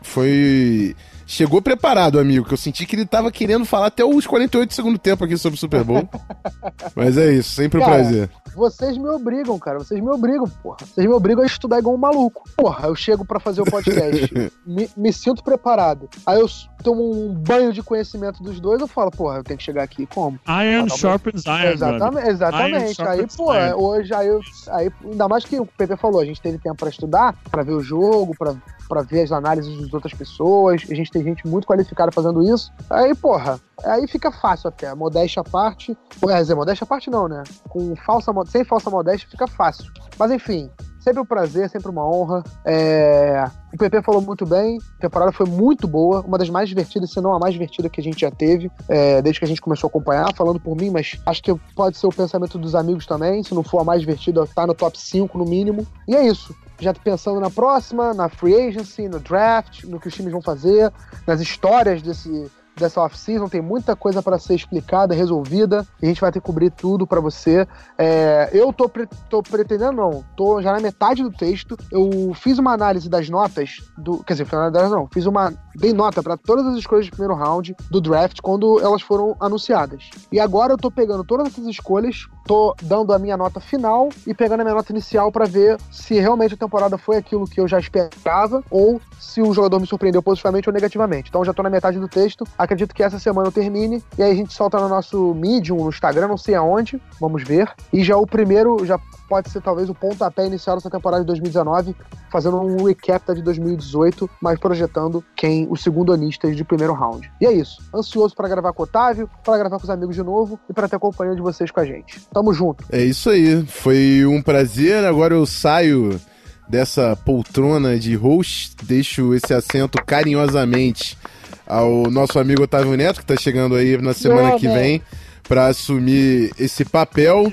Foi. 0.02 0.94
Chegou 1.26 1.60
preparado, 1.62 2.18
amigo, 2.18 2.46
que 2.46 2.52
eu 2.52 2.58
senti 2.58 2.84
que 2.84 2.94
ele 2.94 3.06
tava 3.06 3.32
querendo 3.32 3.64
falar 3.64 3.86
até 3.86 4.04
os 4.04 4.26
48 4.26 4.68
do 4.68 4.74
segundo 4.74 4.98
tempo 4.98 5.24
aqui 5.24 5.36
sobre 5.36 5.56
o 5.56 5.60
Super 5.60 5.82
Bowl. 5.82 6.08
Mas 6.94 7.16
é 7.16 7.32
isso, 7.32 7.50
sempre 7.50 7.78
um 7.78 7.82
Cara, 7.82 7.94
prazer. 7.94 8.30
Vocês 8.54 8.96
me 8.96 9.08
obrigam, 9.08 9.58
cara. 9.58 9.78
Vocês 9.78 10.00
me 10.00 10.08
obrigam, 10.08 10.48
porra. 10.62 10.78
Vocês 10.80 11.06
me 11.06 11.12
obrigam 11.12 11.42
a 11.42 11.46
estudar 11.46 11.78
igual 11.78 11.94
um 11.94 11.98
maluco. 11.98 12.44
Porra, 12.56 12.88
eu 12.88 12.94
chego 12.94 13.24
pra 13.24 13.40
fazer 13.40 13.60
o 13.62 13.64
podcast. 13.64 14.52
me, 14.66 14.88
me 14.96 15.12
sinto 15.12 15.42
preparado. 15.42 16.08
Aí 16.26 16.40
eu 16.40 16.46
tomo 16.82 17.02
um 17.02 17.34
banho 17.34 17.72
de 17.72 17.82
conhecimento 17.82 18.42
dos 18.42 18.60
dois. 18.60 18.80
Eu 18.80 18.86
falo, 18.86 19.10
porra, 19.10 19.38
eu 19.38 19.44
tenho 19.44 19.58
que 19.58 19.64
chegar 19.64 19.82
aqui 19.82 20.06
como? 20.06 20.38
Iron 20.46 20.84
Ah, 20.84 20.88
tá 20.88 20.96
sharpens 20.96 21.44
iron. 21.44 21.72
Exatamente, 21.72 22.28
exatamente. 22.28 23.02
Iron 23.02 23.10
Aí, 23.10 23.26
pô, 23.36 23.52
hoje, 23.82 24.14
aí, 24.14 24.28
eu, 24.28 24.40
aí, 24.70 24.90
ainda 25.04 25.28
mais 25.28 25.44
que 25.44 25.58
o 25.58 25.66
Pepe 25.66 25.96
falou, 25.96 26.20
a 26.20 26.24
gente 26.24 26.40
teve 26.40 26.58
tempo 26.58 26.76
pra 26.76 26.88
estudar, 26.88 27.34
pra 27.50 27.62
ver 27.62 27.72
o 27.72 27.80
jogo, 27.80 28.34
pra, 28.38 28.54
pra 28.88 29.02
ver 29.02 29.22
as 29.22 29.32
análises 29.32 29.80
das 29.80 29.92
outras 29.92 30.12
pessoas. 30.12 30.82
A 30.90 30.94
gente 30.94 31.10
tem 31.10 31.22
gente 31.22 31.46
muito 31.46 31.66
qualificada 31.66 32.12
fazendo 32.12 32.42
isso. 32.42 32.70
Aí, 32.90 33.14
porra, 33.14 33.58
aí 33.84 34.06
fica 34.06 34.30
fácil 34.30 34.68
até. 34.68 34.94
Modéstia 34.94 35.40
à 35.40 35.44
parte. 35.44 35.96
Quer 36.20 36.40
dizer, 36.40 36.54
modéstia 36.54 36.84
à 36.84 36.86
parte 36.86 37.10
não, 37.10 37.28
né? 37.28 37.42
Com 37.68 37.96
falsa, 37.96 38.32
sem 38.46 38.64
falsa 38.64 38.90
modéstia 38.90 39.28
fica 39.30 39.46
fácil. 39.46 39.90
Mas 40.18 40.30
enfim. 40.30 40.70
Sempre 41.04 41.20
um 41.20 41.26
prazer, 41.26 41.68
sempre 41.68 41.90
uma 41.90 42.08
honra. 42.08 42.42
É, 42.64 43.44
O 43.74 43.76
PP 43.76 44.00
falou 44.00 44.22
muito 44.22 44.46
bem, 44.46 44.78
a 44.98 45.02
temporada 45.02 45.32
foi 45.32 45.44
muito 45.44 45.86
boa, 45.86 46.22
uma 46.22 46.38
das 46.38 46.48
mais 46.48 46.66
divertidas, 46.66 47.10
se 47.10 47.20
não 47.20 47.34
a 47.34 47.38
mais 47.38 47.52
divertida 47.52 47.90
que 47.90 48.00
a 48.00 48.02
gente 48.02 48.22
já 48.22 48.30
teve, 48.30 48.70
é, 48.88 49.20
desde 49.20 49.38
que 49.38 49.44
a 49.44 49.48
gente 49.48 49.60
começou 49.60 49.88
a 49.88 49.90
acompanhar, 49.90 50.34
falando 50.34 50.58
por 50.58 50.74
mim, 50.74 50.88
mas 50.88 51.20
acho 51.26 51.42
que 51.42 51.54
pode 51.76 51.98
ser 51.98 52.06
o 52.06 52.10
pensamento 52.10 52.56
dos 52.56 52.74
amigos 52.74 53.04
também. 53.04 53.42
Se 53.42 53.54
não 53.54 53.62
for 53.62 53.80
a 53.80 53.84
mais 53.84 54.00
divertida, 54.00 54.46
tá 54.46 54.66
no 54.66 54.72
top 54.72 54.98
5 54.98 55.36
no 55.36 55.44
mínimo. 55.44 55.86
E 56.08 56.16
é 56.16 56.26
isso. 56.26 56.56
Já 56.80 56.94
pensando 56.94 57.38
na 57.38 57.50
próxima, 57.50 58.14
na 58.14 58.30
free 58.30 58.68
agency, 58.68 59.06
no 59.06 59.20
draft, 59.20 59.84
no 59.84 60.00
que 60.00 60.08
os 60.08 60.14
times 60.14 60.32
vão 60.32 60.40
fazer, 60.40 60.90
nas 61.26 61.38
histórias 61.38 62.00
desse, 62.00 62.50
dessa 62.76 63.00
off-season, 63.00 63.48
tem 63.48 63.62
muita 63.62 63.94
coisa 63.94 64.22
para 64.22 64.38
ser 64.38 64.54
explicada, 64.54 65.14
resolvida, 65.14 65.86
e 66.02 66.06
a 66.06 66.08
gente 66.08 66.20
vai 66.20 66.32
ter 66.32 66.40
que 66.40 66.46
cobrir 66.46 66.70
tudo 66.70 67.06
para 67.06 67.20
você. 67.20 67.66
É, 67.96 68.50
eu 68.52 68.72
tô, 68.72 68.88
pre- 68.88 69.08
tô 69.30 69.42
pretendendo, 69.42 69.92
não, 69.92 70.24
tô 70.36 70.60
já 70.60 70.72
na 70.72 70.80
metade 70.80 71.22
do 71.22 71.30
texto. 71.30 71.76
Eu 71.90 72.32
fiz 72.34 72.58
uma 72.58 72.72
análise 72.72 73.08
das 73.08 73.28
notas 73.28 73.82
do. 73.96 74.22
Quer 74.24 74.34
dizer, 74.34 74.48
não, 74.90 75.08
fiz 75.12 75.26
uma. 75.26 75.52
Dei 75.74 75.92
nota 75.92 76.22
para 76.22 76.36
todas 76.36 76.66
as 76.66 76.76
escolhas 76.76 77.06
de 77.06 77.10
primeiro 77.10 77.34
round 77.34 77.74
do 77.90 78.00
draft 78.00 78.40
quando 78.40 78.80
elas 78.80 79.02
foram 79.02 79.36
anunciadas. 79.40 80.10
E 80.30 80.38
agora 80.38 80.72
eu 80.72 80.78
tô 80.78 80.90
pegando 80.90 81.24
todas 81.24 81.48
essas 81.48 81.66
escolhas, 81.66 82.26
tô 82.46 82.74
dando 82.82 83.12
a 83.12 83.18
minha 83.18 83.36
nota 83.36 83.60
final 83.60 84.08
e 84.26 84.32
pegando 84.32 84.60
a 84.60 84.64
minha 84.64 84.74
nota 84.74 84.92
inicial 84.92 85.32
para 85.32 85.46
ver 85.46 85.78
se 85.90 86.14
realmente 86.14 86.54
a 86.54 86.56
temporada 86.56 86.96
foi 86.96 87.16
aquilo 87.16 87.46
que 87.46 87.60
eu 87.60 87.66
já 87.66 87.78
esperava 87.78 88.62
ou 88.70 89.00
se 89.18 89.42
o 89.42 89.52
jogador 89.52 89.80
me 89.80 89.86
surpreendeu 89.86 90.22
positivamente 90.22 90.68
ou 90.68 90.72
negativamente. 90.72 91.28
Então 91.28 91.44
já 91.44 91.52
tô 91.52 91.62
na 91.62 91.70
metade 91.70 91.98
do 91.98 92.08
texto. 92.08 92.44
Acredito 92.56 92.94
que 92.94 93.02
essa 93.02 93.18
semana 93.18 93.48
eu 93.48 93.52
termine 93.52 94.02
e 94.16 94.22
aí 94.22 94.30
a 94.30 94.34
gente 94.34 94.52
solta 94.52 94.78
no 94.78 94.88
nosso 94.88 95.34
Medium, 95.34 95.82
no 95.82 95.88
Instagram, 95.88 96.28
não 96.28 96.36
sei 96.38 96.54
aonde, 96.54 97.00
vamos 97.20 97.42
ver. 97.42 97.72
E 97.92 98.04
já 98.04 98.16
o 98.16 98.26
primeiro 98.26 98.84
já 98.84 98.98
pode 99.28 99.50
ser 99.50 99.62
talvez 99.62 99.88
o 99.88 99.94
pontapé 99.94 100.46
inicial 100.46 100.76
dessa 100.76 100.90
temporada 100.90 101.22
de 101.22 101.26
2019, 101.26 101.96
fazendo 102.30 102.60
um 102.60 102.84
recap 102.84 103.26
da 103.26 103.34
de 103.34 103.42
2018, 103.42 104.28
mas 104.40 104.58
projetando 104.58 105.24
quem 105.34 105.63
os 105.70 105.82
segundonistas 105.82 106.56
de 106.56 106.64
primeiro 106.64 106.92
round. 106.92 107.30
E 107.40 107.46
é 107.46 107.52
isso. 107.52 107.82
Ansioso 107.94 108.34
para 108.34 108.48
gravar 108.48 108.72
com 108.72 108.82
o 108.82 108.84
Otávio, 108.84 109.28
para 109.44 109.58
gravar 109.58 109.78
com 109.78 109.84
os 109.84 109.90
amigos 109.90 110.14
de 110.14 110.22
novo 110.22 110.58
e 110.68 110.72
para 110.72 110.88
ter 110.88 110.96
a 110.96 110.98
companhia 110.98 111.34
de 111.34 111.42
vocês 111.42 111.70
com 111.70 111.80
a 111.80 111.84
gente. 111.84 112.20
Tamo 112.32 112.52
junto. 112.52 112.84
É 112.90 113.02
isso 113.02 113.30
aí. 113.30 113.64
Foi 113.66 114.24
um 114.26 114.42
prazer. 114.42 115.04
Agora 115.04 115.34
eu 115.34 115.46
saio 115.46 116.20
dessa 116.68 117.16
poltrona 117.16 117.98
de 117.98 118.14
host, 118.14 118.74
deixo 118.84 119.34
esse 119.34 119.52
assento 119.52 119.98
carinhosamente 120.04 121.18
ao 121.66 122.10
nosso 122.10 122.38
amigo 122.38 122.62
Otávio 122.62 122.96
Neto, 122.96 123.20
que 123.20 123.26
tá 123.26 123.36
chegando 123.36 123.74
aí 123.74 123.96
na 123.98 124.12
semana 124.12 124.58
que 124.58 124.68
vem 124.68 125.02
para 125.48 125.66
assumir 125.66 126.52
esse 126.58 126.84
papel. 126.84 127.52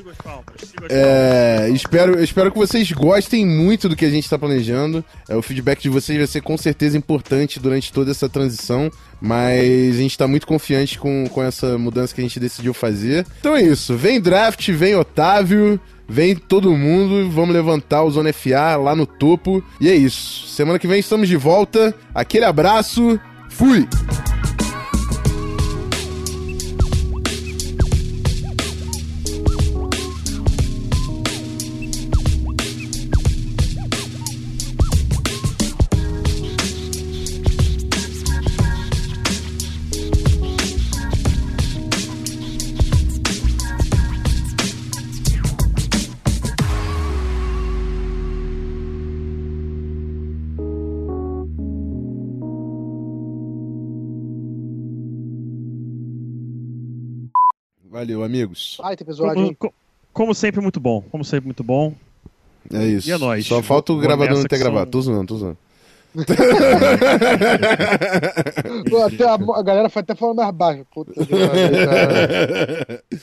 É, 0.89 1.69
espero, 1.73 2.21
espero 2.23 2.51
que 2.51 2.57
vocês 2.57 2.91
gostem 2.91 3.45
muito 3.45 3.89
do 3.89 3.95
que 3.95 4.05
a 4.05 4.09
gente 4.09 4.23
está 4.23 4.37
planejando. 4.37 5.03
É, 5.27 5.35
o 5.35 5.41
feedback 5.41 5.81
de 5.81 5.89
vocês 5.89 6.17
vai 6.17 6.27
ser 6.27 6.41
com 6.41 6.57
certeza 6.57 6.97
importante 6.97 7.59
durante 7.59 7.91
toda 7.91 8.11
essa 8.11 8.29
transição. 8.29 8.89
Mas 9.19 9.95
a 9.95 9.97
gente 9.97 10.11
está 10.11 10.27
muito 10.27 10.47
confiante 10.47 10.97
com, 10.97 11.27
com 11.29 11.43
essa 11.43 11.77
mudança 11.77 12.13
que 12.15 12.21
a 12.21 12.23
gente 12.23 12.39
decidiu 12.39 12.73
fazer. 12.73 13.25
Então 13.39 13.55
é 13.55 13.61
isso. 13.61 13.95
Vem 13.95 14.19
draft, 14.19 14.67
vem 14.71 14.95
Otávio, 14.95 15.79
vem 16.07 16.35
todo 16.35 16.75
mundo. 16.75 17.29
Vamos 17.29 17.53
levantar 17.53 18.03
o 18.03 18.11
Zona 18.11 18.33
FA 18.33 18.77
lá 18.77 18.95
no 18.95 19.05
topo. 19.05 19.63
E 19.79 19.89
é 19.89 19.95
isso. 19.95 20.47
Semana 20.47 20.79
que 20.79 20.87
vem 20.87 20.99
estamos 20.99 21.27
de 21.27 21.35
volta. 21.35 21.93
Aquele 22.15 22.45
abraço. 22.45 23.19
Fui! 23.49 23.87
Valeu, 58.01 58.23
amigos. 58.23 58.77
Ai, 58.83 58.95
tem 58.97 59.05
episódio, 59.05 59.35
Como, 59.35 59.45
hein? 59.47 59.55
co- 59.59 59.73
como 60.11 60.33
sempre, 60.33 60.59
muito 60.59 60.79
bom. 60.79 61.03
Como 61.11 61.23
sempre, 61.23 61.45
muito 61.45 61.63
bom. 61.63 61.93
É 62.73 62.83
isso. 62.83 63.07
E 63.07 63.11
é 63.11 63.17
nóis. 63.19 63.45
Só 63.45 63.61
falta 63.61 63.91
o 63.93 63.97
Vou 63.97 64.03
gravador 64.03 64.37
não 64.37 64.41
ter 64.43 64.49
que 64.49 64.57
são- 64.57 64.65
gravado. 64.71 64.89
Tô 64.89 65.01
zoando, 65.01 65.27
tô 65.27 65.37
zoando. 65.37 65.57
Pô, 68.89 69.03
até 69.03 69.23
a, 69.23 69.35
a 69.35 69.61
galera 69.63 69.87
foi 69.87 70.01
até 70.01 70.15
falando 70.15 70.37
mais 70.37 70.51
baixo. 70.55 70.83
Puta 70.91 71.13
que 71.13 71.25
pariu, 71.25 71.87
cara. 71.87 73.03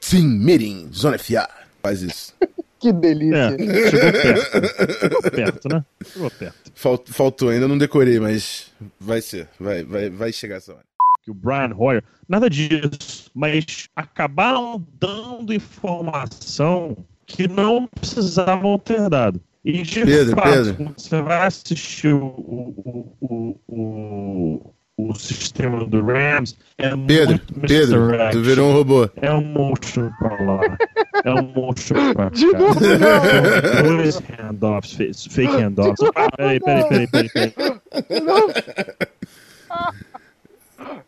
Team 0.00 0.24
Meeting, 0.24 0.88
Zona 0.92 1.18
FA. 1.18 1.48
Faz 1.82 2.02
isso. 2.02 2.34
Que 2.78 2.92
delícia. 2.92 3.56
É, 3.58 3.90
chegou 3.90 4.12
perto. 4.12 5.00
Chegou 5.00 5.22
perto, 5.22 5.68
né? 5.70 5.82
Chegou 6.04 6.30
perto. 6.30 6.72
Falt- 6.74 7.08
Faltou, 7.08 7.48
ainda 7.48 7.66
não 7.66 7.78
decorei, 7.78 8.20
mas 8.20 8.66
vai 9.00 9.22
ser. 9.22 9.48
Vai, 9.58 9.82
vai, 9.82 10.10
vai 10.10 10.30
chegar 10.30 10.56
essa 10.56 10.74
hora. 10.74 10.84
Que 11.26 11.32
o 11.32 11.34
Brian 11.34 11.74
Hoyer, 11.76 12.04
nada 12.28 12.48
disso, 12.48 13.32
mas 13.34 13.88
acabaram 13.96 14.86
dando 15.00 15.52
informação 15.52 16.96
que 17.26 17.48
não 17.48 17.88
precisavam 17.88 18.78
ter 18.78 19.08
dado. 19.08 19.40
E 19.64 19.82
de 19.82 20.04
Pedro, 20.04 20.36
fato, 20.36 20.48
Pedro. 20.52 20.74
quando 20.76 20.94
você 20.96 21.22
vai 21.22 21.46
assistir 21.48 22.14
o, 22.14 22.26
o, 22.28 23.16
o, 23.20 23.60
o, 23.66 24.72
o 24.96 25.14
sistema 25.16 25.84
do 25.84 26.00
Rams, 26.00 26.56
é 26.78 26.90
Pedro, 26.90 27.30
muito 27.30 27.54
Pedro, 27.54 28.08
tu 28.30 28.42
virou 28.42 28.70
um 28.70 28.72
robô. 28.74 29.10
É 29.16 29.32
um 29.32 29.42
motion 29.42 30.08
pra 30.20 30.44
lá. 30.44 30.78
É 31.24 31.32
um 31.32 31.52
motion 31.52 32.12
pra 32.14 32.30
cá. 32.30 32.36
De 32.36 32.46
novo, 32.52 32.78
não. 32.80 33.96
Dois 33.96 34.22
handoffs, 34.38 35.26
fake 35.28 35.56
handoffs. 35.56 36.08
Peraí, 36.36 36.60
peraí, 36.60 36.88
peraí, 36.88 37.08
peraí, 37.08 37.50
peraí. 37.50 37.74
Não. 38.22 38.46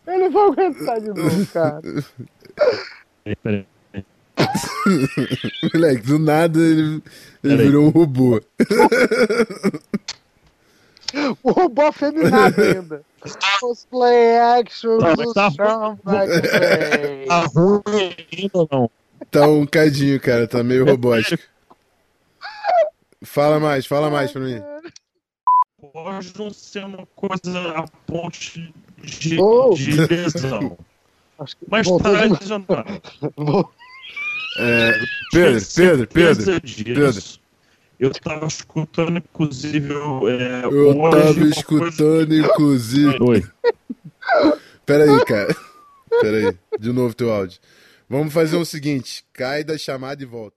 Eu 0.08 0.18
não 0.20 0.30
vou 0.30 0.52
aguentar 0.52 1.00
de 1.00 1.08
novo, 1.08 1.46
cara. 1.52 1.82
peraí, 3.24 3.36
peraí. 3.92 4.06
Moleque, 5.74 6.06
do 6.06 6.18
nada 6.18 6.58
ele, 6.58 7.02
ele 7.44 7.56
virou 7.56 7.86
um 7.86 7.90
robô. 7.90 8.40
O 11.42 11.50
robô 11.52 11.82
afeminado 11.82 12.60
ainda. 12.62 13.02
Cosplay 13.60 14.38
action 14.38 14.98
Tá, 14.98 15.14
do 15.14 15.34
tá 15.34 15.50
Sean. 15.50 15.96
Tá 17.26 17.40
ruim 17.54 18.16
ainda 18.32 18.50
ou 18.58 18.68
não? 18.70 18.90
Tá 19.30 19.46
um 19.46 19.66
cadinho, 19.66 20.18
cara, 20.20 20.46
tá 20.48 20.62
meio 20.62 20.86
robótico. 20.86 21.42
Fala 23.22 23.58
mais, 23.60 23.84
fala 23.84 24.08
mais 24.08 24.32
pra 24.32 24.40
mim. 24.40 24.62
Pode 25.92 26.32
não 26.38 26.50
ser 26.50 26.84
uma 26.84 27.06
coisa 27.16 27.70
a 27.76 27.86
ponte 28.06 28.72
de, 29.02 29.40
Oh. 29.40 29.74
de 29.74 29.92
lesão. 29.92 30.78
Que 31.38 31.56
Mas 31.70 31.86
voltou 31.86 32.12
tá 32.12 32.26
É, 34.60 34.92
Pedro, 35.30 35.66
Pedro, 35.76 36.06
Pedro. 36.08 36.44
13 36.44 36.60
dias. 36.84 37.40
Eu 38.00 38.10
tava 38.12 38.46
escutando, 38.46 39.18
inclusive, 39.18 39.92
eu, 39.92 40.28
é, 40.28 40.64
Eu 40.64 40.70
hoje 40.70 40.94
tava 40.94 40.94
uma 40.94 41.10
coisa- 41.10 41.48
escutando, 41.48 42.34
inclusive. 42.34 43.16
Oi. 43.20 43.44
Pera 44.84 45.04
aí, 45.04 45.24
cara. 45.24 45.56
Pera 46.20 46.36
aí. 46.48 46.56
De 46.80 46.92
novo 46.92 47.14
teu 47.14 47.30
áudio. 47.32 47.60
Vamos 48.08 48.32
fazer 48.34 48.56
o 48.56 48.64
seguinte: 48.64 49.24
cai 49.32 49.62
da 49.62 49.78
chamada 49.78 50.20
e 50.22 50.26
volta. 50.26 50.56